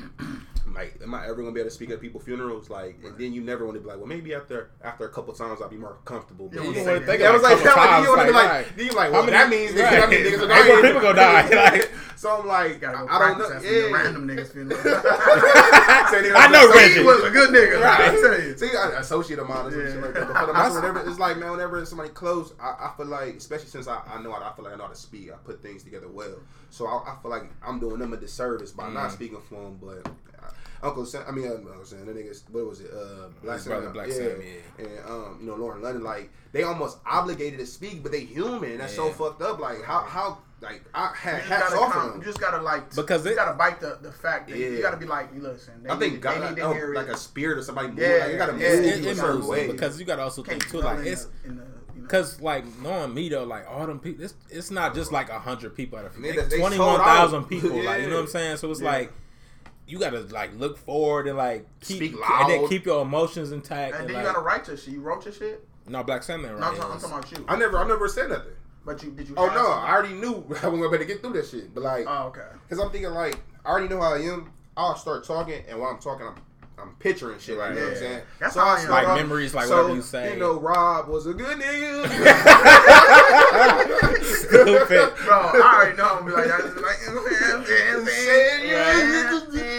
like, 0.75 0.99
am 1.03 1.15
I 1.15 1.25
ever 1.27 1.37
gonna 1.37 1.53
be 1.53 1.61
able 1.61 1.71
to 1.71 1.75
speak 1.75 1.91
at 1.91 2.01
people's 2.01 2.25
funerals? 2.25 2.69
Like, 2.71 2.99
and 3.05 3.17
then 3.19 3.33
you 3.33 3.41
never 3.43 3.65
want 3.65 3.77
to 3.77 3.81
be 3.81 3.87
like, 3.89 3.97
well, 3.99 4.07
maybe 4.07 4.35
after 4.35 4.71
after 4.83 5.05
a 5.07 5.09
couple 5.09 5.33
times 5.35 5.61
I'll 5.63 5.69
be 5.69 5.77
more 5.77 5.97
comfortable. 6.05 6.49
But 6.49 6.57
don't 6.57 6.65
You 6.75 6.81
wanna 6.81 6.91
want 6.93 7.01
to 7.03 7.07
think 7.07 7.21
yeah, 7.21 7.29
I 7.29 7.33
was 7.33 7.43
like, 7.43 7.59
a 7.61 7.63
couple 7.63 7.83
like, 7.83 7.91
times, 7.91 8.05
you 8.05 8.09
want 8.11 8.21
to 8.23 8.27
be 8.27 8.33
like, 8.33 8.51
right. 8.51 8.67
then 8.77 8.87
you 8.87 8.93
like, 8.93 9.13
well, 9.13 9.23
many- 9.23 9.33
that 9.33 9.49
means 9.49 9.73
right. 9.73 9.91
that 9.91 10.11
means 10.11 10.29
niggas 10.29 10.43
are 10.43 10.49
dying. 10.49 10.83
people 10.83 11.01
gonna 11.01 11.15
die, 11.17 11.49
like- 11.73 11.91
so 12.17 12.39
I'm 12.41 12.47
like, 12.47 12.81
go 12.81 12.89
I 12.89 12.93
don't 12.93 13.07
know. 13.07 13.19
practice 13.19 13.51
at 13.51 13.63
some 13.63 13.73
Yeah. 13.75 13.91
random 13.93 14.27
niggas 14.27 14.53
funeral. 14.53 14.81
I 16.37 16.49
know 16.51 16.73
Reggie. 16.73 17.03
was 17.05 17.23
a 17.25 17.31
good 17.31 17.51
nigga. 17.51 17.81
Right. 17.83 18.01
I 18.01 18.15
tell 18.15 18.41
you. 18.41 18.57
See, 18.57 18.75
I 18.77 19.01
associate 19.01 19.39
or 19.39 19.47
some 19.47 19.73
Yeah. 20.01 20.01
like 20.01 20.15
that. 20.15 20.29
But 20.29 20.39
for 20.41 20.47
the 20.47 20.53
most, 20.55 20.75
whenever 20.77 21.09
it's 21.09 21.19
like, 21.19 21.37
man, 21.39 21.51
whenever 21.53 21.85
somebody 21.85 22.11
close, 22.11 22.53
I, 22.61 22.89
I 22.89 22.93
feel 22.97 23.07
like, 23.07 23.37
especially 23.37 23.69
since 23.69 23.87
I, 23.87 24.01
I 24.07 24.23
know 24.23 24.33
I, 24.33 24.49
I 24.51 24.53
feel 24.55 24.65
like 24.65 24.75
I 24.75 24.77
know 24.77 24.85
how 24.85 24.91
to 24.91 24.97
speak, 24.97 25.31
I 25.31 25.37
put 25.37 25.63
things 25.63 25.83
together 25.83 26.09
well. 26.09 26.37
So 26.71 26.87
I, 26.87 27.13
I 27.13 27.17
feel 27.21 27.31
like 27.31 27.45
I'm 27.65 27.79
doing 27.79 27.99
them 27.99 28.13
a 28.13 28.17
disservice 28.17 28.73
by 28.73 28.89
not 28.91 29.11
Mm. 29.11 29.13
speaking 29.13 29.41
for 29.49 29.63
them. 29.63 29.79
But 29.81 30.11
Uncle 30.87 31.05
Sam, 31.07 31.25
I 31.27 31.31
mean, 31.33 31.47
uh, 31.49 31.55
Uncle 31.55 31.85
Sam, 31.85 32.07
the 32.07 32.13
niggas, 32.13 32.43
what 32.51 32.67
was 32.67 32.81
it? 32.81 32.91
Uh, 32.93 33.29
Black 33.43 33.57
His 33.59 33.67
brother, 33.67 33.85
Sam, 33.87 33.93
Black 33.93 34.09
yeah. 34.09 34.15
Sam, 34.15 34.43
yeah. 34.43 34.85
And 34.87 34.99
um, 35.11 35.39
you 35.41 35.47
know, 35.47 35.55
Lauren 35.57 35.83
London, 35.83 36.03
like 36.05 36.31
they 36.53 36.63
almost 36.63 36.99
obligated 37.07 37.59
to 37.61 37.67
speak, 37.67 38.03
but 38.03 38.13
they 38.13 38.21
human. 38.21 38.73
and 38.73 38.81
That's 38.81 38.95
so 38.95 39.11
fucked 39.11 39.43
up. 39.43 39.59
Like 39.59 39.83
how 39.83 40.01
how 40.01 40.39
like 40.63 40.83
I 40.95 41.13
had 41.15 41.33
You 41.35 41.39
just 41.41 41.49
hats 41.51 41.71
gotta 41.75 41.83
off 41.83 41.93
come, 41.93 42.11
on 42.13 42.19
you 42.19 42.25
just 42.25 42.41
gotta 42.41 42.63
like 42.63 42.95
Because 42.95 43.27
you 43.27 43.33
it- 43.33 43.37
gotta 43.37 43.53
bite 43.55 43.79
the, 43.81 43.99
the 44.01 44.11
fact 44.13 44.49
that 44.49 44.57
Yeah. 44.59 44.69
you 44.69 44.81
gotta 44.83 44.97
be 44.97 45.05
like, 45.07 45.29
listen. 45.37 45.83
They 45.83 45.91
I 45.91 45.97
think 45.97 46.15
need, 46.15 46.23
God, 46.23 46.43
they 46.43 46.49
need 46.49 46.57
to 46.57 46.63
oh, 46.63 46.73
hear 46.73 46.95
like 46.95 47.09
it. 47.09 47.15
a 47.15 47.17
spirit 47.19 47.59
or 47.59 47.63
somebody 47.63 47.89
move. 47.89 47.99
Yeah, 47.99 48.17
like, 48.23 48.33
you 48.33 48.39
gotta 48.39 48.53
move 48.53 48.63
yeah. 48.63 48.73
you 48.75 48.81
it, 48.81 49.05
a 49.07 49.11
it 49.11 49.17
moves 49.35 49.47
way. 49.47 49.71
because 49.71 50.01
you 50.01 50.07
gotta 50.07 50.23
also 50.23 50.43
Can't 50.43 50.63
think 50.63 50.73
too, 50.73 50.81
like 50.81 51.01
in 51.01 51.07
it's 51.09 51.25
the, 51.27 51.49
in 51.51 51.57
the. 51.57 51.65
Cause 52.09 52.41
like 52.41 52.65
knowing 52.81 53.13
me 53.13 53.29
though, 53.29 53.43
like 53.45 53.67
all 53.69 53.85
them 53.87 53.99
people, 53.99 54.25
it's, 54.25 54.35
it's 54.49 54.71
not 54.71 54.95
just 54.95 55.11
like 55.11 55.29
a 55.29 55.39
hundred 55.41 55.75
people 55.75 55.99
at 55.99 56.05
a 56.07 56.09
They- 56.11 56.23
funeral. 56.31 56.49
they 56.49 56.59
Twenty 56.61 56.77
sold 56.77 56.99
one 56.99 57.01
thousand 57.07 57.43
out. 57.43 57.49
people, 57.49 57.71
like 57.83 58.03
you 58.03 58.09
know 58.09 58.15
what 58.17 58.21
I'm 58.23 58.27
saying. 58.29 58.57
So 58.59 58.71
it's 58.71 58.81
Yeah. 58.81 58.91
like 58.93 59.13
you 59.87 59.99
gotta 59.99 60.21
like 60.23 60.57
look 60.59 60.79
forward 60.79 61.27
and 61.29 61.37
like 61.37 61.67
keep 61.81 61.97
Speak 61.99 62.15
and 62.29 62.51
then 62.51 62.69
keep 62.69 62.85
your 62.87 63.03
emotions 63.03 63.53
intact. 63.53 63.93
and 63.95 64.01
And, 64.03 64.09
then 64.11 64.17
like, 64.17 64.27
you 64.27 64.33
gotta 64.33 64.45
write 64.45 64.67
your 64.69 64.77
shit. 64.77 64.95
You 64.95 65.01
wrote 65.01 65.25
your 65.25 65.35
shit. 65.35 65.67
no 65.89 66.03
Black 66.03 66.23
Sandman, 66.23 66.53
No, 66.53 66.59
right? 66.59 66.67
I'm, 66.71 66.77
talking, 66.77 66.93
I'm 66.93 67.01
talking 67.01 67.17
about 67.19 67.39
you. 67.39 67.45
I 67.49 67.57
never, 67.57 67.79
I 67.79 67.87
never 67.87 68.09
said 68.09 68.31
nothing. 68.31 68.53
But 68.85 69.03
you 69.03 69.11
did 69.11 69.29
you? 69.29 69.35
Oh 69.37 69.47
no, 69.47 69.55
something? 69.55 69.73
I 69.73 69.93
already 69.93 70.15
knew 70.15 70.35
I 70.63 70.69
wasn't 70.69 70.91
gonna 70.93 71.05
get 71.05 71.21
through 71.21 71.33
that 71.35 71.47
shit. 71.47 71.75
But 71.75 71.83
like, 71.85 72.05
Oh 72.09 72.29
okay. 72.29 72.41
cause 72.69 72.79
I'm 72.79 72.91
thinking 72.91 73.11
like, 73.11 73.39
I 73.65 73.71
already 73.71 73.89
know 73.89 74.01
how 74.01 74.15
I 74.15 74.19
am. 74.21 74.53
I'll 74.77 74.95
start 74.97 75.25
talking, 75.25 75.63
and 75.69 75.81
while 75.81 75.91
I'm 75.91 75.99
talking, 75.99 76.27
I'm 76.27 76.35
I'm 76.79 76.91
picturing 76.99 77.39
shit. 77.39 77.57
Like, 77.57 77.71
you 77.71 77.77
know 77.77 77.83
what 77.85 77.93
I'm 77.93 77.97
saying? 77.99 78.21
That's 78.39 78.53
so 78.55 78.61
how 78.61 78.67
I 78.67 78.75
I 78.75 78.79
start 78.81 78.91
Like 78.93 79.09
off- 79.09 79.17
memories, 79.19 79.55
like 79.55 79.65
so, 79.67 79.77
whatever 79.77 79.95
you 79.97 80.03
say. 80.03 80.35
You 80.35 80.41
know, 80.41 80.61
Rob 80.61 81.09
was 81.09 81.27
a 81.27 81.33
good 81.33 81.57
nigga. 81.59 82.07
Stupid. 84.23 85.15
Bro, 85.25 85.37
I 85.37 85.39
already 85.57 85.97
know. 85.97 86.19
I'm 86.21 86.25
be 86.27 86.33
like, 86.33 86.45
that's 86.47 86.65
like, 86.77 86.99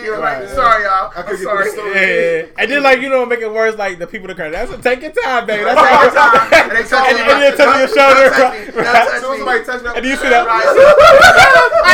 You're 0.03 0.17
like, 0.19 0.39
Right. 0.39 0.49
sorry, 0.49 0.83
y'all. 0.83 1.11
I 1.15 1.21
I'm 1.21 1.37
sorry. 1.37 1.65
the 1.65 1.71
story. 1.71 1.93
Yeah, 1.93 2.45
and 2.57 2.71
then 2.71 2.81
like 2.81 2.99
you 3.01 3.09
know, 3.09 3.23
make 3.25 3.41
it 3.41 3.51
worse. 3.51 3.75
Like 3.77 3.99
the 3.99 4.07
people 4.07 4.27
that 4.29 4.35
cry, 4.35 4.49
that's 4.49 4.71
a, 4.71 4.77
take 4.79 5.01
your 5.01 5.11
time, 5.11 5.45
baby. 5.45 5.63
That's 5.65 5.77
All 5.77 5.85
how 5.85 6.09
the 6.09 6.15
time. 6.49 6.69
And 6.69 6.77
they 6.77 6.83
touch 6.89 7.07
And- 7.09 7.17
me. 7.17 7.23
and 7.33 7.41
they 7.43 7.51
touch 7.57 7.77
your 7.77 7.87
shoulder, 7.93 8.29
Don't 8.29 8.33
touch 8.33 8.53
me. 8.57 8.65
Don't 8.73 8.75
right. 8.75 8.85
touch 8.85 9.13
As 9.13 9.21
soon 9.21 9.33
as 9.33 9.37
me. 9.37 9.37
somebody 9.37 9.63
touch 9.65 9.81
me, 9.83 9.89
And 9.95 10.05
you 10.05 10.15
see 10.17 10.29
that? 10.29 10.47
I 10.49 10.51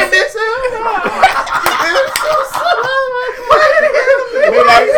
miss 0.08 0.34
him. 0.34 0.40
They're 4.44 4.66
like, 4.66 4.90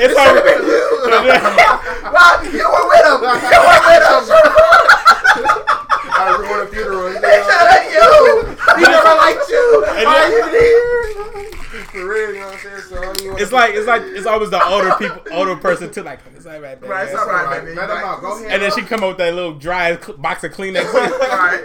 it's 0.00 0.14
like, 0.14 0.32
Rob, 2.12 2.40
you 2.44 2.64
were 2.64 2.88
with 2.88 3.04
him. 3.04 3.20
You 3.20 3.60
were 3.60 3.80
with 3.84 4.04
him. 4.08 4.24
I 6.18 6.34
ruined 6.40 6.62
a 6.62 6.72
funeral. 6.72 7.12
Said, 7.12 7.22
hey, 7.68 7.92
you. 7.92 8.47
He 8.78 8.84
never 8.84 9.14
liked 9.16 9.48
you. 9.48 9.84
And 9.88 10.04
Why 10.06 10.30
then- 10.30 10.32
you 10.32 10.44
here? 10.58 11.54
For 11.88 12.08
real, 12.08 12.34
you 12.34 12.40
know 12.40 12.46
what 12.46 12.54
I'm 12.54 12.60
saying? 12.60 12.80
So 12.88 12.96
I 12.98 13.00
don't 13.04 13.16
even 13.20 13.30
wanna- 13.32 13.42
it's 13.42 13.52
like 13.52 13.74
it's 13.74 13.86
like 13.86 14.02
it's 14.02 14.26
always 14.26 14.50
the 14.50 14.62
older 14.64 14.94
people, 14.98 15.20
older 15.32 15.56
person 15.56 15.90
too. 15.92 16.02
Like 16.02 16.20
it's 16.34 16.46
all 16.46 16.60
right, 16.60 16.80
baby. 16.80 16.90
Right, 16.90 17.02
it's 17.04 17.12
It's 17.12 17.20
all 17.20 17.28
right, 17.28 17.44
alright. 17.44 17.64
baby. 17.64 17.76
Let 17.76 17.90
him 17.90 17.96
Like, 17.96 18.04
out. 18.04 18.20
Go 18.20 18.36
ahead. 18.38 18.50
And 18.52 18.62
then 18.62 18.70
she 18.74 18.82
come 18.82 19.02
up 19.02 19.08
with 19.10 19.18
that 19.18 19.34
little 19.34 19.54
dry 19.54 19.96
box 19.96 20.44
of 20.44 20.52
Kleenex. 20.52 20.86
All 20.86 21.00
right. 21.00 21.60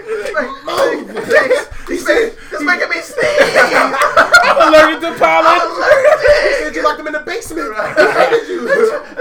He's 1.87 2.05
making, 2.07 2.31
he's 2.49 2.61
making 2.63 2.89
me 2.89 2.95
sneeze. 3.01 3.55
I'm 3.55 4.73
allergic 4.73 5.01
to 5.01 5.19
pollen. 5.19 5.59
He 5.59 6.53
said 6.63 6.75
you 6.75 6.83
locked 6.83 6.99
him 6.99 7.07
in 7.07 7.13
the 7.13 7.19
basement. 7.19 7.73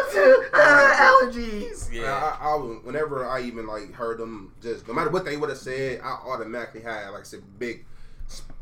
Uh, 0.54 0.94
allergies. 0.94 1.90
Yeah, 1.92 2.36
I, 2.40 2.50
I, 2.52 2.54
was- 2.56 2.78
whenever 2.84 3.26
I 3.26 3.40
even 3.42 3.66
like 3.66 3.92
heard 3.92 4.18
them, 4.18 4.52
just 4.62 4.86
no 4.86 4.94
matter 4.94 5.10
what 5.10 5.24
they 5.24 5.36
would 5.36 5.48
have 5.48 5.58
said, 5.58 6.00
I 6.02 6.18
automatically 6.26 6.82
had 6.82 7.08
like 7.10 7.20
I 7.22 7.24
said 7.24 7.40
big 7.58 7.81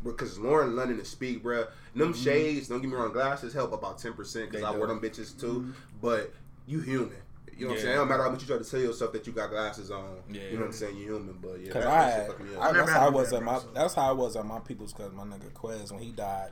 because 0.03 0.37
Lauren 0.39 0.75
London 0.75 0.97
to 0.97 1.05
speak, 1.05 1.43
bruh. 1.43 1.67
Them 1.95 2.13
shades, 2.13 2.67
don't 2.69 2.81
get 2.81 2.89
me 2.89 2.95
wrong, 2.95 3.11
glasses 3.11 3.53
help 3.53 3.73
about 3.73 3.97
ten 3.97 4.13
percent 4.13 4.49
because 4.51 4.63
I 4.65 4.71
do. 4.71 4.79
wear 4.79 4.87
them 4.87 4.99
bitches 4.99 5.37
too. 5.39 5.73
But 6.01 6.33
you 6.67 6.79
human. 6.79 7.11
You 7.57 7.65
know 7.67 7.73
what 7.73 7.77
I'm 7.79 7.81
saying? 7.83 7.93
It 7.93 7.97
don't 7.97 8.07
matter 8.09 8.23
how 8.23 8.29
much 8.31 8.41
you 8.41 8.47
try 8.47 8.57
to 8.57 8.63
tell 8.63 8.79
yourself 8.79 9.11
that 9.13 9.27
you 9.27 9.33
got 9.33 9.49
glasses 9.51 9.91
on. 9.91 10.17
Yeah. 10.31 10.41
You 10.43 10.51
know 10.53 10.59
what 10.61 10.65
I'm 10.67 10.71
saying? 10.71 10.97
You 10.97 11.03
human, 11.13 11.37
but 11.41 11.59
yeah. 11.59 11.71
Cause 11.73 11.83
that- 11.83 11.87
I, 11.93 11.99
that 12.05 12.09
shit 12.09 12.17
had, 12.19 12.27
fucked 12.27 12.41
me 12.43 12.55
up. 12.55 12.61
I 12.61 12.65
Never 12.71 12.77
that's 12.79 12.91
how 12.91 13.05
I 13.05 13.09
was 13.09 13.29
that, 13.29 13.35
at 13.35 13.43
my 13.43 13.59
so. 13.59 13.67
that's 13.75 13.93
how 13.93 14.09
I 14.09 14.11
was 14.13 14.35
at 14.35 14.45
my 14.45 14.59
people's 14.59 14.93
cause 14.93 15.11
my 15.13 15.23
nigga 15.23 15.51
Quez 15.53 15.91
when 15.91 16.01
he 16.01 16.11
died, 16.11 16.51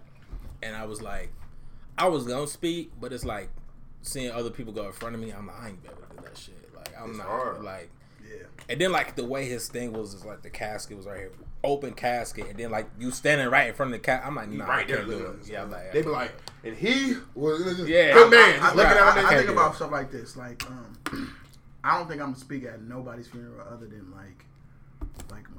and 0.62 0.76
I 0.76 0.86
was 0.86 1.02
like, 1.02 1.32
I 1.98 2.08
was 2.10 2.26
gonna 2.28 2.46
speak, 2.48 2.92
but 3.00 3.12
it's 3.14 3.26
like 3.26 3.50
seeing 4.02 4.30
other 4.32 4.50
people 4.52 4.72
go 4.74 4.86
in 4.86 4.92
front 4.92 5.16
of 5.16 5.22
me. 5.22 5.32
I'm 5.32 5.48
like, 5.48 5.60
I 5.62 5.68
ain't 5.70 5.84
better 5.84 5.96
to 5.96 6.16
do 6.18 6.24
that 6.24 6.38
shit. 6.38 6.76
Like 6.76 6.92
I'm 7.00 7.10
It's 7.12 7.18
not 7.18 7.28
hard. 7.28 7.64
like. 7.64 7.90
Yeah. 8.30 8.44
And 8.70 8.80
then 8.80 8.92
like 8.92 9.16
the 9.16 9.26
way 9.26 9.46
his 9.50 9.68
thing 9.68 9.94
was 9.94 10.14
is 10.14 10.24
like 10.26 10.44
the 10.44 10.50
casket 10.52 10.96
was 10.98 11.08
right 11.08 11.18
here, 11.18 11.32
open 11.64 11.94
casket, 11.94 12.48
and 12.50 12.58
then 12.60 12.70
like 12.72 12.88
you 13.00 13.10
standing 13.12 13.48
right 13.50 13.68
in 13.70 13.74
front 13.74 13.94
of 13.94 14.00
the 14.00 14.06
cat. 14.06 14.22
I'm 14.24 14.36
like, 14.36 14.50
nah, 14.50 14.66
right 14.66 14.86
I 14.86 14.88
there, 14.88 14.98
can't 14.98 15.10
do 15.10 15.26
it. 15.42 15.50
Yeah, 15.50 15.64
I'm 15.64 15.72
like, 15.72 15.92
they 15.92 16.02
be 16.04 16.10
like, 16.10 16.32
and 16.64 16.76
he 16.76 17.16
was 17.34 17.88
Yeah. 17.88 18.14
good 18.14 18.30
man. 18.32 18.60
I, 18.60 18.64
Just 18.64 18.76
looking 18.76 18.92
I, 18.92 18.96
at 19.10 19.18
him. 19.18 19.26
I 19.26 19.30
and- 19.30 19.38
think 19.40 19.50
about 19.50 19.76
stuff 19.76 19.92
like 19.92 20.12
this. 20.12 20.38
Like, 20.38 20.64
um, 20.70 21.36
I 21.84 21.98
don't 21.98 22.08
think 22.08 22.22
I'm 22.22 22.28
gonna 22.34 22.40
speak 22.40 22.66
at 22.66 22.82
nobody's 22.84 23.28
funeral 23.28 23.66
other 23.68 23.88
than 23.88 24.12
like, 24.12 24.46
like 25.32 25.46
my 25.56 25.59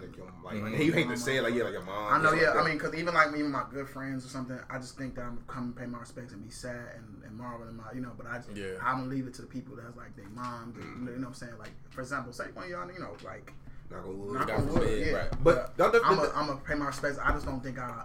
Like, 0.00 0.16
your- 0.16 0.32
like, 0.44 0.54
Mhm. 0.56 0.66
and 0.74 0.84
you 0.84 0.92
hate 0.92 1.08
to 1.08 1.16
say 1.16 1.36
it, 1.36 1.42
like 1.42 1.54
yeah, 1.54 1.64
like 1.64 1.72
your 1.72 1.82
mom. 1.82 2.12
I 2.14 2.22
know, 2.22 2.32
yeah. 2.32 2.50
like 2.50 2.58
I 2.58 2.68
mean, 2.68 2.78
because 2.78 2.94
even 2.94 3.14
like 3.14 3.30
me 3.32 3.40
and 3.40 3.50
my 3.50 3.64
good 3.72 3.88
friends 3.88 4.24
or 4.24 4.28
something, 4.28 4.58
I 4.68 4.78
just 4.78 4.96
think 4.96 5.14
that 5.16 5.22
I'm 5.22 5.34
gonna 5.36 5.46
come 5.46 5.62
and 5.64 5.76
pay 5.76 5.86
my 5.86 5.98
respects 5.98 6.32
and 6.32 6.42
be 6.42 6.50
sad 6.50 6.74
and, 6.96 7.22
and 7.24 7.36
marvel 7.36 7.66
at 7.66 7.74
my, 7.74 7.84
you 7.94 8.00
know. 8.00 8.12
But 8.16 8.26
I, 8.26 8.38
just, 8.38 8.50
Yeah. 8.56 8.74
I'm 8.82 8.98
gonna 8.98 9.10
leave 9.10 9.26
it 9.26 9.34
to 9.34 9.42
the 9.42 9.48
people 9.48 9.76
that's 9.76 9.96
like 9.96 10.14
their 10.16 10.28
moms. 10.30 10.76
and, 10.76 11.06
You 11.08 11.12
know 11.16 11.20
what 11.20 11.26
I'm 11.28 11.34
saying? 11.34 11.58
Like, 11.58 11.72
for 11.90 12.00
example, 12.00 12.32
say 12.32 12.44
one 12.54 12.64
of 12.64 12.70
y'all, 12.70 12.90
you 12.92 12.98
know, 13.00 13.16
like, 13.24 13.52
Knock 13.90 14.06
on 14.06 14.18
wood. 14.18 14.34
knock 14.34 14.46
God 14.46 14.60
on 14.60 14.66
wood, 14.68 14.74
forbid, 14.82 15.06
yeah. 15.08 15.12
right. 15.14 15.30
But 15.44 15.76
don't 15.76 15.94
I'm 16.04 16.16
gonna 16.16 16.56
pay 16.60 16.74
my 16.74 16.86
respects. 16.86 17.18
I 17.22 17.32
just 17.32 17.44
don't 17.46 17.62
think 17.62 17.78
I. 17.78 18.04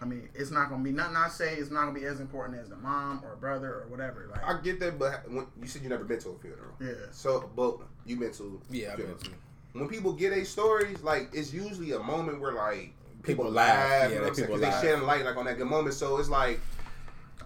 I 0.00 0.04
mean, 0.04 0.28
it's 0.34 0.50
not 0.50 0.68
gonna 0.68 0.82
be 0.82 0.90
nothing 0.90 1.14
I 1.14 1.28
say. 1.28 1.54
It's 1.54 1.70
not 1.70 1.82
gonna 1.84 1.92
be 1.92 2.04
as 2.06 2.18
important 2.18 2.58
as 2.58 2.68
the 2.68 2.74
mom 2.76 3.22
or 3.24 3.36
brother 3.36 3.82
or 3.82 3.86
whatever. 3.86 4.26
Like, 4.28 4.42
I 4.44 4.60
get 4.60 4.80
that, 4.80 4.98
but 4.98 5.30
when, 5.30 5.46
you 5.60 5.68
said 5.68 5.82
you 5.82 5.88
never 5.88 6.02
been 6.02 6.18
to 6.18 6.30
a 6.30 6.38
funeral. 6.40 6.74
yeah. 6.80 6.92
So, 7.12 7.48
but 7.54 7.78
you 8.04 8.16
been 8.16 8.32
to 8.32 8.60
yeah, 8.68 8.90
I've 8.92 8.96
been 8.98 9.16
to. 9.16 9.30
When 9.72 9.88
people 9.88 10.12
get 10.12 10.32
a 10.32 10.44
stories, 10.44 11.02
like 11.02 11.30
it's 11.32 11.52
usually 11.52 11.92
a 11.92 11.98
moment 11.98 12.40
where 12.40 12.52
like 12.52 12.92
people, 13.22 13.44
People 13.44 13.50
laugh, 13.52 13.88
laugh. 13.90 14.08
you 14.08 14.14
Yeah, 14.14 14.14
know 14.16 14.22
what 14.22 14.28
I'm 14.30 14.34
saying? 14.34 14.60
they 14.60 14.66
laugh. 14.66 14.82
shedding 14.82 15.06
light 15.06 15.24
like 15.24 15.36
on 15.36 15.44
that 15.46 15.56
good 15.58 15.66
moment. 15.68 15.94
So 15.94 16.18
it's 16.18 16.28
like 16.28 16.60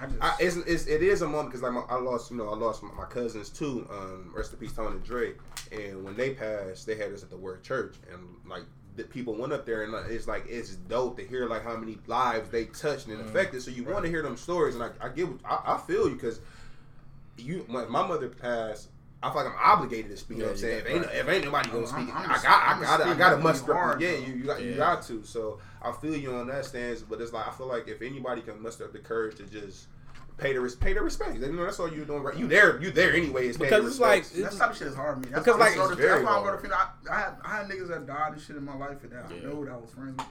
I 0.00 0.06
just. 0.06 0.18
I, 0.22 0.34
it's, 0.40 0.56
it's 0.56 0.86
it 0.86 1.02
is 1.02 1.22
a 1.22 1.26
moment 1.28 1.50
because 1.50 1.62
like 1.62 1.72
my, 1.72 1.82
I 1.88 1.98
lost 2.00 2.30
you 2.30 2.36
know 2.36 2.48
I 2.50 2.56
lost 2.56 2.82
my, 2.82 2.92
my 2.92 3.04
cousins 3.04 3.50
too. 3.50 3.86
Um, 3.90 4.32
rest 4.34 4.52
in 4.52 4.58
peace, 4.58 4.72
Tony 4.72 4.96
and 4.96 5.04
Dre. 5.04 5.32
And 5.72 6.04
when 6.04 6.16
they 6.16 6.30
passed, 6.34 6.86
they 6.86 6.96
had 6.96 7.12
us 7.12 7.22
at 7.22 7.30
the 7.30 7.36
Word 7.36 7.62
Church, 7.62 7.96
and 8.12 8.20
like 8.48 8.62
the 8.96 9.04
people 9.04 9.34
went 9.34 9.52
up 9.52 9.66
there, 9.66 9.82
and 9.84 9.92
like, 9.92 10.06
it's 10.08 10.26
like 10.26 10.46
it's 10.48 10.74
dope 10.76 11.16
to 11.18 11.26
hear 11.26 11.46
like 11.46 11.62
how 11.64 11.76
many 11.76 11.98
lives 12.06 12.50
they 12.50 12.64
touched 12.66 13.06
and 13.08 13.18
Mhm. 13.20 13.26
affected. 13.28 13.62
So 13.62 13.70
you 13.70 13.84
want 13.84 14.04
to 14.04 14.10
hear 14.10 14.22
them 14.22 14.36
stories, 14.36 14.74
and 14.74 14.82
I, 14.84 14.90
I 15.00 15.08
get 15.10 15.28
I, 15.44 15.74
I 15.74 15.78
feel 15.86 16.08
you 16.08 16.14
because 16.14 16.40
you 17.36 17.64
when 17.68 17.90
my 17.90 18.06
mother 18.06 18.28
passed. 18.28 18.88
I 19.22 19.30
feel 19.32 19.44
like 19.44 19.52
I'm 19.52 19.58
obligated 19.78 20.10
to 20.10 20.16
speak. 20.16 20.38
You 20.38 20.44
know 20.44 20.50
what 20.50 20.56
I'm 20.56 20.58
saying? 20.60 20.84
you 20.86 20.96
If 20.96 21.02
ain't, 21.04 21.04
if 21.14 21.28
ain't 21.28 21.44
nobody 21.46 21.68
gonna 21.70 21.86
I'm- 21.86 22.04
speak, 22.04 22.14
I'm- 22.14 22.30
I 22.30 22.34
got, 22.34 22.44
I 22.46 22.72
I'm 22.72 22.80
got, 22.82 23.00
I 23.00 23.02
speaking 23.04 23.18
got 23.18 23.28
to 23.30 23.36
really 23.36 23.42
must. 23.48 23.66
hard, 23.66 24.00
yeah, 24.00 24.10
you, 24.12 24.34
you 24.34 24.44
got, 24.44 24.62
you 24.62 24.74
got 24.74 25.02
to. 25.06 25.24
So 25.24 25.58
I 25.82 25.92
feel 25.92 26.14
you 26.16 26.34
on 26.34 26.46
that 26.48 26.64
stance, 26.64 27.00
but 27.02 27.20
it's 27.20 27.32
like 27.32 27.48
I 27.48 27.50
feel 27.52 27.66
like 27.66 27.88
if 27.88 28.02
anybody 28.02 28.42
can 28.42 28.62
muster 28.62 28.84
up 28.84 28.92
the 28.92 28.98
courage 28.98 29.36
to 29.38 29.44
just 29.44 29.88
pay 30.36 30.52
the 30.52 30.60
res- 30.60 30.76
pay 30.76 30.92
the 30.92 31.00
respect, 31.00 31.34
you 31.38 31.50
know 31.50 31.64
that's 31.64 31.80
all 31.80 31.90
you're 31.92 32.04
doing. 32.04 32.22
Right, 32.22 32.36
you 32.36 32.46
there, 32.46 32.80
you 32.80 32.90
there 32.90 33.14
anyway. 33.14 33.48
Is 33.48 33.56
Because 33.56 33.82
the 33.84 33.88
it's 33.88 33.98
like- 34.00 34.18
respects. 34.24 34.54
That 34.54 34.58
type 34.60 34.70
of 34.72 34.76
shit 34.76 34.86
is 34.88 34.94
hard 34.94 35.14
for 35.14 35.20
me. 35.20 35.28
That's 35.30 35.44
Because, 35.44 35.58
why 35.58 35.66
I 35.66 35.68
like, 35.70 35.76
go 35.76 35.86
to, 35.86 35.92
it's 35.92 36.00
very 36.00 36.12
that's 36.20 36.24
why 36.24 36.30
I 36.30 36.34
go 36.38 36.44
to 36.44 36.48
hard. 36.50 36.60
funeral. 36.60 36.80
I, 37.10 37.10
I 37.10 37.20
had 37.20 37.36
I 37.42 37.56
had 37.56 37.66
niggas 37.68 37.88
that 37.88 38.06
died 38.06 38.32
and 38.34 38.40
shit 38.42 38.56
in 38.56 38.64
my 38.64 38.76
life 38.76 38.98
that 39.00 39.12
I 39.12 39.34
Yeah. 39.34 39.42
know 39.48 39.64
that 39.64 39.72
I 39.72 39.76
was 39.76 39.90
friends 39.90 40.16
with. 40.18 40.26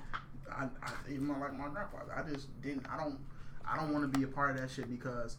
I, 0.55 0.65
I 0.83 0.91
even 1.11 1.25
my, 1.25 1.37
like 1.39 1.57
my 1.57 1.67
grandfather. 1.69 2.13
I 2.15 2.21
just 2.31 2.47
didn't. 2.61 2.85
I 2.89 2.97
don't. 2.97 3.17
I 3.67 3.77
don't 3.77 3.91
want 3.91 4.09
to 4.13 4.17
be 4.19 4.23
a 4.23 4.27
part 4.27 4.51
of 4.51 4.61
that 4.61 4.69
shit 4.69 4.87
because 4.89 5.37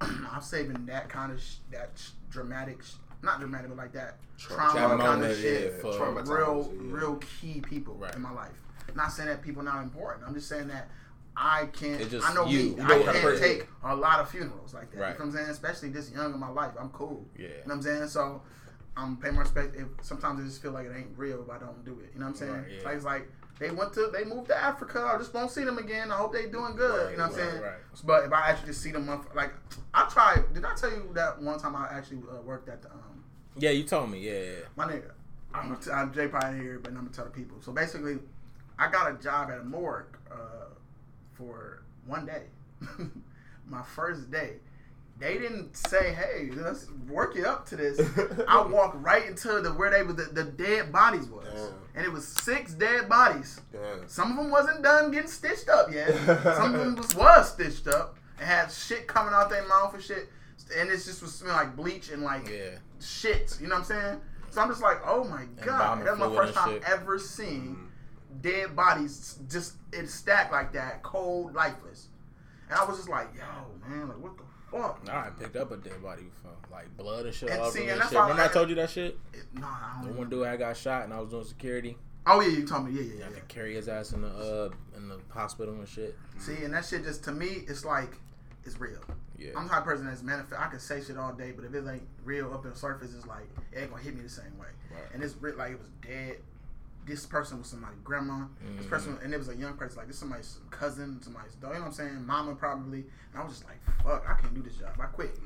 I'm 0.00 0.42
saving 0.42 0.86
that 0.86 1.08
kind 1.08 1.32
of 1.32 1.40
sh- 1.40 1.56
that 1.72 1.90
sh- 1.96 2.10
dramatic, 2.30 2.82
sh- 2.82 2.94
not 3.22 3.40
dramatic, 3.40 3.68
but 3.68 3.78
like 3.78 3.92
that 3.92 4.16
Tra- 4.36 4.56
trauma 4.56 4.96
that 4.96 4.98
kind 5.00 5.24
of 5.24 5.36
shit 5.36 5.72
yeah, 5.74 5.80
for- 5.80 5.96
Trauma 5.96 6.22
real, 6.22 6.72
yeah. 6.74 6.80
real 6.94 7.16
key 7.16 7.60
people 7.60 7.94
Right. 7.94 8.14
in 8.14 8.20
my 8.22 8.32
life. 8.32 8.52
Not 8.94 9.12
saying 9.12 9.28
that 9.28 9.42
people 9.42 9.62
not 9.62 9.82
important. 9.82 10.26
I'm 10.26 10.34
just 10.34 10.48
saying 10.48 10.68
that. 10.68 10.88
I 11.36 11.66
can't. 11.72 12.08
Just 12.10 12.28
I 12.28 12.32
know 12.34 12.46
you. 12.46 12.58
me. 12.58 12.64
You 12.76 12.82
I 12.82 12.86
can't 13.02 13.04
person- 13.22 13.42
take 13.42 13.68
a 13.82 13.94
lot 13.96 14.20
of 14.20 14.28
funerals 14.30 14.72
like 14.74 14.90
that. 14.92 15.00
Right. 15.00 15.06
You 15.14 15.18
know 15.18 15.24
what 15.26 15.26
I'm 15.26 15.32
saying? 15.32 15.50
Especially 15.50 15.88
this 15.88 16.10
young 16.12 16.32
in 16.32 16.38
my 16.38 16.48
life. 16.50 16.72
I'm 16.78 16.90
cool. 16.90 17.26
Yeah. 17.36 17.46
You 17.48 17.48
know 17.54 17.60
what 17.64 17.74
I'm 17.74 17.82
saying? 17.82 18.08
So 18.08 18.42
I'm 18.96 19.16
paying 19.16 19.34
my 19.34 19.40
respect. 19.42 19.74
If 19.74 19.86
sometimes 20.02 20.40
I 20.40 20.44
just 20.44 20.62
feel 20.62 20.70
like 20.70 20.86
it 20.86 20.92
ain't 20.96 21.08
real 21.16 21.42
if 21.42 21.50
I 21.50 21.58
don't 21.58 21.84
do 21.84 21.98
it. 22.00 22.10
You 22.14 22.20
know 22.20 22.26
what 22.26 22.30
I'm 22.32 22.36
saying? 22.36 22.52
Right, 22.52 22.64
yeah. 22.78 22.84
Like 22.84 22.94
it's 22.96 23.04
like 23.04 23.32
they 23.58 23.70
went 23.70 23.92
to 23.94 24.10
they 24.12 24.24
moved 24.24 24.48
to 24.48 24.56
Africa. 24.56 25.10
I 25.14 25.18
just 25.18 25.32
won't 25.32 25.50
see 25.50 25.64
them 25.64 25.78
again. 25.78 26.10
I 26.10 26.16
hope 26.16 26.32
they 26.32 26.46
doing 26.46 26.74
good. 26.76 27.12
you 27.12 27.16
know 27.16 27.24
what 27.24 27.32
I'm 27.32 27.38
saying? 27.38 27.62
right. 27.62 27.72
But 28.04 28.24
if 28.24 28.32
I 28.32 28.50
actually 28.50 28.68
just 28.68 28.82
see 28.82 28.90
them, 28.90 29.06
like 29.34 29.52
I 29.92 30.08
tried. 30.08 30.52
Did 30.52 30.64
I 30.64 30.74
tell 30.74 30.90
you 30.90 31.10
that 31.14 31.40
one 31.40 31.58
time 31.58 31.76
I 31.76 31.88
actually 31.90 32.18
uh, 32.30 32.42
worked 32.42 32.68
at 32.68 32.82
the 32.82 32.90
um 32.90 33.24
Yeah, 33.56 33.70
you 33.70 33.84
told 33.84 34.10
me. 34.10 34.20
Yeah, 34.20 34.32
yeah. 34.32 34.52
my 34.76 34.86
nigga? 34.86 35.12
I'm 35.52 35.68
gonna 35.68 35.80
t- 35.80 35.90
I'm 35.90 36.12
Jay 36.12 36.26
probably 36.26 36.60
here, 36.60 36.80
but 36.82 36.90
I'm 36.90 36.96
gonna 36.96 37.10
tell 37.10 37.26
the 37.26 37.30
people. 37.30 37.58
So 37.60 37.70
basically, 37.70 38.18
I 38.78 38.90
got 38.90 39.10
a 39.10 39.14
job 39.22 39.50
at 39.50 39.60
a 39.60 39.64
morgue 39.64 40.18
uh, 40.30 40.66
for 41.34 41.82
one 42.06 42.26
day. 42.26 42.42
my 43.68 43.82
first 43.82 44.30
day. 44.30 44.54
They 45.18 45.38
didn't 45.38 45.76
say, 45.76 46.12
"Hey, 46.12 46.50
let's 46.52 46.90
work 47.08 47.36
it 47.36 47.46
up 47.46 47.66
to 47.66 47.76
this." 47.76 48.00
I 48.48 48.62
walked 48.62 48.96
right 48.96 49.26
into 49.26 49.60
the 49.60 49.70
where 49.72 49.90
they 49.90 50.02
were 50.02 50.12
the, 50.12 50.24
the 50.24 50.44
dead 50.44 50.90
bodies 50.90 51.28
was, 51.28 51.46
Damn. 51.46 51.74
and 51.94 52.04
it 52.04 52.12
was 52.12 52.26
six 52.26 52.74
dead 52.74 53.08
bodies. 53.08 53.60
Damn. 53.72 54.08
Some 54.08 54.32
of 54.32 54.36
them 54.36 54.50
wasn't 54.50 54.82
done 54.82 55.12
getting 55.12 55.30
stitched 55.30 55.68
up 55.68 55.92
yet. 55.92 56.08
Some 56.42 56.74
of 56.74 56.80
them 56.80 56.96
was, 56.96 57.14
was 57.14 57.52
stitched 57.52 57.86
up 57.86 58.18
and 58.38 58.46
had 58.48 58.72
shit 58.72 59.06
coming 59.06 59.32
out 59.32 59.50
their 59.50 59.66
mouth 59.68 59.94
and 59.94 60.02
shit, 60.02 60.28
and 60.76 60.90
it 60.90 60.96
just 60.96 61.22
was 61.22 61.34
smelling 61.34 61.56
like 61.56 61.76
bleach 61.76 62.10
and 62.10 62.22
like 62.22 62.48
Yeah. 62.48 62.78
shit. 63.00 63.56
You 63.60 63.68
know 63.68 63.76
what 63.76 63.90
I'm 63.90 64.00
saying? 64.00 64.20
So 64.50 64.60
I'm 64.60 64.68
just 64.68 64.82
like, 64.82 64.98
oh 65.04 65.24
my 65.24 65.44
god, 65.64 66.06
that's 66.06 66.18
my 66.18 66.32
first 66.34 66.54
time 66.54 66.74
shit. 66.74 66.82
ever 66.88 67.18
seeing 67.18 67.76
mm-hmm. 67.76 68.40
dead 68.40 68.76
bodies 68.76 69.38
just 69.48 69.74
it 69.92 70.08
stacked 70.08 70.52
like 70.52 70.72
that, 70.72 71.02
cold, 71.02 71.54
lifeless. 71.54 72.08
And 72.68 72.78
I 72.78 72.84
was 72.84 72.96
just 72.96 73.08
like, 73.08 73.28
yo, 73.36 73.88
man, 73.88 74.08
like 74.08 74.18
what 74.18 74.36
the 74.36 74.43
fuck? 74.82 75.00
I 75.10 75.30
picked 75.38 75.56
up 75.56 75.70
a 75.72 75.76
dead 75.76 76.02
body 76.02 76.22
before, 76.22 76.52
like 76.70 76.94
blood 76.96 77.26
and 77.26 77.34
shit. 77.34 77.50
And 77.50 77.60
all 77.60 77.70
see, 77.70 77.82
over 77.82 77.92
and 77.92 78.02
shit. 78.02 78.12
Remember 78.12 78.42
I 78.42 78.46
I- 78.46 78.48
told 78.48 78.68
you 78.68 78.74
that 78.76 78.90
shit? 78.90 79.18
It, 79.32 79.44
no, 79.54 79.66
I 79.66 80.00
don't. 80.02 80.12
The 80.12 80.18
one 80.18 80.30
dude 80.30 80.46
I 80.46 80.56
got 80.56 80.76
shot 80.76 81.04
and 81.04 81.12
I 81.12 81.20
was 81.20 81.30
doing 81.30 81.44
security. 81.44 81.96
Oh 82.26 82.40
yeah, 82.40 82.48
you 82.48 82.66
told 82.66 82.86
me. 82.86 82.92
Yeah, 82.92 83.02
yeah, 83.02 83.12
I 83.14 83.18
yeah. 83.18 83.24
had 83.24 83.34
to 83.48 83.54
carry 83.54 83.74
his 83.74 83.88
ass 83.88 84.12
in 84.12 84.22
the 84.22 84.28
uh 84.28 84.70
in 84.96 85.08
the 85.08 85.18
hospital 85.28 85.74
and 85.74 85.88
shit. 85.88 86.16
See, 86.38 86.64
and 86.64 86.72
that 86.74 86.84
shit 86.84 87.04
just 87.04 87.22
to 87.24 87.32
me, 87.32 87.64
it's 87.68 87.84
like 87.84 88.16
it's 88.64 88.80
real. 88.80 89.00
Yeah. 89.36 89.50
I'm 89.56 89.64
the 89.64 89.70
type 89.70 89.80
of 89.80 89.84
person 89.84 90.06
that's 90.06 90.22
manifest. 90.22 90.60
I 90.60 90.68
can 90.68 90.78
say 90.80 91.02
shit 91.02 91.18
all 91.18 91.32
day, 91.32 91.52
but 91.52 91.64
if 91.64 91.74
it 91.74 91.84
ain't 91.86 92.06
real 92.24 92.52
up 92.54 92.64
in 92.64 92.70
the 92.70 92.76
surface, 92.76 93.14
it's 93.14 93.26
like 93.26 93.48
it 93.72 93.80
ain't 93.80 93.90
gonna 93.90 94.02
hit 94.02 94.16
me 94.16 94.22
the 94.22 94.28
same 94.28 94.56
way. 94.58 94.68
Right. 94.90 95.02
And 95.12 95.22
it's 95.22 95.34
re- 95.40 95.52
like 95.52 95.72
it 95.72 95.78
was 95.78 95.88
dead. 96.06 96.38
This 97.06 97.26
person 97.26 97.58
was 97.58 97.66
somebody's 97.66 98.00
grandma. 98.00 98.46
This 98.78 98.86
person, 98.86 99.18
and 99.22 99.34
it 99.34 99.36
was 99.38 99.48
a 99.48 99.56
young 99.56 99.74
person. 99.74 99.98
Like 99.98 100.06
this 100.06 100.18
somebody's 100.18 100.58
cousin, 100.70 101.20
somebody's 101.22 101.54
dog. 101.54 101.72
You 101.72 101.74
know 101.76 101.80
what 101.82 101.86
I'm 101.88 101.92
saying? 101.92 102.26
Mama 102.26 102.54
probably. 102.54 103.00
And 103.32 103.42
I 103.42 103.44
was 103.44 103.52
just 103.54 103.64
like, 103.66 103.78
fuck, 104.02 104.24
I 104.28 104.40
can't 104.40 104.54
do 104.54 104.62
this 104.62 104.76
job. 104.76 104.90
I 104.98 105.06
quit. 105.06 105.38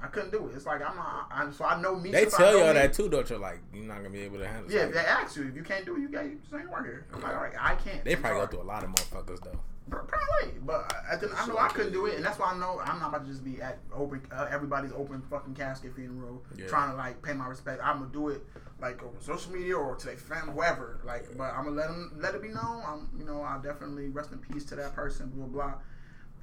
I 0.00 0.06
couldn't 0.06 0.30
do 0.30 0.46
it. 0.48 0.54
It's 0.54 0.66
like 0.66 0.80
I'm 0.80 0.96
not. 0.96 1.28
I, 1.30 1.50
so 1.50 1.64
I 1.64 1.80
know 1.80 1.96
me. 1.96 2.10
They 2.10 2.26
tell 2.26 2.56
y'all 2.56 2.72
that 2.74 2.92
too, 2.92 3.08
don't 3.08 3.28
you? 3.28 3.38
Like 3.38 3.58
you're 3.74 3.84
not 3.84 3.96
gonna 3.96 4.10
be 4.10 4.20
able 4.20 4.38
to 4.38 4.46
handle. 4.46 4.70
It. 4.70 4.74
Yeah, 4.74 4.80
like, 4.80 4.88
if 4.90 4.94
they 4.94 5.00
ask 5.00 5.36
you 5.36 5.48
if 5.48 5.56
you 5.56 5.62
can't 5.62 5.84
do 5.84 5.96
it, 5.96 6.00
you 6.00 6.08
got 6.08 6.24
you 6.24 6.38
just 6.42 6.54
ain't 6.54 6.70
work 6.70 6.84
here. 6.84 7.06
I'm 7.12 7.20
like, 7.20 7.34
all 7.34 7.42
right, 7.42 7.52
I 7.58 7.74
can't. 7.74 8.04
they 8.04 8.14
probably 8.14 8.40
go 8.40 8.46
through 8.46 8.62
a 8.62 8.70
lot 8.70 8.84
of 8.84 8.90
motherfuckers 8.90 9.42
though. 9.42 9.58
Probably, 9.90 10.58
but 10.66 10.92
I, 11.10 11.14
I, 11.14 11.42
I 11.42 11.46
know 11.46 11.56
I 11.56 11.68
couldn't 11.68 11.92
do 11.92 12.06
it, 12.06 12.16
and 12.16 12.24
that's 12.24 12.38
why 12.38 12.52
I 12.52 12.58
know 12.58 12.78
I'm 12.84 13.00
not 13.00 13.08
about 13.08 13.24
to 13.24 13.30
just 13.30 13.42
be 13.42 13.60
at 13.62 13.78
open 13.94 14.20
uh, 14.30 14.46
everybody's 14.50 14.92
open 14.92 15.22
fucking 15.30 15.54
casket 15.54 15.94
funeral, 15.94 16.42
Yeah. 16.56 16.66
trying 16.66 16.90
to 16.90 16.96
like 16.96 17.22
pay 17.22 17.32
my 17.32 17.48
respect. 17.48 17.80
I'm 17.82 18.00
gonna 18.00 18.12
do 18.12 18.28
it 18.28 18.44
like 18.80 19.02
over 19.02 19.16
social 19.20 19.52
media 19.52 19.76
or 19.76 19.96
to 19.96 20.06
their 20.06 20.16
family, 20.16 20.52
whoever. 20.54 21.00
Like, 21.04 21.26
but 21.36 21.52
I'm 21.54 21.64
gonna 21.64 21.76
let 21.76 21.88
them 21.88 22.12
let 22.20 22.34
it 22.34 22.42
be 22.42 22.48
known. 22.48 22.82
I'm, 22.86 23.08
you 23.18 23.24
know, 23.24 23.42
I'll 23.42 23.60
definitely 23.60 24.08
rest 24.08 24.32
in 24.32 24.38
peace 24.38 24.64
to 24.66 24.76
that 24.76 24.94
person, 24.94 25.30
blah 25.34 25.46
blah, 25.46 25.74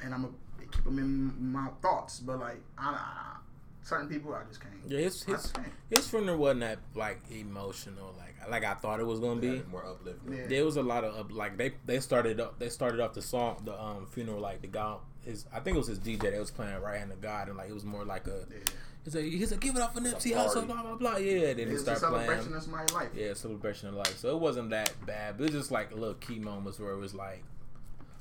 and 0.03 0.13
I'm 0.13 0.21
gonna 0.23 0.33
keep 0.71 0.83
them 0.83 0.99
in 0.99 1.51
my 1.51 1.67
thoughts. 1.81 2.19
But 2.19 2.39
like, 2.39 2.61
I, 2.77 2.89
I, 2.89 3.35
certain 3.83 4.09
people, 4.09 4.33
I 4.33 4.43
just 4.47 4.59
can't. 4.59 4.73
Yeah, 4.87 4.99
his 4.99 5.23
I 5.27 5.31
his 5.31 5.41
just 5.43 5.53
can't. 5.53 5.67
his 5.89 6.07
funeral 6.07 6.37
wasn't 6.37 6.61
that 6.61 6.79
like 6.93 7.21
emotional, 7.31 8.13
like 8.17 8.35
like 8.49 8.63
I 8.65 8.73
thought 8.75 8.99
it 8.99 9.05
was 9.05 9.19
gonna 9.19 9.39
be. 9.39 9.63
more 9.71 9.85
uplifting. 9.85 10.33
Yeah. 10.33 10.47
There 10.47 10.65
was 10.65 10.75
a 10.77 10.83
lot 10.83 11.03
of 11.03 11.15
up- 11.17 11.31
like 11.31 11.57
they 11.57 11.71
they 11.85 11.99
started 11.99 12.39
up 12.39 12.59
they 12.59 12.69
started 12.69 12.99
off 12.99 13.13
the 13.13 13.21
song 13.21 13.61
the 13.65 13.81
um 13.81 14.05
funeral 14.07 14.39
like 14.39 14.61
the 14.61 14.67
guy 14.67 14.97
his 15.23 15.45
I 15.51 15.59
think 15.61 15.75
it 15.75 15.79
was 15.79 15.87
his 15.87 15.99
DJ 15.99 16.19
that 16.31 16.39
was 16.39 16.51
playing 16.51 16.79
right 16.81 16.99
hand 16.99 17.11
of 17.11 17.21
God 17.21 17.47
and 17.47 17.57
like 17.57 17.69
it 17.69 17.73
was 17.73 17.85
more 17.85 18.05
like 18.05 18.27
a 18.27 18.43
Yeah. 18.51 18.57
He's 19.05 19.15
like 19.15 19.23
he's 19.25 19.51
like 19.51 19.59
give 19.61 19.75
it 19.75 19.81
up 19.81 19.93
for 19.93 20.01
Nipsey 20.01 20.33
Hussle 20.33 20.65
blah 20.67 20.81
blah 20.81 20.95
blah 20.95 21.15
yeah 21.17 21.53
then 21.53 21.67
he 21.67 21.73
It's 21.75 21.81
a 21.87 21.95
started 21.95 21.99
celebration 22.01 22.43
playing 22.45 22.55
of 22.57 22.63
somebody's 22.63 22.93
life. 22.93 23.09
yeah 23.15 23.33
celebration 23.33 23.89
of 23.89 23.95
life 23.95 24.17
so 24.17 24.35
it 24.35 24.39
wasn't 24.41 24.71
that 24.71 24.91
bad 25.05 25.37
but 25.37 25.43
it 25.45 25.53
was 25.53 25.61
just 25.61 25.71
like 25.71 25.91
little 25.93 26.15
key 26.15 26.39
moments 26.39 26.79
where 26.79 26.91
it 26.91 26.97
was 26.97 27.13
like 27.15 27.43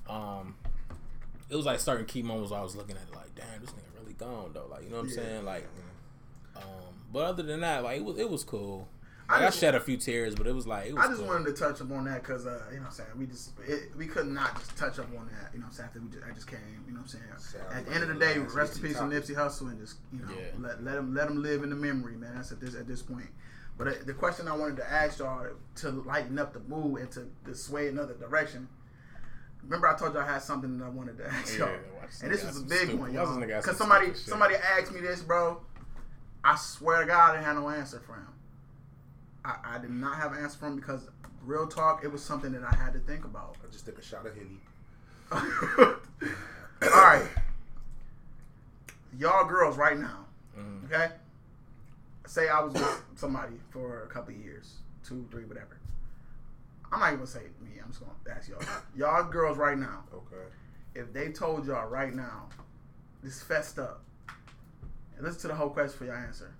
um 0.08 0.54
it 1.50 1.56
was 1.56 1.66
like 1.66 1.80
certain 1.80 2.06
key 2.06 2.22
moments 2.22 2.52
I 2.52 2.60
was 2.62 2.76
looking 2.76 2.96
at 2.96 3.02
it 3.10 3.14
like 3.16 3.34
damn 3.34 3.60
this 3.60 3.70
nigga 3.70 4.00
really 4.00 4.12
gone 4.14 4.50
though 4.52 4.66
like 4.70 4.84
you 4.84 4.90
know 4.90 4.96
what 4.96 5.02
I'm 5.04 5.08
Yeah. 5.08 5.14
saying 5.16 5.44
like 5.44 5.66
um 6.56 6.62
but 7.12 7.20
other 7.24 7.42
than 7.42 7.60
that 7.60 7.82
like 7.82 7.96
it 7.98 8.04
was 8.04 8.18
it 8.18 8.28
was 8.30 8.44
cool. 8.44 8.88
I 9.28 9.38
Like, 9.40 9.46
I, 9.46 9.50
shed 9.50 9.74
a 9.74 9.80
few 9.80 9.96
tears, 9.96 10.34
but 10.34 10.46
it 10.46 10.54
was 10.54 10.66
like 10.66 10.86
it 10.88 10.94
was 10.94 11.04
I 11.04 11.08
just 11.08 11.20
cool. 11.20 11.28
wanted 11.28 11.46
to 11.46 11.52
touch 11.54 11.80
up 11.80 11.90
on 11.90 12.04
that 12.04 12.22
because, 12.22 12.46
uh, 12.46 12.60
you 12.70 12.76
know 12.76 12.82
what 12.82 12.88
I'm 12.88 12.92
saying, 12.92 13.08
we 13.16 13.26
just, 13.26 13.52
it, 13.66 13.96
we 13.96 14.06
could 14.06 14.26
not 14.26 14.54
just 14.58 14.76
touch 14.76 14.98
up 14.98 15.06
on 15.18 15.26
that, 15.32 15.50
you 15.54 15.60
know 15.60 15.64
what 15.64 15.70
I'm 15.70 15.72
saying, 15.72 15.88
after 15.88 16.00
we 16.00 16.08
just, 16.10 16.24
I 16.24 16.30
just 16.34 16.46
came, 16.46 16.60
you 16.86 16.92
know 16.92 17.00
what 17.00 17.04
I'm 17.04 17.08
saying. 17.08 17.24
Sounds 17.38 17.54
At 17.72 17.84
the 17.86 17.90
like 17.90 17.94
end 17.94 18.02
of 18.02 18.08
the 18.08 18.14
the 18.14 18.20
day, 18.20 18.38
last 18.38 18.54
rest 18.54 18.76
in 18.76 18.82
Nipsey 18.82 18.82
peace 18.82 18.92
to 18.92 18.98
topic. 19.00 19.24
Nipsey 19.24 19.34
Hussle 19.34 19.70
and 19.70 19.78
just, 19.80 19.96
you 20.12 20.18
know, 20.20 20.28
Yeah. 20.38 20.44
let, 20.58 20.84
let 20.84 20.98
him 20.98 21.14
let 21.14 21.26
him 21.28 21.42
live 21.42 21.62
in 21.62 21.70
the 21.70 21.76
memory, 21.76 22.16
man. 22.16 22.34
That's 22.34 22.52
at 22.52 22.60
this 22.60 22.74
at 22.74 22.86
this 22.86 23.00
point. 23.00 23.26
But 23.78 23.88
uh, 23.88 23.92
the 24.04 24.12
question 24.12 24.46
I 24.46 24.54
wanted 24.56 24.76
to 24.76 24.92
ask 24.92 25.18
y'all 25.18 25.46
to 25.76 25.90
lighten 25.90 26.38
up 26.38 26.52
the 26.52 26.60
mood 26.60 27.00
and 27.00 27.10
to, 27.12 27.26
to 27.46 27.54
sway 27.54 27.88
another 27.88 28.14
direction. 28.14 28.68
Remember, 29.62 29.88
I 29.88 29.96
told 29.96 30.12
y'all 30.12 30.22
I 30.22 30.26
had 30.34 30.42
something 30.42 30.76
that 30.78 30.84
I 30.84 30.88
wanted 30.90 31.16
to 31.18 31.26
ask 31.26 31.56
y'all, 31.58 31.70
watch 31.98 32.10
this 32.10 32.22
and 32.22 32.30
this 32.30 32.44
was 32.44 32.58
a 32.60 32.64
big 32.66 32.78
stupid- 32.80 32.98
one, 33.00 33.14
watch 33.14 33.26
y'all. 33.26 33.38
this 33.40 33.44
nigga 33.48 33.56
Because 33.62 33.78
some 33.78 33.88
somebody 33.88 34.12
somebody 34.14 34.54
asked 34.56 34.92
me 34.92 35.00
this, 35.00 35.22
bro. 35.22 35.62
I 36.44 36.56
swear 36.56 37.00
to 37.00 37.06
God, 37.06 37.30
I 37.30 37.32
didn't 37.36 37.46
have 37.46 37.56
no 37.56 37.70
answer 37.70 38.00
for 38.04 38.12
him. 38.16 38.26
I, 39.44 39.56
I 39.74 39.78
did 39.78 39.90
not 39.90 40.16
have 40.16 40.32
an 40.32 40.42
answer 40.42 40.58
for 40.58 40.66
him 40.66 40.76
because 40.76 41.08
real 41.44 41.66
talk, 41.66 42.02
it 42.04 42.10
was 42.12 42.22
something 42.22 42.52
that 42.52 42.62
I 42.64 42.74
had 42.74 42.92
to 42.94 42.98
think 43.00 43.24
about. 43.24 43.56
I 43.62 43.70
just 43.70 43.84
took 43.84 43.98
a 43.98 44.02
shot 44.02 44.26
of 44.26 44.34
henny. 44.34 44.60
All 45.32 46.90
right, 46.90 47.26
y'all 49.18 49.46
girls, 49.46 49.76
right 49.76 49.98
now, 49.98 50.26
Mhm. 50.58 50.84
okay? 50.84 51.12
Say 52.26 52.48
I 52.48 52.60
was 52.62 52.74
with 52.74 53.02
somebody 53.16 53.54
for 53.70 54.02
a 54.02 54.06
couple 54.06 54.34
of 54.34 54.40
years, 54.40 54.74
two, 55.04 55.26
three, 55.30 55.44
whatever. 55.44 55.78
I'm 56.92 57.00
not 57.00 57.06
even 57.08 57.18
gonna 57.18 57.26
say 57.26 57.42
me. 57.60 57.78
I'm 57.82 57.88
just 57.88 58.00
gonna 58.00 58.12
ask 58.36 58.48
y'all. 58.48 58.62
Y'all 58.96 59.24
girls, 59.24 59.56
right 59.58 59.76
now, 59.78 60.04
Okay. 60.12 60.46
if 60.94 61.12
they 61.12 61.32
told 61.32 61.66
y'all 61.66 61.88
right 61.88 62.14
now, 62.14 62.48
this 63.22 63.42
fessed 63.42 63.78
up, 63.78 64.02
and 65.16 65.24
listen 65.24 65.40
to 65.42 65.48
the 65.48 65.54
whole 65.54 65.70
question 65.70 65.98
for 65.98 66.04
your 66.04 66.16
answer. 66.16 66.52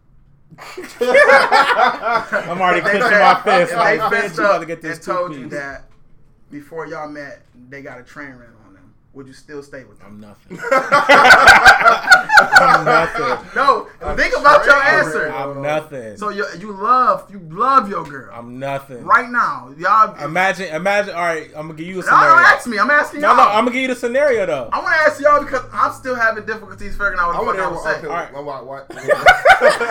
I'm 1.01 2.61
already 2.61 2.81
If 2.81 2.85
clenching 2.85 3.19
my 3.19 3.41
fist. 3.45 3.73
If 3.73 3.77
Like, 3.79 3.99
they 3.99 4.05
bitch, 4.05 4.11
fessed 4.11 4.37
you 4.39 4.45
about 4.45 4.55
up 4.57 4.61
to 4.61 4.67
get 4.67 4.83
this 4.83 4.97
and 4.97 5.05
told 5.07 5.35
you 5.35 5.49
that 5.49 5.85
before 6.51 6.87
y'all 6.87 7.09
met, 7.09 7.43
they 7.69 7.83
got 7.83 7.99
a 7.99 8.03
train 8.03 8.31
ran 8.31 8.51
on 8.67 8.75
them, 8.75 8.95
would 9.13 9.27
you 9.27 9.33
still 9.33 9.63
stay 9.63 9.85
with 9.85 9.99
them? 9.99 10.09
I'm 10.09 10.21
nothing. 10.21 10.59
I'm 12.57 12.85
nothing. 12.85 13.49
No, 13.55 13.89
think 14.17 14.37
about 14.37 14.65
your 14.65 14.75
train 14.81 14.95
answer. 14.95 15.19
ran 15.29 15.35
I'm 15.35 15.63
nothing. 15.63 16.17
So 16.17 16.29
you 16.31 16.47
you 16.59 16.73
love 16.73 17.31
you 17.31 17.39
love 17.51 17.89
your 17.89 18.05
girl 18.05 18.31
I'm 18.33 18.59
nothing. 18.59 19.05
right 19.05 19.29
now. 19.31 19.73
Y'all, 19.79 20.15
Imagine, 20.25 20.75
imagine. 20.75 21.15
All 21.15 21.23
right, 21.23 21.49
I'm 21.57 21.67
gonna 21.69 21.75
give 21.75 21.87
you 21.87 22.01
a 22.01 22.03
scenario. 22.03 22.21
no, 22.21 22.31
scenario. 22.31 22.45
don't 22.45 22.57
ask 22.57 22.67
me. 22.69 22.79
I'm 22.79 22.91
asking 22.91 23.21
No, 23.21 23.29
y'all. 23.29 23.37
no, 23.37 23.43
I'm 23.43 23.65
gonna 23.65 23.71
give 23.73 23.83
you 23.83 23.89
the 23.89 23.97
scenario 23.97 24.47
though. 24.47 24.69
I 24.73 24.79
want 24.83 24.95
to 24.95 25.01
ask 25.01 25.21
y'all 25.21 25.43
because 25.43 25.63
I'm 25.73 25.93
still 25.93 26.15
having 26.15 26.45
difficulties 26.47 26.93
figuring 26.93 27.19
out 27.19 27.35
what 27.35 27.39
the 27.41 27.45
want 27.45 27.59
fuck 27.59 27.67
I 27.67 27.69
to 27.69 27.75
would 27.75 27.85
hear. 27.85 27.93
say. 27.95 27.99
Okay, 27.99 28.09
Alright. 28.09 28.33
what, 28.33 28.67
what, 28.67 28.91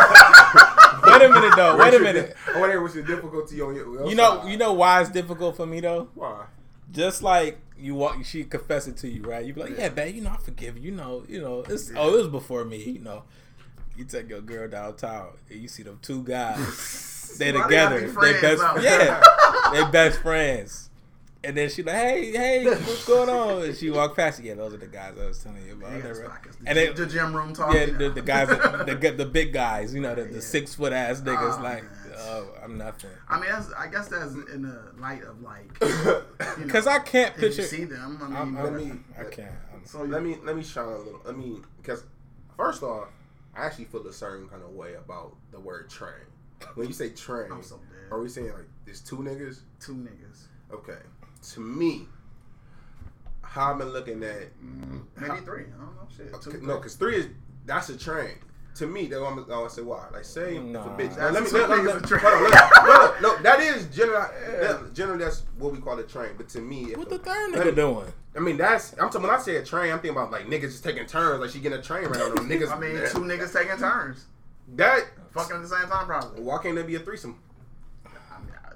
Wait 1.05 1.22
a 1.22 1.30
minute 1.30 1.53
though. 1.55 1.78
Wait 1.78 1.93
a 1.93 1.99
minute. 1.99 2.36
di- 2.45 2.51
I 2.53 2.59
want 2.59 2.70
to 2.70 2.72
hear 2.74 2.82
what's 2.82 2.95
your 2.95 3.03
difficulty 3.03 3.61
on 3.61 3.76
your. 3.76 3.93
your 3.93 4.07
You 4.09 4.16
know, 4.16 4.41
side. 4.41 4.51
you 4.51 4.57
know 4.57 4.74
why 4.74 5.01
it's 5.01 5.09
difficult 5.09 5.57
for 5.57 5.66
me 5.66 5.80
though. 5.82 6.07
why? 6.16 6.45
Just 6.91 7.22
like 7.24 7.59
you 7.78 7.95
walk, 7.95 8.24
she 8.24 8.43
confess 8.43 8.88
it 8.88 8.97
to 8.97 9.07
you, 9.09 9.24
right? 9.24 9.45
You 9.45 9.53
be 9.53 9.61
like, 9.61 9.78
yeah, 9.78 9.89
babe, 9.89 10.15
you 10.15 10.21
know, 10.21 10.32
I 10.32 10.38
forgive 10.38 10.78
you. 10.78 10.91
You 10.91 10.91
know, 10.97 11.24
you 11.28 11.41
know, 11.41 11.63
it's 11.67 11.91
oh, 11.95 12.13
it 12.13 12.17
was 12.17 12.28
before 12.28 12.63
me. 12.65 12.84
You 12.84 12.99
know, 12.99 13.24
you 13.97 14.05
take 14.05 14.30
your 14.30 14.41
girl 14.41 14.67
downtown 14.69 15.30
and 15.49 15.59
you 15.61 15.67
see 15.67 15.84
them 15.84 15.99
two 16.01 16.24
guys. 16.24 17.36
they 17.39 17.51
together. 17.51 18.01
They 18.09 18.41
best, 18.41 18.61
though? 18.61 18.82
yeah, 18.82 19.21
they 19.74 19.84
best 19.91 20.19
friends. 20.19 20.89
And 21.45 21.57
then 21.57 21.69
she 21.69 21.84
like, 21.84 21.95
hey, 21.95 22.32
hey, 22.32 22.65
what's 22.65 23.05
going 23.05 23.28
on? 23.28 23.63
And 23.63 23.76
she 23.76 23.89
walked 23.89 24.15
past. 24.15 24.41
Yeah, 24.41 24.53
those 24.53 24.76
are 24.76 24.78
the 24.78 24.88
guys 24.88 25.13
I 25.21 25.26
was 25.26 25.39
telling 25.43 25.65
you 25.67 25.74
about. 25.74 25.91
Yeah, 25.91 25.99
They 25.99 26.09
it's 26.11 26.19
were- 26.19 26.28
like 26.30 26.45
it's 26.45 26.55
the, 26.55 26.69
and 26.69 26.78
it, 26.78 26.95
the 26.95 27.05
gym 27.05 27.36
room 27.36 27.53
talk. 27.53 27.74
yeah, 27.74 27.86
the, 27.88 28.09
the 28.11 28.21
guys, 28.21 28.47
that- 28.47 28.86
the, 29.01 29.11
the 29.11 29.26
big 29.26 29.51
guys, 29.51 29.93
you 29.93 29.99
know, 29.99 30.15
the, 30.15 30.21
Yeah. 30.21 30.28
the 30.36 30.41
six 30.41 30.74
foot 30.76 30.93
ass 30.93 31.19
niggas. 31.19 31.59
Oh, 31.59 31.61
like, 31.61 31.84
man. 31.84 31.91
Oh, 32.24 32.47
I'm 32.63 32.78
nothing. 32.78 33.09
I 33.30 33.39
mean, 33.39 33.49
that's, 33.49 33.71
I 33.74 33.88
guess 33.88 34.07
that's 34.07 34.34
in 34.34 34.61
the 34.63 34.91
light 34.99 35.24
of 35.24 35.41
like, 35.41 35.65
you 35.82 36.65
know, 36.65 36.71
Cause 36.71 36.88
I 36.88 36.99
can't 36.99 37.36
if 37.36 37.41
you 37.41 37.47
picture. 37.49 37.63
see 37.63 37.84
them. 37.86 38.19
I 38.21 38.28
mean, 38.28 38.36
I'm, 38.38 38.55
but- 38.55 38.65
I'm, 38.65 38.78
me- 38.89 38.99
I 39.17 39.24
can't. 39.26 39.51
I'm, 39.74 39.86
so 39.86 40.03
let 40.03 40.24
me 40.24 40.38
let 40.43 40.55
me 40.55 40.63
shine 40.63 40.86
a 40.86 40.97
little. 40.97 41.21
I 41.28 41.32
mean, 41.32 41.63
because 41.78 42.03
first 42.57 42.84
off, 42.84 43.07
I 43.55 43.65
actually 43.65 43.86
feel 43.86 44.05
a 44.07 44.13
certain 44.13 44.47
kind 44.49 44.63
of 44.63 44.69
way 44.71 44.93
about 44.95 45.36
the 45.51 45.59
word 45.59 45.89
train. 45.89 46.13
When 46.76 46.88
you 46.88 46.93
say 46.93 47.09
train, 47.09 47.51
I'm 47.51 47.61
so 47.63 47.76
dead. 47.78 48.11
are 48.11 48.21
we 48.21 48.30
saying 48.30 48.47
like 48.53 48.67
there's 48.86 49.01
two 49.01 49.17
niggas? 49.17 49.59
two 49.80 49.93
niggas, 49.95 50.47
Okay. 50.74 50.99
To 51.53 51.59
me, 51.59 52.07
how 53.41 53.71
I've 53.74 53.78
been 53.78 53.89
looking 53.89 54.24
at 54.24 54.47
maybe 55.17 55.41
three. 55.41 55.63
I 55.63 55.84
don't 55.84 55.95
know. 55.95 56.07
Shit, 56.15 56.30
two, 56.30 56.36
okay, 56.49 56.57
three. 56.59 56.67
no, 56.67 56.78
because 56.78 56.95
three 56.95 57.17
is 57.17 57.28
that's 57.65 57.89
a 57.89 57.97
train. 57.97 58.36
To 58.76 58.88
me, 58.88 59.07
that 59.07 59.17
I'm 59.24 59.36
gonna 59.36 59.45
oh, 59.49 59.67
say 59.67 59.82
why. 59.82 60.05
Like, 60.11 60.24
say 60.26 60.57
Nah. 60.59 60.82
if 60.82 60.86
a 60.86 60.89
bitch. 60.89 61.15
That's 61.15 61.34
let 61.34 61.43
me 61.43 61.49
what 61.59 61.69
let, 61.69 61.84
let, 61.84 62.11
let, 62.11 62.21
hold 62.21 62.34
on, 62.34 62.43
let- 62.43 63.21
no, 63.21 63.30
no, 63.30 63.36
no, 63.36 63.41
that 63.43 63.59
is 63.59 63.86
general. 63.88 64.26
That, 64.61 64.93
generally, 64.93 65.24
that's 65.24 65.43
what 65.57 65.71
we 65.74 65.80
call 65.80 65.99
a 65.99 66.03
train. 66.03 66.32
But 66.38 66.49
to 66.49 66.59
me, 66.61 66.93
What 66.95 67.07
a- 67.07 67.09
the 67.11 67.19
third 67.19 67.53
nigga 67.53 67.65
me- 67.65 67.71
doing? 67.71 68.13
I 68.36 68.39
mean, 68.39 68.57
that's 68.57 68.93
I'm 68.93 69.09
talking. 69.09 69.21
When 69.24 69.30
I 69.32 69.38
say 69.38 69.57
a 69.57 69.63
train, 69.65 69.91
I'm 69.91 69.99
thinking 69.99 70.17
about 70.17 70.32
like 70.32 70.47
niggas 70.47 70.61
just 70.71 70.84
taking 70.84 71.05
turns. 71.05 71.39
Like 71.39 71.51
she 71.51 71.59
getting 71.59 71.78
a 71.78 71.82
train 71.82 72.05
right 72.05 72.17
now. 72.17 72.30
niggas. 72.41 72.71
I 72.76 72.80
mean, 72.80 72.95
two 73.09 73.19
niggas 73.19 73.53
taking 73.53 73.78
turns, 73.78 74.26
that 74.76 75.03
fucking 75.32 75.55
at 75.57 75.61
the 75.61 75.67
same 75.67 75.88
time, 75.88 76.07
probably. 76.07 76.41
why 76.41 76.61
can't 76.63 76.76
there 76.76 76.84
be 76.84 76.95
a 76.95 76.99
threesome? 76.99 77.39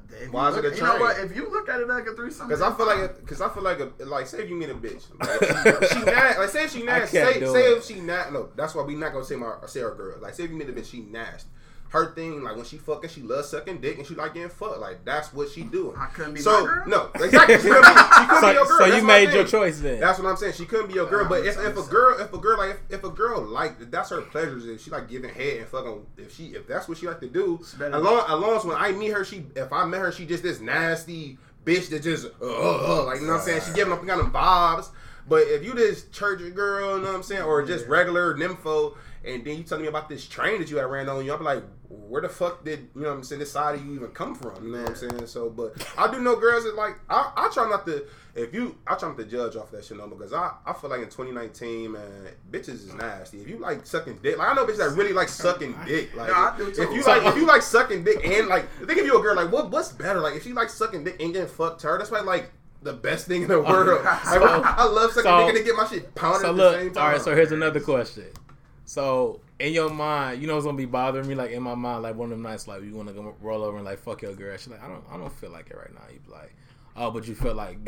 I 0.09 0.13
mean, 0.19 0.23
if 0.27 0.31
Why 0.33 0.43
you 0.49 0.49
is 0.49 0.57
it 0.57 0.63
look- 0.63 0.73
a 0.73 0.77
You 0.77 0.83
know 0.83 0.97
what? 0.99 1.19
If 1.19 1.35
you 1.35 1.49
look 1.51 1.69
at 1.69 1.79
it 1.81 1.87
like 1.87 2.07
a 2.07 2.13
threesome, 2.15 2.47
Because 2.47 2.61
I 2.61 2.73
feel 2.75 2.85
like, 2.85 2.99
it, 2.99 3.19
because 3.19 3.41
I 3.41 3.49
feel 3.49 3.63
like, 3.63 3.79
a, 3.79 3.91
like, 4.05 4.27
say 4.27 4.39
if 4.43 4.49
you 4.49 4.55
meet 4.55 4.69
a 4.69 4.73
bitch, 4.75 5.03
like, 5.19 5.89
she, 5.89 5.99
she 5.99 6.05
nasty. 6.05 6.39
Like, 6.39 6.49
say 6.49 6.63
if 6.65 6.71
she 6.71 6.83
nasty. 6.83 7.17
can't 7.17 7.33
Say, 7.35 7.39
say 7.45 7.71
it. 7.71 7.77
if 7.77 7.85
she 7.85 7.99
nasty. 7.99 8.33
No, 8.33 8.49
that's 8.55 8.73
why 8.75 8.83
we 8.83 8.95
not 8.95 9.13
gonna 9.13 9.25
say 9.25 9.35
my 9.35 9.53
say 9.65 9.81
her 9.81 9.93
girl. 9.95 10.17
Like, 10.21 10.33
say 10.33 10.43
if 10.45 10.51
you 10.51 10.57
meet 10.57 10.69
a 10.69 10.73
bitch, 10.73 10.89
she 10.91 11.01
nasty. 11.01 11.49
Her 11.89 12.13
thing, 12.13 12.43
like 12.43 12.57
when 12.57 12.65
she 12.65 12.77
fucking, 12.77 13.09
she 13.09 13.21
loves 13.21 13.47
sucking 13.47 13.79
dick 13.79 13.97
and 13.97 14.05
she 14.05 14.13
like 14.13 14.33
getting 14.33 14.49
fucked. 14.49 14.79
Like 14.79 15.05
that's 15.05 15.33
what 15.33 15.49
she 15.49 15.63
doing. 15.63 15.95
I 15.97 16.07
couldn't 16.07 16.33
be 16.33 16.41
so 16.41 16.59
my 16.65 16.67
girl? 16.67 16.83
no, 16.87 17.09
exactly. 17.23 17.55
She 17.55 17.61
couldn't 17.61 17.81
be, 17.81 17.87
she 17.87 18.25
couldn't 18.27 18.41
So, 18.41 18.47
be 18.47 18.53
your 18.53 18.65
girl. 18.65 18.77
so 18.77 18.83
That's 18.85 18.95
you 18.97 19.01
my 19.03 19.07
made 19.13 19.25
thing. 19.27 19.35
your 19.35 19.45
choice 19.47 19.79
then. 19.79 19.99
That's 20.01 20.19
what 20.19 20.27
I'm 20.27 20.35
saying. 20.35 20.53
She 20.53 20.65
couldn't 20.65 20.87
be 20.87 20.95
your 20.95 21.09
girl, 21.09 21.29
but 21.29 21.45
if, 21.45 21.57
if 21.57 21.77
a 21.77 21.83
girl, 21.89 22.19
if 22.19 22.33
a 22.33 22.37
girl 22.37 22.57
like, 22.57 22.71
if, 22.89 22.99
if 22.99 23.03
a 23.05 23.09
girl 23.09 23.41
like, 23.41 23.89
that's 23.89 24.09
her 24.09 24.21
pleasures. 24.21 24.65
If 24.65 24.83
she 24.83 24.89
like 24.91 25.07
giving 25.07 25.33
head 25.33 25.59
and 25.59 25.67
fucking, 25.67 26.05
if 26.17 26.35
she, 26.35 26.47
if 26.47 26.67
that's 26.67 26.89
what 26.89 26.97
she 26.97 27.07
like 27.07 27.21
to 27.21 27.27
do, 27.29 27.61
better. 27.79 27.95
as 27.95 28.03
long, 28.03 28.19
as 28.25 28.31
long 28.39 28.57
as 28.57 28.65
when 28.65 28.75
I 28.75 28.91
meet 28.91 29.11
her, 29.13 29.23
she, 29.23 29.45
if 29.55 29.71
I 29.71 29.85
met 29.85 30.01
her, 30.01 30.11
she 30.11 30.25
just 30.25 30.43
this 30.43 30.59
nasty 30.59 31.37
bitch 31.65 31.89
that 31.91 32.03
just, 32.03 32.25
uh, 32.25 32.45
uh, 32.45 32.99
uh, 33.01 33.03
like 33.05 33.21
you 33.21 33.27
know 33.27 33.33
what 33.33 33.39
I'm 33.41 33.45
saying. 33.45 33.61
She 33.65 33.73
giving 33.73 33.93
up 33.93 34.05
kind 34.05 34.19
of 34.19 34.27
vibes. 34.27 34.89
But 35.29 35.41
if 35.47 35.63
you 35.63 35.73
this 35.73 36.05
church 36.09 36.39
girl, 36.55 36.97
you 36.97 37.01
know 37.03 37.07
what 37.09 37.15
I'm 37.17 37.23
saying, 37.23 37.41
or 37.43 37.61
just 37.65 37.85
regular 37.87 38.33
nympho, 38.37 38.95
and 39.27 39.43
then 39.45 39.57
you 39.57 39.63
tell 39.63 39.79
me 39.79 39.87
about 39.87 40.09
this 40.09 40.25
train 40.27 40.59
that 40.59 40.69
you 40.69 40.77
had 40.77 40.85
ran 40.85 41.09
on 41.09 41.23
you, 41.25 41.33
I'm 41.33 41.43
like, 41.43 41.63
where 41.89 42.21
the 42.21 42.29
fuck 42.29 42.63
did 42.65 42.89
you 42.95 43.01
know 43.01 43.09
what 43.09 43.17
I'm 43.17 43.23
saying? 43.23 43.39
This 43.39 43.51
side 43.51 43.75
of 43.75 43.85
you 43.85 43.93
even 43.95 44.09
come 44.09 44.35
from? 44.35 44.65
You 44.65 44.71
know 44.73 44.79
what 44.81 44.89
I'm 44.91 44.95
saying? 44.95 45.27
So, 45.27 45.49
but 45.49 45.73
I 45.97 46.09
do 46.11 46.21
know 46.21 46.35
girls 46.35 46.63
that 46.65 46.75
like 46.75 46.95
I, 47.09 47.31
I 47.35 47.49
try 47.53 47.69
not 47.69 47.85
to. 47.85 48.05
If 48.35 48.53
you, 48.53 48.77
I 48.85 48.93
try 48.95 49.09
not 49.09 49.17
to 49.17 49.25
judge 49.25 49.55
off 49.55 49.71
that 49.71 49.83
shit 49.83 49.97
no 49.97 50.07
because 50.07 50.31
I, 50.31 50.51
I 50.65 50.73
feel 50.73 50.91
like 50.91 50.99
in 50.99 51.05
2019, 51.09 51.91
man, 51.91 52.01
bitches 52.51 52.69
is 52.69 52.93
nasty. 52.93 53.39
If 53.41 53.49
you 53.49 53.57
like 53.57 53.83
sucking 53.85 54.19
dick, 54.21 54.37
like 54.37 54.49
I 54.49 54.53
know 54.53 54.65
bitches 54.65 54.77
that 54.77 54.91
really 54.91 55.13
like 55.13 55.27
sucking 55.29 55.75
dick. 55.87 56.15
Like 56.15 56.27
No, 56.27 56.33
I 56.35 56.53
do 56.57 56.71
too. 56.71 56.83
if 56.83 56.91
you 56.93 57.03
like, 57.03 57.23
if 57.25 57.35
you 57.35 57.47
like 57.47 57.63
sucking 57.63 58.03
dick 58.03 58.23
and 58.23 58.47
like, 58.47 58.69
think 58.85 58.99
of 58.99 59.05
you 59.07 59.17
a 59.17 59.21
girl 59.21 59.35
like 59.35 59.51
what, 59.51 59.71
what's 59.71 59.91
better? 59.91 60.19
Like 60.19 60.35
if 60.35 60.43
she 60.43 60.53
like 60.53 60.69
sucking 60.69 61.03
dick 61.03 61.19
and 61.21 61.33
getting 61.33 61.49
fucked, 61.49 61.81
her 61.81 61.97
that's 61.97 62.09
probably 62.11 62.27
like 62.27 62.51
the 62.83 62.93
best 62.93 63.25
thing 63.27 63.41
in 63.41 63.47
the 63.47 63.55
oh, 63.55 63.61
world. 63.63 64.01
Like, 64.05 64.23
I 64.25 64.85
love 64.85 65.11
sucking 65.13 65.23
so- 65.23 65.39
dick 65.39 65.49
and 65.49 65.57
to 65.57 65.63
get 65.63 65.75
my 65.75 65.87
shit 65.87 66.13
pounded 66.13 66.41
So 66.41 66.49
at 66.49 66.55
look, 66.55 66.73
the 66.73 66.79
same 66.79 66.93
time. 66.93 67.03
all 67.03 67.11
right. 67.13 67.21
So 67.21 67.35
here's 67.35 67.51
another 67.51 67.79
question. 67.79 68.25
So 68.87 69.41
in 69.59 69.73
your 69.73 69.89
mind, 69.89 70.41
you 70.41 70.47
know 70.47 70.53
what's 70.53 70.65
gonna 70.65 70.77
be 70.77 70.85
bothering 70.85 71.27
me? 71.27 71.35
Like 71.35 71.51
in 71.51 71.61
my 71.61 71.75
mind, 71.75 72.03
like 72.03 72.15
one 72.15 72.27
of 72.27 72.29
them 72.31 72.41
nights, 72.41 72.69
like 72.69 72.81
you 72.83 72.95
wanna 72.95 73.11
go 73.11 73.35
roll 73.41 73.61
over 73.61 73.75
and 73.75 73.85
like 73.85 73.99
fuck 73.99 74.21
your 74.21 74.33
girl. 74.33 74.55
She's 74.55 74.69
like, 74.69 74.81
I 74.81 74.87
don't, 74.87 75.03
I 75.11 75.17
don't 75.17 75.31
feel 75.33 75.49
like 75.49 75.69
it 75.69 75.75
right 75.75 75.93
now. 75.93 76.01
You 76.11 76.19
be 76.19 76.31
like, 76.31 76.55
oh, 76.97 77.11
but 77.11 77.27
you 77.27 77.35
feel 77.35 77.53
like. 77.53 77.77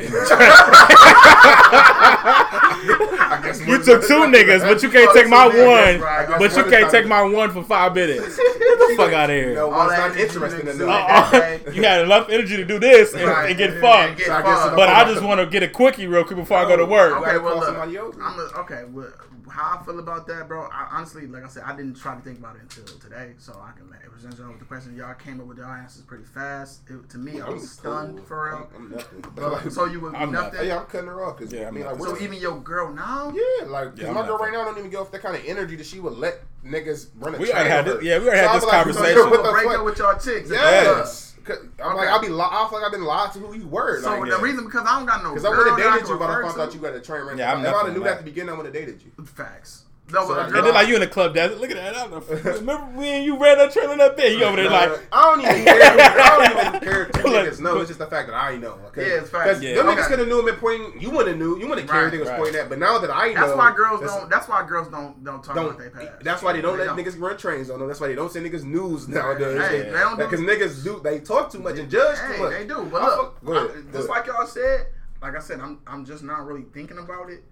I 2.80 3.40
guess 3.42 3.60
you 3.60 3.82
took 3.82 4.02
two 4.02 4.22
niggas, 4.26 4.60
but 4.60 4.82
you 4.82 4.90
can't 4.90 5.12
take 5.12 5.28
my 5.28 5.46
one. 5.46 6.00
But 6.38 6.56
you 6.56 6.64
can't 6.64 6.90
take 6.90 7.06
my 7.06 7.22
one 7.22 7.50
for 7.50 7.62
five 7.62 7.94
minutes. 7.94 8.36
Get 8.60 8.78
the 8.78 8.94
fuck 8.96 9.12
out 9.12 9.30
of 9.30 9.36
here. 9.36 9.54
No, 9.54 9.70
All 9.72 9.88
that 9.88 9.98
not 9.98 10.10
energy 10.10 10.22
interesting 10.22 10.64
mixed 10.64 10.80
enough. 10.80 11.34
in. 11.34 11.40
Uh, 11.40 11.72
you 11.72 11.82
had 11.82 12.02
enough 12.02 12.28
energy 12.28 12.56
to 12.56 12.64
do 12.64 12.78
this 12.78 13.12
and, 13.14 13.24
Right, 13.24 13.50
and 13.50 13.58
get 13.58 13.80
fucked. 13.80 14.20
So 14.22 14.32
I 14.32 14.74
but 14.74 14.88
I 14.88 15.04
just 15.04 15.22
want 15.22 15.40
to 15.40 15.46
get 15.46 15.62
a 15.62 15.68
quickie 15.68 16.06
real 16.06 16.24
quick 16.24 16.38
before 16.38 16.58
I 16.58 16.68
go 16.68 16.76
to 16.76 16.86
work. 16.86 17.16
Okay, 17.20 17.38
well, 17.38 17.58
look. 17.58 17.76
I'm 17.76 18.38
a, 18.38 18.42
okay. 18.60 18.84
Well, 18.84 19.12
how 19.50 19.78
I 19.78 19.84
feel 19.84 19.98
about 19.98 20.26
that, 20.28 20.48
bro? 20.48 20.68
I, 20.72 20.88
honestly, 20.92 21.26
like 21.26 21.44
I 21.44 21.48
said, 21.48 21.64
I 21.64 21.76
didn't 21.76 21.94
try 21.94 22.14
to 22.14 22.20
think 22.20 22.38
about 22.38 22.56
it 22.56 22.62
until 22.62 22.84
today, 22.98 23.32
so 23.38 23.52
I 23.60 23.76
can 23.76 23.90
like, 23.90 24.00
present 24.20 24.38
y'all 24.38 24.50
with 24.50 24.58
the 24.58 24.64
question. 24.64 24.96
Y'all 24.96 25.14
came 25.14 25.40
up 25.40 25.46
with 25.46 25.58
your 25.58 25.66
answers 25.66 26.02
pretty 26.02 26.24
fast. 26.24 26.82
It, 26.88 27.08
to 27.10 27.18
me, 27.18 27.40
I 27.40 27.48
was 27.48 27.70
stunned 27.70 28.18
cool. 28.18 28.26
for 28.26 28.68
real. 28.80 28.99
I'm, 29.00 29.44
I'm 29.44 29.50
nothing. 29.52 29.64
But 29.64 29.72
So 29.72 29.84
you 29.86 30.00
would 30.00 30.12
be 30.12 30.18
I'm 30.18 30.32
not- 30.32 30.52
nothing. 30.52 30.68
yeah, 30.68 30.78
I'm 30.80 30.86
cutting 30.86 31.06
her 31.08 31.24
off 31.24 31.38
because 31.38 31.52
Yeah, 31.52 31.68
I 31.68 31.70
mean, 31.70 31.84
like, 31.84 31.98
So 31.98 32.16
even 32.18 32.38
your 32.38 32.58
girl 32.60 32.92
now? 32.92 33.32
Yeah, 33.34 33.66
like 33.66 33.96
Yeah, 33.96 34.08
I'm 34.08 34.14
my 34.14 34.26
girl 34.26 34.38
that- 34.38 34.44
right 34.44 34.52
now 34.52 34.64
don't 34.64 34.78
even 34.78 34.90
give 34.90 35.00
off 35.00 35.10
that 35.12 35.22
kind 35.22 35.36
of 35.36 35.42
energy 35.46 35.76
that 35.76 35.86
she 35.86 36.00
would 36.00 36.14
let 36.14 36.40
niggas 36.64 37.08
run 37.18 37.34
a 37.34 37.38
We 37.38 37.46
train 37.46 37.56
already 37.56 37.70
had 37.70 37.78
on 37.80 37.84
this- 37.84 37.94
her. 37.96 38.02
yeah, 38.02 38.18
we 38.18 38.24
already 38.28 38.46
had 38.46 38.56
this 38.56 38.64
like, 38.64 38.72
conversation. 38.72 39.14
So 39.16 39.24
what 39.30 39.38
you 39.38 39.42
the 39.44 39.50
break 39.52 39.64
fuck? 39.66 39.78
up 39.78 39.84
with 39.84 39.98
your 39.98 40.14
chicks? 40.18 40.50
Yes. 40.50 41.26
'Cause 41.42 41.56
I'm 41.82 41.86
Okay. 41.92 41.96
like, 41.96 42.08
I'll 42.08 42.20
be 42.20 42.28
li- 42.28 42.44
I 42.50 42.66
feel 42.68 42.78
like 42.78 42.86
I've 42.86 42.92
been 42.92 43.04
lied 43.04 43.32
to 43.32 43.38
who 43.38 43.54
you 43.56 43.66
were. 43.66 44.00
So 44.02 44.10
like, 44.18 44.30
the 44.30 44.38
reason 44.38 44.64
because 44.66 44.86
I 44.86 44.98
don't 44.98 45.06
got 45.06 45.22
no 45.22 45.30
Because 45.30 45.46
I 45.46 45.48
would 45.56 45.66
have 45.66 45.76
dated 45.78 46.06
you, 46.08 46.18
but 46.18 46.28
I 46.28 46.34
refer 46.36 46.48
found 46.50 46.60
out 46.60 46.74
you 46.74 46.80
got 46.80 46.94
a 46.94 47.00
train 47.00 47.22
ran. 47.24 47.38
Yeah, 47.38 47.54
I'm 47.54 47.64
if 47.64 47.66
I 47.66 47.72
would 47.72 47.86
have 47.86 47.94
knew 47.96 48.00
that 48.00 48.04
that. 48.04 48.12
at 48.12 48.18
the 48.18 48.24
beginning, 48.24 48.54
I 48.54 48.56
would 48.58 48.66
have 48.66 48.74
dated 48.74 49.02
you. 49.02 49.24
Facts. 49.24 49.84
No, 50.12 50.22
So 50.26 50.34
but 50.34 50.38
a 50.38 50.40
I- 50.42 50.46
And 50.58 50.66
then 50.66 50.74
like 50.74 50.88
you 50.88 50.94
in 50.94 51.00
the 51.00 51.06
club, 51.06 51.34
Dad. 51.34 51.58
Look 51.58 51.70
at 51.70 51.76
that. 51.76 51.94
I 51.96 52.06
don't 52.08 52.10
know. 52.44 52.52
Remember 52.52 52.98
when 52.98 53.22
you 53.22 53.38
ran 53.38 53.58
that 53.58 53.72
trailer 53.72 54.00
up 54.02 54.16
there? 54.16 54.30
You 54.32 54.44
over 54.44 54.56
there 54.56 54.70
like, 54.70 55.00
I 55.12 55.22
don't 55.22 55.40
even 55.40 55.64
care. 55.64 55.80
I 55.82 56.50
don't 56.50 56.66
even 56.74 56.80
care. 56.80 57.04
Two 57.06 57.22
Look, 57.28 57.46
niggas 57.46 57.60
know. 57.60 57.78
It's 57.78 57.88
just 57.88 57.98
the 57.98 58.06
fact 58.06 58.28
that 58.28 58.34
I 58.36 58.56
know. 58.56 58.78
Okay? 58.88 59.08
Yeah, 59.08 59.14
it's 59.20 59.30
facts. 59.30 59.58
Because 59.58 59.62
Yeah. 59.62 59.74
them 59.76 59.88
Okay. 59.88 60.00
niggas 60.00 60.06
could 60.06 60.18
have 60.18 60.28
knew 60.28 60.38
and 60.38 60.46
been 60.46 60.56
pointing. 60.56 61.00
You 61.00 61.10
wouldn't 61.10 61.28
have 61.28 61.38
knew. 61.38 61.58
You 61.58 61.68
wouldn't 61.68 61.80
have 61.82 61.90
cared. 61.90 62.04
Right, 62.04 62.12
They 62.12 62.18
was 62.18 62.28
right. 62.28 62.38
pointing 62.38 62.56
at. 62.60 62.68
But 62.68 62.78
now 62.78 62.98
that 62.98 63.10
I 63.14 63.32
know, 63.32 63.40
that's 63.46 63.56
why 63.56 63.72
girls 63.74 64.00
that's- 64.00 64.18
don't. 64.20 64.30
That's 64.30 64.48
why 64.48 64.66
girls 64.66 64.88
don't 64.88 65.22
don't 65.24 65.42
talk 65.44 65.54
don't. 65.54 65.66
about 65.66 65.78
their 65.78 65.90
past. 65.90 66.22
That's 66.22 66.42
why 66.42 66.52
they 66.54 66.60
don't 66.60 66.78
let 66.78 66.88
niggas 66.90 67.20
run 67.20 67.36
trains 67.36 67.70
on 67.70 67.78
them. 67.78 67.88
That's 67.88 68.00
why 68.00 68.08
they 68.08 68.14
don't 68.14 68.32
send 68.32 68.46
niggas 68.46 68.64
news 68.64 69.08
nowadays. 69.08 69.60
Hey, 69.68 69.82
they 69.82 69.90
don't 69.90 70.18
do- 70.18 70.24
Because 70.24 70.40
niggas 70.40 70.82
do. 70.84 71.00
They 71.02 71.20
talk 71.20 71.50
too 71.52 71.58
much 71.60 71.78
and 71.78 71.90
judge 71.90 72.18
Hey, 72.18 72.36
too 72.36 72.42
much. 72.42 72.50
they 72.52 72.66
do. 72.66 72.88
But 72.90 73.02
look, 73.02 73.16
fuck- 73.16 73.44
go 73.44 73.52
I- 73.52 73.64
ahead, 73.66 73.92
go 73.92 73.98
just 73.98 74.08
like 74.08 74.26
y'all 74.26 74.46
said, 74.46 74.86
like 75.22 75.36
I 75.36 75.40
said, 75.40 75.60
I'm 75.60 75.78
I'm 75.86 76.04
just 76.04 76.22
not 76.22 76.46
really 76.46 76.64
thinking 76.74 76.98
about 76.98 77.30
it. 77.30 77.44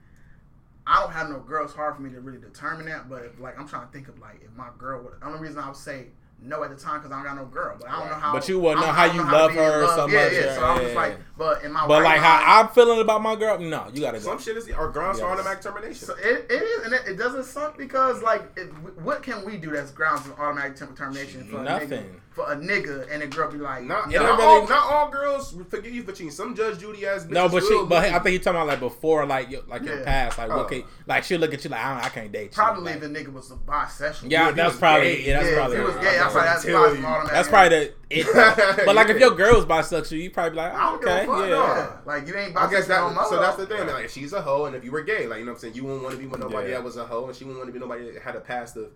I 0.88 1.00
don't 1.02 1.12
have 1.12 1.28
no 1.28 1.40
girl. 1.40 1.64
It's 1.64 1.74
hard 1.74 1.96
for 1.96 2.02
me 2.02 2.10
to 2.10 2.20
really 2.20 2.38
determine 2.38 2.86
that. 2.86 3.08
But 3.08 3.24
if, 3.24 3.38
like 3.38 3.58
I'm 3.58 3.68
trying 3.68 3.86
to 3.86 3.92
think 3.92 4.08
of 4.08 4.18
like 4.18 4.40
if 4.42 4.50
my 4.56 4.68
girl. 4.78 5.02
Would, 5.04 5.20
the 5.20 5.26
only 5.26 5.40
reason 5.40 5.58
I 5.58 5.66
would 5.68 5.76
say 5.76 6.06
no 6.40 6.62
at 6.62 6.70
the 6.70 6.76
time 6.76 7.00
because 7.00 7.10
I 7.12 7.16
don't 7.16 7.24
got 7.24 7.36
no 7.36 7.44
girl. 7.46 7.76
But 7.78 7.90
I 7.90 7.98
don't 7.98 8.08
know 8.08 8.14
how. 8.14 8.32
But 8.32 8.48
you 8.48 8.58
wouldn't 8.58 8.80
know 8.80 8.92
how 8.92 9.04
you 9.04 9.24
know 9.24 9.30
love 9.30 9.50
be 9.50 9.58
in 9.58 9.64
her 9.64 9.82
love. 9.82 9.96
so 9.96 10.06
yeah, 10.06 10.24
much, 10.24 10.32
Yeah, 10.32 10.54
So 10.54 10.62
I 10.62 10.72
was 10.72 10.80
yeah, 10.80 10.86
just 10.86 10.96
like, 10.96 11.18
but 11.36 11.64
in 11.64 11.72
my 11.72 11.86
but 11.86 12.02
right 12.02 12.04
like 12.04 12.22
mind, 12.22 12.44
how 12.44 12.60
I'm 12.60 12.68
feeling 12.68 13.00
about 13.00 13.22
my 13.22 13.36
girl, 13.36 13.58
no, 13.58 13.86
you 13.92 14.00
gotta 14.00 14.18
go. 14.18 14.24
Some 14.24 14.38
shit 14.38 14.56
is 14.56 14.68
or 14.70 14.88
grounds 14.90 15.18
for 15.20 15.26
Yes. 15.26 15.34
automatic 15.38 15.62
termination. 15.62 16.06
So 16.06 16.14
it, 16.16 16.46
it 16.48 16.62
is, 16.62 16.84
and 16.86 16.94
it, 16.94 17.02
it 17.06 17.16
doesn't 17.16 17.44
suck 17.44 17.76
because 17.76 18.22
like, 18.22 18.42
it, 18.56 18.66
what 19.02 19.22
can 19.22 19.44
we 19.44 19.56
do 19.56 19.70
that's 19.70 19.90
grounds 19.90 20.22
for 20.22 20.40
automatic 20.40 20.76
termination 20.76 21.44
for 21.44 21.56
a 21.56 21.60
nigga, 21.60 21.64
Nothing. 21.64 22.20
For 22.30 22.52
a 22.52 22.56
nigga 22.56 23.06
and 23.10 23.22
a 23.22 23.26
girl 23.26 23.50
be 23.50 23.58
like, 23.58 23.82
Not, 23.84 24.10
yo, 24.10 24.20
It 24.20 24.24
not, 24.24 24.40
all, 24.40 24.68
not 24.68 24.92
all 24.92 25.10
girls 25.10 25.56
forgive 25.68 25.92
you 25.92 26.02
for 26.02 26.12
cheating. 26.12 26.30
Some 26.30 26.54
Judge 26.54 26.78
Judy 26.78 27.06
ass 27.06 27.26
No, 27.26 27.48
but 27.48 27.62
she, 27.62 27.74
will, 27.74 27.86
but 27.86 28.04
I 28.04 28.18
think 28.20 28.34
you 28.34 28.38
talking 28.38 28.56
about 28.56 28.68
like 28.68 28.80
before, 28.80 29.26
like 29.26 29.50
your, 29.50 29.62
like 29.66 29.82
your 29.82 30.02
past, 30.04 30.38
like 30.38 30.48
what 30.48 30.58
oh. 30.58 30.64
can, 30.64 30.84
like 31.06 31.24
she'll 31.24 31.40
look 31.40 31.52
at 31.52 31.64
you 31.64 31.70
like 31.70 31.80
I, 31.80 31.94
don't, 31.94 32.04
I 32.04 32.08
can't 32.10 32.32
date 32.32 32.42
you. 32.44 32.48
probably 32.50 32.92
like, 32.92 33.00
the 33.00 33.08
nigga 33.08 33.32
was 33.32 33.50
a 33.50 33.56
bisexual. 33.56 34.30
yeah, 34.30 34.50
if 34.50 34.54
that's 34.56 34.76
probably 34.76 35.16
gay, 35.16 35.26
yeah, 35.26 35.40
that's 35.40 35.50
yeah, 35.50 35.56
probably 35.56 35.76
he 35.76 35.82
was 35.82 35.94
gay, 35.96 36.02
that's 36.02 36.32
probably 36.32 36.48
that's 36.48 36.64
probably 36.64 37.30
That's 37.30 37.48
probably 37.48 37.78
the. 37.78 37.92
It, 38.10 38.86
but 38.86 38.94
like 38.94 39.08
if 39.08 39.18
your 39.18 39.34
girl's 39.34 39.66
bisexual, 39.66 40.18
you 40.18 40.30
probably 40.30 40.50
be 40.50 40.56
like, 40.56 40.72
I 40.72 40.88
oh, 40.88 40.90
don't 40.92 41.00
give 41.00 41.08
okay, 41.08 41.22
a 41.22 41.26
fuck. 41.26 41.40
yeah. 41.40 41.48
No. 41.48 42.12
Like 42.12 42.26
you 42.26 42.36
ain't. 42.36 42.56
I 42.56 42.70
guess 42.70 42.86
bisexual 42.86 42.88
that. 42.88 43.14
no 43.14 43.28
so 43.28 43.40
that's 43.40 43.56
the 43.56 43.66
thing. 43.66 43.80
I 43.80 43.92
like, 43.92 44.04
if 44.06 44.12
she's 44.12 44.32
a 44.32 44.40
hoe, 44.40 44.64
and 44.64 44.74
if 44.76 44.84
you 44.84 44.92
were 44.92 45.02
gay, 45.02 45.26
like 45.26 45.40
you 45.40 45.44
know 45.44 45.52
what 45.52 45.56
I'm 45.56 45.60
saying, 45.60 45.74
you 45.74 45.84
wouldn't 45.84 46.02
want 46.02 46.14
to 46.14 46.20
be 46.20 46.26
with 46.26 46.40
nobody 46.40 46.70
Yeah. 46.70 46.76
that 46.76 46.84
was 46.84 46.96
a 46.96 47.04
hoe, 47.04 47.26
and 47.26 47.36
she 47.36 47.44
wouldn't 47.44 47.58
want 47.58 47.68
to 47.68 47.72
be 47.72 47.78
nobody 47.78 48.12
that 48.12 48.22
had 48.22 48.36
a 48.36 48.40
past 48.40 48.76
of 48.76 48.90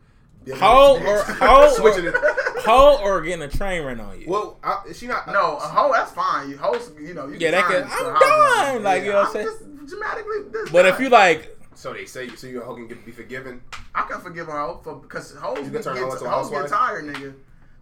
Hoe 0.57 0.99
or 0.99 1.23
hoe 1.23 1.69
switching 1.77 2.07
it. 2.07 2.15
or, 2.15 2.35
hoe 2.63 2.99
or 3.03 3.21
getting 3.23 3.43
a 3.43 3.49
train 3.49 3.83
run 3.85 4.01
on 4.01 4.21
you. 4.21 4.27
Well, 4.29 4.59
I, 4.63 4.83
she 4.93 5.07
not. 5.07 5.27
No, 5.29 5.57
a 5.57 5.61
hoe, 5.61 5.93
that's 5.93 6.13
fine. 6.13 6.51
You 6.51 6.57
hoes, 6.59 6.91
you 7.01 7.15
know, 7.15 7.27
you 7.29 7.37
Yeah, 7.39 7.51
can 7.63 7.71
they 7.71 7.75
turn 7.77 7.83
can- 7.83 7.83
I'm 7.85 7.89
how 7.89 7.99
you 8.01 8.05
want. 8.15 8.75
done, 8.75 8.83
like, 8.83 9.03
you 9.05 9.13
know 9.13 9.19
what 9.19 9.21
I'm 9.23 9.27
I'm 9.29 9.33
saying? 9.33 9.47
just 9.47 9.87
dramatically. 9.91 10.37
This 10.53 10.71
but 10.71 10.87
if 10.87 10.99
you 11.01 11.09
like, 11.09 11.57
So 11.75 11.93
they 11.93 12.05
say, 12.07 12.29
so 12.31 12.47
you 12.47 12.61
a 12.61 12.65
hoe 12.65 12.75
can 12.75 12.89
get, 12.89 13.05
be 13.05 13.13
forgiven. 13.13 13.61
I 13.95 14.03
can 14.03 14.21
forgive 14.21 14.49
a 14.49 14.53
hoe 14.53 14.81
for 14.83 14.97
because 14.97 15.35
hoes 15.35 15.59
You 15.59 15.65
can 15.65 15.73
get, 15.73 15.83
turn 15.85 15.97
her 15.97 16.05
into 16.05 16.25
a 16.25 16.29
hoes 16.29 16.51
get 16.51 16.69
tired, 16.69 17.05
nigga. 17.05 17.35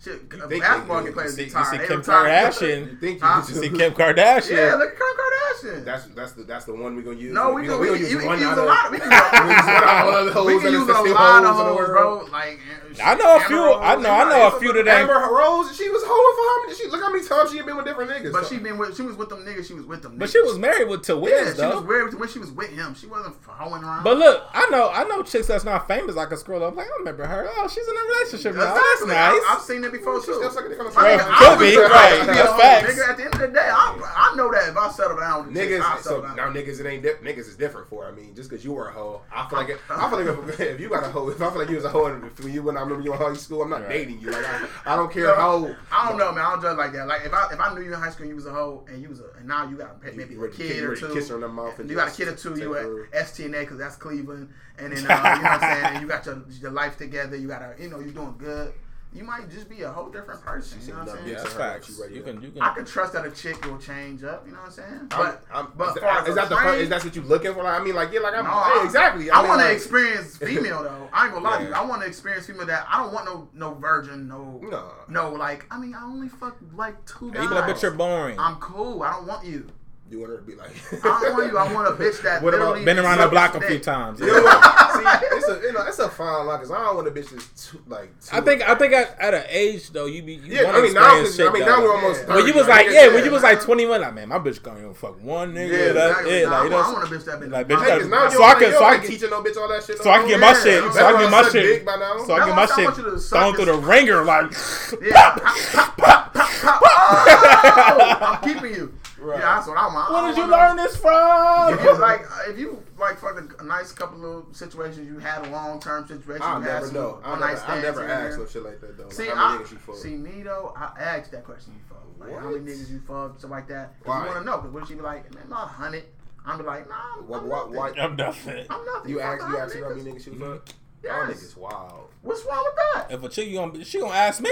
Shit, 0.03 0.22
You 0.32 0.48
think 0.48 0.62
basketball 0.62 1.03
they- 1.05 1.11
players 1.12 1.38
you 1.38 1.51
see, 1.51 1.59
you 1.59 1.64
see 1.64 1.76
They 1.78 1.86
Kim 1.86 1.98
retire. 1.98 2.24
You 2.26 2.48
Kardashian, 2.48 3.01
think 3.01 3.20
you? 3.20 3.26
Huh? 3.26 3.42
you 3.46 3.55
see 3.55 3.68
Kim 3.68 3.92
Kardashian. 4.01 4.51
Yeah, 4.57 4.74
look 4.76 4.92
at 4.92 4.96
Kim 4.96 5.07
Kardashian. 5.20 5.84
That's 5.84 6.05
that's 6.07 6.32
the 6.32 6.42
that's 6.44 6.64
the 6.64 6.72
one 6.74 6.96
we're 6.96 7.03
gonna 7.03 7.18
use. 7.18 7.34
no, 7.34 7.53
we, 7.53 7.62
we 7.62 7.68
gonna, 7.68 7.80
we, 7.80 7.90
we 7.90 7.98
gonna 7.98 8.09
we 8.09 8.11
use 8.14 8.24
one 8.24 8.38
use 8.40 8.57
a 8.57 8.62
lot. 8.64 8.86
Of, 8.86 8.92
we 8.92 8.98
can, 8.98 9.11
use 9.11 9.66
one 9.66 9.84
out 9.84 10.09
of 10.09 10.14
all 10.14 10.24
the 10.24 10.32
hoes 10.32 10.46
we 10.46 10.61
can 10.61 10.72
use 10.72 10.88
a 10.88 10.92
lot 10.92 11.44
of 11.44 11.55
hoes 11.55 11.61
in 11.61 11.66
the 11.66 11.72
hoes, 11.72 11.76
world. 11.88 12.20
bro. 12.26 12.32
Like 12.32 12.59
I 13.03 13.14
know 13.14 13.30
a 13.30 13.34
Amber 13.36 13.45
few. 13.47 13.57
Rose, 13.64 13.78
I 13.82 13.95
know. 13.97 14.11
I 14.11 14.24
know 14.28 14.47
a 14.57 14.59
few 14.61 14.72
to 14.72 14.82
that. 14.82 15.01
Amber 15.03 15.12
Rose, 15.14 15.76
she 15.76 15.88
was 15.91 16.03
hoeing 16.05 16.36
for 16.36 16.45
how 16.49 16.66
many? 16.66 16.74
She 16.76 16.86
look 16.91 17.01
how 17.03 17.12
many 17.12 17.24
times 17.26 17.51
she 17.51 17.57
had 17.59 17.66
been 17.66 17.76
with 17.76 17.86
different 17.86 18.11
niggas. 18.11 18.32
But 18.32 18.45
So- 18.45 18.55
she 18.55 18.59
been 18.61 18.78
with 18.78 18.97
she 18.97 19.03
was 19.03 19.16
with 19.16 19.28
them 19.28 19.45
niggas. 19.45 19.66
She 19.66 19.74
was 19.74 19.84
with 19.86 20.03
them. 20.03 20.16
But 20.18 20.30
she 20.30 20.41
was 20.41 20.59
married 20.59 20.88
with 20.88 21.03
to 21.05 21.14
yeah. 21.14 21.18
Wiz 21.20 21.51
She 21.51 21.57
though. 21.61 21.76
was 21.76 21.84
weird 21.84 22.18
when 22.18 22.28
she 22.28 22.38
was 22.38 22.51
with 22.51 22.70
him. 22.70 22.95
She 22.95 23.07
wasn't 23.07 23.36
hoeing 23.47 23.84
around. 23.84 24.03
But 24.05 24.16
look, 24.18 24.43
I 24.53 24.68
know, 24.70 24.91
I 24.91 25.05
know 25.05 25.22
chicks 25.22 25.47
that's 25.47 25.64
not 25.64 25.86
famous. 25.86 26.16
I 26.16 26.26
can 26.26 26.36
scroll 26.38 26.64
up 26.64 26.74
like 26.76 26.86
I 26.86 26.97
remember 26.99 27.26
her. 27.26 27.49
Oh, 27.57 27.68
she's 27.68 27.86
in 27.86 27.95
a 27.97 28.01
relationship 28.18 28.55
now. 28.57 28.72
Oh, 28.72 28.74
that's 28.74 29.03
Exactly. 29.03 29.16
I- 29.16 29.30
nice. 29.30 29.57
I've 29.57 29.62
seen 29.62 29.84
it 29.84 29.93
before 29.93 30.16
She's 30.20 30.26
too. 30.26 30.34
still 30.34 30.51
sucking 30.51 30.70
dick 30.70 30.80
on 30.80 30.86
the 30.86 30.93
side. 30.93 31.20
Could 31.20 31.59
be, 31.59 31.76
right. 31.76 32.22
That's 32.26 32.61
facts. 32.61 32.93
Nigga, 32.95 33.09
at 33.11 33.16
the 33.16 33.24
end 33.24 33.34
of 33.34 33.41
the 33.41 33.49
day, 33.49 33.68
I, 33.70 34.30
I 34.32 34.36
know 34.36 34.51
that 34.53 34.68
if 34.68 34.76
I 34.76 34.91
settle 34.91 35.18
down 35.18 35.47
with 35.47 35.57
a 35.57 35.61
chick, 35.61 35.70
Niggas, 35.70 35.82
I 35.82 36.01
so 36.01 36.22
down. 36.22 36.36
now 36.36 36.51
niggas, 36.51 36.80
it 36.80 36.86
ain't 36.86 37.03
di- 37.03 37.14
niggas 37.22 37.49
is 37.49 37.57
different 37.57 37.88
for. 37.88 38.07
I 38.07 38.12
mean, 38.12 38.34
just 38.34 38.49
because 38.51 38.64
you 38.64 38.72
were 38.72 38.88
a 38.88 38.93
hoe, 38.93 39.20
I 39.34 39.49
feel 39.49 39.59
like 39.59 39.68
it, 39.68 39.78
I 39.91 40.09
feel 40.11 40.24
like 40.24 40.49
if, 40.49 40.61
if 40.61 40.80
you 40.80 40.88
got 40.88 41.05
a 41.05 41.09
hoe, 41.09 41.28
if 41.28 41.41
I 41.41 41.51
feel 41.51 41.59
like 41.61 41.68
you 41.70 41.76
was 41.76 41.84
a 41.84 41.88
hoe, 41.91 42.07
and 42.07 42.30
you 42.53 42.62
went 42.62 42.78
I 42.80 42.82
remember 42.82 43.04
you 43.04 43.12
in 43.12 43.18
high 43.18 43.34
school. 43.34 43.62
I'm 43.62 43.70
not 43.70 43.82
Right. 43.82 43.88
dating 43.90 44.20
you. 44.20 44.30
Like 44.30 44.44
I, 44.46 44.66
I 44.86 44.96
don't 44.96 45.12
care 45.12 45.24
Yo, 45.24 45.34
how. 45.34 45.76
I 45.92 46.08
don't 46.08 46.18
know, 46.18 46.32
man. 46.32 46.44
I 46.44 46.50
don't 46.52 46.62
judge 46.62 46.76
like 46.78 46.92
that. 46.92 47.06
Like 47.06 47.24
if 47.26 47.32
I 47.32 47.48
if 47.52 47.60
I 47.60 47.74
knew 47.74 47.82
you 47.82 47.92
in 47.94 48.00
high 48.00 48.10
school 48.10 48.22
and 48.22 48.30
you 48.30 48.36
was 48.36 48.46
a 48.46 48.50
hoe 48.52 48.84
and 48.88 49.02
you 49.02 49.08
was 49.08 49.20
a 49.20 49.24
and 49.38 49.46
now 49.46 49.68
you 49.68 49.76
got 49.76 49.96
a- 50.02 50.12
maybe 50.16 50.34
You 50.34 50.40
a 50.40 50.48
ready 50.48 50.56
to 50.56 50.62
kid 50.68 50.84
or 50.84 50.96
two. 50.96 51.12
kiss 51.14 51.28
her 51.28 51.34
in 51.36 51.42
the 51.42 51.48
mouth 51.48 51.78
and 51.78 51.88
you 51.90 51.96
got 51.96 52.08
a 52.08 52.10
kid 52.10 52.28
or 52.28 52.34
two. 52.34 52.58
You 52.58 52.72
her. 52.72 53.08
at 53.14 53.26
STNA 53.26 53.60
because 53.60 53.78
that's 53.78 53.96
Cleveland, 53.96 54.48
and 54.78 54.92
then 54.92 54.98
uh, 55.10 55.34
you 55.36 55.42
know 55.42 55.42
what 55.42 55.44
I'm 55.44 55.60
saying. 55.60 55.84
And 55.94 56.02
you 56.02 56.08
got 56.08 56.24
your 56.26 56.42
your 56.60 56.70
life 56.70 56.96
together. 56.96 57.36
You 57.36 57.48
got 57.48 57.62
a 57.62 57.74
you 57.82 57.88
know 57.90 58.00
you're 58.00 58.12
doing 58.12 58.34
good. 58.38 58.72
You 59.12 59.24
might 59.24 59.50
just 59.50 59.68
be 59.68 59.82
a 59.82 59.90
whole 59.90 60.08
different 60.08 60.40
person. 60.40 60.78
You 60.86 60.92
know 60.92 61.00
what 61.00 61.08
I'm 61.08 61.16
saying? 61.16 61.28
Yeah, 61.28 61.34
that's 61.42 61.52
facts. 61.54 61.86
she 61.96 62.00
ready 62.00 62.14
You 62.14 62.22
can, 62.22 62.40
you 62.40 62.50
can. 62.52 62.62
I 62.62 62.72
can 62.74 62.84
trust 62.84 63.12
that 63.14 63.26
a 63.26 63.30
chick 63.32 63.64
will 63.66 63.76
change 63.78 64.22
up. 64.22 64.46
You 64.46 64.52
know 64.52 64.58
what 64.58 64.66
I'm 64.66 64.72
saying? 64.72 64.88
I'm- 64.92 65.08
But 65.08 65.44
I'm- 65.52 65.72
but 65.76 65.88
is, 65.90 65.96
as 65.96 66.02
far 66.02 66.14
that, 66.14 66.22
as 66.22 66.28
is 66.28 66.32
a 66.32 66.34
that 66.36 66.48
the 66.48 66.56
fir- 66.56 66.74
is 66.74 66.88
that 66.90 67.04
what 67.04 67.16
you 67.16 67.22
looking 67.22 67.52
for? 67.54 67.64
Like, 67.64 67.80
I 67.80 67.82
mean, 67.82 67.94
like 67.96 68.12
yeah, 68.12 68.20
like 68.20 68.34
I'm 68.34 68.44
No, 68.44 68.50
hey, 68.50 68.80
I- 68.80 68.84
exactly. 68.84 69.30
I, 69.32 69.40
mean, 69.40 69.48
want 69.48 69.61
to 69.62 69.66
like- 69.66 69.76
experience 69.76 70.36
female 70.38 70.82
though. 70.84 71.08
I 71.12 71.24
ain't 71.24 71.34
gonna 71.34 71.44
lie 71.44 71.58
to 71.58 71.64
you. 71.68 71.72
I 71.74 71.84
want 71.84 72.02
to 72.02 72.06
experience 72.08 72.46
female 72.46 72.66
that 72.66 72.86
I 72.88 72.98
don't 73.02 73.12
want 73.12 73.24
no 73.26 73.48
no 73.52 73.74
virgin, 73.74 74.28
no 74.28 74.61
No. 74.62 74.92
no 75.08 75.30
like. 75.32 75.66
I 75.72 75.78
mean, 75.78 75.92
I 75.94 76.04
only 76.04 76.28
fuck 76.28 76.56
like 76.76 77.04
two 77.04 77.30
Hey, 77.30 77.34
guys. 77.34 77.42
you 77.42 77.48
be 77.48 77.54
like, 77.56 77.66
but 77.66 77.82
you're 77.82 77.90
boring. 77.90 78.38
I'm 78.38 78.56
cool. 78.56 79.02
I 79.02 79.11
don't 79.14 79.26
want 79.26 79.44
you. 79.44 79.66
You 80.11 80.18
want 80.18 80.32
her 80.32 80.38
to 80.38 80.42
be 80.42 80.56
like. 80.56 80.70
I 81.04 81.20
don't 81.22 81.32
want 81.38 81.52
you. 81.52 81.56
I 81.58 81.72
want 81.72 81.86
a 81.86 81.92
bitch 81.92 82.20
that 82.22 82.42
What 82.42 82.52
about- 82.52 82.84
Been 82.84 82.98
around 82.98 83.18
the 83.18 83.28
block 83.28 83.54
a 83.54 83.61
dick. 83.61 83.68
few 83.68 83.78
times. 83.78 84.18
You 84.18 84.26
know 84.26 84.42
what? 84.42 84.90
See, 84.96 85.26
it's 85.36 85.48
a 85.48 85.61
you 85.62 85.72
know 85.72 85.86
it's 85.86 85.98
a 86.00 86.08
fine 86.08 86.46
line 86.46 86.58
because 86.58 86.72
I 86.72 86.78
don't 86.84 86.96
want 86.96 87.06
a 87.06 87.11
bitch 87.12 87.30
that's 87.30 87.70
too 87.70 87.80
like. 87.86 88.11
Too 88.20 88.36
I 88.36 88.40
think 88.40 88.68
I 88.68 88.74
think 88.74 88.92
at, 88.92 89.16
at 89.20 89.34
an 89.34 89.44
age 89.48 89.90
though 89.90 90.06
you 90.06 90.22
be 90.24 90.34
you 90.34 90.56
Yeah, 90.62 90.72
I 90.72 90.82
mean 90.82 90.94
now, 90.94 91.24
shit, 91.24 91.48
I 91.48 91.52
mean 91.52 91.61
though. 91.62 91.66
now 91.76 91.82
we're 91.82 91.94
almost. 91.94 92.24
Yeah. 92.26 92.34
when 92.34 92.46
you 92.46 92.54
was 92.54 92.66
like 92.66 92.86
nigga, 92.88 92.92
yeah 92.92 93.14
when 93.14 93.24
you 93.24 93.30
was 93.30 93.42
like 93.44 93.61
21 93.62 94.00
like 94.00 94.14
man 94.14 94.28
my 94.28 94.38
bitch 94.40 94.61
gonna 94.62 94.80
even 94.80 94.94
fuck 94.94 95.22
one 95.22 95.54
nigga 95.54 95.70
Yeah, 95.70 95.92
that, 95.92 96.08
exactly. 96.11 96.40
yeah, 96.40 96.44
Nah, 96.44 96.50
like, 96.50 96.61
I, 96.61 96.64
you 96.64 96.70
want, 96.72 96.84
I 96.86 96.88
know, 96.90 96.98
want 96.98 97.04
a 97.12 97.14
bitch 97.16 97.24
that 97.26 97.40
been 97.40 97.50
like, 97.52 97.68
my 97.68 97.74
bitch, 97.76 97.78
Hey, 97.82 97.86
that- 97.88 98.00
'cause 98.00 98.08
now 98.08 98.28
so 98.28 98.38
you 98.38 98.42
I 98.44 98.50
don't- 98.52 98.58
can- 98.61 98.68
you 98.68 98.74
so 98.74 98.78
don't 98.80 98.82
I 98.82 98.90
like 98.90 99.00
can- 99.02 99.11
teaching 99.11 99.30
no 99.30 99.42
bitch 99.42 99.56
all 99.56 99.68
that 99.68 99.84
shit. 99.84 99.98
so 100.02 100.11
I 100.11 100.18
can 100.18 100.28
get 100.28 100.40
my 100.40 100.46
Yeah, 100.48 100.62
shit 100.62 100.82
that's 100.82 100.96
so 100.96 101.00
I 101.00 101.04
can 101.04 101.12
what 101.14 101.18
get 101.20 101.24
I'm 101.26 101.30
my 101.30 101.42
saying, 101.50 101.52
shit 101.66 101.76
big 101.78 101.86
by 101.86 101.96
now. 101.96 102.24
so 102.26 102.34
I 102.34 102.38
can 102.40 102.46
get 102.48 102.56
my 102.56 102.66
That's 102.66 102.76
why 102.76 102.82
I 102.82 102.84
want 102.84 102.96
shit 102.96 103.04
you 103.06 103.11
to 103.12 103.20
suck 103.20 103.38
thrown 103.40 103.54
through 103.54 103.64
the 103.66 103.76
this- 103.78 103.86
ringer 103.86 104.24
like 104.24 104.52
Yeah. 105.00 105.30
pop, 105.30 105.96
pop, 105.96 106.34
pop, 106.34 106.34
pop, 106.34 106.82
pop. 106.82 106.82
Oh, 106.82 108.18
I'm 108.20 108.42
keeping 108.42 108.74
you. 108.74 108.92
Right. 109.20 109.38
Yeah, 109.38 109.54
that's 109.56 109.68
what 109.68 109.76
I 109.76 109.86
want. 109.86 110.10
I 110.10 110.12
where 110.12 110.20
don't 110.22 110.28
did 110.30 110.36
you 110.36 110.50
want 110.50 110.76
learn 110.76 110.76
this 110.76 110.96
from 110.96 111.74
If 111.74 111.82
you 111.84 111.98
like, 111.98 112.22
uh, 112.22 112.50
if 112.50 112.58
you 112.58 112.82
like, 112.98 113.18
fuck 113.18 113.36
a, 113.38 113.62
a 113.62 113.66
nice 113.66 113.92
couple 113.92 114.38
of 114.38 114.56
situations, 114.56 115.06
you 115.06 115.18
had 115.18 115.46
a 115.46 115.50
long 115.50 115.78
term 115.80 116.06
situation. 116.08 116.42
I'll 116.42 116.58
you 116.60 116.66
had 116.66 116.82
never 116.82 116.92
know. 116.92 117.20
I'll 117.22 117.32
one 117.32 117.40
never, 117.40 117.60
I'll 117.66 117.82
never 117.82 118.00
here 118.00 118.10
and 118.10 118.26
ask 118.26 118.36
there. 118.36 118.38
no 118.38 118.50
shit 118.50 118.62
like 118.64 118.80
that 118.80 118.96
though. 118.96 119.04
Like, 119.04 119.12
See, 119.12 119.26
how 119.26 119.34
I, 119.34 119.58
niggas 119.58 119.72
you 119.72 119.78
fuck? 119.78 119.96
see 119.96 120.16
me 120.16 120.42
though. 120.42 120.72
I 120.76 120.92
asked 120.98 121.32
that 121.32 121.44
question. 121.44 121.74
You 121.74 121.80
fuck 121.88 121.98
like 122.18 122.38
how 122.38 122.50
many 122.50 122.64
niggas 122.64 122.90
you 122.90 123.00
fuck, 123.06 123.38
stuff 123.38 123.50
like 123.50 123.68
that. 123.68 124.00
'Cause 124.00 124.08
Why? 124.08 124.20
You 124.20 124.26
want 124.26 124.38
to 124.38 124.44
know? 124.44 124.56
Because 124.58 124.72
what 124.72 124.82
if 124.84 124.88
she 124.88 124.94
be 124.94 125.00
like, 125.02 125.34
man, 125.34 125.44
not 125.48 125.68
hundred. 125.68 126.04
I'm 126.46 126.56
be 126.58 126.64
like, 126.64 126.88
nah, 126.88 126.94
I'm, 127.18 127.28
Why- 127.28 127.38
I'm 127.38 127.46
why- 127.48 127.58
nothing. 127.58 127.74
why- 127.76 127.92
I'm 128.02 128.16
nothing 128.16 128.66
I'm 128.70 128.84
nothing. 128.86 129.10
You 129.10 129.18
Fuck 129.20 129.26
ask 129.26 129.40
you 129.40 129.46
hundred 129.46 129.60
ask 129.60 129.74
her 129.76 129.84
how 129.84 129.90
many 129.90 130.02
niggas. 130.10 130.14
niggas 130.14 130.26
you 130.26 130.32
mm-hmm. 130.32 130.52
fuck? 130.54 130.68
Yes. 131.03 131.12
Y'all 131.12 131.26
niggas 131.26 131.57
wild. 131.57 132.09
What's 132.22 132.44
wrong 132.44 132.62
with 132.64 132.74
that? 133.09 133.11
if 133.14 133.22
a 133.22 133.28
chick 133.30 133.48
you 133.48 133.55
gonna 133.57 133.82
she 133.84 133.98
gonna 133.98 134.12
ask 134.14 134.40
me 134.42 134.51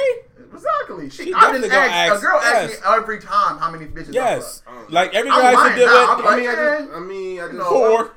Exactly. 0.54 1.10
She, 1.10 1.24
She 1.24 1.34
I 1.34 1.52
didn't 1.52 1.62
definitely 1.62 1.68
gonna 1.68 1.80
ask, 1.92 2.12
ask- 2.14 2.22
A 2.22 2.26
girl 2.26 2.40
yes. 2.42 2.70
asks 2.72 2.80
me 2.82 2.88
every 2.96 3.18
time 3.20 3.58
how 3.58 3.70
many 3.70 3.86
bitches. 3.86 4.14
yes 4.14 4.62
I 4.66 4.70
fuck. 4.70 4.84
Oh. 4.88 4.92
like 4.92 5.14
every 5.14 5.30
I'm 5.30 5.36
girl 5.36 5.46
I 5.46 5.50
used 5.50 5.62
lying 5.62 5.72
to 5.72 5.78
deal 5.78 5.86
now. 5.86 6.00
with 6.00 6.10
I'm 6.10 6.26
I 6.26 6.30
like, 6.30 6.38
mean, 6.40 6.48
I 6.48 6.54
just. 6.54 6.92
I 6.92 7.00
mean, 7.00 7.40
I 7.40 7.42
just. 7.42 7.52
You 7.52 7.58
know, 7.58 7.68
four 7.68 8.12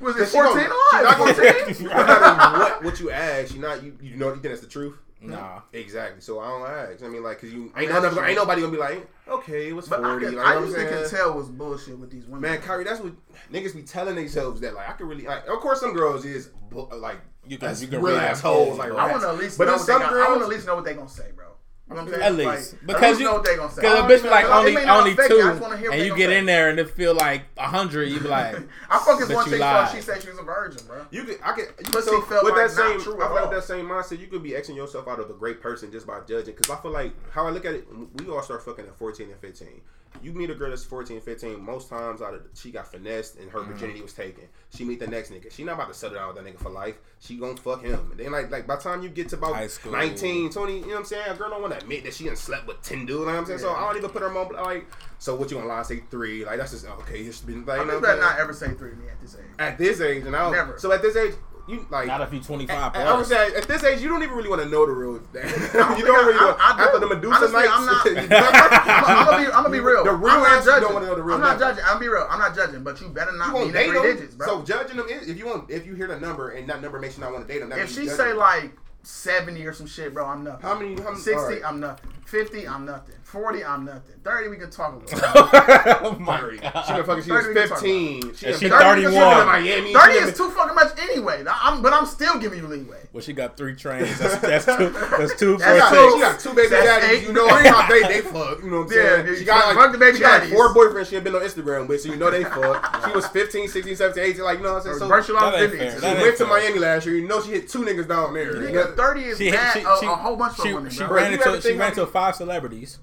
Was 0.00 0.16
it 0.16 0.18
Cause 0.18 0.30
she 0.30 0.36
gonna- 0.38 0.60
14 0.60 1.74
she 1.76 1.84
not 1.84 2.06
gonna 2.06 2.24
14? 2.24 2.52
no 2.54 2.58
what, 2.58 2.84
what 2.84 3.00
you 3.00 3.10
ask, 3.10 3.54
you 3.54 3.60
not 3.60 3.82
you, 3.82 3.96
you 4.02 4.16
know 4.16 4.26
you 4.28 4.32
think 4.34 4.44
that's 4.44 4.60
the 4.60 4.66
truth. 4.66 4.94
Nah 5.20 5.60
Exactly. 5.72 6.20
So 6.20 6.40
I 6.40 6.48
don't 6.48 6.68
ask. 6.94 7.02
I 7.04 7.08
mean, 7.08 7.22
like, 7.22 7.40
cause 7.40 7.50
you 7.50 7.72
ain't, 7.76 7.90
no, 7.90 8.00
that's 8.00 8.16
ain't 8.18 8.36
nobody 8.36 8.60
gonna 8.60 8.72
be 8.72 8.78
like, 8.78 9.06
okay, 9.28 9.68
it 9.68 9.72
was 9.74 9.88
But 9.88 10.00
I, 10.00 10.10
forty. 10.10 10.26
can, 10.26 10.34
like, 10.36 10.46
I 10.46 10.54
you 10.54 10.60
know 10.60 10.66
usually 10.66 10.86
can 10.86 11.08
tell 11.10 11.34
what's 11.34 11.48
bullshit 11.48 11.98
with 11.98 12.10
these 12.10 12.26
women. 12.26 12.42
Man, 12.42 12.60
Kyrie, 12.60 12.84
that's 12.84 13.00
what 13.00 13.12
niggas 13.52 13.74
be 13.74 13.82
telling 13.82 14.14
themselves 14.14 14.60
that 14.60 14.74
like 14.74 14.88
I 14.88 14.92
could 14.92 15.06
really 15.08 15.24
like. 15.24 15.46
Of 15.46 15.58
course, 15.60 15.80
some 15.80 15.94
girls 15.94 16.24
is 16.24 16.48
bu- 16.70 16.94
like 16.96 17.18
You 17.46 17.58
can- 17.58 17.76
you 17.80 17.86
can 17.88 18.02
real 18.02 18.14
read 18.16 18.24
it. 18.24 18.30
assholes. 18.30 18.78
Like 18.78 18.92
I 18.92 18.94
I 18.94 19.06
rats. 19.06 19.12
want 19.12 19.22
to 19.22 19.28
at 19.30 19.38
least 19.38 19.58
But 19.58 19.64
know 19.64 19.70
then 19.72 19.78
what 19.80 19.86
they 19.86 19.92
some 19.92 20.02
got, 20.02 20.12
I 20.12 20.16
want 20.16 20.26
girls- 20.28 20.38
to 20.38 20.44
at 20.44 20.50
least 20.50 20.66
know 20.66 20.74
what 20.76 20.84
they 20.84 20.94
gonna 20.94 21.08
say, 21.08 21.30
bro. 21.34 21.46
You 21.88 21.94
know 21.94 22.02
what 22.02 22.08
I'm 22.14 22.20
saying? 22.20 22.22
At 22.24 22.34
least. 22.56 22.72
at 22.74 22.86
Because 22.86 23.18
you- 23.20 23.26
know 23.26 23.34
what 23.34 23.44
they 23.44 23.54
gonna 23.56 23.70
say. 23.70 23.80
Because 23.82 23.94
I 23.94 24.04
a 24.04 24.08
don't 24.08 24.10
bitch 24.18 24.22
be 24.24 24.28
like 24.28 24.44
know- 24.44 24.50
it 24.50 24.58
only 24.58 24.74
may 24.74 24.84
not 24.84 24.98
only 24.98 25.12
affect 25.12 25.28
two, 25.30 25.36
me, 25.36 25.42
I 25.42 25.48
just 25.50 25.60
wanna 25.62 25.76
hear 25.76 25.90
what 25.90 25.98
and 26.00 26.06
you 26.08 26.16
get 26.16 26.30
say. 26.30 26.38
in 26.38 26.46
there 26.46 26.68
and 26.68 26.78
it 26.80 26.90
feel 26.90 27.14
like 27.14 27.42
a 27.56 27.68
hundred. 27.68 28.08
You 28.08 28.18
be 28.20 28.28
like, 28.28 28.56
I 28.90 28.98
fuck 28.98 29.18
this 29.20 29.28
Bet 29.28 29.36
one 29.36 29.44
you 29.46 29.50
chick 29.52 29.60
lied. 29.60 29.94
she 29.94 30.00
said 30.02 30.20
she 30.20 30.28
was 30.30 30.38
a 30.38 30.42
virgin, 30.42 30.84
bro. 30.86 31.06
You 31.12 31.22
could, 31.22 31.38
I 31.44 31.52
could, 31.52 31.66
you 31.78 31.84
Pussy 31.92 32.08
so 32.10 32.20
felt 32.22 32.42
with 32.44 32.54
like 32.54 32.66
that 32.68 32.70
same, 32.72 33.00
true 33.00 33.20
I 33.20 33.26
at 33.26 33.32
feel 33.32 33.40
like 33.42 33.50
that 33.52 33.64
same 33.64 33.86
mindset, 33.86 34.18
you 34.18 34.26
could 34.26 34.42
be 34.42 34.50
Xing 34.50 34.74
yourself 34.74 35.06
out 35.06 35.20
of 35.20 35.30
a 35.30 35.34
great 35.34 35.60
person 35.60 35.92
just 35.92 36.08
by 36.08 36.18
judging. 36.26 36.54
Because 36.56 36.70
I 36.76 36.82
feel 36.82 36.90
like 36.90 37.12
how 37.30 37.46
I 37.46 37.50
look 37.50 37.64
at 37.64 37.74
it, 37.74 37.86
we 38.16 38.28
all 38.32 38.42
start 38.42 38.64
fucking 38.64 38.84
at 38.86 38.98
fourteen 38.98 39.30
and 39.30 39.38
fifteen. 39.40 39.80
You 40.22 40.32
meet 40.32 40.48
a 40.48 40.54
girl 40.54 40.70
that's 40.70 40.82
14, 40.82 41.20
15, 41.20 41.60
most 41.62 41.90
times 41.90 42.22
out 42.22 42.32
of 42.32 42.40
she 42.54 42.70
got 42.70 42.90
finessed 42.90 43.36
and 43.36 43.50
her 43.50 43.58
Mm-hmm. 43.60 43.72
virginity 43.72 44.00
was 44.00 44.14
taken. 44.14 44.44
She 44.74 44.82
meet 44.82 44.98
the 44.98 45.06
next 45.06 45.30
nigga. 45.30 45.52
She 45.52 45.62
not 45.62 45.74
about 45.74 45.88
to 45.88 45.94
settle 45.94 46.16
down 46.16 46.34
with 46.34 46.42
that 46.42 46.50
nigga 46.50 46.58
for 46.58 46.70
life. 46.70 46.94
She 47.20 47.36
gonna 47.36 47.54
fuck 47.58 47.82
him. 47.82 48.08
And 48.12 48.18
then 48.20 48.32
like 48.32 48.50
like 48.50 48.66
by 48.66 48.76
the 48.76 48.82
time 48.82 49.02
you 49.02 49.10
get 49.10 49.28
to 49.30 49.36
about 49.36 49.54
High 49.56 49.68
19, 49.84 50.50
20, 50.50 50.74
you 50.74 50.80
know 50.80 50.86
what 50.88 50.98
I'm 51.00 51.04
saying? 51.04 51.22
A 51.28 51.34
girl 51.34 51.50
don't 51.50 51.60
want 51.60 51.75
to 51.75 51.75
admit 51.78 52.04
that 52.04 52.14
she 52.14 52.24
done 52.24 52.36
slept 52.36 52.66
with 52.66 52.80
10 52.82 53.06
dudes, 53.06 53.10
you 53.10 53.18
know 53.20 53.24
what 53.26 53.34
I'm 53.36 53.46
saying? 53.46 53.58
So 53.60 53.72
I 53.74 53.80
don't 53.88 53.96
even 53.98 54.10
put 54.10 54.22
her 54.22 54.36
on 54.36 54.52
like 54.52 54.86
so 55.18 55.34
what 55.34 55.50
you 55.50 55.56
gonna 55.56 55.68
lie 55.68 55.82
say 55.82 56.02
three? 56.10 56.44
Like 56.44 56.58
that's 56.58 56.72
just 56.72 56.86
okay, 56.86 57.20
it's 57.20 57.40
been 57.40 57.64
like 57.64 57.78
I 57.78 57.82
you 57.82 57.86
know 57.88 57.92
just 57.94 58.02
what 58.02 58.10
I'm 58.10 58.18
better 58.20 58.32
not 58.32 58.38
ever 58.40 58.52
say 58.52 58.68
three 58.74 58.90
to 58.90 58.96
me 58.96 59.08
at 59.08 59.20
this 59.20 59.34
age. 59.36 59.44
At 59.58 59.78
this 59.78 60.00
age 60.00 60.24
and 60.26 60.34
I 60.36 60.40
don't 60.42 60.52
Never. 60.52 60.78
so 60.78 60.92
at 60.92 61.02
this 61.02 61.16
age 61.16 61.34
you 61.68 61.84
like 61.90 62.06
not 62.06 62.20
if 62.20 62.32
you 62.32 62.38
twenty 62.38 62.64
five 62.64 62.94
I 62.94 62.98
would 63.16 63.26
plus. 63.26 63.28
say 63.28 63.52
at 63.56 63.66
this 63.66 63.82
age, 63.82 64.00
you 64.00 64.08
don't 64.08 64.22
even 64.22 64.36
really 64.36 64.48
want 64.48 64.62
to 64.62 64.68
know 64.68 64.86
the 64.86 64.92
real. 64.92 65.14
you 65.34 66.04
don't 66.06 66.26
really 66.26 66.38
I- 66.38 66.44
want 66.44 66.58
I 66.60 66.76
do. 66.76 66.82
after 66.84 66.98
the 67.00 67.06
Medusa 67.08 67.34
Honestly, 67.34 67.52
nights. 67.58 67.72
I'm 67.72 67.86
not- 67.86 68.06
I'm, 69.08 69.26
gonna 69.26 69.38
be, 69.38 69.44
I'm 69.46 69.62
gonna 69.64 69.70
be 69.70 69.80
real. 69.80 70.04
The 70.04 70.12
real 70.12 70.30
I'm 70.30 70.42
not 70.42 70.52
answer, 70.52 70.70
you 70.70 70.76
judging. 70.76 70.82
don't 70.82 70.94
wanna 70.94 71.06
know 71.06 71.14
the 71.16 71.22
real 71.24 71.34
I'm 71.34 71.40
not 71.40 71.58
number. 71.58 71.64
judging. 71.74 71.84
I'm 71.88 71.98
be 71.98 72.08
real. 72.08 72.26
I'm 72.30 72.38
not 72.38 72.54
judging, 72.54 72.84
but 72.84 73.00
you 73.00 73.08
better 73.08 73.32
you 73.32 73.38
not 73.38 73.48
be 73.48 73.54
won't 73.54 73.66
in 73.66 73.72
the 73.72 73.78
date 73.80 73.88
three 73.90 73.98
them. 73.98 74.16
digits, 74.16 74.34
bro. 74.36 74.46
So 74.46 74.62
judging 74.62 74.96
them 74.96 75.08
is 75.08 75.28
if 75.28 75.38
you 75.38 75.46
want 75.46 75.68
if 75.68 75.84
you 75.86 75.94
hear 75.96 76.06
the 76.06 76.20
number 76.20 76.50
and 76.50 76.68
that 76.68 76.80
number 76.82 77.00
makes 77.00 77.16
you 77.16 77.24
not 77.24 77.32
want 77.32 77.48
to 77.48 77.52
date 77.52 77.58
them. 77.60 77.70
That 77.70 77.80
if 77.80 77.90
she 77.92 78.02
you 78.02 78.10
say 78.10 78.16
judging. 78.16 78.36
like 78.38 78.70
seventy 79.06 79.64
or 79.66 79.72
some 79.72 79.86
shit, 79.86 80.12
bro, 80.12 80.26
I'm 80.26 80.44
nothing. 80.44 80.62
how 80.62 80.78
many, 80.78 80.94
how 80.96 81.10
many 81.10 81.16
Sixty, 81.16 81.40
alright. 81.40 81.64
I'm 81.64 81.80
nothing. 81.80 82.10
Fifty, 82.24 82.66
I'm 82.66 82.84
nothing. 82.84 83.14
Forty, 83.26 83.64
I'm 83.64 83.84
nothing. 83.84 84.02
Thirty, 84.22 84.48
we 84.48 84.56
can 84.56 84.70
talk 84.70 84.92
a 84.92 84.96
little. 84.98 85.18
oh 85.24 86.16
my 86.20 86.38
Thirty. 86.38 86.58
She 86.58 86.62
god. 86.62 86.86
been 86.96 87.04
fucking. 87.04 87.22
She 87.24 87.28
30 87.30 87.30
was 87.30 87.46
we 87.48 87.54
can 87.54 87.68
talk 87.68 87.78
fifteen. 87.80 88.22
And 88.22 88.22
been- 88.22 88.36
she 88.38 88.68
30 88.68 88.68
31. 88.68 89.02
because 89.02 89.02
She 89.02 89.18
been 89.18 89.40
in 89.40 89.46
Miami. 89.46 89.92
Thirty 89.94 90.12
She 90.14 90.18
been- 90.20 90.28
is 90.28 90.36
too 90.38 90.50
fucking 90.50 90.74
much 90.76 90.92
anyway. 91.00 91.44
I'm, 91.50 91.82
but 91.82 91.92
I'm 91.92 92.06
still 92.06 92.38
giving 92.38 92.60
you 92.60 92.68
leeway. 92.68 93.00
Well, 93.12 93.22
she 93.24 93.32
got 93.32 93.56
three 93.56 93.74
trains. 93.74 94.16
That's, 94.20 94.36
that's 94.38 94.64
two. 94.64 94.90
That's 94.90 95.36
two 95.36 95.54
for 95.58 95.64
That's 95.64 95.74
She 95.74 95.78
got, 95.80 95.90
two. 95.90 96.12
she 96.14 96.20
got 96.20 96.38
two 96.40 96.54
baby 96.54 96.68
That's 96.68 96.86
daddies. 96.86 97.10
eight. 97.10 97.26
You 97.26 97.32
know 97.32 97.48
how 97.48 97.88
they 97.88 98.00
they 98.02 98.20
fuck. 98.20 98.62
You 98.62 98.70
know 98.70 98.78
what 98.82 98.92
I'm 98.92 98.96
Yeah, 98.96 99.02
saying? 99.16 99.26
dude, 99.26 99.38
she 99.38 99.44
got 99.44 99.64
fuck 99.64 99.76
like 99.76 99.92
the 99.92 99.98
baby 99.98 100.16
she 100.18 100.22
got 100.22 100.40
daddies. 100.42 100.54
four 100.54 100.72
boyfriends 100.72 101.08
she 101.08 101.14
had 101.16 101.24
been 101.24 101.34
on 101.34 101.42
Instagram 101.42 101.88
with, 101.88 102.02
so 102.02 102.08
you 102.10 102.16
know 102.16 102.30
they 102.30 102.44
fuck. 102.44 103.04
she 103.06 103.10
was 103.12 103.26
15, 103.26 103.66
16, 103.68 103.96
17, 103.96 104.22
18, 104.22 104.42
like 104.44 104.58
you 104.58 104.62
know 104.64 104.70
what 104.74 104.76
I'm 104.78 104.82
saying. 104.84 104.98
So 104.98 105.08
Virtual 105.08 105.40
That 105.40 105.46
ain't 105.46 105.54
identity. 105.56 105.78
fair. 105.78 105.90
she 105.94 106.00
That 106.00 106.12
ain't 106.14 106.22
went 106.22 106.36
to 106.38 106.44
fair. 106.46 106.52
Miami 106.62 106.78
last 106.78 107.06
year. 107.06 107.16
You 107.16 107.26
know 107.26 107.42
she 107.42 107.50
hit 107.50 107.68
two 107.68 107.80
niggas 107.80 108.06
down 108.06 108.34
there. 108.34 108.54
Nigga, 108.54 108.94
thirty 108.96 109.24
is 109.24 109.38
She, 109.38 109.50
bad. 109.50 109.72
she, 109.72 109.80
a, 109.80 109.96
she, 109.98 110.06
a 110.06 110.10
whole 110.10 110.36
bunch 110.36 110.56
she, 110.62 110.68
of 110.68 110.74
women, 110.76 110.92
she 110.92 110.98
bro. 111.04 111.08
ran 111.16 111.32
You 111.32 111.38
into 111.38 111.48
ever 111.48 111.56
she 111.56 111.62
think 111.68 111.80
ran 111.80 111.92
how 111.92 112.00
into 112.02 112.12
five 112.12 112.36
celebrities. 112.36 112.98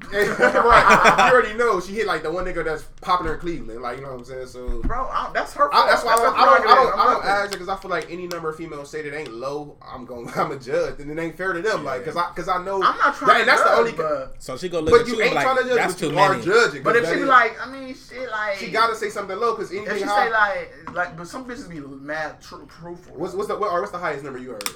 right. 0.12 1.14
You 1.18 1.34
already 1.34 1.54
know 1.58 1.80
she 1.80 1.92
hit 1.92 2.06
like 2.06 2.22
the 2.22 2.30
one 2.30 2.44
nigga 2.44 2.64
that's 2.64 2.84
popular 3.00 3.34
in 3.34 3.40
Cleveland. 3.40 3.82
Like 3.82 3.96
you 3.98 4.04
know 4.04 4.10
what 4.12 4.18
I'm 4.20 4.24
saying. 4.24 4.46
So 4.46 4.80
Bro, 4.82 5.08
I, 5.10 5.30
that's 5.34 5.52
her 5.54 5.68
fault. 5.70 5.84
I, 5.86 5.90
that's 5.90 6.04
why 6.04 6.12
I 6.12 6.16
her 6.18 6.22
don't, 6.22 6.34
I 6.38 6.44
don't, 6.44 6.48
I 6.48 6.54
don't, 6.54 6.62
prerogative. 6.62 6.94
I 6.94 7.02
I'm 7.02 7.06
don't 7.12 7.14
nothing. 7.24 7.30
ask 7.30 7.50
because 7.52 7.68
I 7.68 7.76
feel 7.76 7.90
like 7.90 8.10
any 8.10 8.26
number 8.28 8.48
of 8.48 8.56
females 8.56 8.90
say 8.90 9.02
that 9.02 9.16
ain't 9.16 9.32
low, 9.32 9.76
I'm 9.84 10.04
going, 10.06 10.30
I'm 10.36 10.52
a 10.52 10.58
judge, 10.58 11.00
and 11.00 11.10
it 11.10 11.18
ain't 11.20 11.36
fair 11.36 11.52
to 11.52 11.60
them. 11.60 11.84
Like, 11.84 12.04
cause 12.04 12.16
I, 12.16 12.30
cause 12.30 12.48
I 12.48 12.62
know. 12.64 12.76
I'm 12.76 12.96
not 12.96 13.16
trying 13.16 13.26
that, 13.28 13.34
to 13.34 13.40
and 13.40 13.48
that's 13.48 13.60
judge, 13.62 13.96
the 13.96 14.02
only. 14.06 14.26
but, 14.28 14.34
So 14.42 14.56
she 14.56 14.68
go 14.68 14.80
look 14.80 14.90
But 14.92 15.00
at 15.02 15.06
you 15.08 15.16
you 15.16 15.22
ain't 15.22 15.32
and 15.32 15.38
be 15.40 15.44
trying 15.44 15.56
to 15.56 15.64
judge, 15.64 15.76
that's 15.76 15.94
but 15.94 16.00
too 16.00 16.10
you 16.12 16.18
are 16.18 16.30
many. 16.32 16.44
judging. 16.44 16.82
but 16.84 16.94
'cause 16.94 17.02
if 17.02 17.08
that 17.08 17.14
she 17.14 17.18
be 17.20 17.24
like, 17.24 17.66
I 17.66 17.70
mean, 17.72 17.94
shit, 17.94 18.30
like, 18.30 18.56
she 18.58 18.70
gotta 18.70 18.94
say 18.94 19.10
something 19.10 19.36
low, 19.38 19.56
because 19.56 19.72
if 19.72 19.78
anything 19.80 19.98
she 19.98 20.04
high. 20.04 20.26
say 20.26 20.30
like, 20.32 20.94
like, 20.94 21.16
but 21.16 21.26
some 21.26 21.44
bitches 21.44 21.68
be 21.68 21.80
mad 21.80 22.40
tr- 22.40 22.62
truthful. 22.68 23.16
what's, 23.16 23.34
what's 23.34 23.48
the 23.48 23.56
what, 23.58 23.72
or 23.72 23.80
what's 23.80 23.92
the 23.92 23.98
highest 23.98 24.22
number 24.22 24.38
you 24.38 24.50
heard? 24.50 24.68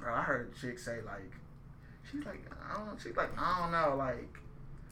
Bro, 0.00 0.14
I 0.14 0.22
heard 0.22 0.50
a 0.56 0.58
chick 0.60 0.78
say 0.78 1.00
like, 1.04 1.30
she's 2.10 2.24
like, 2.24 2.42
I 2.70 2.78
don't 2.78 2.86
know, 2.86 2.92
she's 3.02 3.14
like, 3.16 3.30
I 3.38 3.60
don't 3.60 3.72
know, 3.72 3.96
like, 3.96 4.38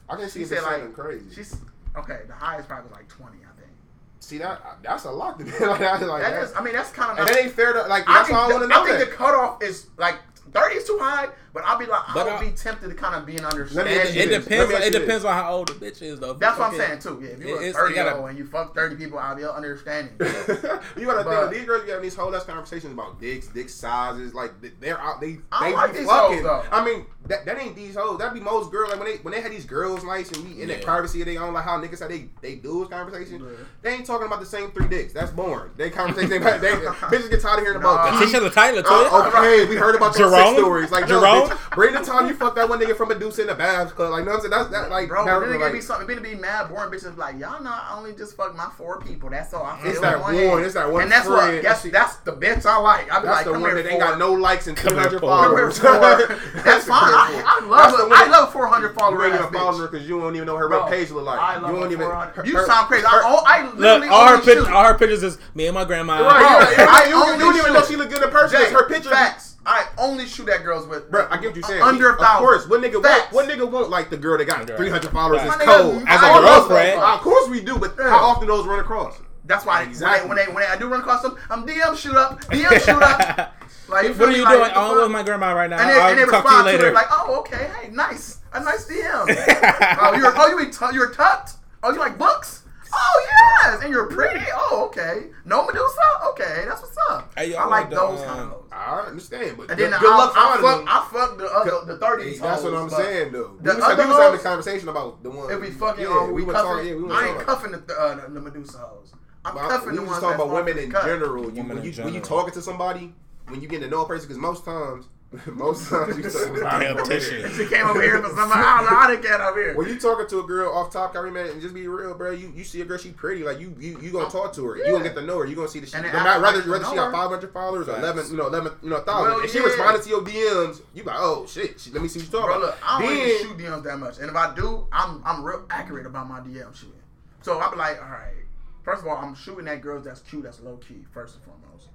I 0.09 0.15
can 0.15 0.29
see 0.29 0.39
she 0.41 0.45
said 0.45 0.63
like, 0.63 0.93
crazy. 0.93 1.25
she's 1.33 1.55
okay. 1.95 2.21
The 2.27 2.33
highest 2.33 2.67
probably 2.67 2.89
was 2.89 2.97
like 2.97 3.07
twenty, 3.07 3.37
I 3.39 3.59
think. 3.59 3.71
see 4.19 4.37
that 4.39 4.61
that's 4.83 5.05
a 5.05 5.11
lot 5.11 5.39
to 5.39 5.45
be 5.45 5.51
like 5.51 5.79
that. 5.79 6.01
Like 6.01 6.21
That 6.23 6.43
is, 6.43 6.53
I 6.55 6.61
mean, 6.61 6.73
that's 6.73 6.91
kind 6.91 7.11
of. 7.11 7.19
and 7.19 7.27
that 7.35 7.41
ain't 7.43 7.53
fair 7.53 7.73
to 7.73 7.83
like. 7.83 8.03
I 8.07 8.13
That's 8.13 8.27
think, 8.29 8.37
why 8.39 8.45
I 8.45 8.47
want 8.51 8.63
to 8.63 8.67
know 8.67 8.81
I 8.83 8.85
think 8.85 8.99
that. 8.99 9.09
the 9.09 9.15
cutoff 9.15 9.63
is 9.63 9.87
like 9.97 10.15
thirty 10.51 10.75
is 10.75 10.83
too 10.85 10.97
high, 11.01 11.29
but 11.53 11.63
I'll 11.65 11.77
be 11.77 11.85
like, 11.85 12.01
I 12.09 12.13
But 12.13 12.25
would 12.25 12.33
I- 12.33 12.45
be 12.45 12.51
tempted 12.51 12.89
to 12.89 12.95
kind 12.95 13.15
of 13.15 13.25
be 13.25 13.37
an 13.37 13.45
understanding. 13.45 13.93
It, 13.93 14.15
it 14.15 14.39
depends. 14.41 14.71
It 14.73 14.85
you 14.93 14.99
depends 14.99 15.23
on 15.25 15.33
how 15.33 15.53
old 15.53 15.67
the 15.69 15.73
bitch 15.73 16.01
is, 16.01 16.19
though. 16.19 16.33
That's 16.33 16.57
you 16.57 16.63
what 16.63 16.71
I'm 16.73 16.77
saying 16.79 16.99
too. 16.99 17.21
Yeah, 17.23 17.29
if 17.31 17.39
you're 17.39 17.61
It- 17.61 17.75
thirty 17.75 17.91
you 17.95 18.03
gotta- 18.03 18.17
old 18.17 18.29
and 18.29 18.37
you 18.37 18.45
fuck 18.45 18.73
thirty 18.75 18.95
people, 18.95 19.19
I'll 19.19 19.35
be 19.35 19.45
understanding. 19.45 20.13
you 20.19 21.05
gotta 21.05 21.23
But- 21.23 21.49
think 21.49 21.53
these 21.53 21.65
girls 21.65 21.83
be 21.83 21.89
having 21.89 22.03
these 22.03 22.15
whole 22.15 22.35
ass 22.35 22.43
conversations 22.45 22.93
about 22.93 23.19
dicks, 23.21 23.47
dick 23.47 23.69
sizes. 23.69 24.33
Like 24.33 24.59
they- 24.61 24.71
they're 24.79 24.99
out, 24.99 25.21
they 25.21 25.37
I 25.51 25.69
they 25.69 25.75
like 25.75 25.91
be 25.93 25.99
these 25.99 26.07
fucking. 26.07 26.37
hoes, 26.37 26.43
though. 26.43 26.63
I 26.71 26.83
mean, 26.85 27.05
that, 27.27 27.45
that 27.45 27.57
ain't 27.61 27.75
these 27.75 27.95
hoes. 27.95 28.19
That 28.19 28.33
be 28.33 28.39
most 28.41 28.71
girls. 28.71 28.89
Like 28.91 28.99
when 28.99 29.09
they 29.11 29.17
when 29.17 29.33
they 29.33 29.41
had 29.41 29.51
these 29.51 29.65
girls 29.65 30.03
nights 30.03 30.31
and 30.31 30.43
we 30.45 30.61
in 30.61 30.67
their 30.67 30.79
Yeah. 30.79 30.83
privacy 30.83 31.21
of 31.21 31.27
their 31.27 31.41
own, 31.41 31.53
like 31.53 31.63
how 31.63 31.79
niggas 31.79 31.97
say 31.99 32.07
they 32.07 32.29
they 32.41 32.55
do 32.55 32.79
this 32.81 32.89
conversation. 32.89 33.39
Yeah. 33.41 33.63
They 33.81 33.93
ain't 33.93 34.05
talking 34.05 34.27
about 34.27 34.39
the 34.41 34.45
same 34.45 34.71
three 34.71 34.87
dicks. 34.87 35.13
That's 35.13 35.31
boring. 35.31 35.71
They 35.77 35.89
conversation. 35.89 36.29
They, 36.29 36.37
they 36.39 36.71
bitches 37.13 37.29
get 37.29 37.41
tired 37.41 37.59
of 37.59 37.65
hearing 37.65 37.81
Nah. 37.81 37.93
about. 38.09 38.21
Tisha 38.23 38.41
the 38.41 38.49
Tyler 38.49 38.81
too. 38.81 38.89
Uh, 38.89 39.31
okay, 39.35 39.65
we 39.65 39.75
heard 39.75 39.95
about 39.95 40.17
your 40.17 40.29
sex 40.31 40.57
stories. 40.57 40.91
Like 40.91 41.07
Jerome? 41.07 41.42
Home. 41.49 41.57
Bring 41.75 41.93
the 41.93 42.01
time 42.01 42.27
you 42.27 42.33
fuck 42.35 42.55
that 42.55 42.67
one 42.69 42.79
nigga 42.79 42.95
from 42.95 43.09
Medusa 43.09 43.41
in 43.41 43.47
the 43.47 43.55
bath 43.55 43.95
club. 43.95 44.11
Like, 44.11 44.19
you 44.19 44.25
know 44.25 44.31
what 44.31 44.45
I'm 44.45 44.51
saying? 44.51 44.51
That's 44.51 44.69
that 44.69 44.89
like, 44.89 45.07
Bro, 45.09 45.25
that, 45.25 45.33
but 45.33 45.39
then 45.41 45.49
it 45.49 45.51
like 45.53 45.59
gonna 45.61 45.73
be 45.73 45.81
something. 45.81 46.17
It 46.17 46.23
be 46.23 46.35
mad 46.35 46.69
boring 46.69 46.91
bitches 46.91 47.17
like 47.17 47.39
y'all 47.39 47.61
know 47.63 47.71
I 47.71 47.95
only 47.97 48.13
just 48.13 48.35
fuck 48.37 48.55
my 48.55 48.69
four 48.77 48.99
people. 49.01 49.29
That's 49.29 49.53
all. 49.53 49.63
I 49.63 49.79
feel 49.81 49.91
It's 49.91 49.99
that 50.01 50.21
one 50.21 50.35
one- 50.35 50.63
it's 50.63 50.73
that 50.75 50.91
one 50.91 51.03
And 51.03 51.11
that's 51.11 51.27
friend. 51.27 51.55
what. 51.55 51.63
That's 51.63 51.83
that's 51.83 52.15
the 52.17 52.33
bitch 52.33 52.65
I 52.65 52.77
like. 52.77 53.11
I 53.11 53.19
be 53.19 53.25
that's 53.25 53.37
like, 53.37 53.45
the 53.45 53.51
come 53.53 53.61
one 53.61 53.71
here 53.71 53.83
that 53.83 53.89
ain't 53.91 53.99
got 53.99 54.17
no 54.19 54.33
likes 54.33 54.67
and 54.67 54.77
Come 54.77 54.93
here 54.95 55.09
300 55.09 55.19
for- 55.19 55.81
Come 55.81 56.01
followers. 56.01 56.33
That's 56.63 56.85
fine. 56.87 56.99
I, 57.13 57.59
I 57.61 57.65
love 57.65 57.91
the 57.91 58.05
it. 58.05 58.09
one 58.09 58.17
I 58.19 58.27
love 58.27 58.51
400 58.53 58.87
You 58.87 58.93
follower 58.93 59.25
ain't 59.25 59.35
even 59.35 59.51
following 59.51 59.81
her 59.81 59.87
because 59.87 60.07
you 60.07 60.19
don't 60.19 60.35
even 60.35 60.45
know 60.47 60.55
her 60.57 60.67
Bro, 60.67 60.81
real 60.83 60.87
page 60.89 61.11
look 61.11 61.25
like. 61.25 61.39
I 61.39 61.55
you 61.55 61.61
love 61.61 61.71
don't 61.71 61.91
even. 61.91 62.05
400. 62.07 62.33
her- 62.35 62.45
You 62.45 62.65
sound 62.65 62.87
crazy. 62.87 63.05
I, 63.05 63.09
her- 63.09 63.21
oh, 63.25 63.43
I 63.45 63.63
Look, 63.65 63.75
literally 63.77 64.07
all 64.09 64.27
her 64.27 64.37
pictures, 64.37 64.65
shoot. 64.67 64.97
pictures 64.99 65.23
is 65.23 65.37
me 65.55 65.67
and 65.67 65.75
my 65.75 65.85
grandma. 65.85 66.21
Right, 66.21 66.75
you, 66.77 66.83
you, 66.83 66.89
I 66.89 67.03
you, 67.03 67.09
you, 67.09 67.23
only 67.23 67.37
don't 67.39 67.55
even 67.57 67.73
know 67.73 67.83
she 67.83 67.95
look 67.95 68.09
good 68.09 68.23
in 68.23 68.29
person. 68.29 68.57
Jay, 68.59 68.63
It's 68.65 68.73
her 68.73 68.87
picture. 68.87 69.09
Facts. 69.09 69.52
I 69.65 69.87
only 69.97 70.25
shoot 70.25 70.49
at 70.49 70.63
girls 70.63 70.85
with. 70.87 71.09
Bro, 71.09 71.27
I 71.31 71.37
get 71.37 71.47
what 71.47 71.55
you're 71.55 71.63
saying. 71.63 71.81
Under 71.81 72.09
a 72.15 72.17
thousand. 72.17 72.35
Of 72.35 72.39
course, 72.41 72.67
what 72.67 72.81
nigga 72.81 73.01
Facts. 73.01 73.31
want? 73.33 73.47
What 73.47 73.57
nigga 73.57 73.71
want 73.71 73.89
like 73.89 74.09
the 74.09 74.17
girl 74.17 74.37
that 74.37 74.45
got 74.45 74.67
300 74.67 75.11
followers 75.11 75.37
Right. 75.41 75.61
is 75.61 75.65
My 75.67 75.75
cold? 75.77 76.03
As 76.07 76.21
a 76.21 76.25
love 76.25 76.67
girlfriend. 76.67 76.99
Of 77.01 77.19
course 77.21 77.49
we 77.49 77.61
do, 77.61 77.77
but 77.77 77.95
how 77.97 78.25
often 78.25 78.47
those 78.47 78.65
run 78.65 78.79
across? 78.79 79.15
That's 79.45 79.65
why 79.65 79.83
Exactly. 79.83 80.27
when, 80.29 80.37
they, 80.37 80.45
when, 80.45 80.55
they, 80.55 80.63
when 80.63 80.63
I 80.71 80.77
do 80.77 80.87
run 80.87 81.01
across 81.01 81.21
them, 81.21 81.37
I'm 81.49 81.65
DM 81.67 81.97
shoot 81.97 82.15
up, 82.15 82.41
DM 82.45 82.79
shoot 82.83 83.01
up. 83.01 83.53
Like, 83.89 84.17
what 84.17 84.29
are 84.29 84.31
you 84.31 84.43
Like, 84.45 84.51
doing? 84.53 84.61
what 84.61 84.73
the 84.73 84.79
oh, 84.79 84.91
I'm 84.95 85.01
with 85.03 85.11
my 85.11 85.23
grandma 85.23 85.51
right 85.51 85.69
now. 85.69 85.77
And 85.77 85.89
they, 85.89 85.93
and 85.93 85.99
they 85.99 86.01
I'll 86.01 86.15
to 86.15 86.19
you 86.21 86.25
respond 86.31 86.65
to, 86.67 86.71
later. 86.71 86.87
it 86.87 86.93
like, 86.93 87.07
oh, 87.11 87.39
okay, 87.41 87.69
hey, 87.81 87.89
nice, 87.91 88.39
a 88.53 88.63
nice 88.63 88.87
DM. 88.87 89.25
oh, 89.99 90.13
you're 90.15 90.33
oh 90.35 90.47
you 90.47 90.59
eat 90.61 90.71
tu- 90.73 90.93
you're 90.93 91.11
tucked. 91.11 91.55
Oh, 91.83 91.91
you 91.91 91.99
like 91.99 92.17
books? 92.17 92.62
Oh 92.95 93.27
yes, 93.63 93.81
and 93.83 93.91
you're 93.91 94.07
pretty. 94.07 94.45
Oh, 94.53 94.85
okay. 94.87 95.27
No 95.45 95.65
Medusa? 95.65 95.99
Okay, 96.29 96.63
that's 96.67 96.81
what's 96.81 96.97
up. 97.09 97.33
Hey, 97.37 97.51
yo, 97.51 97.57
I 97.57 97.65
like 97.67 97.89
the, 97.89 97.95
those 97.95 98.19
um, 98.21 98.27
kind 98.27 98.39
of 98.41 98.49
hoes. 98.49 98.69
I 98.71 98.99
understand, 99.07 99.57
but 99.57 99.69
And 99.69 99.77
good, 99.77 99.91
then 99.93 99.99
good 99.99 100.11
I, 100.11 100.17
luck 100.17 100.33
I, 100.35 100.57
finding 100.57 100.69
fuck, 100.69 100.79
them. 100.79 100.87
I 100.89 101.09
fuck 101.11 101.37
the 101.37 101.45
other 101.45 101.93
the 101.93 101.99
thirties. 101.99 102.39
That's 102.39 102.63
what 102.63 102.73
I'm 102.73 102.89
saying, 102.89 103.31
though. 103.31 103.57
the 103.61 103.73
we 103.73 103.79
was, 103.81 103.97
we 103.97 104.05
was 104.05 104.17
having 104.17 104.39
a 104.39 104.43
conversation 104.43 104.89
about 104.89 105.23
the 105.23 105.29
one. 105.29 105.51
If 105.51 105.59
we 105.61 105.71
fucking 105.71 106.03
yeah, 106.03 106.27
we, 106.27 106.43
we 106.43 106.53
cuffing, 106.53 106.67
talking. 106.69 106.87
Yeah, 106.87 106.95
we 106.95 107.11
I 107.13 107.27
ain't 107.27 107.39
talking. 107.39 107.45
cuffing 107.45 107.71
the, 107.71 107.93
uh, 107.93 108.15
the, 108.27 108.33
the 108.33 108.41
Medusa 108.41 108.77
hoes. 108.77 109.13
I'm 109.45 109.55
Well, 109.55 109.69
cuffing 109.69 109.89
we 109.91 109.95
the 109.95 110.01
was 110.01 110.09
ones 110.11 110.21
talking 110.21 110.35
about 110.35 110.53
women 110.53 110.77
in 110.83 110.91
cut. 110.91 111.05
general. 111.05 111.43
You, 111.45 111.49
Women 111.63 111.77
when, 111.77 111.85
in 111.85 111.93
you, 111.93 112.03
when 112.03 112.13
you 112.13 112.19
talking 112.21 112.53
to 112.53 112.61
somebody, 112.61 113.13
when 113.47 113.61
you 113.61 113.67
get 113.67 113.81
to 113.81 113.87
know 113.87 114.01
a 114.01 114.07
person, 114.07 114.27
because 114.27 114.37
most 114.39 114.65
times, 114.65 115.05
most 115.47 115.89
times 115.89 116.15
you 116.17 116.23
talking 116.23 116.61
Damn 116.61 117.05
tissue. 117.05 117.47
She 117.49 117.65
came 117.67 117.87
over 117.87 118.01
here 118.01 118.21
for 118.21 118.29
somebody. 118.29 118.61
I 118.61 118.77
don't 118.77 118.85
know 118.85 118.97
how 118.99 119.07
they 119.07 119.21
get 119.21 119.41
over 119.41 119.59
here. 119.59 119.75
When 119.75 119.87
you 119.87 119.99
talking 119.99 120.27
to 120.27 120.39
a 120.39 120.43
girl 120.43 120.71
off 120.71 120.91
top, 120.91 121.13
Kyrie 121.13 121.31
man, 121.31 121.47
and 121.47 121.61
just 121.61 121.73
be 121.73 121.87
real, 121.87 122.13
bro. 122.13 122.31
You 122.31 122.53
you 122.55 122.63
see 122.63 122.81
a 122.81 122.85
girl, 122.85 122.99
she 122.99 123.09
pretty, 123.09 123.43
like 123.43 123.59
you 123.59 123.75
you 123.79 123.99
you 123.99 124.11
gonna 124.11 124.29
talk 124.29 124.53
to 124.53 124.65
her. 124.65 124.77
You 124.77 124.91
gonna 124.91 125.03
get 125.03 125.15
to 125.15 125.21
know 125.21 125.39
her. 125.39 125.45
You 125.45 125.55
gonna 125.55 125.67
see 125.67 125.79
the 125.79 125.87
shit. 125.87 125.95
And 125.95 126.05
No 126.05 126.11
then 126.11 126.23
matter 126.23 126.45
after 126.45 126.69
whether 126.69 126.85
I 126.85 126.89
she 126.89 126.95
got 126.95 127.11
500 127.11 127.51
followers 127.51 127.89
or 127.89 127.97
11, 127.97 128.31
you 128.31 128.37
know, 128.37 128.47
11, 128.47 128.71
you 128.83 128.89
know, 128.89 128.99
thousand. 129.01 129.33
Well, 129.33 129.43
if 129.43 129.51
she 129.51 129.57
yeah. 129.57 129.63
responded 129.65 130.03
to 130.03 130.09
your 130.09 130.21
DMs, 130.21 130.81
you 130.93 131.03
like, 131.03 131.15
oh 131.17 131.47
shit, 131.47 131.79
she, 131.79 131.89
let 131.91 132.03
me 132.03 132.07
see 132.07 132.19
what 132.19 132.25
you 132.25 132.31
talking 132.31 132.47
Bro, 132.47 132.57
about. 132.57 132.65
look, 132.67 132.77
I 132.83 133.01
don't 133.01 133.09
then, 133.09 133.27
even 133.27 133.47
shoot 133.47 133.57
DMs 133.57 133.83
that 133.83 133.97
much, 133.97 134.17
and 134.19 134.29
if 134.29 134.35
I 134.35 134.53
do, 134.53 134.87
I'm 134.91 135.21
I'm 135.25 135.43
real 135.43 135.65
accurate 135.69 136.05
about 136.05 136.29
my 136.29 136.41
DM 136.41 136.75
shooting. 136.75 136.93
So 137.41 137.59
I 137.59 137.71
be 137.71 137.77
like, 137.77 137.97
all 138.01 138.09
right. 138.09 138.35
First 138.83 139.01
of 139.01 139.07
all, 139.07 139.15
I'm 139.17 139.33
shooting 139.33 139.67
at 139.67 139.81
girls 139.81 140.03
that's 140.05 140.19
cute, 140.21 140.43
that's 140.43 140.59
low 140.59 140.77
key. 140.77 141.05
First 141.11 141.35
and 141.35 141.43
foremost. 141.45 141.87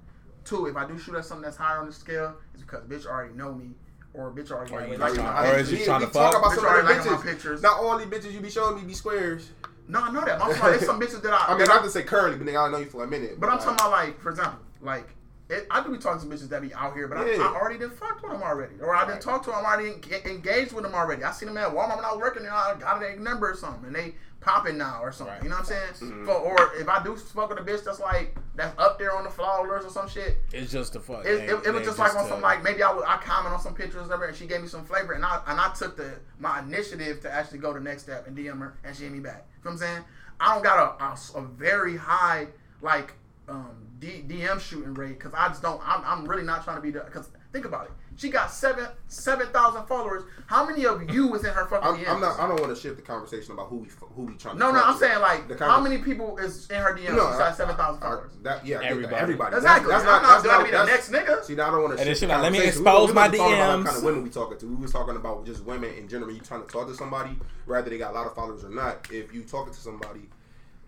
Two, 0.49 0.65
if 0.65 0.75
I 0.75 0.87
do 0.87 0.97
shoot 0.97 1.15
at 1.15 1.25
something 1.25 1.43
that's 1.43 1.57
higher 1.57 1.77
on 1.77 1.85
the 1.85 1.93
scale, 1.93 2.33
it's 2.55 2.63
because 2.63 2.83
bitch 2.85 3.05
already 3.05 3.33
know 3.35 3.53
me, 3.53 3.75
or 4.15 4.31
bitch 4.31 4.49
already 4.49 4.73
Or 4.73 4.79
like, 4.81 4.89
you 4.91 4.97
like, 4.97 5.13
just 5.13 5.23
my 5.23 5.47
or 5.51 5.57
is 5.57 5.71
you 5.71 5.85
trying 5.85 6.01
to 6.01 6.07
we 6.07 6.13
talk 6.13 6.35
about 6.37 6.51
Bitch 6.51 6.55
some 6.55 6.65
already 6.65 6.87
other 6.87 6.95
liking 6.97 7.11
my 7.11 7.17
bitches. 7.19 7.23
pictures. 7.23 7.61
Not 7.61 7.77
all 7.79 7.97
these 7.99 8.07
bitches 8.07 8.33
you 8.33 8.39
be 8.39 8.49
showing 8.49 8.75
me 8.77 8.81
be 8.87 8.93
squares. 8.95 9.51
No, 9.87 10.01
I 10.01 10.11
know 10.11 10.25
that. 10.25 10.41
I'm 10.41 10.55
sorry, 10.55 10.71
there's 10.77 10.85
some 10.87 10.99
bitches 10.99 11.21
that 11.21 11.33
I. 11.33 11.45
I 11.45 11.49
mean, 11.49 11.59
that 11.59 11.67
not 11.67 11.83
to 11.83 11.89
say 11.91 12.01
currently, 12.03 12.37
but 12.43 12.47
nigga, 12.51 12.67
I 12.67 12.71
know 12.71 12.79
you 12.79 12.85
for 12.87 13.03
a 13.03 13.07
minute. 13.07 13.39
But 13.39 13.49
I'm 13.49 13.57
like, 13.57 13.65
talking 13.65 13.75
about 13.85 13.91
like, 13.91 14.19
for 14.19 14.29
example, 14.31 14.59
like 14.81 15.07
it, 15.49 15.67
I 15.71 15.83
do 15.83 15.91
be 15.91 15.97
talking 15.97 16.27
to 16.27 16.35
bitches 16.35 16.49
that 16.49 16.61
be 16.61 16.73
out 16.73 16.93
here, 16.95 17.07
but 17.07 17.25
Yeah. 17.27 17.43
I, 17.43 17.47
I 17.53 17.55
already 17.55 17.79
did 17.79 17.91
fucked 17.93 18.21
with 18.23 18.31
them 18.31 18.41
already, 18.43 18.75
or 18.81 18.95
I 18.95 19.05
didn't 19.07 19.21
talk 19.21 19.43
to 19.45 19.49
them, 19.51 19.59
I 19.65 19.73
already 19.75 19.93
engaged 20.25 20.73
with 20.73 20.83
them 20.83 20.93
already. 20.93 21.23
I 21.23 21.31
seen 21.31 21.47
them 21.47 21.57
at 21.57 21.69
Walmart 21.69 21.95
when 21.97 22.05
I 22.05 22.11
was 22.11 22.19
working 22.19 22.43
there. 22.43 22.53
I 22.53 22.75
got 22.79 22.99
their 22.99 23.17
number 23.17 23.51
or 23.51 23.55
something, 23.55 23.85
and 23.85 23.95
they 23.95 24.13
popping 24.41 24.77
now 24.77 24.99
or 25.01 25.11
something. 25.11 25.33
Right. 25.35 25.43
You 25.43 25.49
know 25.49 25.55
what 25.55 25.71
I'm 25.71 25.93
saying? 25.97 26.11
Mm-hmm. 26.11 26.25
For, 26.25 26.31
or 26.31 26.73
if 26.75 26.87
I 26.87 27.03
do 27.03 27.15
fuck 27.15 27.49
with 27.49 27.59
a 27.59 27.61
bitch 27.61 27.83
that's 27.83 27.99
like 27.99 28.35
that's 28.55 28.77
up 28.79 28.97
there 28.97 29.15
on 29.15 29.23
the 29.23 29.29
flowers 29.29 29.85
or 29.85 29.89
some 29.89 30.07
shit, 30.07 30.37
It's 30.53 30.71
just 30.71 30.95
a 30.95 30.99
fuck. 30.99 31.25
it, 31.25 31.43
it, 31.43 31.49
it 31.49 31.55
was 31.55 31.63
They 31.81 31.85
just 31.85 31.99
like 31.99 32.15
on 32.15 32.27
some 32.27 32.41
like 32.41 32.63
maybe 32.63 32.83
I 32.83 32.93
would 32.93 33.05
I 33.05 33.17
comment 33.17 33.53
on 33.53 33.59
some 33.59 33.73
pictures 33.73 34.09
of 34.09 34.19
her 34.19 34.25
and 34.25 34.35
she 34.35 34.47
gave 34.47 34.61
me 34.61 34.67
some 34.67 34.85
flavor, 34.85 35.13
and 35.13 35.25
I 35.25 35.41
and 35.47 35.59
I 35.59 35.71
took 35.73 35.97
the 35.97 36.19
my 36.39 36.59
initiative 36.59 37.21
to 37.21 37.31
actually 37.31 37.59
go 37.59 37.73
the 37.73 37.79
next 37.79 38.03
step 38.03 38.27
and 38.27 38.37
DM 38.37 38.59
her, 38.59 38.77
and 38.83 38.95
she 38.95 39.03
hit 39.03 39.11
me 39.11 39.19
back. 39.19 39.45
You 39.63 39.71
know 39.71 39.71
what 39.71 39.71
I'm 39.71 39.77
saying? 39.77 40.03
I 40.39 40.53
don't 40.53 40.63
got 40.63 41.01
a, 41.01 41.03
a, 41.03 41.41
a 41.43 41.45
very 41.45 41.97
high 41.97 42.47
like 42.81 43.13
um, 43.49 43.75
D, 43.99 44.23
DM 44.27 44.59
shooting 44.59 44.93
rate 44.93 45.17
because 45.19 45.33
I 45.33 45.49
just 45.49 45.61
don't. 45.61 45.81
I'm, 45.85 46.01
I'm 46.05 46.25
really 46.25 46.43
not 46.43 46.63
trying 46.63 46.77
to 46.77 46.81
be 46.81 46.91
the 46.91 47.01
because 47.01 47.29
think 47.51 47.65
about 47.65 47.85
it. 47.85 47.91
She 48.19 48.27
got 48.29 48.51
seven 48.51 48.85
seven 49.07 49.47
thousand 49.47 49.85
followers. 49.85 50.23
How 50.47 50.65
many 50.65 50.85
of 50.85 51.09
you 51.09 51.27
was 51.27 51.45
in 51.45 51.53
her 51.53 51.65
fucking 51.67 51.87
I'm, 51.87 51.95
DMs? 51.95 52.09
I'm 52.15 52.19
not. 52.19 52.37
I 52.37 52.49
don't 52.49 52.59
want 52.59 52.75
to 52.75 52.79
shift 52.81 52.97
the 52.97 53.01
conversation 53.01 53.53
about 53.53 53.67
who 53.69 53.77
we 53.77 53.87
who 54.13 54.23
we 54.23 54.33
trying. 54.35 54.57
no, 54.57 54.67
to 54.67 54.73
no, 54.73 54.79
talk 54.79 54.87
I'm 54.89 54.93
to. 54.95 54.99
saying 54.99 55.21
like 55.21 55.47
The 55.47 55.57
how 55.65 55.79
many 55.79 55.99
people 55.99 56.37
is 56.37 56.69
in 56.69 56.75
her 56.81 56.93
DMs 56.97 57.15
No, 57.15 57.27
besides 57.29 57.41
I- 57.41 57.53
seven 57.53 57.77
thousand 57.77 58.03
I- 58.03 58.05
followers? 58.07 58.31
That 58.43 58.65
yeah, 58.65 58.79
I 58.79 58.81
get 58.81 58.81
that. 58.81 58.91
Everybody. 58.91 59.15
everybody. 59.21 59.55
Exactly. 59.55 59.89
That's, 59.89 60.03
I'm 60.03 60.09
that's 60.09 60.21
not 60.23 60.31
That's 60.31 60.43
not. 60.43 60.51
gonna 60.51 60.65
be 60.65 60.71
the 60.71 60.85
that's, 60.85 61.09
next 61.11 61.29
nigga. 61.29 61.43
See, 61.45 61.55
now 61.55 61.67
I 61.69 61.71
don't 61.71 61.81
want 61.83 61.93
to. 61.95 61.99
And 62.01 62.07
then 62.07 62.07
shift 62.07 62.19
she 62.19 62.25
the 62.25 62.33
like, 62.33 62.41
let 62.43 62.51
me 62.51 62.57
conversation. 62.57 62.81
expose 62.83 62.99
we, 62.99 63.07
we 63.07 63.13
my 63.13 63.21
wasn't 63.21 63.37
talking 63.39 63.53
about 63.55 63.79
DMs. 63.79 63.85
Kind 63.85 63.97
of 63.97 64.03
women 64.03 64.23
we 64.23 64.29
talking 64.29 64.57
to. 64.57 64.65
We 64.67 64.75
was 64.75 64.91
talking 64.91 65.15
about 65.15 65.45
just 65.45 65.63
women 65.63 65.93
in 65.93 66.07
general. 66.09 66.31
You 66.33 66.41
trying 66.41 66.61
to 66.61 66.67
talk 66.67 66.87
to 66.87 66.95
somebody, 66.95 67.37
whether 67.67 67.89
they 67.89 67.97
got 67.97 68.11
a 68.11 68.15
lot 68.15 68.27
of 68.27 68.35
followers 68.35 68.65
or 68.65 68.69
not. 68.69 69.07
If 69.13 69.33
you 69.33 69.43
talking 69.43 69.71
to 69.73 69.79
somebody, 69.79 70.27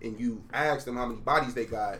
and 0.01 0.19
you 0.19 0.43
ask 0.51 0.83
them 0.85 0.97
how 0.97 1.05
many 1.05 1.21
bodies 1.21 1.53
they 1.53 1.63
got, 1.65 1.99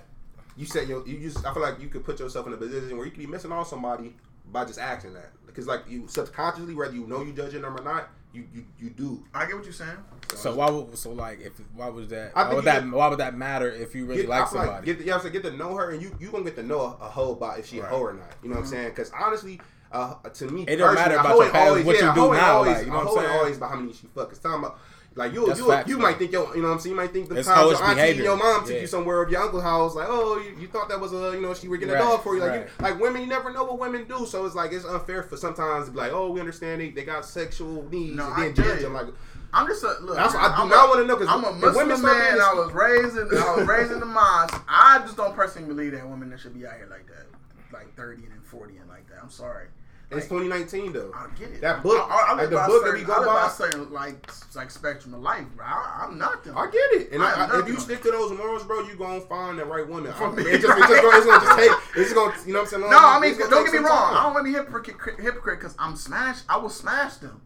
you 0.57 0.65
said 0.65 0.89
yo, 0.89 1.05
you 1.05 1.19
just. 1.19 1.45
I 1.45 1.53
feel 1.53 1.63
like 1.63 1.79
you 1.79 1.87
could 1.87 2.03
put 2.03 2.19
yourself 2.19 2.47
in 2.47 2.53
a 2.53 2.57
position 2.57 2.97
where 2.97 3.05
you 3.05 3.11
could 3.11 3.21
be 3.21 3.27
missing 3.27 3.53
on 3.53 3.65
somebody 3.65 4.13
by 4.51 4.65
just 4.65 4.79
asking 4.79 5.13
that. 5.13 5.31
Because 5.45 5.67
like 5.67 5.83
you 5.89 6.07
subconsciously, 6.07 6.73
whether 6.73 6.93
you 6.93 7.07
know 7.07 7.21
you 7.23 7.33
judging 7.33 7.61
them 7.61 7.75
or 7.77 7.83
not, 7.83 8.09
you 8.33 8.45
you, 8.53 8.65
you 8.79 8.89
do. 8.89 9.23
I 9.33 9.45
get 9.45 9.55
what 9.55 9.63
you're 9.65 9.73
saying. 9.73 9.97
So 10.35 10.55
why 10.55 10.69
would 10.69 10.97
so 10.97 11.11
like 11.11 11.41
if 11.41 11.53
why 11.73 11.89
was 11.89 12.07
that? 12.09 12.33
Why 12.35 12.53
would 12.53 12.63
that? 12.65 12.83
get- 12.83 12.91
Why 12.93 13.07
would 13.09 13.19
that 13.19 13.35
matter 13.37 13.69
if 13.69 13.93
you 13.93 14.05
really 14.05 14.21
Get, 14.21 14.29
like 14.29 14.43
I 14.43 14.45
feel 14.45 14.57
like 14.59 14.67
somebody? 14.67 14.85
get 14.85 14.99
the, 14.99 15.05
yeah, 15.05 15.19
so 15.19 15.29
get 15.29 15.43
to 15.43 15.51
know 15.51 15.75
her, 15.75 15.91
and 15.91 16.01
you 16.01 16.15
you 16.19 16.31
gonna 16.31 16.45
get 16.45 16.55
to 16.55 16.63
know 16.63 16.79
a, 16.81 17.05
a 17.05 17.09
hoe 17.09 17.33
about 17.33 17.59
if 17.59 17.67
she 17.67 17.79
a 17.79 17.83
hoe 17.85 17.99
or 18.01 18.13
not. 18.13 18.23
You 18.41 18.49
know 18.49 18.55
what 18.55 18.61
I'm 18.61 18.67
saying? 18.67 18.89
Because 18.89 19.11
honestly, 19.19 19.59
uh, 19.91 20.13
to 20.15 20.47
me, 20.47 20.63
It 20.67 20.77
don't 20.77 20.95
matter 20.95 21.15
about 21.17 21.35
your 21.37 21.49
past, 21.51 21.67
always, 21.67 21.85
what 21.85 21.97
you 21.97 22.05
yeah, 22.05 22.11
a 22.13 22.15
do 22.15 22.31
now, 22.33 22.53
Always, 22.55 22.77
like, 22.77 22.85
you 22.85 22.91
know 22.93 22.97
what 22.99 23.01
I'm 23.07 23.07
ain't 23.09 23.19
saying? 23.27 23.37
always 23.39 23.57
about 23.57 23.69
how 23.71 23.75
many 23.75 23.91
she 23.93 24.07
fuck. 24.15 24.29
It's 24.31 24.39
talking 24.39 24.59
about. 24.59 24.79
Like 25.13 25.33
you, 25.33 25.45
you, 25.53 25.67
facts, 25.67 25.89
you 25.89 25.97
though. 25.97 26.01
might 26.03 26.17
think 26.17 26.31
yo, 26.31 26.53
you 26.53 26.61
know 26.61 26.69
what 26.69 26.75
I'm 26.75 26.79
saying. 26.79 26.95
You 26.95 27.01
might 27.01 27.11
think 27.11 27.27
the 27.27 27.35
It's 27.37 27.47
times 27.47 27.71
your 27.71 27.83
auntie 27.83 27.95
behavior. 27.95 28.13
and 28.21 28.23
your 28.23 28.37
mom 28.37 28.61
took 28.63 28.73
Yeah. 28.75 28.79
you 28.81 28.87
somewhere 28.87 29.21
of 29.21 29.29
your 29.29 29.41
uncle's 29.41 29.63
house. 29.63 29.93
Like, 29.93 30.07
oh, 30.09 30.37
you, 30.37 30.61
you 30.61 30.67
thought 30.69 30.87
that 30.87 31.01
was 31.01 31.11
a, 31.11 31.31
you 31.35 31.41
know, 31.41 31.53
she 31.53 31.67
were 31.67 31.75
getting 31.75 31.95
a 31.95 31.97
dog 31.97 32.23
for 32.23 32.33
you. 32.35 32.39
Like, 32.41 32.49
right. 32.51 32.61
you, 32.61 32.83
like 32.85 32.99
women, 32.99 33.21
you 33.21 33.27
never 33.27 33.51
know 33.51 33.65
what 33.65 33.77
women 33.77 34.05
do. 34.07 34.25
So 34.25 34.45
it's 34.45 34.55
like 34.55 34.71
it's 34.71 34.85
unfair 34.85 35.23
for 35.23 35.35
sometimes 35.35 35.87
to 35.87 35.91
be 35.91 35.97
like, 35.97 36.13
oh, 36.13 36.31
we 36.31 36.39
understand 36.39 36.79
they, 36.79 36.91
they 36.91 37.03
got 37.03 37.25
sexual 37.25 37.83
needs, 37.89 38.15
No, 38.15 38.25
and 38.27 38.33
I 38.35 38.39
then 38.45 38.53
get 38.53 38.65
judge 38.65 38.79
it. 38.79 38.81
them 38.83 38.93
like. 38.93 39.07
I'm 39.53 39.67
just 39.67 39.83
a 39.83 39.97
look. 39.99 40.15
That's 40.15 40.33
what 40.33 40.43
I 40.43 40.55
do 40.55 40.61
I'm 40.61 40.69
not 40.69 40.85
a- 40.85 40.89
wanna 40.91 41.03
know, 41.07 41.17
'cause 41.17 41.27
I'm 41.27 41.43
a 41.43 41.49
if 41.49 41.75
women 41.75 42.01
man. 42.01 42.31
doing 42.35 42.41
I 42.41 42.53
was 42.53 42.71
raised 42.71 43.17
in 43.17 43.27
I 43.37 43.55
was 43.57 43.67
raised 43.67 43.91
in 43.91 43.99
the 43.99 44.05
mosque. 44.05 44.63
I 44.69 44.99
just 44.99 45.17
don't 45.17 45.35
personally 45.35 45.67
believe 45.67 45.91
that 45.91 46.07
women 46.09 46.29
that 46.29 46.39
should 46.39 46.53
be 46.57 46.65
out 46.65 46.75
here 46.77 46.87
like 46.89 47.05
that, 47.07 47.25
like 47.73 47.93
30 47.97 48.23
and 48.31 48.45
40 48.45 48.77
and 48.77 48.87
like 48.87 49.09
that. 49.09 49.17
I'm 49.21 49.29
sorry. 49.29 49.67
It's 50.11 50.27
2019 50.27 50.91
though. 50.91 51.11
I 51.15 51.27
get 51.39 51.51
it. 51.51 51.61
That 51.61 51.81
book- 51.81 52.05
I, 52.09 52.13
I, 52.13 52.31
I 52.31 52.33
like 52.33 52.49
the 52.49 52.57
book 52.57 52.83
that 52.83 52.93
we 52.93 53.03
go 53.03 53.25
by- 53.25 53.47
certain 53.47 53.91
like 53.93 54.29
like 54.55 54.69
spectrum 54.69 55.13
of 55.13 55.21
life, 55.21 55.45
bro. 55.55 55.65
I, 55.65 56.05
I'm 56.05 56.17
not 56.17 56.43
them. 56.43 56.57
I 56.57 56.65
get 56.65 57.01
it, 57.01 57.11
and 57.13 57.23
I 57.23 57.59
if 57.59 57.67
you 57.67 57.79
stick 57.79 58.01
to 58.03 58.11
those 58.11 58.31
morals, 58.37 58.63
bro, 58.65 58.81
you 58.81 58.95
gonna 58.95 59.21
find 59.21 59.57
the 59.57 59.63
right 59.65 59.87
woman. 59.87 60.11
For 60.13 60.31
me, 60.31 60.43
it's, 60.43 60.63
just, 60.63 60.77
it's, 60.77 60.87
just 60.87 61.01
gonna, 61.01 61.17
it's 61.17 61.25
gonna 61.25 61.45
just 61.45 61.57
take. 61.57 61.71
It's 61.95 62.13
gonna, 62.13 62.33
you 62.45 62.53
know 62.53 62.59
what 62.59 62.73
I'm 62.73 62.79
saying? 62.81 62.91
No, 62.91 62.97
I 62.99 63.19
mean, 63.21 63.37
don't 63.37 63.63
get 63.63 63.73
me 63.73 63.79
wrong. 63.79 63.87
time. 63.87 64.17
I 64.17 64.23
don't 64.23 64.33
want 64.33 64.45
to 64.45 64.51
be 64.51 64.57
hypocrite 64.57 65.19
hypocrite 65.19 65.59
because 65.59 65.75
I'm 65.79 65.95
smashed. 65.95 66.43
I 66.49 66.57
will 66.57 66.69
smash 66.69 67.15
them, 67.15 67.41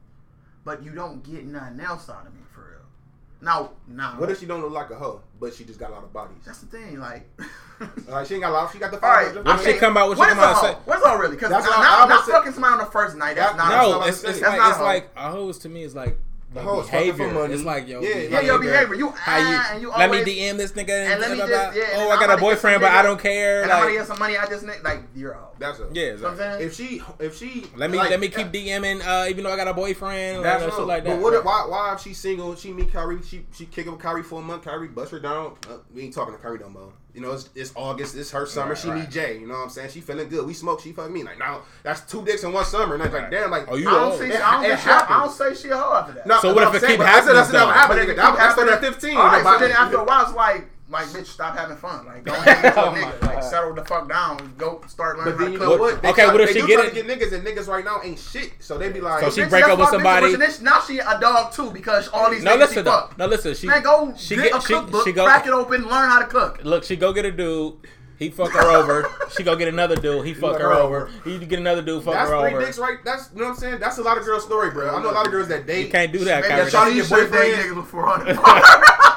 but 0.63 0.83
you 0.83 0.91
don't 0.91 1.23
get 1.23 1.45
nothing 1.45 1.79
else 1.81 2.09
out 2.09 2.25
of 2.25 2.33
me. 2.33 2.39
Now, 3.45 3.69
now, 3.87 4.15
What 4.17 4.31
if 4.31 4.39
she 4.39 4.47
don't 4.47 4.61
look 4.61 4.71
like 4.71 4.89
a 4.89 4.95
hoe, 4.95 5.21
but 5.39 5.53
she 5.53 5.63
just 5.65 5.79
got 5.79 5.91
a 5.91 5.93
lot 5.93 6.03
of 6.03 6.11
bodies? 6.11 6.37
that's 6.43 6.59
the 6.59 6.65
thing. 6.65 6.99
Like, 6.99 7.29
Like 8.07 8.25
she 8.25 8.33
ain't 8.33 8.41
got 8.43 8.49
a 8.49 8.53
lot. 8.53 8.71
She 8.73 8.79
got 8.79 8.89
the 8.91 8.99
all 9.05 9.11
right. 9.13 9.27
five. 9.33 9.45
What 9.45 9.59
if 9.59 9.65
she 9.73 9.79
come 9.79 9.95
out- 9.97 10.07
what 10.09 10.15
she 10.15 10.19
what 10.19 10.29
come 10.29 10.37
is 10.39 10.43
out 10.43 10.47
a 10.47 10.49
and 10.49 10.57
hoe? 10.57 10.73
say- 10.73 10.79
What's 10.85 11.03
all 11.05 11.17
really? 11.19 11.35
Because 11.35 11.51
not, 11.51 11.57
That's 11.61 11.69
what 11.69 11.79
I- 11.79 11.83
not, 11.83 12.09
not 12.09 12.25
fucking 12.25 12.53
somebody 12.53 12.73
on 12.73 12.79
the 12.79 12.85
first 12.87 13.15
night. 13.17 13.35
That's 13.35 13.55
not. 13.55 13.69
No, 13.69 13.89
what 13.99 14.01
I'm 14.01 14.09
it's, 14.09 14.23
it's 14.23 14.41
like 14.41 14.57
That's 14.57 14.69
it's 14.71 14.77
not 14.79 14.81
a 14.81 14.83
like 14.83 15.09
a 15.15 15.29
hose 15.31 15.59
to 15.59 15.69
me 15.69 15.83
is 15.83 15.93
like 15.93 16.17
The 16.17 16.24
like 16.55 16.65
hoe 16.65 16.79
is 16.81 16.85
behavior. 16.89 17.31
money. 17.31 17.53
It's 17.53 17.63
like 17.63 17.87
yo, 17.87 18.01
Yeah, 18.01 18.15
yeah, 18.17 18.39
your 18.41 18.59
behavior. 18.59 18.95
You 18.95 19.09
How 19.09 19.37
ah, 19.39 19.69
and 19.73 19.81
you 19.81 19.89
let 19.89 20.09
me 20.09 20.17
DM 20.23 20.57
this 20.57 20.71
nigga 20.71 20.89
and, 20.89 21.13
and 21.13 21.21
let 21.21 21.31
me 21.31 21.37
blah, 21.37 21.47
just- 21.47 21.49
blah, 21.63 21.71
blah. 21.71 21.81
yeah, 21.81 21.87
oh, 21.97 22.09
I 22.09 22.19
got 22.25 22.37
a 22.37 22.41
boyfriend, 22.41 22.75
some 22.75 22.81
but 22.81 22.91
I 22.91 23.01
don't 23.01 23.19
care. 23.19 23.63
And 23.63 23.71
I'm 23.71 23.83
gonna 23.83 23.93
get 23.93 24.07
some 24.07 24.19
money. 24.19 24.37
I 24.37 24.45
just 24.47 24.65
ne- 24.65 24.79
like 24.83 25.01
you're 25.15 25.31
a 25.33 25.37
hoe. 25.37 25.51
That's 25.59 25.79
a. 25.79 25.87
yeah, 25.93 26.03
You 26.03 26.17
know 26.17 26.23
what 26.23 26.25
I'm 26.27 26.33
exactly. 26.33 26.69
saying? 26.69 27.01
If 27.21 27.39
she, 27.39 27.49
if 27.53 27.61
she, 27.63 27.69
let 27.77 27.91
me 27.91 27.97
like, 27.97 28.09
let 28.09 28.19
me 28.19 28.29
keep 28.29 28.47
DMing, 28.47 29.01
uh, 29.05 29.27
even 29.29 29.43
though 29.43 29.51
I 29.51 29.55
got 29.57 29.67
a 29.67 29.73
boyfriend, 29.73 30.37
like, 30.37 30.43
That's 30.43 30.63
no 30.63 30.69
shit 30.79 30.87
like 30.87 31.03
that. 31.03 31.09
But 31.15 31.21
what? 31.21 31.33
If, 31.33 31.45
why? 31.45 31.65
Why 31.67 31.93
if 31.93 32.01
she 32.01 32.13
single? 32.13 32.55
She 32.55 32.71
meet 32.73 32.91
Kyrie. 32.91 33.21
She 33.23 33.45
she 33.53 33.65
kick 33.65 33.87
up 33.87 33.93
with 33.93 34.01
Kyrie 34.01 34.23
for 34.23 34.39
a 34.39 34.43
month. 34.43 34.63
Kyrie 34.63 34.87
bust 34.87 35.11
her 35.11 35.19
down. 35.19 35.55
Uh, 35.69 35.77
we 35.93 36.03
ain't 36.03 36.13
talking 36.13 36.33
to 36.33 36.39
Kyrie 36.39 36.59
no 36.59 36.69
more. 36.69 36.93
You 37.15 37.21
know, 37.21 37.31
it's, 37.31 37.49
it's 37.55 37.71
August. 37.75 38.15
It's 38.15 38.29
her 38.31 38.45
summer. 38.45 38.69
Right, 38.73 38.77
she 38.77 38.89
right. 38.89 38.99
meet 38.99 39.09
Jay. 39.09 39.39
You 39.39 39.47
know 39.47 39.53
what 39.55 39.63
I'm 39.63 39.69
saying? 39.69 39.89
She 39.91 40.01
feeling 40.01 40.27
good. 40.27 40.45
We 40.45 40.53
smoke. 40.53 40.81
She 40.81 40.91
fuck 40.91 41.09
me. 41.09 41.23
Like 41.23 41.39
now, 41.39 41.61
that's 41.81 42.01
two 42.01 42.23
dicks 42.25 42.43
in 42.43 42.51
one 42.51 42.65
summer. 42.65 42.95
And 42.95 43.03
I'm 43.03 43.11
like, 43.13 43.31
damn. 43.31 43.49
Like, 43.49 43.65
Oh, 43.69 43.75
you 43.77 43.87
I 43.87 43.91
don't 43.93 44.11
old. 44.11 44.19
see. 44.19 44.33
I 44.33 44.51
don't, 44.51 44.65
it 44.65 44.67
think 44.67 44.79
she, 44.81 44.89
I 44.89 45.19
don't 45.21 45.31
say 45.31 45.55
she 45.55 45.69
a 45.69 45.77
hoe 45.77 45.95
after 45.95 46.11
that. 46.13 46.27
No, 46.27 46.39
So 46.41 46.53
what 46.53 46.63
if 46.67 46.75
it 46.75 46.81
saying- 46.85 46.97
keep 46.99 46.99
I 46.99 47.05
said 47.05 47.13
happening, 47.13 47.35
that's 47.35 47.51
never 47.53 47.65
though? 47.65 47.71
happened. 47.71 47.99
But 47.99 48.05
nigga. 48.07 48.11
it 48.11 48.15
That, 48.17 48.29
keep 48.31 48.37
that's 48.37 48.53
for 48.55 48.65
happening. 48.65 48.81
that 48.91 48.93
15. 49.01 49.17
All 49.17 49.23
right, 49.25 49.43
so 49.43 49.59
then 49.65 49.71
after 49.71 49.97
a 49.97 50.03
while, 50.03 50.23
it's 50.25 50.33
like 50.35 50.67
like 50.89 51.07
bitch, 51.07 51.25
stop 51.25 51.57
having 51.57 51.77
fun. 51.77 52.05
Like 52.05 52.23
go 52.23 52.31
ahead 52.35 52.47
and 52.47 52.61
get 52.63 52.77
Oh 52.77 52.89
a 52.89 52.91
my 52.91 52.97
nigga. 52.99 53.21
Like 53.21 53.41
God. 53.41 53.43
settle 53.49 53.73
the 53.73 53.83
fuck 53.85 54.07
down. 54.07 54.53
Go 54.57 54.81
start 54.87 55.17
learning 55.17 55.33
But 55.33 55.39
then 55.39 55.47
how 55.47 55.51
you 55.53 55.57
to 55.59 55.63
know 55.65 55.71
cook. 55.71 55.79
what? 55.79 56.01
They 56.03 56.09
Okay, 56.09 56.23
try, 56.25 56.31
what 56.31 56.41
if 56.41 56.47
they 56.49 56.53
she 56.53 56.61
do 56.61 56.67
get 56.67 56.75
try 56.77 56.85
it- 56.85 56.89
to 56.93 56.95
get 57.03 57.07
niggas, 57.19 57.33
and 57.33 57.45
niggas 57.47 57.67
right 57.67 57.83
now 57.85 58.01
ain't 58.03 58.19
shit. 58.19 58.53
So 58.59 58.77
they 58.77 58.89
be 58.91 59.01
like, 59.01 59.23
So 59.23 59.29
she 59.31 59.45
break 59.49 59.63
up 59.63 59.71
with 59.71 59.79
my 59.79 59.85
bitch 59.85 59.91
somebody- 59.91 60.35
this- 60.35 60.61
Now 60.61 60.79
she 60.81 60.99
a 60.99 61.17
dog 61.19 61.51
too 61.53 61.71
because 61.71 62.07
all 62.09 62.29
these 62.29 62.43
No, 62.43 62.51
niggas 62.55 62.59
listen 62.59 62.75
she 62.77 62.83
fuck. 62.83 63.17
No, 63.17 63.25
listen. 63.25 63.53
She 63.55 63.67
Man, 63.67 63.81
go 63.83 64.13
she 64.15 64.35
get 64.35 64.51
get 64.51 64.57
a 64.57 64.61
she, 64.65 64.73
cookbook, 64.73 65.05
she 65.05 65.11
go 65.11 65.25
crack 65.25 65.47
it 65.47 65.53
open, 65.53 65.81
learn 65.83 66.09
how 66.09 66.19
to 66.19 66.25
cook. 66.27 66.59
look. 66.63 66.83
She 66.83 66.95
go 66.95 67.11
get 67.13 67.25
a 67.25 67.31
dude. 67.31 67.73
He 68.17 68.29
fuck 68.29 68.51
her 68.51 68.61
over. 68.71 69.09
She 69.35 69.43
go 69.43 69.55
get 69.57 69.67
another 69.67 69.95
dude. 69.97 70.25
He 70.25 70.33
fuck 70.33 70.53
fuck 70.53 70.61
her 70.61 70.69
her 70.69 70.73
over. 70.75 71.09
He 71.25 71.37
get 71.39 71.59
another 71.59 71.81
dude. 71.81 72.01
Fuck 72.03 72.13
her 72.15 72.33
over. 72.35 72.43
that's 72.47 72.55
three 72.55 72.65
dicks, 72.65 72.77
right? 72.79 72.97
That's 73.03 73.29
you 73.33 73.39
know 73.41 73.47
what 73.47 73.53
I'm 73.55 73.57
saying. 73.57 73.79
That's 73.79 73.97
a 73.97 74.03
lot 74.03 74.17
of 74.17 74.23
girls' 74.23 74.45
story, 74.45 74.71
bro. 74.71 74.95
I 74.95 75.01
know 75.01 75.09
a 75.09 75.11
lot 75.11 75.25
of 75.25 75.31
girls 75.33 75.49
that 75.49 75.65
date. 75.67 75.87
You 75.87 75.91
can't 75.91 76.13
do 76.13 76.19
that, 76.19 76.43
Maybe 76.43 76.53
Kyrie. 76.53 76.71
Y'all 76.71 76.85
need 76.85 76.95
your 76.95 77.05
should 77.05 77.31
date 77.31 77.53
boyfriend. 77.55 77.71
niggas 77.71 77.75
with 77.75 77.87
400. 77.87 78.37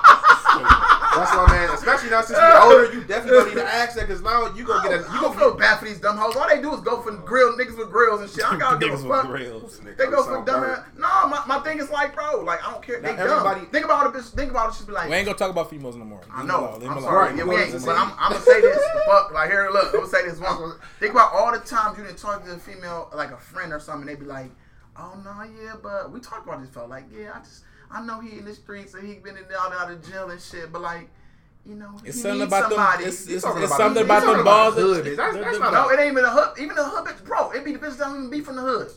That's 1.14 1.32
why, 1.34 1.46
man. 1.50 1.70
Especially 1.74 2.10
now 2.10 2.20
since 2.20 2.38
you're 2.38 2.62
older, 2.62 2.92
you 2.92 3.02
definitely 3.04 3.38
don't 3.38 3.48
need 3.48 3.54
to 3.62 3.66
ask 3.66 3.96
that 3.96 4.06
because 4.06 4.22
now 4.22 4.52
you 4.54 4.64
gonna 4.64 4.88
get 4.88 5.00
a 5.00 5.04
I 5.08 5.14
you 5.14 5.20
don't 5.20 5.32
gonna 5.34 5.38
feel 5.40 5.54
bad 5.56 5.78
for 5.78 5.84
these 5.86 5.98
dumb 6.00 6.16
hoes. 6.16 6.36
All 6.36 6.48
they 6.48 6.60
do 6.60 6.72
is 6.74 6.80
go 6.80 7.00
for 7.02 7.12
grilled 7.12 7.58
niggas 7.58 7.76
with 7.78 7.90
grills 7.90 8.20
and 8.20 8.30
shit. 8.30 8.44
I 8.44 8.58
don't 8.58 8.78
give 8.80 8.90
Niggas 8.90 9.04
a 9.04 9.08
with 9.08 9.16
fuck. 9.22 9.26
grills. 9.26 9.80
They 9.80 10.06
go 10.06 10.22
for 10.22 10.44
dumb 10.44 10.64
ass. 10.64 10.80
No, 10.96 11.08
my, 11.28 11.42
my 11.46 11.58
thing 11.60 11.78
is 11.78 11.90
like, 11.90 12.14
bro, 12.14 12.42
like 12.42 12.66
I 12.66 12.72
don't 12.72 12.82
care. 12.82 13.00
They 13.00 13.10
Not 13.16 13.20
everybody- 13.20 13.60
dumb. 13.60 13.70
Think 13.70 13.84
about 13.84 14.06
it, 14.14 14.18
bitch. 14.18 14.28
Think 14.34 14.50
about 14.50 14.68
it. 14.68 14.72
Just 14.72 14.86
be 14.86 14.92
like, 14.92 15.08
We 15.08 15.16
ain't 15.16 15.26
gonna 15.26 15.38
talk 15.38 15.50
about 15.50 15.70
females 15.70 15.96
no 15.96 16.04
more. 16.04 16.20
I 16.30 16.42
know. 16.44 16.78
them 16.78 16.88
alone. 16.90 16.96
I'm 16.98 17.02
sorry. 17.02 17.36
Yeah, 17.38 17.44
we 17.44 17.56
ain't. 17.56 17.72
gonna 17.72 17.84
But 17.86 17.94
say- 17.96 18.00
I'm, 18.02 18.12
I'm 18.18 18.32
gonna 18.32 18.44
say 18.44 18.60
this. 18.60 18.82
Fuck. 19.06 19.32
Like 19.32 19.50
here, 19.50 19.70
look. 19.72 19.86
I'm 19.86 20.00
gonna 20.00 20.06
say 20.08 20.24
this 20.28 20.38
once. 20.38 20.74
Think 21.00 21.12
about 21.12 21.32
all 21.32 21.52
the 21.52 21.58
times 21.60 21.96
you 21.98 22.04
didn't 22.04 22.18
talk 22.18 22.44
to 22.44 22.52
a 22.52 22.58
female, 22.58 23.10
like 23.14 23.30
a 23.30 23.36
friend 23.38 23.72
or 23.72 23.80
something. 23.80 24.06
They 24.06 24.14
be 24.14 24.26
like, 24.26 24.50
"Oh 24.96 25.14
no, 25.24 25.42
yeah, 25.62 25.74
but 25.82 26.12
we 26.12 26.20
talked 26.20 26.46
about 26.46 26.60
this 26.60 26.70
fella. 26.70 26.86
Like, 26.86 27.04
yeah, 27.12 27.32
I 27.34 27.38
just, 27.40 27.64
I 27.90 28.02
know 28.04 28.20
he 28.20 28.38
in 28.38 28.44
the 28.44 28.54
streets 28.54 28.94
and 28.94 29.06
he 29.06 29.14
been 29.14 29.36
in 29.36 29.44
and 29.44 29.52
out, 29.58 29.72
out 29.72 29.90
of 29.90 30.08
jail 30.10 30.30
and 30.30 30.40
shit. 30.40 30.70
But 30.72 30.82
like, 30.82 31.08
you 31.66 31.74
know, 31.74 31.92
It's 32.04 32.16
he 32.16 32.22
something 32.22 32.38
needs 32.40 32.48
about 32.48 32.62
them. 32.70 32.78
somebody. 32.78 33.04
It's, 33.04 33.22
it's, 33.26 33.30
it's 33.30 33.44
about- 33.44 33.68
something 33.68 33.98
you 34.00 34.04
about 34.04 34.20
talking 34.20 34.32
them 34.32 34.40
about 34.40 34.44
balls. 34.44 34.74
the 34.76 34.80
that- 34.82 34.86
hood, 34.88 35.04
bitch. 35.06 35.16
that's, 35.16 35.36
that's 35.36 35.58
not, 35.58 35.72
no, 35.72 35.88
it 35.90 36.00
ain't 36.00 36.12
even 36.12 36.24
a 36.24 36.30
hood. 36.30 36.58
Even 36.58 36.76
the 36.76 36.84
hood 36.84 37.04
bitch, 37.06 37.24
bro. 37.24 37.50
It 37.52 37.64
be 37.64 37.72
the 37.72 37.78
bitch 37.78 37.96
that 37.96 38.04
don't 38.08 38.16
even 38.16 38.30
be 38.30 38.40
from 38.40 38.56
the 38.56 38.62
hood. 38.62 38.90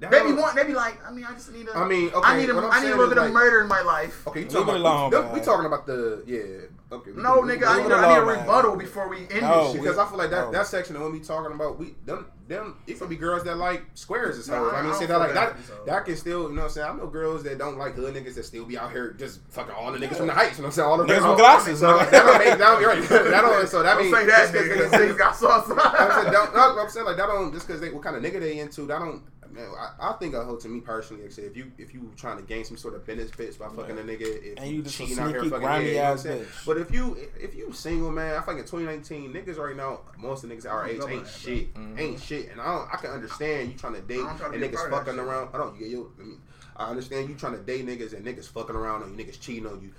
That 0.00 0.10
They 0.12 0.20
be 0.22 0.28
don't- 0.28 0.36
want. 0.40 0.54
They 0.56 0.64
be 0.64 0.74
like, 0.74 0.98
I 1.06 1.10
mean, 1.10 1.24
I 1.24 1.32
just 1.32 1.52
need 1.52 1.66
a. 1.68 1.76
I 1.76 1.86
mean, 1.86 2.10
okay, 2.12 2.36
need 2.40 2.50
a, 2.50 2.54
what 2.54 2.64
I'm 2.64 2.70
I 2.72 2.80
need 2.80 2.86
a 2.86 2.90
little 2.90 3.04
is, 3.06 3.14
bit 3.14 3.18
of 3.18 3.32
murder 3.32 3.60
in 3.62 3.68
my 3.68 3.80
life. 3.82 4.26
Okay, 4.28 4.40
you 4.42 4.46
talking 4.46 4.74
it 4.76 4.80
about 4.80 5.10
alone, 5.10 5.10
we, 5.10 5.16
uh, 5.30 5.34
we 5.34 5.40
talking 5.40 5.66
about 5.66 5.86
the 5.86 6.22
yeah. 6.26 6.66
Okay, 6.90 7.10
No, 7.16 7.40
we 7.40 7.48
nigga, 7.50 7.58
can- 7.60 7.68
I 7.68 7.82
need, 7.82 7.86
it 7.90 7.92
I 7.92 8.08
need 8.08 8.14
a 8.14 8.22
alone, 8.22 8.26
man. 8.28 8.40
rebuttal 8.40 8.76
before 8.76 9.08
we 9.10 9.18
end 9.28 9.42
No, 9.42 9.64
this 9.64 9.72
shit. 9.72 9.82
Because 9.82 9.98
I 9.98 10.06
feel 10.08 10.16
like 10.16 10.30
that, 10.30 10.44
Oh. 10.46 10.52
that 10.52 10.66
section 10.68 10.96
of 10.96 11.02
what 11.02 11.12
we 11.12 11.20
talking 11.20 11.52
about, 11.52 11.78
we 11.78 11.94
them 12.06 12.24
them 12.46 12.76
it 12.86 12.98
could 12.98 13.10
be 13.10 13.16
girls 13.16 13.44
that 13.44 13.58
like 13.58 13.82
squares 13.92 14.38
as 14.38 14.48
No, 14.48 14.56
hoes. 14.56 14.72
I- 14.72 14.78
I 14.78 14.82
mean, 14.82 14.94
say 14.94 15.04
that 15.06 15.18
like 15.18 15.34
that 15.34 15.56
that, 15.66 15.84
that 15.86 16.04
can 16.06 16.16
still 16.16 16.44
you 16.48 16.54
know 16.54 16.62
what 16.62 16.68
I'm 16.68 16.70
saying. 16.70 16.86
I 16.88 16.92
know 16.94 17.06
girls 17.08 17.42
that 17.42 17.58
don't 17.58 17.76
like 17.76 17.94
hood 17.94 18.14
niggas 18.14 18.36
that 18.36 18.44
still 18.44 18.64
be 18.64 18.78
out 18.78 18.90
here 18.92 19.12
just 19.18 19.40
fucking 19.50 19.74
all 19.74 19.92
the 19.92 19.98
niggas 19.98 20.16
from 20.16 20.28
the 20.28 20.32
heights. 20.32 20.56
You 20.58 20.62
know 20.62 20.68
what 20.68 20.68
I'm 20.68 20.72
saying? 20.76 20.88
All 20.88 20.96
the 20.98 21.04
Niggas 21.04 21.22
all- 21.24 21.30
with 21.32 21.38
glasses. 21.40 21.80
So 21.80 21.98
that 21.98 22.10
don't 22.10 22.38
make 22.38 22.56
that 22.56 22.86
right. 22.86 23.02
that 23.08 23.40
don't 23.42 23.68
so 23.68 23.82
that 23.82 23.98
means 23.98 24.14
say 24.14 24.24
that, 24.26 24.52
just 24.52 24.54
'cause 24.54 24.64
nigga. 24.64 24.88
niggas- 24.88 25.08
Niggas 25.10 25.18
got 25.18 25.36
sauce. 25.36 25.66
I'm 25.70 26.22
saying, 26.24 26.34
I'm 26.54 26.88
saying 26.88 27.06
like 27.06 27.16
that 27.18 27.26
don't 27.26 27.52
just 27.52 27.66
because 27.66 27.82
they 27.82 27.90
what 27.90 28.02
kind 28.02 28.16
of 28.16 28.22
nigga 28.22 28.40
they 28.40 28.60
into. 28.60 28.86
That 28.86 29.00
don't. 29.00 29.22
Man, 29.58 29.68
I, 29.76 30.10
I 30.10 30.12
think 30.14 30.34
a 30.34 30.44
hoe 30.44 30.56
to 30.56 30.68
me 30.68 30.80
personally, 30.80 31.22
like 31.24 31.32
I 31.32 31.34
said, 31.34 31.44
if 31.44 31.56
you 31.56 31.72
if 31.78 31.92
you 31.92 32.12
trying 32.16 32.36
to 32.36 32.42
gain 32.44 32.64
some 32.64 32.76
sort 32.76 32.94
of 32.94 33.04
benefits 33.04 33.56
by 33.56 33.66
fucking 33.68 33.96
Right. 33.96 34.04
a 34.04 34.08
nigga, 34.08 34.20
if 34.52 34.58
And 34.58 34.70
you 34.70 34.82
just 34.82 34.94
a 35.00 35.04
cheating 35.04 35.18
out 35.18 35.30
here 35.30 35.40
sneaky, 35.40 35.50
fucking 35.50 35.66
grimy 35.66 35.84
yeah, 35.86 35.90
you 35.90 35.96
know 35.96 36.04
what 36.04 36.10
I'm 36.12 36.18
saying? 36.18 36.44
bitch. 36.44 36.66
But 36.66 36.76
if 36.78 36.90
you 36.92 37.16
if 37.40 37.54
you 37.56 37.72
single 37.72 38.10
man, 38.12 38.36
I 38.36 38.40
think 38.40 38.60
in 38.60 38.64
2019 38.66 39.32
niggas 39.32 39.58
right 39.58 39.74
now, 39.76 40.00
most 40.16 40.44
of 40.44 40.50
the 40.50 40.54
niggas 40.56 40.70
our 40.70 40.86
age 40.86 41.00
ain't 41.08 41.24
that, 41.24 41.30
shit, 41.30 41.74
Mhm. 41.74 41.98
ain't 41.98 42.20
shit, 42.20 42.50
and 42.50 42.60
I 42.60 42.66
don't, 42.66 42.88
I 42.94 42.96
can 42.98 43.10
understand 43.10 43.72
you 43.72 43.78
trying 43.78 43.94
to 43.94 44.00
date 44.00 44.20
I 44.24 44.36
to 44.38 44.44
and 44.46 44.54
niggas 44.62 44.74
part 44.74 44.92
of 44.92 45.04
that 45.04 45.06
fucking 45.06 45.18
around. 45.20 45.48
I 45.52 45.58
don't 45.58 45.74
you 45.74 45.80
get 45.80 45.90
your. 45.90 46.06
I 46.20 46.22
mean, 46.22 46.40
I 46.76 46.90
understand 46.90 47.28
you 47.28 47.34
trying 47.34 47.54
to 47.54 47.58
date 47.58 47.84
niggas 47.84 48.12
and 48.12 48.24
niggas 48.24 48.46
fucking 48.48 48.76
around 48.76 49.02
on 49.02 49.18
you, 49.18 49.24
niggas 49.24 49.40
cheating 49.40 49.66
on 49.66 49.80
you. 49.82 49.90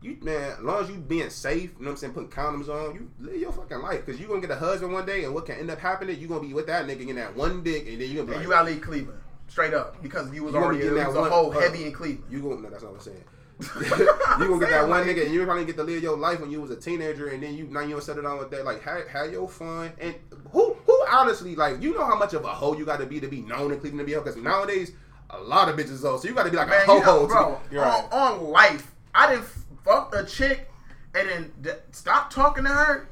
You 0.00 0.16
man, 0.22 0.52
as 0.52 0.60
long 0.60 0.82
as 0.84 0.88
you 0.90 0.96
being 0.96 1.28
safe, 1.28 1.62
you 1.76 1.84
know 1.84 1.86
what 1.86 1.90
I'm 1.90 1.96
saying, 1.96 2.12
putting 2.12 2.28
condoms 2.30 2.68
on, 2.68 2.94
you 2.94 3.10
live 3.18 3.36
your 3.40 3.52
fucking 3.52 3.78
life. 3.80 4.06
Cause 4.06 4.20
you 4.20 4.28
gonna 4.28 4.40
get 4.40 4.50
a 4.50 4.56
husband 4.56 4.92
one 4.92 5.04
day, 5.06 5.24
and 5.24 5.34
what 5.34 5.46
can 5.46 5.56
end 5.56 5.70
up 5.70 5.78
happening, 5.80 6.20
you 6.20 6.28
gonna 6.28 6.40
be 6.40 6.54
with 6.54 6.66
that 6.68 6.86
nigga 6.86 7.08
in 7.08 7.16
that 7.16 7.34
one 7.34 7.62
dick, 7.64 7.88
and 7.88 8.00
then 8.00 8.08
you 8.08 8.14
gonna 8.16 8.26
be 8.26 8.32
And 8.32 8.36
like, 8.36 8.42
you 8.42 8.48
gotta 8.50 8.70
leave 8.70 8.80
Cleveland. 8.80 9.18
Straight 9.48 9.74
up. 9.74 10.00
Because 10.02 10.32
you 10.32 10.44
was 10.44 10.54
You 10.54 10.60
already 10.60 10.84
was 10.84 10.94
that 10.94 11.08
a 11.08 11.12
one- 11.20 11.30
whole 11.30 11.50
hold 11.50 11.62
heavy 11.62 11.84
in 11.86 11.92
Cleveland. 11.92 12.24
You 12.30 12.40
gonna 12.42 12.56
no, 12.60 12.70
that's 12.70 12.82
not 12.82 12.92
what 12.92 12.98
I'm 12.98 13.04
saying. 13.04 13.24
you 14.40 14.46
gonna 14.46 14.60
get 14.60 14.70
that 14.70 14.88
one 14.88 15.04
nigga, 15.04 15.24
and 15.24 15.34
you 15.34 15.44
probably 15.44 15.64
get 15.64 15.76
to 15.78 15.82
live 15.82 16.00
your 16.00 16.16
life 16.16 16.40
when 16.40 16.50
you 16.52 16.60
was 16.60 16.70
a 16.70 16.76
teenager, 16.76 17.26
and 17.28 17.42
then 17.42 17.56
you 17.56 17.64
now 17.66 17.80
you 17.80 17.90
gonna 17.90 18.02
settle 18.02 18.22
down 18.22 18.38
with 18.38 18.50
that. 18.52 18.64
Like, 18.64 18.80
have, 18.82 19.08
have 19.08 19.32
your 19.32 19.48
fun. 19.48 19.90
And 19.98 20.14
who 20.52 20.74
who 20.86 21.04
honestly 21.10 21.56
like 21.56 21.82
you 21.82 21.92
know 21.94 22.04
how 22.06 22.16
much 22.16 22.34
of 22.34 22.44
a 22.44 22.48
hoe 22.54 22.76
you 22.76 22.84
got 22.84 23.00
to 23.00 23.06
be 23.06 23.18
to 23.18 23.26
be 23.26 23.40
known 23.40 23.72
in 23.72 23.80
Cleveland 23.80 23.98
to 24.00 24.04
be 24.04 24.12
a 24.12 24.18
hoe? 24.18 24.22
Because 24.24 24.40
nowadays 24.40 24.92
a 25.30 25.40
lot 25.40 25.68
of 25.68 25.74
bitches 25.76 26.02
hoe, 26.02 26.18
so 26.18 26.28
you 26.28 26.34
got 26.34 26.44
to 26.44 26.50
be 26.52 26.56
like 26.56 26.68
Man, 26.68 26.84
a 26.84 26.86
know, 26.86 27.00
hoe. 27.00 27.26
bro, 27.26 27.46
on, 27.54 27.76
right. 27.76 28.08
on 28.12 28.44
life, 28.44 28.92
I 29.12 29.32
didn't 29.32 29.46
fuck 29.88 30.14
a 30.14 30.24
chick 30.24 30.70
and 31.14 31.28
then 31.28 31.52
d- 31.62 31.70
stop 31.92 32.30
talking 32.30 32.64
to 32.64 32.70
her 32.70 33.08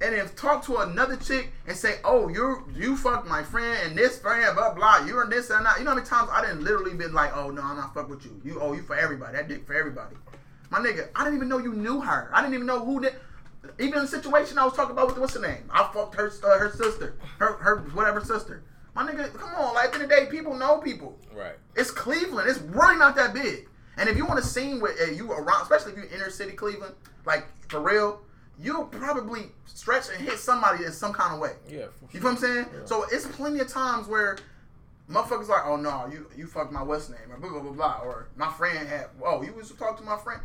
and 0.00 0.14
then 0.14 0.28
talk 0.30 0.64
to 0.66 0.78
another 0.78 1.16
chick 1.16 1.52
and 1.66 1.76
say, 1.76 1.94
oh, 2.04 2.28
you 2.28 2.64
you 2.74 2.96
fucked 2.96 3.28
my 3.28 3.42
friend 3.42 3.78
and 3.84 3.96
this 3.96 4.18
friend, 4.18 4.54
blah, 4.54 4.74
blah, 4.74 5.06
you're 5.06 5.22
in 5.22 5.30
this 5.30 5.48
and 5.50 5.64
that. 5.64 5.78
You 5.78 5.84
know 5.84 5.90
how 5.90 5.96
many 5.96 6.06
times 6.06 6.28
I 6.32 6.42
didn't 6.42 6.64
literally 6.64 6.94
been 6.94 7.14
like, 7.14 7.34
oh, 7.34 7.50
no, 7.50 7.62
I'm 7.62 7.76
not 7.76 7.94
fuck 7.94 8.08
with 8.08 8.24
you. 8.24 8.40
You, 8.44 8.60
oh, 8.60 8.72
you 8.72 8.82
for 8.82 8.96
everybody. 8.96 9.36
That 9.36 9.48
dick 9.48 9.66
for 9.66 9.74
everybody. 9.74 10.16
My 10.70 10.78
nigga, 10.80 11.08
I 11.14 11.24
didn't 11.24 11.36
even 11.36 11.48
know 11.48 11.58
you 11.58 11.72
knew 11.72 12.00
her. 12.00 12.30
I 12.34 12.42
didn't 12.42 12.54
even 12.54 12.66
know 12.66 12.84
who 12.84 13.00
did. 13.00 13.14
Even 13.78 13.94
in 13.94 14.02
the 14.02 14.08
situation 14.08 14.58
I 14.58 14.64
was 14.64 14.74
talking 14.74 14.92
about 14.92 15.08
with 15.08 15.18
what's 15.18 15.34
her 15.34 15.40
name, 15.40 15.68
I 15.70 15.88
fucked 15.92 16.14
her 16.16 16.30
uh, 16.44 16.58
her 16.58 16.70
sister, 16.72 17.16
her 17.38 17.54
her 17.54 17.78
whatever 17.94 18.20
sister. 18.20 18.64
My 18.94 19.06
nigga, 19.06 19.32
come 19.34 19.54
on, 19.54 19.74
like 19.74 19.86
at 19.86 19.92
the 19.92 20.02
end 20.02 20.04
of 20.04 20.10
the 20.10 20.24
day, 20.24 20.26
people 20.30 20.54
know 20.54 20.78
people. 20.78 21.18
Right. 21.34 21.54
It's 21.74 21.90
Cleveland. 21.90 22.48
It's 22.48 22.60
really 22.60 22.96
not 22.96 23.16
that 23.16 23.34
big. 23.34 23.68
And 23.96 24.08
if 24.08 24.16
you 24.16 24.26
want 24.26 24.42
to 24.42 24.46
scene 24.46 24.80
with 24.80 25.00
uh, 25.00 25.12
you 25.12 25.32
around, 25.32 25.62
especially 25.62 25.92
if 25.92 25.98
you're 25.98 26.06
inner 26.06 26.30
city 26.30 26.52
Cleveland, 26.52 26.94
like 27.24 27.46
for 27.68 27.80
real, 27.80 28.20
you'll 28.58 28.84
probably 28.84 29.46
stretch 29.66 30.04
and 30.14 30.26
hit 30.26 30.38
somebody 30.38 30.84
in 30.84 30.92
some 30.92 31.12
kind 31.12 31.34
of 31.34 31.40
way. 31.40 31.52
Yeah. 31.68 31.86
for 31.86 32.08
You 32.12 32.20
know 32.20 32.26
what 32.26 32.32
I'm 32.32 32.36
saying? 32.38 32.66
Yeah. 32.72 32.84
So 32.84 33.04
it's 33.10 33.26
plenty 33.26 33.60
of 33.60 33.68
times 33.68 34.06
where 34.06 34.38
motherfuckers 35.10 35.48
like, 35.48 35.62
oh 35.64 35.76
no, 35.76 36.08
you 36.10 36.26
you 36.36 36.46
fucked 36.46 36.72
my 36.72 36.82
what's 36.82 37.08
name 37.08 37.20
or 37.30 37.38
blah 37.38 37.50
blah 37.50 37.60
blah 37.60 37.72
blah, 37.72 38.00
or 38.02 38.28
my 38.36 38.50
friend 38.52 38.88
had, 38.88 39.06
oh 39.24 39.42
you 39.42 39.52
was 39.52 39.68
to 39.70 39.76
talk 39.76 39.96
to 39.98 40.04
my 40.04 40.16
friend. 40.18 40.40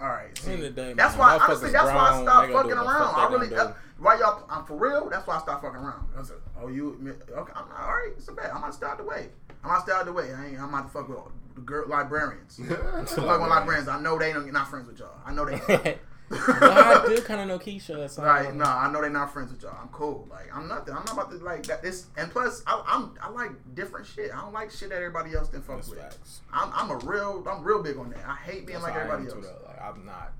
All 0.00 0.08
right, 0.08 0.36
see, 0.38 0.56
the 0.56 0.70
day, 0.70 0.94
that's 0.94 1.14
man, 1.14 1.18
why 1.18 1.38
honestly 1.38 1.72
that's 1.72 1.86
why 1.86 2.10
I 2.12 2.22
stopped 2.22 2.52
fucking 2.52 2.70
do 2.70 2.76
what 2.76 2.84
the 2.84 2.90
around. 2.90 3.14
fuck 3.14 3.30
I 3.30 3.32
really, 3.32 3.54
uh, 3.54 3.72
why 3.98 4.18
y'all? 4.18 4.44
I'm 4.48 4.64
for 4.64 4.76
real. 4.76 5.10
That's 5.10 5.26
why 5.26 5.36
I 5.36 5.40
stopped 5.40 5.62
fucking 5.62 5.78
around. 5.78 6.06
I 6.16 6.22
said, 6.22 6.36
oh 6.58 6.68
you, 6.68 6.96
okay, 7.30 7.52
I'm 7.54 7.68
not, 7.68 7.80
all 7.80 7.92
right. 7.92 8.12
It's 8.16 8.28
a 8.28 8.32
bad. 8.32 8.50
I'm 8.50 8.60
gonna 8.62 8.72
stay 8.72 8.86
out 8.86 8.96
the 8.96 9.04
way. 9.04 9.28
I'm 9.62 9.70
gonna 9.70 9.82
stay 9.82 9.92
out 9.92 10.06
the 10.06 10.12
way. 10.12 10.32
I 10.32 10.46
ain't. 10.46 10.60
I'm 10.60 10.70
not 10.70 10.86
to 10.86 10.88
fuck 10.88 11.08
with 11.08 11.18
girl 11.64 11.88
librarians. 11.88 12.58
I'm 12.58 12.66
fucking 13.06 13.24
with 13.24 13.50
librarians. 13.50 13.88
I 13.88 14.00
know 14.00 14.18
they 14.18 14.32
don't 14.32 14.50
not 14.52 14.68
friends 14.68 14.86
with 14.88 14.98
y'all. 14.98 15.14
I 15.24 15.32
know 15.32 15.44
they. 15.44 15.54
ain't. 15.90 15.98
well, 16.30 16.38
I 16.62 17.04
do 17.08 17.20
kind 17.22 17.40
of 17.40 17.48
know 17.48 17.58
Keisha. 17.58 18.08
So 18.08 18.22
Right, 18.22 18.54
no, 18.54 18.64
I 18.64 18.90
know 18.92 19.00
they're 19.00 19.10
not 19.10 19.32
friends 19.32 19.50
with 19.52 19.62
y'all. 19.62 19.76
I'm 19.80 19.88
cool. 19.88 20.28
Like, 20.30 20.54
I'm 20.54 20.68
nothing. 20.68 20.94
I'm 20.94 21.04
not 21.04 21.12
about 21.14 21.30
to 21.32 21.36
like 21.38 21.64
that. 21.64 21.82
This 21.82 22.06
and 22.16 22.30
plus, 22.30 22.62
I, 22.68 22.82
I'm 22.86 23.14
I 23.20 23.30
like 23.30 23.50
different 23.74 24.06
shit. 24.06 24.30
I 24.32 24.40
don't 24.40 24.52
like 24.52 24.70
shit 24.70 24.90
that 24.90 24.96
everybody 24.96 25.34
else 25.34 25.48
didn't 25.48 25.64
fuck 25.64 25.76
That's 25.76 25.88
with. 25.90 25.98
facts. 25.98 26.40
I'm, 26.52 26.70
I'm 26.72 26.90
a 26.90 26.96
real, 26.98 27.44
I'm 27.50 27.64
real 27.64 27.82
big 27.82 27.96
on 27.96 28.10
that. 28.10 28.24
I 28.26 28.36
hate 28.36 28.66
being 28.66 28.80
That's 28.80 28.84
like 28.84 28.94
I 28.96 29.00
am 29.06 29.10
everybody 29.10 29.36
else. 29.42 29.46
though. 29.60 29.66
Like 29.68 29.82
I'm 29.82 30.06
not 30.06 30.32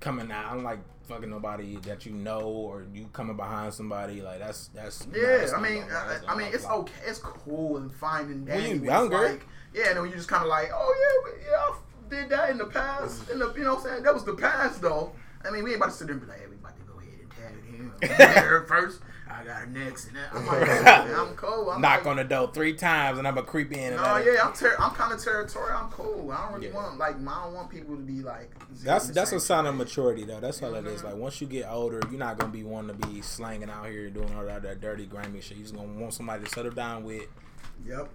coming 0.00 0.32
out. 0.32 0.46
I 0.46 0.54
don't 0.54 0.64
like 0.64 0.78
fucking 1.08 1.28
nobody 1.28 1.76
that 1.82 2.06
you 2.06 2.12
know 2.12 2.40
or 2.40 2.84
you 2.94 3.06
coming 3.12 3.36
behind 3.36 3.74
somebody. 3.74 4.22
Like 4.22 4.38
that's 4.38 4.68
that's. 4.68 5.06
nah, 5.06 5.18
Yeah, 5.18 5.36
that's 5.38 5.52
I 5.52 5.60
mean. 5.60 5.84
I, 5.92 6.18
I 6.26 6.34
mean, 6.36 6.48
it's 6.54 6.64
fly. 6.64 6.74
okay, 6.76 6.92
it's 7.06 7.18
cool 7.18 7.76
and 7.76 7.92
fine 7.92 8.26
and 8.30 8.48
When 8.48 8.58
dandy. 8.58 8.68
you 8.68 8.74
when 8.76 8.82
it's 8.84 8.90
younger. 8.90 9.28
like, 9.28 9.46
yeah, 9.74 9.88
and 9.88 9.96
then 9.98 10.04
you 10.06 10.12
just 10.12 10.28
kind 10.28 10.42
of 10.42 10.48
like, 10.48 10.70
oh 10.74 11.22
yeah, 11.26 11.50
yeah, 11.50 11.56
I 11.56 11.74
did 12.22 12.30
that 12.30 12.50
in 12.50 12.58
the 12.58 12.66
past. 12.66 13.28
In 13.30 13.38
the, 13.38 13.52
you 13.54 13.64
know, 13.64 13.74
what 13.74 13.84
I'm 13.84 13.90
saying 13.90 14.02
that 14.04 14.14
was 14.14 14.24
the 14.24 14.34
past 14.34 14.80
though. 14.82 15.12
I 15.44 15.50
mean, 15.50 15.64
we 15.64 15.70
ain't 15.70 15.78
about 15.78 15.90
to 15.90 15.96
sit 15.96 16.06
there 16.06 16.14
and 16.16 16.22
be 16.24 16.28
like, 16.28 16.40
hey, 16.40 16.46
we 16.46 16.56
about 16.56 16.76
to 16.76 16.82
go 16.84 16.98
ahead 16.98 17.90
and 18.00 18.00
tag 18.00 18.20
him. 18.20 18.62
I 18.64 18.66
first. 18.68 19.00
I 19.32 19.44
got 19.44 19.56
her 19.60 19.66
next, 19.66 20.08
and 20.08 20.16
that. 20.16 20.28
I'm 20.34 20.46
like, 20.46 20.68
I'm 21.18 21.34
cool. 21.36 21.70
I'm 21.70 21.80
knock 21.80 22.00
like, 22.00 22.06
on 22.06 22.16
the 22.16 22.24
door 22.24 22.50
three 22.52 22.74
times 22.74 23.18
and 23.18 23.26
I'm 23.26 23.34
gonna 23.34 23.46
creep 23.46 23.72
in. 23.72 23.96
No, 23.96 24.02
let 24.02 24.26
yeah, 24.26 24.32
I'm 24.44 24.52
ter- 24.52 24.76
I'm 24.78 24.90
kind 24.90 25.12
of 25.12 25.24
territorial. 25.24 25.78
I'm 25.78 25.90
cool. 25.90 26.30
I 26.30 26.42
don't 26.44 26.54
really 26.54 26.68
Yeah. 26.68 26.74
want 26.74 26.98
like 26.98 27.16
I 27.16 27.44
don't 27.44 27.54
want 27.54 27.70
people 27.70 27.96
to 27.96 28.02
be 28.02 28.20
like. 28.20 28.50
That's 28.84 29.08
that's 29.08 29.32
a 29.32 29.40
sign 29.40 29.64
of 29.64 29.74
maturity 29.74 30.24
though. 30.24 30.38
That's 30.38 30.62
all 30.62 30.74
it 30.74 30.86
is. 30.86 31.02
Like 31.02 31.14
once 31.16 31.40
you 31.40 31.46
get 31.46 31.66
older, 31.70 32.00
you're 32.10 32.18
not 32.18 32.38
gonna 32.38 32.52
be 32.52 32.62
wanting 32.62 32.98
to 33.00 33.06
be 33.08 33.22
slanging 33.22 33.70
out 33.70 33.86
here 33.86 34.10
doing 34.10 34.34
all 34.36 34.44
that, 34.44 34.62
that 34.64 34.82
dirty, 34.82 35.06
grimy 35.06 35.40
shit. 35.40 35.56
You're 35.56 35.64
just 35.64 35.74
gonna 35.74 35.98
want 35.98 36.12
somebody 36.12 36.44
to 36.44 36.50
settle 36.50 36.72
down 36.72 37.02
with, 37.04 37.26
Yep. 37.86 38.10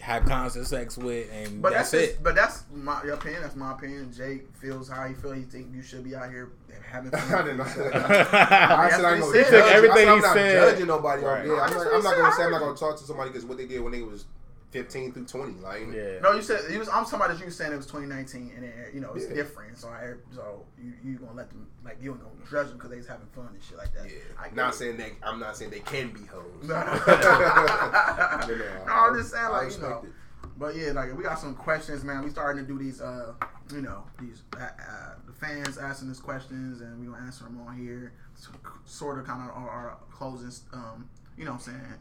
Have 0.00 0.24
constant 0.24 0.66
sex 0.66 0.96
with, 0.96 1.30
and 1.32 1.60
But 1.62 1.72
that's, 1.72 1.90
that's, 1.90 2.04
it. 2.04 2.10
just, 2.12 2.22
but 2.22 2.34
that's 2.34 2.64
my 2.74 3.02
your 3.04 3.14
opinion. 3.14 3.42
That's 3.42 3.56
my 3.56 3.72
opinion. 3.72 4.12
Jake 4.12 4.54
feels 4.56 4.88
how 4.88 5.06
he 5.06 5.14
feel. 5.14 5.32
He 5.32 5.42
think 5.42 5.74
you 5.74 5.82
should 5.82 6.04
be 6.04 6.14
out 6.16 6.30
here 6.30 6.52
having 6.90 7.10
fun. 7.10 7.20
I 7.34 7.42
didn't 7.42 7.58
know. 7.58 7.64
I 7.94 8.90
said 8.90 9.04
I 9.04 9.12
what 9.12 9.12
ain't 9.12 9.16
he 9.16 9.20
gonna 9.20 9.32
said. 9.32 9.32
judge. 9.32 9.44
He 9.44 9.50
took 9.50 9.70
everything 9.72 10.08
I 10.08 10.10
said 10.10 10.10
I'm 10.10 10.16
he 10.16 10.22
not 10.22 10.34
said. 10.34 10.70
judging 10.72 10.86
nobody. 10.86 11.22
Right. 11.22 11.46
Yeah, 11.46 11.52
I'm, 11.52 11.72
not, 11.74 11.86
I'm 11.94 12.02
not 12.02 12.16
gonna 12.16 12.32
say 12.34 12.44
I'm 12.44 12.50
not 12.50 12.60
gonna 12.60 12.76
talk 12.76 12.98
to 12.98 13.04
somebody 13.04 13.30
because 13.30 13.44
what 13.44 13.58
they 13.58 13.66
did 13.66 13.80
when 13.80 13.92
they 13.92 14.02
was 14.02 14.24
15 14.70 15.12
through 15.12 15.24
20. 15.26 15.60
Like, 15.60 15.80
yeah. 15.92 16.20
No, 16.22 16.32
you 16.32 16.42
said 16.42 16.60
you 16.70 16.78
was. 16.78 16.88
I'm 16.88 17.04
somebody 17.04 17.34
that 17.34 17.40
you 17.40 17.46
was 17.46 17.56
saying 17.56 17.72
it 17.72 17.76
was 17.76 17.86
2019, 17.86 18.52
and 18.54 18.64
then, 18.64 18.72
you 18.94 19.00
know 19.00 19.12
it's 19.14 19.26
Yeah. 19.28 19.34
different. 19.34 19.76
So 19.78 19.88
I 19.88 20.12
so 20.34 20.64
you 20.80 20.92
you 21.04 21.18
gonna 21.18 21.32
let 21.34 21.48
them 21.50 21.66
like 21.84 21.98
you 22.00 22.12
ain't 22.12 22.20
gonna 22.22 22.34
judge 22.50 22.68
them 22.68 22.76
because 22.76 22.90
they 22.90 22.96
was 22.98 23.06
having 23.08 23.26
fun 23.34 23.48
and 23.52 23.62
shit 23.62 23.76
like 23.78 23.92
that. 23.94 24.04
yeah. 24.06 24.18
I 24.38 24.44
get 24.44 24.56
not 24.56 24.74
it. 24.74 24.76
saying 24.76 24.96
they. 24.96 25.12
I'm 25.22 25.40
not 25.40 25.56
saying 25.56 25.70
they 25.72 25.80
can 25.80 26.10
be 26.10 26.20
hoes. 26.26 26.44
No. 26.68 26.74
Yeah, 28.50 28.84
No, 28.86 28.92
I'm 28.92 29.16
just 29.16 29.30
saying, 29.32 29.48
like, 29.50 29.72
you 29.72 29.78
know. 29.80 30.02
it. 30.04 30.10
But 30.56 30.76
yeah, 30.76 30.92
like 30.92 31.16
we 31.16 31.22
got 31.24 31.38
some 31.38 31.54
questions, 31.54 32.04
man. 32.04 32.22
We 32.22 32.30
starting 32.30 32.64
to 32.64 32.70
do 32.72 32.78
these 32.78 33.00
uh 33.00 33.32
you 33.72 33.82
know, 33.82 34.02
these 34.20 34.42
uh, 34.56 34.62
uh, 34.64 35.14
the 35.26 35.32
fans 35.32 35.78
asking 35.78 36.10
us 36.10 36.18
questions, 36.18 36.80
and 36.80 36.98
we 37.00 37.06
gonna 37.06 37.24
answer 37.24 37.44
them 37.44 37.60
on 37.66 37.76
here. 37.78 38.12
So, 38.34 38.50
sort 38.84 39.18
of, 39.18 39.26
kind 39.26 39.48
of 39.48 39.54
our, 39.56 39.68
our 39.70 39.96
closing, 40.10 40.50
um, 40.72 41.08
you 41.38 41.44
know, 41.44 41.52
what 41.52 41.58
I'm 41.68 41.74
saying 41.74 41.94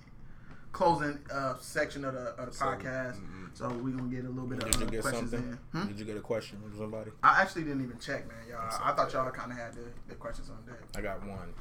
closing 0.71 1.19
uh, 1.31 1.55
section 1.59 2.05
of 2.05 2.13
the, 2.13 2.27
of 2.35 2.47
the 2.47 2.51
Segment. 2.53 2.81
podcast. 2.83 3.15
Mhm. 3.19 3.57
So 3.57 3.69
we're 3.69 3.95
gonna 3.95 4.09
get 4.09 4.25
a 4.25 4.29
little 4.29 4.47
bit 4.47 4.59
Did 4.59 4.75
of 4.75 4.81
you 4.81 4.87
uh, 4.87 4.89
get 4.91 5.01
questions 5.01 5.31
something? 5.31 5.57
in. 5.73 5.79
Hmm? 5.81 5.87
Did 5.87 5.99
you 5.99 6.05
get 6.05 6.17
a 6.17 6.21
question 6.21 6.59
from 6.61 6.77
somebody? 6.77 7.11
I 7.23 7.41
actually 7.41 7.63
didn't 7.63 7.83
even 7.83 7.97
check, 7.99 8.27
man. 8.27 8.37
Y'all, 8.49 8.59
I 8.83 8.93
thought 8.93 9.11
y'all 9.13 9.29
kind 9.31 9.51
of 9.51 9.57
had 9.57 9.73
the, 9.73 9.85
the 10.07 10.15
questions 10.15 10.49
on 10.49 10.57
deck. 10.65 10.79
I 10.95 11.01
got 11.01 11.25
one. 11.25 11.53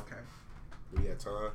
Okay. 0.00 0.16
We 0.92 1.06
had 1.06 1.18
time. 1.18 1.50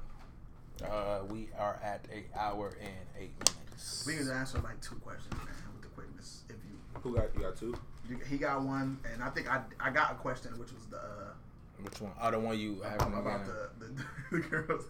Uh, 0.83 1.19
we 1.29 1.49
are 1.57 1.79
at 1.83 2.05
an 2.13 2.23
hour 2.37 2.73
and 2.81 3.07
eight 3.19 3.33
minutes. 3.39 4.03
We 4.07 4.15
can 4.15 4.29
answer 4.29 4.59
like 4.59 4.79
two 4.81 4.95
questions, 4.95 5.33
man, 5.35 5.47
with 5.73 5.81
the 5.83 5.87
quickness. 5.89 6.43
If 6.49 6.55
you, 6.67 6.77
Who 7.01 7.15
got 7.15 7.33
you 7.35 7.41
got 7.41 7.55
two? 7.55 7.75
you 8.09 8.17
he 8.29 8.37
got 8.37 8.61
one, 8.63 8.99
and 9.11 9.23
I 9.23 9.29
think 9.29 9.49
I 9.49 9.61
I 9.79 9.89
got 9.91 10.11
a 10.11 10.15
question, 10.15 10.51
which 10.59 10.71
was 10.73 10.85
the 10.87 10.97
uh, 10.97 11.33
Which 11.81 11.99
one? 11.99 12.11
Oh, 12.21 12.31
the 12.31 12.39
one 12.39 12.57
you 12.57 12.81
have 12.81 13.01
about, 13.13 13.45
the, 13.45 13.69
the, 13.79 14.03
the, 14.31 14.39
girls. 14.39 14.85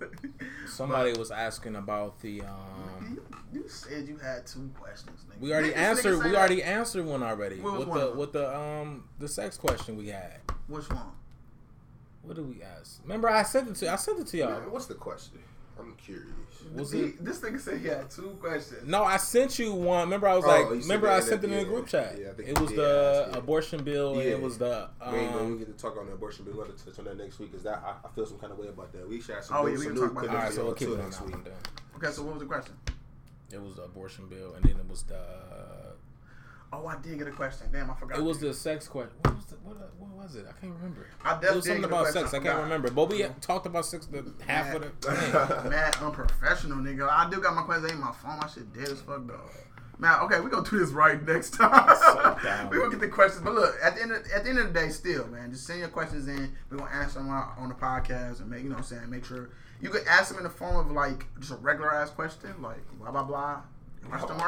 Somebody 0.67 1.13
was 1.17 1.31
asking 1.31 1.75
about 1.75 2.19
the 2.21 2.41
um. 2.41 3.19
you, 3.51 3.61
you 3.61 3.67
said 3.67 4.07
you 4.07 4.17
had 4.17 4.45
two 4.45 4.69
questions. 4.79 5.25
Nigga. 5.27 5.39
We 5.39 5.53
already 5.53 5.69
Didn't 5.69 5.95
this 5.95 6.05
nigga 6.05 6.11
answered. 6.11 6.23
We 6.23 6.31
that? 6.31 6.37
already 6.37 6.63
answered 6.63 7.05
one 7.05 7.23
already. 7.23 7.59
What 7.61 7.79
with 7.79 7.87
one 7.87 7.99
the 7.99 8.11
with 8.11 8.33
the 8.33 8.55
um 8.55 9.05
the 9.17 9.27
sex 9.27 9.57
question 9.57 9.97
we 9.97 10.09
had. 10.09 10.39
Which 10.67 10.89
one? 10.89 11.01
What 12.21 12.35
did 12.35 12.47
we 12.47 12.61
ask? 12.61 13.01
Remember, 13.03 13.29
I 13.29 13.43
sent 13.43 13.69
it 13.69 13.75
to 13.75 13.91
I 13.91 13.95
sent 13.95 14.19
it 14.19 14.27
to 14.27 14.37
y'all. 14.37 14.59
Man, 14.59 14.71
what's 14.71 14.85
the 14.85 14.93
question? 14.93 15.39
I'm 15.79 15.95
curious. 15.95 16.27
Was 16.75 16.91
He- 16.91 17.01
it? 17.01 17.25
This 17.25 17.39
nigga 17.41 17.59
said 17.59 17.79
he 17.79 17.87
had 17.87 18.09
two 18.09 18.37
questions. 18.39 18.87
No, 18.87 19.03
I 19.03 19.17
sent 19.17 19.59
you 19.59 19.73
one. 19.73 20.01
Remember, 20.01 20.27
I 20.27 20.35
was 20.35 20.45
Oh, 20.45 20.47
like, 20.47 20.69
remember, 20.69 21.09
I 21.09 21.19
sent 21.19 21.41
the- 21.41 21.47
it 21.47 21.51
in 21.53 21.59
the 21.59 21.65
group 21.65 21.87
chat. 21.87 22.17
yeah, 22.19 22.29
I 22.29 22.33
think 22.33 22.49
it 22.49 22.59
was 22.59 22.69
you 22.71 22.77
the 22.77 22.81
did 22.83 23.21
ask 23.27 23.35
it. 23.35 23.39
abortion 23.39 23.83
bill. 23.83 24.13
and 24.13 24.23
Yeah. 24.23 24.35
It 24.35 24.41
was 24.41 24.57
the 24.57 24.89
we 25.11 25.17
ain't 25.17 25.33
gonna 25.33 25.45
um. 25.45 25.57
get 25.57 25.67
to 25.67 25.73
talk 25.73 25.97
on 25.97 26.05
the 26.05 26.13
abortion 26.13 26.45
bill. 26.45 26.55
We're 26.55 26.65
gonna 26.65 26.77
touch 26.77 26.99
on 26.99 27.05
that 27.05 27.17
next 27.17 27.39
week. 27.39 27.51
Cause 27.51 27.63
that 27.63 27.83
I, 27.83 28.07
I 28.07 28.11
feel 28.15 28.25
some 28.25 28.37
kind 28.39 28.53
of 28.53 28.59
way 28.59 28.67
about 28.67 28.91
that. 28.93 29.07
We 29.07 29.19
should 29.19 29.35
have 29.35 29.43
some, 29.45 29.57
Oh, 29.57 29.63
new, 29.63 29.71
yeah, 29.71 29.77
we 29.77 29.83
some 29.83 29.93
can 29.93 29.95
new 29.95 30.01
talk 30.01 30.11
about 30.11 30.27
All 30.27 30.33
that. 30.35 30.43
right, 30.43 30.53
so 30.53 30.65
we'll 30.65 30.73
keep 30.75 30.89
it 30.89 30.93
on 30.93 30.99
next 30.99 31.21
week. 31.21 31.35
Okay, 31.97 32.11
so 32.11 32.23
what 32.23 32.33
was 32.35 32.41
the 32.43 32.47
question? 32.47 32.75
It 33.51 33.61
was 33.61 33.75
the 33.75 33.83
abortion 33.83 34.27
bill, 34.27 34.53
and 34.53 34.63
then 34.63 34.77
it 34.77 34.87
was 34.89 35.03
the. 35.03 35.92
Oh, 36.73 36.87
I 36.87 36.95
did 36.97 37.19
get 37.19 37.27
a 37.27 37.31
question. 37.31 37.67
Damn, 37.71 37.91
I 37.91 37.93
forgot. 37.93 38.17
It 38.17 38.23
was 38.23 38.39
the 38.39 38.51
sex 38.51 38.87
question. 38.87 39.13
What 39.21 39.35
was 39.35 39.45
the, 39.45 39.55
what, 39.57 39.77
what 39.99 40.09
was 40.23 40.35
it? 40.35 40.45
I 40.49 40.59
can't 40.59 40.73
remember. 40.73 41.07
I 41.23 41.35
It 41.35 41.55
was 41.55 41.65
something 41.65 41.81
did 41.83 41.89
get 41.89 41.97
a 41.97 42.01
about 42.01 42.13
sex. 42.13 42.33
I 42.33 42.39
can't 42.39 42.63
remember. 42.63 42.89
But 42.89 43.09
we 43.09 43.23
talked 43.41 43.67
about 43.67 43.85
sex 43.85 44.07
the 44.07 44.23
half 44.47 44.73
of 44.73 44.81
the. 44.81 45.69
Mad 45.69 45.95
unprofessional, 46.01 46.77
nigga. 46.77 47.07
I 47.07 47.29
do 47.29 47.39
got 47.39 47.53
my 47.53 47.61
questions 47.61 47.91
ain't 47.91 48.01
my 48.01 48.11
phone. 48.11 48.39
My 48.39 48.47
shit 48.47 48.73
dead 48.73 48.89
as 48.89 49.01
fuck 49.01 49.27
though. 49.27 49.49
Man, 49.99 50.19
okay, 50.21 50.39
we're 50.39 50.49
gonna 50.49 50.67
do 50.67 50.79
this 50.79 50.89
right 50.89 51.23
next 51.23 51.51
time. 51.51 51.95
So 51.95 52.37
down. 52.43 52.69
we 52.71 52.77
gonna 52.77 52.89
get 52.89 52.99
the 52.99 53.07
questions, 53.07 53.43
but 53.43 53.53
look, 53.53 53.75
at 53.81 53.95
the 53.95 54.01
end 54.01 54.11
of, 54.11 54.25
at 54.35 54.43
the 54.43 54.49
end 54.49 54.57
of 54.57 54.73
the 54.73 54.79
day, 54.79 54.89
still, 54.89 55.27
man, 55.27 55.51
just 55.51 55.67
send 55.67 55.79
your 55.79 55.89
questions 55.89 56.27
in. 56.27 56.55
We're 56.71 56.79
gonna 56.79 56.89
answer 56.89 57.19
them 57.19 57.29
on 57.29 57.51
on 57.57 57.69
the 57.69 57.75
podcast 57.75 58.41
and 58.41 58.49
make 58.49 58.63
you 58.63 58.69
know 58.69 58.75
what 58.75 58.91
I'm 58.91 58.97
saying. 58.97 59.09
Make 59.11 59.25
sure 59.25 59.51
you 59.79 59.89
could 59.89 60.07
ask 60.07 60.29
them 60.29 60.39
in 60.39 60.43
the 60.43 60.49
form 60.49 60.75
of 60.77 60.91
like 60.91 61.27
just 61.39 61.51
a 61.51 61.57
regular 61.57 61.93
ass 61.93 62.09
question, 62.09 62.49
like 62.61 62.81
blah 62.97 63.11
blah 63.11 63.23
blah. 63.23 63.61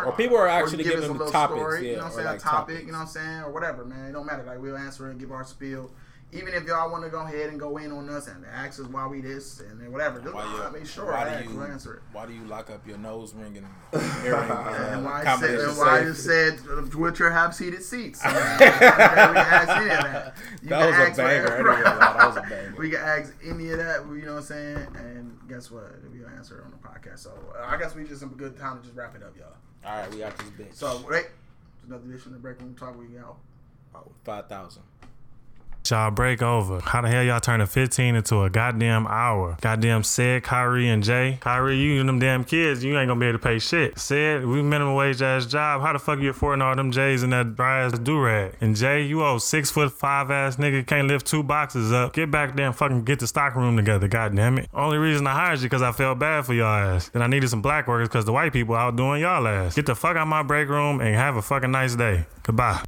Or 0.06 0.12
people 0.12 0.38
are 0.38 0.48
actually 0.48 0.84
giving 0.84 1.02
them 1.02 1.18
topics, 1.32 1.60
story, 1.60 1.86
yeah, 1.86 1.90
you 1.92 1.96
know 1.98 2.04
what 2.04 2.08
I'm 2.08 2.14
saying? 2.14 2.26
like 2.28 2.38
a 2.38 2.42
topic, 2.42 2.76
topics. 2.76 2.86
you 2.86 2.92
know 2.92 2.98
what 3.00 3.04
I'm 3.04 3.08
saying, 3.08 3.40
or 3.42 3.52
whatever, 3.52 3.86
man. 3.86 4.10
It 4.10 4.12
don't 4.14 4.26
matter. 4.26 4.44
Like 4.44 4.62
we'll 4.62 4.78
answer 4.78 5.10
and 5.10 5.20
give 5.20 5.32
our 5.32 5.44
spiel. 5.44 5.92
Even 6.32 6.54
if 6.54 6.66
y'all 6.66 6.92
want 6.92 7.04
to 7.06 7.10
go 7.10 7.22
ahead 7.22 7.50
and 7.50 7.58
go 7.60 7.78
in 7.78 7.92
on 7.94 8.10
us 8.10 8.28
and 8.28 8.44
ask 8.54 8.80
us 8.82 8.88
why 8.88 9.08
we 9.08 9.22
this 9.22 9.62
and 9.62 9.90
whatever, 9.94 10.20
just 10.20 10.34
Why 10.34 10.42
I 10.68 10.70
mean, 10.70 10.84
sure, 10.84 11.06
why 11.06 11.30
ask, 11.30 11.46
do 11.46 11.50
you? 11.52 11.58
we'll 11.58 11.68
answer 11.68 11.94
it. 11.96 12.02
Why 12.12 12.26
do 12.26 12.34
you 12.34 12.44
lock 12.46 12.70
up 12.70 12.86
your 12.86 12.98
nose 12.98 13.34
ring 13.34 13.58
and 13.58 13.68
hearing 14.22 14.42
And 14.52 14.52
uh, 14.52 15.10
why 15.10 15.22
I 15.22 15.24
said, 15.24 15.26
combination? 15.26 15.70
and 15.70 15.78
why 15.78 16.00
you 16.02 16.14
said 16.14 16.60
uh, 16.70 16.82
wheelchair 16.98 17.32
have 17.32 17.56
seated 17.56 17.82
seats. 17.84 18.20
I 18.26 18.28
mean, 18.34 18.36
we 18.36 18.66
can 18.66 19.48
ask 19.48 19.70
any 19.70 19.90
of 19.92 20.02
that. 20.04 20.36
You 20.62 20.70
That 20.70 20.86
was 21.08 21.18
a 21.18 21.22
banger. 21.22 21.44
whatever- 21.44 21.72
I 21.72 21.76
didn't 21.76 21.84
realize 21.86 22.16
that 22.18 22.28
was 22.28 22.38
a 22.38 22.42
banger. 22.42 22.76
We 22.78 22.90
can 22.90 23.00
ask 23.00 23.34
any 23.46 23.70
of 23.70 23.78
that. 23.78 24.02
You 24.08 24.16
know 24.26 24.32
what 24.34 24.38
I'm 24.40 24.44
saying? 24.44 24.88
And 24.98 25.40
guess 25.48 25.72
what? 25.72 25.84
We'll 26.12 26.28
answer 26.30 26.60
it 26.60 26.66
on 26.66 26.72
the 26.72 26.78
podcast. 27.10 27.20
So 27.20 27.32
uh, 27.58 27.66
I 27.66 27.78
guess 27.78 27.96
we 27.96 28.04
just 28.04 28.24
a 28.24 28.26
good 28.26 28.58
time 28.58 28.80
to 28.80 28.84
just 28.84 28.96
wrap 28.98 29.16
it 29.16 29.24
up, 29.24 29.38
y'all. 29.38 29.54
All 29.86 30.00
right, 30.02 30.12
we 30.12 30.18
got 30.20 30.38
this 30.38 30.48
bitch. 30.50 30.74
So 30.74 31.02
wait, 31.10 31.28
another 31.88 32.04
edition 32.10 32.30
of 32.30 32.34
the 32.34 32.40
break 32.40 32.60
room 32.60 32.76
talk. 32.76 32.98
We 33.00 33.18
out. 33.20 33.38
five 34.26 34.50
thousand. 34.50 34.82
Y'all 35.92 36.12
break 36.12 36.42
over. 36.42 36.80
How 36.80 37.02
the 37.02 37.10
hell 37.10 37.24
y'all 37.24 37.40
turning 37.40 37.68
15 37.68 38.16
into 38.16 38.42
a 38.42 38.50
goddamn 38.50 39.06
hour? 39.08 39.58
Goddamn 39.62 40.04
said 40.04 40.44
Kyrie 40.44 40.90
and 40.90 41.04
Jay. 41.04 41.38
Kyrie, 41.42 41.78
you 41.78 42.00
and 42.00 42.10
them 42.10 42.20
damn 42.20 42.44
kids, 42.44 42.84
you 42.84 42.98
ain't 42.98 43.08
gonna 43.08 43.20
be 43.20 43.28
able 43.28 43.38
to 43.38 43.44
pay 43.44 43.60
shit. 43.60 43.98
Said 44.00 44.46
we 44.46 44.62
minimum 44.62 44.96
wage 44.96 45.22
ass 45.22 45.46
job. 45.46 45.82
How 45.82 45.94
the 45.94 46.00
fuck 46.00 46.20
you 46.20 46.30
affording 46.32 46.62
all 46.62 46.76
them 46.76 46.92
J's 46.92 47.24
and 47.24 47.34
that 47.34 47.56
dry 47.56 47.84
ass 47.84 47.98
do 48.00 48.20
rag? 48.20 48.56
And 48.62 48.76
Jay, 48.76 49.04
you 49.04 49.24
old 49.24 49.42
six 49.42 49.70
foot 49.70 49.92
five 49.92 50.32
ass 50.32 50.58
nigga 50.58 50.86
can't 50.86 51.08
lift 51.08 51.28
two 51.28 51.44
boxes 51.44 51.92
up. 51.92 52.14
Get 52.14 52.32
back 52.32 52.56
there 52.56 52.66
and 52.66 52.76
fucking 52.76 53.04
get 53.04 53.20
the 53.20 53.28
stock 53.28 53.56
room 53.56 53.78
together. 53.78 54.08
Goddamn 54.08 54.60
it. 54.60 54.70
Only 54.74 54.98
reason 54.98 55.28
I 55.28 55.34
hired 55.34 55.60
you 55.60 55.66
because 55.66 55.82
I 55.82 55.92
felt 55.92 56.20
bad 56.20 56.46
for 56.46 56.54
y'all 56.54 56.96
ass. 56.96 57.10
Then 57.10 57.22
I 57.22 57.28
needed 57.28 57.50
some 57.50 57.62
black 57.62 57.88
workers 57.88 58.08
because 58.08 58.26
the 58.26 58.34
white 58.34 58.54
people 58.54 58.76
outdoing 58.76 59.22
y'all 59.22 59.48
ass. 59.48 59.76
Get 59.76 59.86
the 59.86 59.96
fuck 59.96 60.18
out 60.18 60.28
my 60.28 60.44
break 60.44 60.70
room 60.70 61.02
and 61.02 61.16
have 61.16 61.36
a 61.36 61.42
fucking 61.42 61.72
nice 61.72 61.96
day. 61.96 62.26
Goodbye. 62.44 62.82